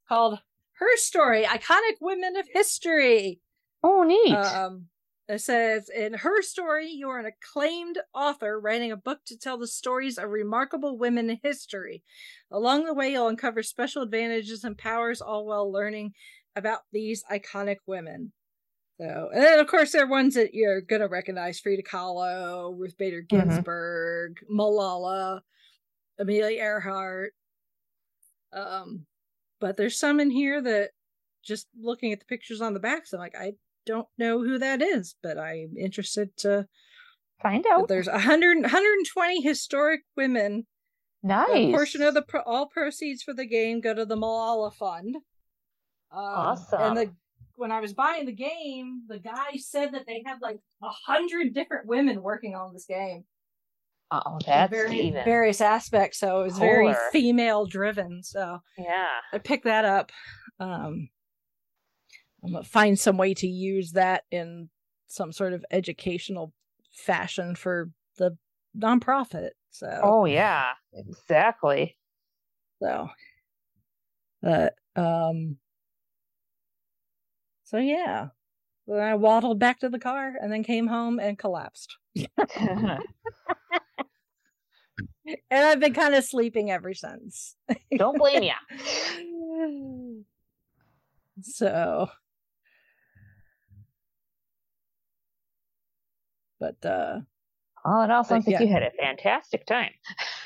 called 0.08 0.40
Her 0.78 0.96
Story, 0.96 1.44
Iconic 1.44 1.96
Women 2.00 2.36
of 2.36 2.46
History. 2.52 3.40
Oh, 3.82 4.02
neat. 4.02 4.34
Um 4.34 4.86
it 5.28 5.40
says 5.40 5.88
in 5.88 6.14
her 6.14 6.40
story, 6.40 6.88
you 6.88 7.08
are 7.08 7.18
an 7.18 7.26
acclaimed 7.26 7.98
author 8.14 8.60
writing 8.60 8.92
a 8.92 8.96
book 8.96 9.20
to 9.26 9.36
tell 9.36 9.58
the 9.58 9.66
stories 9.66 10.18
of 10.18 10.30
remarkable 10.30 10.96
women 10.96 11.28
in 11.30 11.40
history. 11.42 12.04
Along 12.50 12.84
the 12.84 12.94
way, 12.94 13.10
you'll 13.10 13.26
uncover 13.26 13.64
special 13.64 14.02
advantages 14.02 14.62
and 14.62 14.78
powers, 14.78 15.20
all 15.20 15.44
while 15.44 15.70
learning 15.70 16.12
about 16.54 16.82
these 16.92 17.24
iconic 17.30 17.78
women. 17.86 18.32
So, 18.98 19.28
and 19.32 19.42
then 19.42 19.58
of 19.58 19.66
course, 19.66 19.92
there 19.92 20.04
are 20.04 20.08
ones 20.08 20.34
that 20.34 20.54
you're 20.54 20.80
gonna 20.80 21.08
recognize: 21.08 21.60
Frida 21.60 21.82
Kahlo, 21.82 22.74
Ruth 22.78 22.96
Bader 22.96 23.22
Mhm. 23.22 23.28
Ginsburg, 23.28 24.38
Malala, 24.50 25.40
Amelia 26.18 26.58
Earhart. 26.62 27.34
Um, 28.52 29.06
but 29.60 29.76
there's 29.76 29.98
some 29.98 30.18
in 30.20 30.30
here 30.30 30.62
that 30.62 30.90
just 31.44 31.68
looking 31.78 32.12
at 32.12 32.20
the 32.20 32.26
pictures 32.26 32.60
on 32.60 32.74
the 32.74 32.80
backs, 32.80 33.12
I'm 33.12 33.18
like, 33.20 33.36
I 33.38 33.52
don't 33.84 34.08
know 34.18 34.42
who 34.42 34.58
that 34.58 34.80
is, 34.82 35.14
but 35.22 35.38
I'm 35.38 35.76
interested 35.76 36.36
to 36.38 36.66
Find 37.40 37.64
out. 37.70 37.88
there's 37.88 38.08
100, 38.08 38.62
120 38.62 39.42
historic 39.42 40.00
women. 40.16 40.66
Nice. 41.22 41.48
A 41.50 41.70
portion 41.72 42.02
of 42.02 42.14
the 42.14 42.22
pro- 42.22 42.42
all 42.42 42.66
proceeds 42.66 43.22
for 43.22 43.34
the 43.34 43.46
game 43.46 43.80
go 43.80 43.92
to 43.94 44.04
the 44.06 44.16
Malala 44.16 44.72
Fund. 44.74 45.16
Um, 45.16 45.22
Awesome. 46.12 46.80
And 46.80 46.96
the 46.96 47.14
when 47.56 47.72
I 47.72 47.80
was 47.80 47.92
buying 47.94 48.26
the 48.26 48.32
game, 48.32 49.02
the 49.08 49.18
guy 49.18 49.56
said 49.56 49.92
that 49.92 50.06
they 50.06 50.22
had 50.24 50.38
like 50.40 50.58
a 50.82 50.88
hundred 51.06 51.54
different 51.54 51.86
women 51.86 52.22
working 52.22 52.54
on 52.54 52.72
this 52.72 52.86
game. 52.86 53.24
Oh, 54.10 54.38
that's 54.46 54.72
even. 54.72 55.24
various 55.24 55.60
aspects. 55.60 56.20
So 56.20 56.40
it 56.40 56.44
was 56.44 56.58
very 56.58 56.94
female 57.12 57.66
driven. 57.66 58.22
So 58.22 58.60
Yeah. 58.78 59.06
I 59.32 59.38
picked 59.38 59.64
that 59.64 59.84
up. 59.84 60.12
Um, 60.60 61.08
I'm 62.44 62.52
gonna 62.52 62.64
find 62.64 62.98
some 62.98 63.16
way 63.16 63.34
to 63.34 63.48
use 63.48 63.92
that 63.92 64.22
in 64.30 64.68
some 65.08 65.32
sort 65.32 65.52
of 65.52 65.64
educational 65.70 66.52
fashion 66.92 67.56
for 67.56 67.90
the 68.18 68.36
nonprofit. 68.78 69.50
So, 69.70 70.00
Oh, 70.02 70.24
yeah. 70.24 70.72
Exactly. 70.94 71.98
so, 72.80 73.08
but 74.40 74.74
um, 74.94 75.56
so 77.66 77.76
yeah. 77.76 78.28
Then 78.86 79.00
I 79.00 79.16
waddled 79.16 79.58
back 79.58 79.80
to 79.80 79.88
the 79.88 79.98
car 79.98 80.34
and 80.40 80.50
then 80.50 80.62
came 80.62 80.86
home 80.86 81.18
and 81.20 81.38
collapsed. 81.38 81.96
And 85.50 85.66
I've 85.66 85.80
been 85.80 85.92
kind 85.92 86.14
of 86.14 86.22
sleeping 86.24 86.70
ever 86.70 86.94
since. 86.94 87.56
Don't 87.96 88.16
blame 88.16 88.44
ya. 88.44 88.54
so 91.42 92.08
but 96.58 96.76
uh 96.84 97.20
All 97.84 98.02
in 98.02 98.10
all, 98.10 98.24
sounds 98.24 98.46
like 98.46 98.54
yeah. 98.54 98.62
you 98.62 98.72
had 98.72 98.82
a 98.82 98.90
fantastic 98.92 99.66
time. 99.66 99.90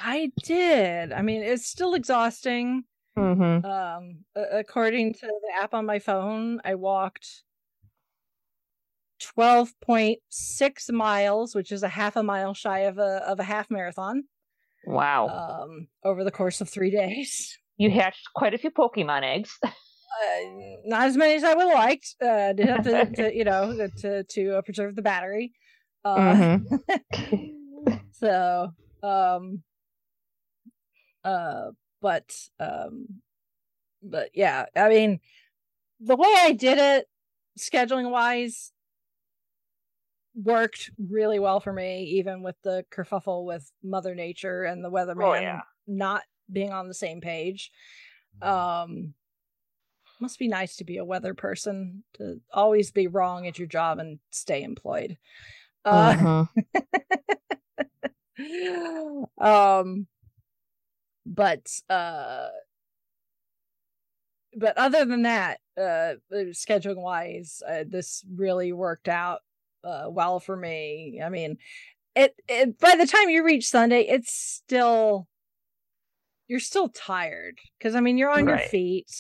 i 0.03 0.33
did 0.43 1.13
i 1.13 1.23
mean 1.23 1.43
it's 1.43 1.67
still 1.67 1.95
exhausting 1.95 2.85
Mm-hmm. 3.19 3.65
um 3.67 4.25
according 4.35 5.15
to 5.15 5.27
the 5.27 5.63
app 5.63 5.75
on 5.75 5.85
my 5.85 5.99
phone 5.99 6.61
i 6.65 6.75
walked 6.75 7.43
12.6 9.21 10.93
miles 10.93 11.55
which 11.55 11.73
is 11.73 11.83
a 11.83 11.89
half 11.89 12.17
a 12.17 12.23
mile 12.23 12.55
shy 12.55 12.81
of 12.81 12.99
a 12.99 13.23
of 13.27 13.39
a 13.39 13.43
half 13.45 13.71
marathon 13.71 14.25
Wow. 14.87 15.29
um 15.29 15.89
over 16.05 16.25
the 16.25 16.31
course 16.31 16.61
of 16.61 16.69
three 16.71 16.91
days 16.91 17.59
you 17.77 17.91
hatched 17.91 18.29
quite 18.35 18.55
a 18.55 18.59
few 18.59 18.71
Pokemon 18.71 19.23
eggs. 19.25 19.59
uh, 19.65 19.71
not 20.85 21.07
as 21.09 21.17
many 21.17 21.35
as 21.35 21.45
I 21.45 21.55
would 21.55 21.69
have 21.69 21.79
liked. 21.79 22.15
Uh, 22.23 22.53
did 22.53 22.69
have 22.69 22.85
to, 22.85 23.11
to 23.17 23.35
you 23.37 23.45
know 23.45 23.89
to 23.99 24.25
to 24.25 24.57
uh, 24.59 24.63
preserve 24.63 24.97
the 24.97 25.03
battery. 25.03 25.53
Uh, 26.05 26.19
Mm-hmm. 26.19 27.97
so 28.13 28.73
um 29.03 29.63
uh 31.25 31.71
but 32.01 32.35
um 32.59 33.07
but 34.03 34.31
yeah 34.35 34.67
i 34.77 34.89
mean 34.89 35.21
the 36.01 36.17
way 36.17 36.29
i 36.39 36.53
did 36.53 36.79
it 36.79 37.07
scheduling 37.59 38.11
wise 38.11 38.73
worked 40.35 40.91
really 41.11 41.39
well 41.39 41.61
for 41.61 41.73
me 41.73 42.05
even 42.05 42.43
with 42.43 42.57
the 42.63 42.85
kerfuffle 42.91 43.45
with 43.45 43.71
mother 43.83 44.15
nature 44.15 44.63
and 44.63 44.85
the 44.85 44.91
weatherman 44.91 45.25
Oh, 45.25 45.35
yeah. 45.35 45.61
not 45.87 46.23
being 46.51 46.73
on 46.73 46.89
the 46.89 46.95
same 46.95 47.21
page 47.21 47.71
um 48.41 49.15
must 50.21 50.39
be 50.39 50.49
nice 50.49 50.77
to 50.77 50.85
be 50.85 50.99
a 50.99 51.05
weather 51.05 51.35
person 51.35 52.05
to 52.15 52.41
always 52.53 52.91
be 52.91 53.07
wrong 53.07 53.47
at 53.47 53.59
your 53.59 53.69
job 53.69 53.99
and 53.99 54.19
stay 54.31 54.63
employed 54.63 55.17
uh 55.85 56.15
Mhm. 56.15 56.49
um 59.39 60.07
but 61.27 61.71
uh 61.89 62.49
but 64.57 64.77
other 64.77 65.05
than 65.05 65.23
that 65.23 65.61
uh 65.79 66.15
scheduling 66.33 67.03
wise 67.03 67.63
uh, 67.69 67.85
this 67.87 68.25
really 68.35 68.73
worked 68.73 69.09
out 69.09 69.41
uh 69.85 70.07
well 70.09 70.41
for 70.41 70.57
me. 70.57 71.21
I 71.25 71.29
mean 71.29 71.59
it, 72.17 72.35
it 72.49 72.79
by 72.79 72.97
the 72.97 73.07
time 73.07 73.31
you 73.31 73.45
reach 73.45 73.69
sunday 73.69 74.03
it's 74.03 74.33
still 74.33 75.29
you're 76.49 76.61
still 76.61 76.89
tired. 76.89 77.59
Because 77.79 77.95
i 77.95 78.01
mean 78.01 78.19
you're 78.19 78.31
on 78.31 78.49
your 78.49 78.59
feet. 78.59 79.11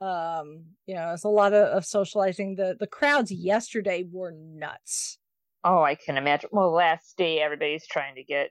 Um 0.00 0.64
you 0.86 0.94
know 0.94 1.12
it's 1.12 1.24
a 1.24 1.28
lot 1.28 1.52
of, 1.52 1.68
of 1.68 1.84
socializing. 1.84 2.56
The 2.56 2.76
the 2.78 2.86
crowds 2.86 3.32
yesterday 3.32 4.04
were 4.10 4.32
nuts. 4.32 5.18
Oh, 5.64 5.82
I 5.82 5.94
can 5.94 6.16
imagine. 6.16 6.50
Well, 6.52 6.72
last 6.72 7.16
day 7.16 7.40
everybody's 7.40 7.86
trying 7.86 8.16
to 8.16 8.24
get 8.24 8.50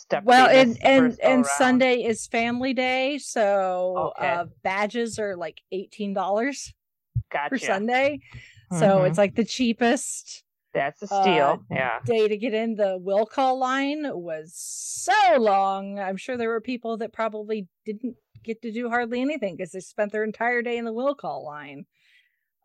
stuff. 0.00 0.24
well 0.24 0.48
and 0.48 0.76
and 0.82 1.18
and 1.22 1.44
around. 1.44 1.44
sunday 1.46 2.02
is 2.02 2.26
family 2.26 2.72
day 2.74 3.18
so 3.18 4.12
Okay. 4.18 4.28
uh 4.28 4.44
badges 4.62 5.18
are 5.18 5.36
like 5.36 5.60
$18 5.72 6.14
gotcha. 7.32 7.48
for 7.48 7.58
sunday 7.58 8.18
so 8.70 8.76
Mhm. 9.00 9.08
it's 9.08 9.18
like 9.18 9.34
the 9.34 9.44
cheapest 9.44 10.42
That's 10.72 11.00
a 11.02 11.14
uh, 11.14 11.22
steal. 11.22 11.62
yeah. 11.70 12.00
day 12.04 12.26
to 12.28 12.36
get 12.36 12.54
in 12.54 12.74
the 12.74 12.98
will 13.00 13.26
call 13.26 13.58
line 13.58 14.02
was 14.12 14.52
so 14.54 15.12
long 15.38 15.98
i'm 15.98 16.16
sure 16.16 16.36
there 16.36 16.48
were 16.50 16.60
people 16.60 16.96
that 16.98 17.12
probably 17.12 17.68
didn't 17.84 18.16
get 18.42 18.60
to 18.62 18.72
do 18.72 18.88
hardly 18.90 19.20
anything 19.20 19.56
because 19.56 19.72
they 19.72 19.80
spent 19.80 20.12
their 20.12 20.24
entire 20.24 20.60
day 20.62 20.76
in 20.76 20.84
the 20.84 20.92
will 20.92 21.14
call 21.14 21.44
line 21.44 21.86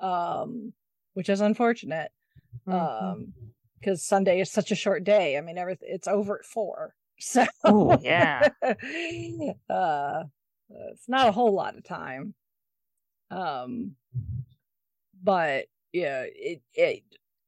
um 0.02 0.74
which 1.14 1.30
is 1.30 1.42
unfortunate 1.42 2.12
Mhm. 2.68 2.74
um 2.74 3.34
because 3.80 4.02
sunday 4.04 4.40
is 4.42 4.52
such 4.52 4.72
a 4.72 4.76
short 4.76 5.04
day 5.04 5.38
i 5.38 5.42
mean 5.42 5.58
everything 5.58 5.90
it's 5.92 6.08
over 6.08 6.40
at 6.40 6.46
four 6.46 6.96
so 7.20 7.46
Oh, 7.64 8.00
yeah. 8.02 8.50
uh 9.70 10.24
it's 10.70 11.10
not 11.10 11.28
a 11.28 11.32
whole 11.32 11.54
lot 11.54 11.76
of 11.78 11.84
time 11.84 12.34
um 13.32 13.96
but 15.24 15.66
yeah 15.92 16.24
it, 16.28 16.62
it 16.74 17.04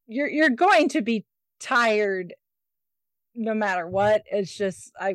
you're 0.06 0.28
you're 0.28 0.50
going 0.50 0.88
to 0.88 1.02
be 1.02 1.24
tired 1.60 2.34
no 3.34 3.54
matter 3.54 3.86
what 3.86 4.22
it's 4.30 4.54
just 4.56 4.92
i 5.00 5.14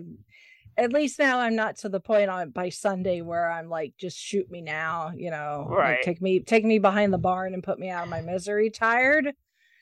at 0.77 0.93
least 0.93 1.19
now 1.19 1.39
i'm 1.39 1.55
not 1.55 1.75
to 1.75 1.89
the 1.89 1.99
point 1.99 2.29
on 2.29 2.49
by 2.49 2.69
sunday 2.69 3.21
where 3.21 3.51
i'm 3.51 3.69
like 3.69 3.93
just 3.97 4.17
shoot 4.17 4.49
me 4.49 4.61
now 4.61 5.11
you 5.15 5.29
know 5.29 5.67
like, 5.69 5.77
Right. 5.77 6.01
take 6.01 6.21
me 6.21 6.39
take 6.39 6.63
me 6.65 6.79
behind 6.79 7.13
the 7.13 7.17
barn 7.17 7.53
and 7.53 7.63
put 7.63 7.77
me 7.79 7.89
out 7.89 8.03
of 8.03 8.09
my 8.09 8.21
misery 8.21 8.69
tired 8.69 9.33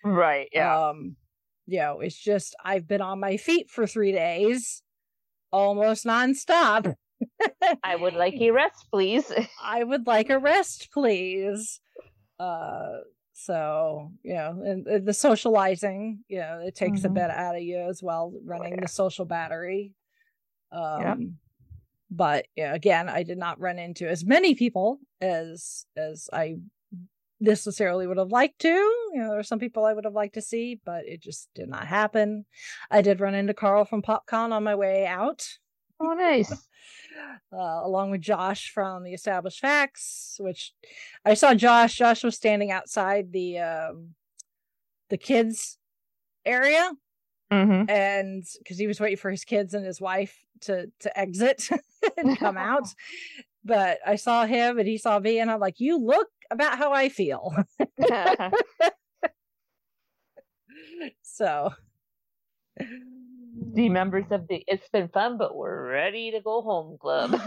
Right. 0.03 0.49
Yeah. 0.53 0.89
um, 0.89 1.15
you 1.67 1.79
know, 1.79 1.99
it's 2.01 2.17
just 2.17 2.55
I've 2.63 2.87
been 2.87 3.01
on 3.01 3.19
my 3.19 3.37
feet 3.37 3.69
for 3.69 3.87
three 3.87 4.11
days, 4.11 4.81
almost 5.51 6.05
nonstop. 6.05 6.95
I 7.83 7.95
would 7.95 8.13
like 8.13 8.41
a 8.41 8.51
rest, 8.51 8.87
please. 8.91 9.31
I 9.61 9.83
would 9.83 10.07
like 10.07 10.29
a 10.29 10.39
rest, 10.39 10.89
please. 10.91 11.79
Uh, 12.39 12.99
so 13.33 14.11
you 14.23 14.33
know, 14.33 14.61
and, 14.65 14.87
and 14.87 15.05
the 15.07 15.13
socializing, 15.13 16.23
you 16.27 16.39
know, 16.39 16.61
it 16.65 16.75
takes 16.75 17.03
a 17.03 17.09
Mhm. 17.09 17.13
bit 17.15 17.29
out 17.29 17.55
of 17.55 17.61
you 17.61 17.77
as 17.79 18.01
well, 18.03 18.33
running 18.43 18.75
yeah. 18.75 18.81
the 18.81 18.87
social 18.87 19.25
battery. 19.25 19.93
Um, 20.71 20.81
Yep. 21.01 21.17
but 22.11 22.47
yeah, 22.55 22.73
again, 22.73 23.09
I 23.09 23.23
did 23.23 23.37
not 23.37 23.59
run 23.59 23.79
into 23.79 24.07
as 24.09 24.25
many 24.25 24.55
people 24.55 24.99
as 25.21 25.85
as 25.97 26.29
I 26.33 26.57
necessarily 27.39 28.07
would 28.07 28.17
have 28.17 28.31
liked 28.31 28.59
to. 28.59 28.69
You 28.69 29.11
know, 29.15 29.29
there 29.29 29.39
are 29.39 29.43
some 29.43 29.59
people 29.59 29.85
I 29.85 29.93
would 29.93 30.05
have 30.05 30.13
liked 30.13 30.35
to 30.35 30.41
see, 30.41 30.79
but 30.85 31.05
it 31.05 31.21
just 31.21 31.49
did 31.55 31.69
not 31.69 31.87
happen. 31.87 32.45
I 32.89 33.01
did 33.01 33.19
run 33.19 33.35
into 33.35 33.53
Carl 33.53 33.85
from 33.85 34.01
PopCon 34.01 34.51
on 34.51 34.63
my 34.63 34.75
way 34.75 35.05
out, 35.05 35.47
Oh, 35.99 36.13
nice. 36.13 36.51
uh, 37.53 37.57
along 37.57 38.11
with 38.11 38.21
Josh 38.21 38.69
from 38.73 39.03
the 39.03 39.13
Established 39.13 39.59
Facts, 39.61 40.35
which 40.39 40.73
I 41.23 41.33
saw 41.35 41.53
Josh. 41.53 41.95
Josh 41.95 42.23
was 42.23 42.35
standing 42.35 42.69
outside 42.71 43.31
the 43.31 43.59
um, 43.59 44.15
the 45.09 45.17
kids 45.17 45.77
area, 46.45 46.91
Mm-hmm. 47.53 47.89
and 47.89 48.43
because 48.57 48.77
he 48.79 48.87
was 48.87 48.99
waiting 48.99 49.17
for 49.17 49.29
his 49.29 49.45
kids 49.45 49.73
and 49.75 49.85
his 49.85 50.01
wife 50.01 50.35
to 50.61 50.91
to 51.01 51.17
exit 51.19 51.69
and 52.17 52.37
come 52.37 52.57
out. 52.57 52.87
But 53.67 53.97
I 54.05 54.15
saw 54.17 54.45
him 54.45 54.77
and 54.77 54.87
he 54.87 54.99
saw 54.99 55.17
me, 55.17 55.39
and 55.39 55.49
I'm 55.49 55.59
like, 55.59 55.79
"You 55.79 55.97
look 55.97 56.27
about 56.51 56.77
how 56.77 56.91
I 56.91 57.09
feel." 57.09 57.53
Uh-huh. 57.97 58.51
so 61.23 61.71
the 63.73 63.89
members 63.89 64.25
of 64.31 64.47
the 64.47 64.63
It's 64.67 64.87
Been 64.89 65.09
Fun, 65.09 65.37
but 65.37 65.55
we're 65.55 65.89
ready 65.89 66.31
to 66.31 66.41
go 66.41 66.61
home 66.61 66.97
club. 66.99 67.39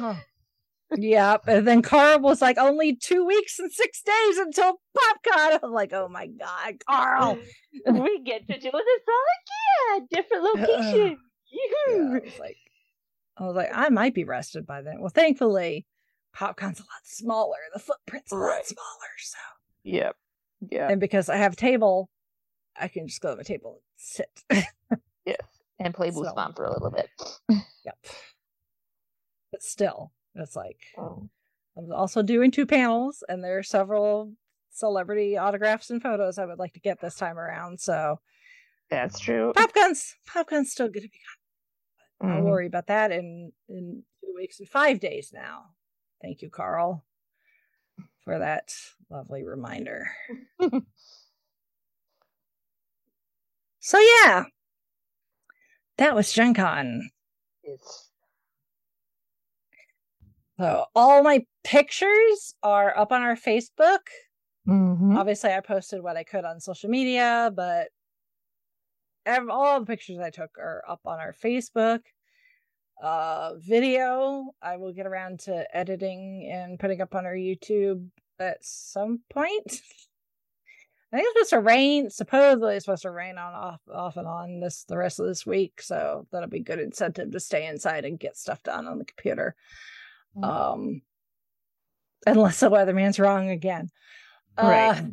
yep. 0.96 1.42
And 1.46 1.66
then 1.66 1.82
Carl 1.82 2.20
was 2.20 2.42
like, 2.42 2.58
only 2.58 2.96
two 2.96 3.24
weeks 3.24 3.58
and 3.58 3.70
six 3.72 4.02
days 4.02 4.38
until 4.38 4.80
PopCon. 4.96 5.60
I'm 5.62 5.72
like, 5.72 5.92
oh 5.92 6.08
my 6.08 6.26
god, 6.26 6.74
Carl. 6.88 7.38
we 7.86 8.22
get 8.24 8.46
to 8.48 8.58
do 8.58 8.70
this 8.70 8.72
all 8.72 9.98
again. 9.98 10.08
Different 10.10 10.44
location. 10.44 11.18
Yeah, 11.50 11.94
I 11.94 12.20
was 12.20 12.38
like, 12.38 12.56
I 13.38 13.44
was 13.44 13.56
like, 13.56 13.70
I 13.72 13.88
might 13.88 14.14
be 14.14 14.24
rested 14.24 14.66
by 14.66 14.82
then. 14.82 15.00
Well, 15.00 15.08
thankfully, 15.08 15.86
PopCon's 16.38 16.78
a 16.80 16.82
lot 16.82 17.04
smaller. 17.04 17.56
The 17.72 17.80
footprint's 17.80 18.30
a 18.32 18.36
lot 18.36 18.42
Right. 18.46 18.66
smaller. 18.66 19.12
So, 19.18 19.38
Yep. 19.84 20.16
Yeah. 20.70 20.88
and 20.90 21.00
because 21.00 21.28
I 21.28 21.36
have 21.36 21.56
table 21.56 22.10
I 22.80 22.86
can 22.88 23.08
just 23.08 23.20
go 23.20 23.30
to 23.30 23.36
my 23.36 23.42
table 23.42 23.82
and 23.82 23.82
sit. 23.96 24.44
yes, 25.26 25.36
and 25.80 25.92
play 25.92 26.10
So- 26.12 26.22
Boosmon 26.22 26.54
for 26.54 26.64
a 26.64 26.72
little 26.72 26.90
bit. 26.92 27.10
yep. 27.84 27.98
But 29.50 29.62
still, 29.62 30.12
it's 30.34 30.54
like 30.54 30.78
Oh. 30.96 31.28
I'm 31.76 31.92
also 31.92 32.22
doing 32.22 32.50
two 32.50 32.66
panels, 32.66 33.22
and 33.28 33.42
there 33.42 33.58
are 33.58 33.62
several 33.62 34.32
celebrity 34.70 35.36
autographs 35.36 35.90
and 35.90 36.00
photos 36.02 36.38
I 36.38 36.44
would 36.46 36.58
like 36.58 36.72
to 36.74 36.80
get 36.80 37.00
this 37.00 37.16
time 37.16 37.38
around. 37.38 37.80
So 37.80 38.20
That's 38.90 39.18
true. 39.18 39.52
PopCon's 39.56 40.14
PopCon's 40.28 40.70
still 40.70 40.88
gonna 40.88 41.08
be 41.08 41.20
gone. 42.20 42.30
I'll 42.30 42.42
Mhm. 42.42 42.44
worry 42.44 42.66
about 42.66 42.86
that 42.88 43.10
in 43.10 43.52
in 43.68 44.04
two 44.20 44.32
weeks 44.36 44.60
and 44.60 44.68
five 44.68 45.00
days 45.00 45.32
now. 45.32 45.74
Thank 46.22 46.42
you, 46.42 46.50
Carl, 46.50 47.04
for 48.24 48.38
that 48.38 48.72
lovely 49.10 49.44
reminder. 49.44 50.10
So 53.80 53.98
yeah, 53.98 54.44
that 55.96 56.14
was 56.14 56.30
Gen 56.30 56.52
Con. 56.52 57.08
It's 57.62 58.10
So 60.58 60.84
all 60.94 61.22
my 61.22 61.46
pictures 61.64 62.54
are 62.62 62.94
up 62.98 63.12
on 63.12 63.22
our 63.22 63.34
Facebook. 63.34 64.00
Mhm. 64.66 65.16
Obviously, 65.16 65.52
I 65.54 65.60
posted 65.60 66.02
what 66.02 66.18
I 66.18 66.24
could 66.24 66.44
on 66.44 66.60
social 66.60 66.90
media, 66.90 67.50
but 67.56 67.88
all 69.26 69.80
the 69.80 69.86
pictures 69.86 70.18
I 70.18 70.28
took 70.28 70.58
are 70.58 70.82
up 70.86 71.00
on 71.06 71.18
our 71.18 71.32
Facebook. 71.32 72.00
Uh, 73.00 73.54
video, 73.58 74.50
I 74.60 74.76
will 74.76 74.92
get 74.92 75.06
around 75.06 75.40
to 75.40 75.76
editing 75.76 76.48
and 76.50 76.78
putting 76.80 77.00
up 77.00 77.14
on 77.14 77.26
our 77.26 77.34
YouTube 77.34 78.08
at 78.40 78.58
some 78.60 79.20
point. 79.30 79.80
I 81.12 81.16
think 81.16 81.28
it's 81.28 81.50
supposed 81.50 81.50
to 81.50 81.60
rain. 81.60 82.10
Supposedly, 82.10 82.74
it's 82.76 82.84
supposed 82.84 83.02
to 83.02 83.10
rain 83.10 83.38
on 83.38 83.54
off, 83.54 83.80
off 83.92 84.16
and 84.16 84.26
on 84.26 84.60
this 84.60 84.84
the 84.84 84.98
rest 84.98 85.20
of 85.20 85.26
this 85.26 85.46
week, 85.46 85.80
so 85.80 86.26
that'll 86.32 86.48
be 86.48 86.60
good 86.60 86.80
incentive 86.80 87.30
to 87.30 87.40
stay 87.40 87.66
inside 87.66 88.04
and 88.04 88.18
get 88.18 88.36
stuff 88.36 88.62
done 88.62 88.86
on 88.86 88.98
the 88.98 89.04
computer. 89.04 89.54
Mhm. 90.36 90.44
Um, 90.44 91.02
unless 92.26 92.60
the 92.60 92.68
weatherman's 92.68 93.18
wrong 93.18 93.48
again. 93.48 93.90
Right. 94.58 95.04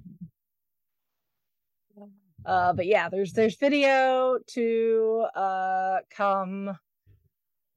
Uh, 1.98 2.06
uh, 2.46 2.74
but 2.74 2.88
yeah, 2.88 3.10
there's 3.10 3.32
there's 3.34 3.56
video 3.56 4.40
to 4.48 5.26
uh 5.36 6.00
come 6.10 6.78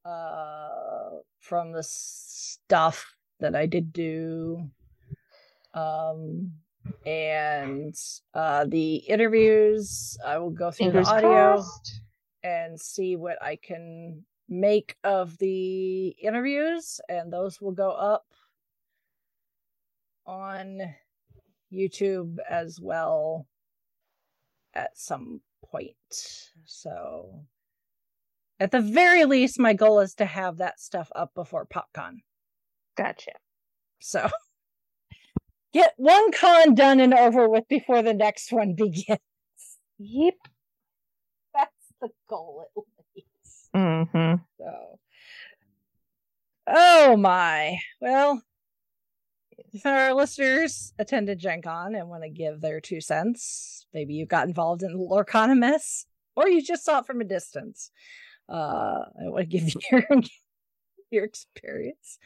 uh 0.09 1.21
from 1.41 1.73
the 1.73 1.83
stuff 1.83 3.15
that 3.41 3.55
I 3.55 3.67
did 3.67 3.93
do. 3.93 4.71
Um 5.75 6.53
and 7.05 7.95
uh 8.35 8.65
the 8.67 8.97
interviews 8.97 10.17
I 10.25 10.39
will 10.39 10.51
go 10.51 10.71
through 10.71 10.93
Fingers 10.93 11.09
the 11.09 11.15
audio 11.17 11.29
crossed. 11.31 12.01
and 12.43 12.81
see 12.81 13.17
what 13.17 13.37
I 13.43 13.57
can 13.57 14.25
make 14.49 14.97
of 15.05 15.37
the 15.39 16.09
interviews, 16.09 17.01
and 17.09 17.31
those 17.33 17.61
will 17.61 17.73
go 17.73 17.91
up 17.91 18.25
on 20.27 20.81
YouTube 21.73 22.37
as 22.49 22.81
well 22.81 23.47
at 24.75 24.97
some 24.97 25.41
point. 25.65 26.51
So, 26.65 27.45
at 28.61 28.71
the 28.71 28.81
very 28.81 29.25
least, 29.25 29.59
my 29.59 29.73
goal 29.73 30.01
is 30.01 30.15
to 30.15 30.25
have 30.25 30.59
that 30.59 30.81
stuff 30.81 31.11
up 31.15 31.33
before 31.35 31.67
PopCon. 31.67 32.19
Gotcha. 32.97 33.33
So, 34.01 34.29
get 35.73 35.93
one 35.97 36.33
con 36.33 36.75
done 36.75 37.01
and 37.01 37.15
over 37.15 37.49
with 37.49 37.69
before 37.69 38.03
the 38.03 38.15
next 38.15 38.53
one 38.53 38.75
begins. 38.75 39.19
Yep. 39.99 40.35
That's 41.55 41.93
the 42.01 42.09
goal, 42.29 42.65
at 42.77 42.85
least. 43.15 43.71
Mm-hmm. 43.75 44.43
So, 44.59 44.99
oh 46.67 47.17
my. 47.17 47.79
Well, 48.01 48.43
if 49.73 49.85
our 49.85 50.15
listeners 50.15 50.95
attended 50.99 51.39
Gen 51.39 51.63
Con 51.63 51.95
and 51.95 52.09
want 52.09 52.23
to 52.23 52.31
give 52.31 52.61
their 52.61 52.81
two 52.81 53.01
cents, 53.01 53.87
maybe 53.93 54.15
you 54.15 54.27
got 54.27 54.49
involved 54.49 54.83
in 54.83 54.97
Lorcana 54.97 55.57
mess, 55.57 56.07
or 56.37 56.49
you 56.49 56.63
just 56.63 56.85
saw 56.85 57.01
it 57.01 57.07
from 57.07 57.21
a 57.21 57.25
distance. 57.25 57.91
Uh, 58.49 59.05
I 59.21 59.29
want 59.29 59.51
to 59.51 59.59
give 59.59 59.75
you 59.75 59.81
your, 59.91 60.23
your 61.11 61.25
experience. 61.25 62.19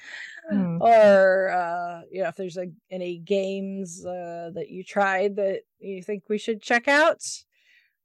Hmm. 0.51 0.79
Or, 0.81 1.51
uh, 1.51 2.03
you 2.11 2.23
know, 2.23 2.29
if 2.29 2.37
there's 2.37 2.57
a, 2.57 2.67
any 2.91 3.19
games 3.19 4.05
uh, 4.05 4.51
that 4.55 4.71
you 4.71 4.85
tried 4.85 5.37
that 5.37 5.63
you 5.79 6.03
think 6.03 6.25
we 6.29 6.39
should 6.39 6.63
check 6.63 6.89
out, 6.89 7.23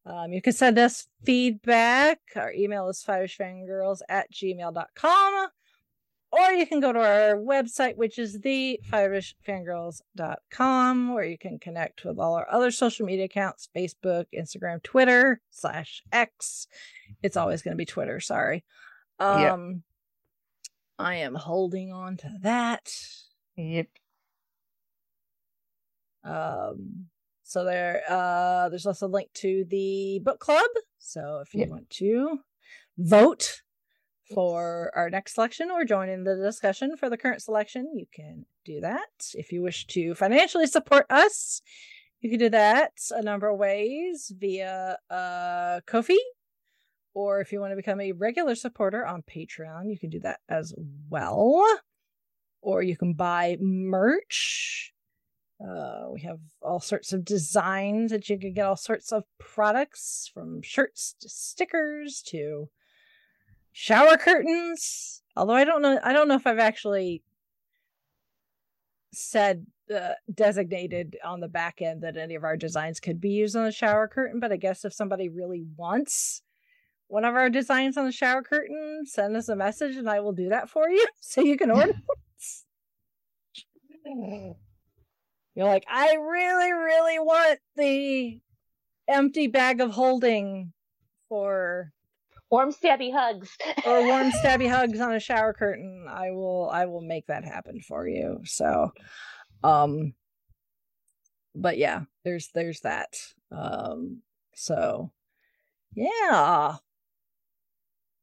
um, 0.05 0.31
you 0.31 0.41
can 0.41 0.53
send 0.53 0.79
us 0.79 1.07
feedback. 1.25 2.19
Our 2.35 2.53
email 2.53 2.87
is 2.87 3.03
fiveishfangirls 3.05 3.99
at 4.07 4.31
gmail.com. 4.31 5.47
Or 6.31 6.51
you 6.51 6.67
can 6.67 6.81
go 6.81 6.91
to 6.91 6.99
our 6.99 7.37
website, 7.37 7.95
which 7.95 8.19
is 8.19 8.41
the 8.41 8.81
fiveishfangirls.com, 8.91 11.13
where 11.13 11.23
you 11.23 11.37
can 11.37 11.57
connect 11.57 12.03
with 12.03 12.19
all 12.19 12.33
our 12.35 12.45
other 12.51 12.69
social 12.69 13.05
media 13.05 13.23
accounts 13.25 13.69
Facebook, 13.75 14.25
Instagram, 14.37 14.83
Twitter, 14.83 15.39
slash 15.51 16.03
X. 16.11 16.67
It's 17.23 17.37
always 17.37 17.61
going 17.61 17.71
to 17.73 17.77
be 17.77 17.85
Twitter, 17.85 18.19
sorry. 18.19 18.65
Yep. 19.21 19.53
Um, 19.53 19.83
I 20.99 21.15
am 21.15 21.33
holding 21.35 21.93
on 21.93 22.17
to 22.17 22.29
that. 22.41 22.91
Yep. 23.55 23.87
Um, 26.25 27.05
so 27.43 27.63
there, 27.63 28.01
uh, 28.09 28.67
there's 28.69 28.85
also 28.85 29.07
a 29.07 29.09
link 29.09 29.31
to 29.35 29.65
the 29.69 30.19
book 30.23 30.39
club. 30.39 30.67
So 30.99 31.39
if 31.41 31.53
you 31.53 31.61
Yep. 31.61 31.69
want 31.69 31.89
to 31.91 32.39
vote 32.97 33.61
for 34.33 34.91
our 34.95 35.09
next 35.09 35.35
selection 35.35 35.71
or 35.71 35.85
join 35.85 36.09
in 36.09 36.23
the 36.23 36.35
discussion 36.35 36.97
for 36.97 37.09
the 37.09 37.17
current 37.17 37.41
selection, 37.41 37.91
you 37.95 38.05
can 38.13 38.45
do 38.65 38.81
that. 38.81 39.31
If 39.33 39.51
you 39.51 39.61
wish 39.61 39.87
to 39.87 40.15
financially 40.15 40.67
support 40.67 41.05
us, 41.09 41.61
you 42.19 42.29
can 42.29 42.39
do 42.39 42.49
that 42.49 42.91
a 43.11 43.21
number 43.21 43.47
of 43.47 43.57
ways 43.59 44.31
via 44.37 44.97
uh 45.09 45.81
Ko-fi. 45.85 46.17
Or 47.13 47.41
if 47.41 47.51
you 47.51 47.59
want 47.59 47.71
to 47.71 47.75
become 47.75 47.99
a 47.99 48.11
regular 48.11 48.53
supporter 48.53 49.05
on 49.05 49.23
Patreon, 49.23 49.89
you 49.89 49.97
can 49.97 50.11
do 50.11 50.19
that 50.19 50.39
as 50.47 50.73
well. 51.09 51.63
Or 52.61 52.83
you 52.83 52.95
can 52.95 53.13
buy 53.13 53.57
merch. 53.59 54.93
Uh, 55.59 56.09
we 56.13 56.21
have 56.21 56.37
all 56.61 56.79
sorts 56.79 57.13
of 57.13 57.25
designs 57.25 58.11
that 58.11 58.29
you 58.29 58.37
can 58.37 58.53
get 58.53 58.65
all 58.65 58.75
sorts 58.75 59.11
of 59.11 59.23
products 59.39 60.29
from 60.31 60.61
shirts 60.61 61.15
to 61.21 61.27
stickers 61.27 62.21
to 62.27 62.69
shower 63.77 64.17
curtains. 64.17 65.21
Although 65.35 65.53
I 65.53 65.63
don't 65.63 65.83
know, 65.83 65.99
I 66.03 66.11
don't 66.11 66.27
know 66.27 66.33
if 66.33 66.47
I've 66.47 66.57
actually 66.57 67.21
said 69.13 69.67
uh, 69.93 70.13
designated 70.33 71.15
on 71.23 71.41
the 71.41 71.47
back 71.47 71.79
end 71.79 72.01
that 72.01 72.17
any 72.17 72.33
of 72.33 72.43
our 72.43 72.57
designs 72.57 72.99
could 72.99 73.21
be 73.21 73.29
used 73.29 73.55
on 73.55 73.67
a 73.67 73.71
shower 73.71 74.07
curtain. 74.07 74.39
But 74.39 74.51
I 74.51 74.57
guess 74.57 74.83
if 74.83 74.93
somebody 74.93 75.29
really 75.29 75.63
wants 75.75 76.41
one 77.07 77.23
of 77.23 77.35
our 77.35 77.51
designs 77.51 77.97
on 77.97 78.05
the 78.05 78.11
shower 78.11 78.41
curtain, 78.41 79.03
send 79.05 79.37
us 79.37 79.47
a 79.47 79.55
message 79.55 79.95
and 79.95 80.09
I 80.09 80.21
will 80.21 80.33
do 80.33 80.49
that 80.49 80.71
for 80.71 80.89
you 80.89 81.05
so 81.19 81.41
you 81.41 81.55
can 81.55 81.69
order. 81.69 81.93
You're 85.53 85.67
like, 85.67 85.85
I 85.87 86.15
really, 86.15 86.71
really 86.71 87.19
want 87.19 87.59
the 87.75 88.39
empty 89.07 89.47
bag 89.47 89.81
of 89.81 89.91
holding 89.91 90.73
for 91.29 91.91
Warm 92.49 92.71
stabby 92.71 93.11
hugs. 93.11 93.49
or 93.85 94.03
warm 94.07 94.31
stabby 94.31 94.69
hugs 94.69 94.99
on 94.99 95.13
a 95.13 95.19
shower 95.19 95.53
curtain. 95.53 96.05
I 96.09 96.31
will 96.31 96.69
I 96.71 96.85
will 96.85 97.01
make 97.01 97.27
that 97.27 97.43
happen 97.43 97.81
for 97.81 98.07
you. 98.07 98.41
So 98.45 98.91
um 99.63 100.13
but 101.55 101.77
yeah, 101.77 102.03
there's 102.23 102.49
there's 102.53 102.81
that. 102.81 103.17
Um 103.51 104.21
so 104.53 105.11
yeah. 105.93 106.75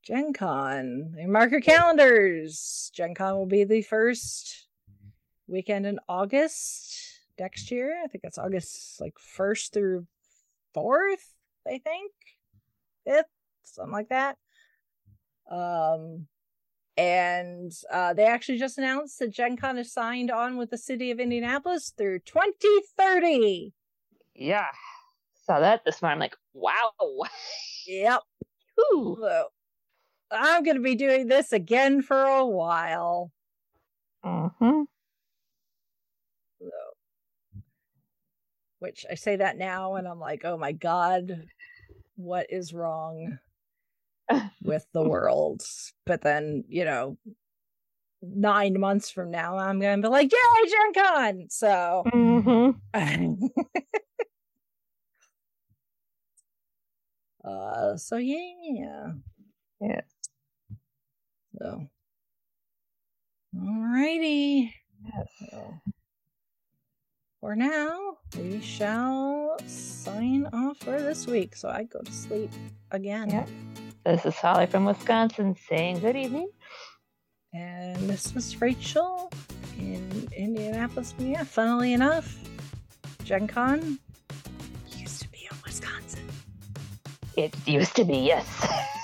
Gen 0.04 0.32
Con. 0.32 1.14
And 1.18 1.32
Mark 1.32 1.50
your 1.50 1.60
calendars. 1.60 2.90
Gen 2.94 3.14
Con 3.14 3.36
will 3.36 3.46
be 3.46 3.64
the 3.64 3.82
first 3.82 4.68
weekend 5.46 5.86
in 5.86 5.98
August 6.08 7.20
next 7.38 7.70
year. 7.70 8.00
I 8.02 8.06
think 8.06 8.22
that's 8.22 8.38
August 8.38 9.00
like 9.00 9.18
first 9.18 9.72
through 9.72 10.06
fourth, 10.72 11.34
I 11.66 11.78
think. 11.78 12.12
Fifth, 13.06 13.26
something 13.74 13.92
like 13.92 14.08
that. 14.08 14.36
Um 15.50 16.26
and 16.96 17.72
uh, 17.92 18.14
they 18.14 18.24
actually 18.24 18.58
just 18.58 18.78
announced 18.78 19.18
that 19.18 19.32
Gen 19.32 19.56
Con 19.56 19.78
is 19.78 19.92
signed 19.92 20.30
on 20.30 20.56
with 20.56 20.70
the 20.70 20.78
city 20.78 21.10
of 21.10 21.18
Indianapolis 21.18 21.92
through 21.96 22.20
2030. 22.20 23.72
Yeah. 24.34 24.66
Saw 25.44 25.60
that 25.60 25.84
this 25.84 26.00
morning. 26.00 26.14
I'm 26.14 26.20
like, 26.20 26.36
wow. 26.52 26.92
Yep. 27.86 28.20
Ooh. 28.78 29.16
So 29.20 29.46
I'm 30.30 30.62
going 30.62 30.76
to 30.76 30.82
be 30.82 30.94
doing 30.94 31.26
this 31.26 31.52
again 31.52 32.00
for 32.00 32.22
a 32.22 32.46
while. 32.46 33.32
Mm-hmm. 34.24 34.82
So, 36.60 36.70
which 38.78 39.04
I 39.10 39.16
say 39.16 39.36
that 39.36 39.58
now 39.58 39.96
and 39.96 40.06
I'm 40.06 40.20
like, 40.20 40.44
oh 40.44 40.56
my 40.56 40.72
God, 40.72 41.42
what 42.14 42.46
is 42.50 42.72
wrong 42.72 43.38
with 44.62 44.86
the 44.92 45.02
world? 45.02 45.66
But 46.06 46.22
then, 46.22 46.64
you 46.68 46.84
know, 46.84 47.16
nine 48.22 48.78
months 48.80 49.10
from 49.10 49.30
now, 49.30 49.56
I'm 49.58 49.80
going 49.80 50.00
to 50.00 50.08
be 50.08 50.10
like, 50.10 50.32
yay, 50.32 50.70
Gen 50.70 51.04
Con! 51.04 51.46
So. 51.50 52.04
Mm-hmm. 52.06 53.46
uh, 57.44 57.96
so 57.96 58.16
yeah. 58.16 59.12
Yeah. 59.80 60.00
So. 61.58 61.88
Alrighty. 63.56 64.72
Yes. 65.04 65.28
So, 65.50 65.80
for 67.40 67.54
now, 67.54 68.16
we 68.38 68.60
shall 68.60 69.56
sign 69.66 70.48
off 70.52 70.78
for 70.78 71.00
this 71.00 71.26
week. 71.26 71.54
So 71.54 71.68
I 71.68 71.84
go 71.84 72.00
to 72.00 72.12
sleep 72.12 72.50
again. 72.90 73.30
Yeah. 73.30 73.46
This 74.04 74.26
is 74.26 74.34
Holly 74.34 74.66
from 74.66 74.84
Wisconsin 74.84 75.56
saying 75.66 76.00
good 76.00 76.14
evening. 76.14 76.50
And 77.54 77.96
this 78.06 78.36
is 78.36 78.60
Rachel 78.60 79.32
in 79.78 80.28
Indianapolis. 80.36 81.14
Yeah, 81.18 81.42
funnily 81.42 81.94
enough, 81.94 82.38
Gen 83.24 83.48
Con 83.48 83.98
used 84.94 85.22
to 85.22 85.28
be 85.30 85.48
in 85.50 85.56
Wisconsin. 85.64 86.28
It 87.38 87.56
used 87.66 87.96
to 87.96 88.04
be, 88.04 88.18
yes. 88.18 88.46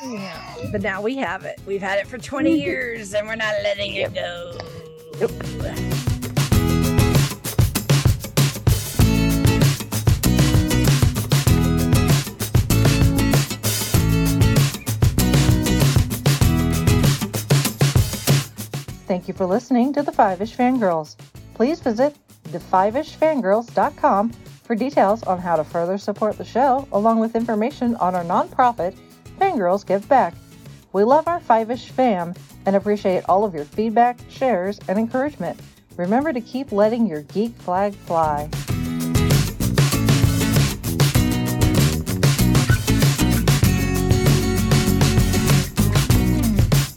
Yeah. 0.05 0.57
But 0.71 0.83
now 0.83 1.01
we 1.01 1.17
have 1.17 1.47
it. 1.47 1.59
We've 1.67 1.81
had 1.81 1.99
it 1.99 2.07
for 2.07 2.19
20 2.19 2.51
mm-hmm. 2.51 2.61
years 2.61 3.15
and 3.15 3.27
we're 3.27 3.37
not 3.37 3.55
letting 3.63 3.95
it 3.95 4.13
go. 4.13 4.59
Nope. 5.19 5.90
Thank 19.11 19.27
you 19.27 19.35
for 19.35 19.45
listening 19.45 19.93
to 19.95 20.05
the 20.05 20.13
Fiveish 20.13 20.55
Fangirls. 20.55 21.17
Please 21.55 21.81
visit 21.81 22.17
thefiveishfangirls.com 22.45 24.31
for 24.63 24.77
details 24.77 25.25
on 25.25 25.41
how 25.41 25.57
to 25.57 25.65
further 25.65 25.99
support 25.99 26.39
the 26.39 26.45
show, 26.45 26.87
along 26.93 27.19
with 27.19 27.35
information 27.35 27.97
on 27.97 28.15
our 28.15 28.23
nonprofit, 28.23 28.97
Fangirls 29.41 29.85
Give 29.85 30.09
Back. 30.09 30.35
We 30.93 31.03
love 31.03 31.27
our 31.27 31.41
Fiveish 31.41 31.89
fam 31.89 32.35
and 32.67 32.77
appreciate 32.77 33.25
all 33.29 33.45
of 33.45 33.53
your 33.53 33.65
feedback, 33.65 34.17
shares, 34.29 34.79
and 34.87 34.97
encouragement. 34.97 35.59
Remember 35.97 36.33
to 36.33 36.41
keep 36.41 36.71
letting 36.71 37.05
your 37.05 37.23
geek 37.23 37.57
flag 37.57 37.95
fly. 37.95 38.49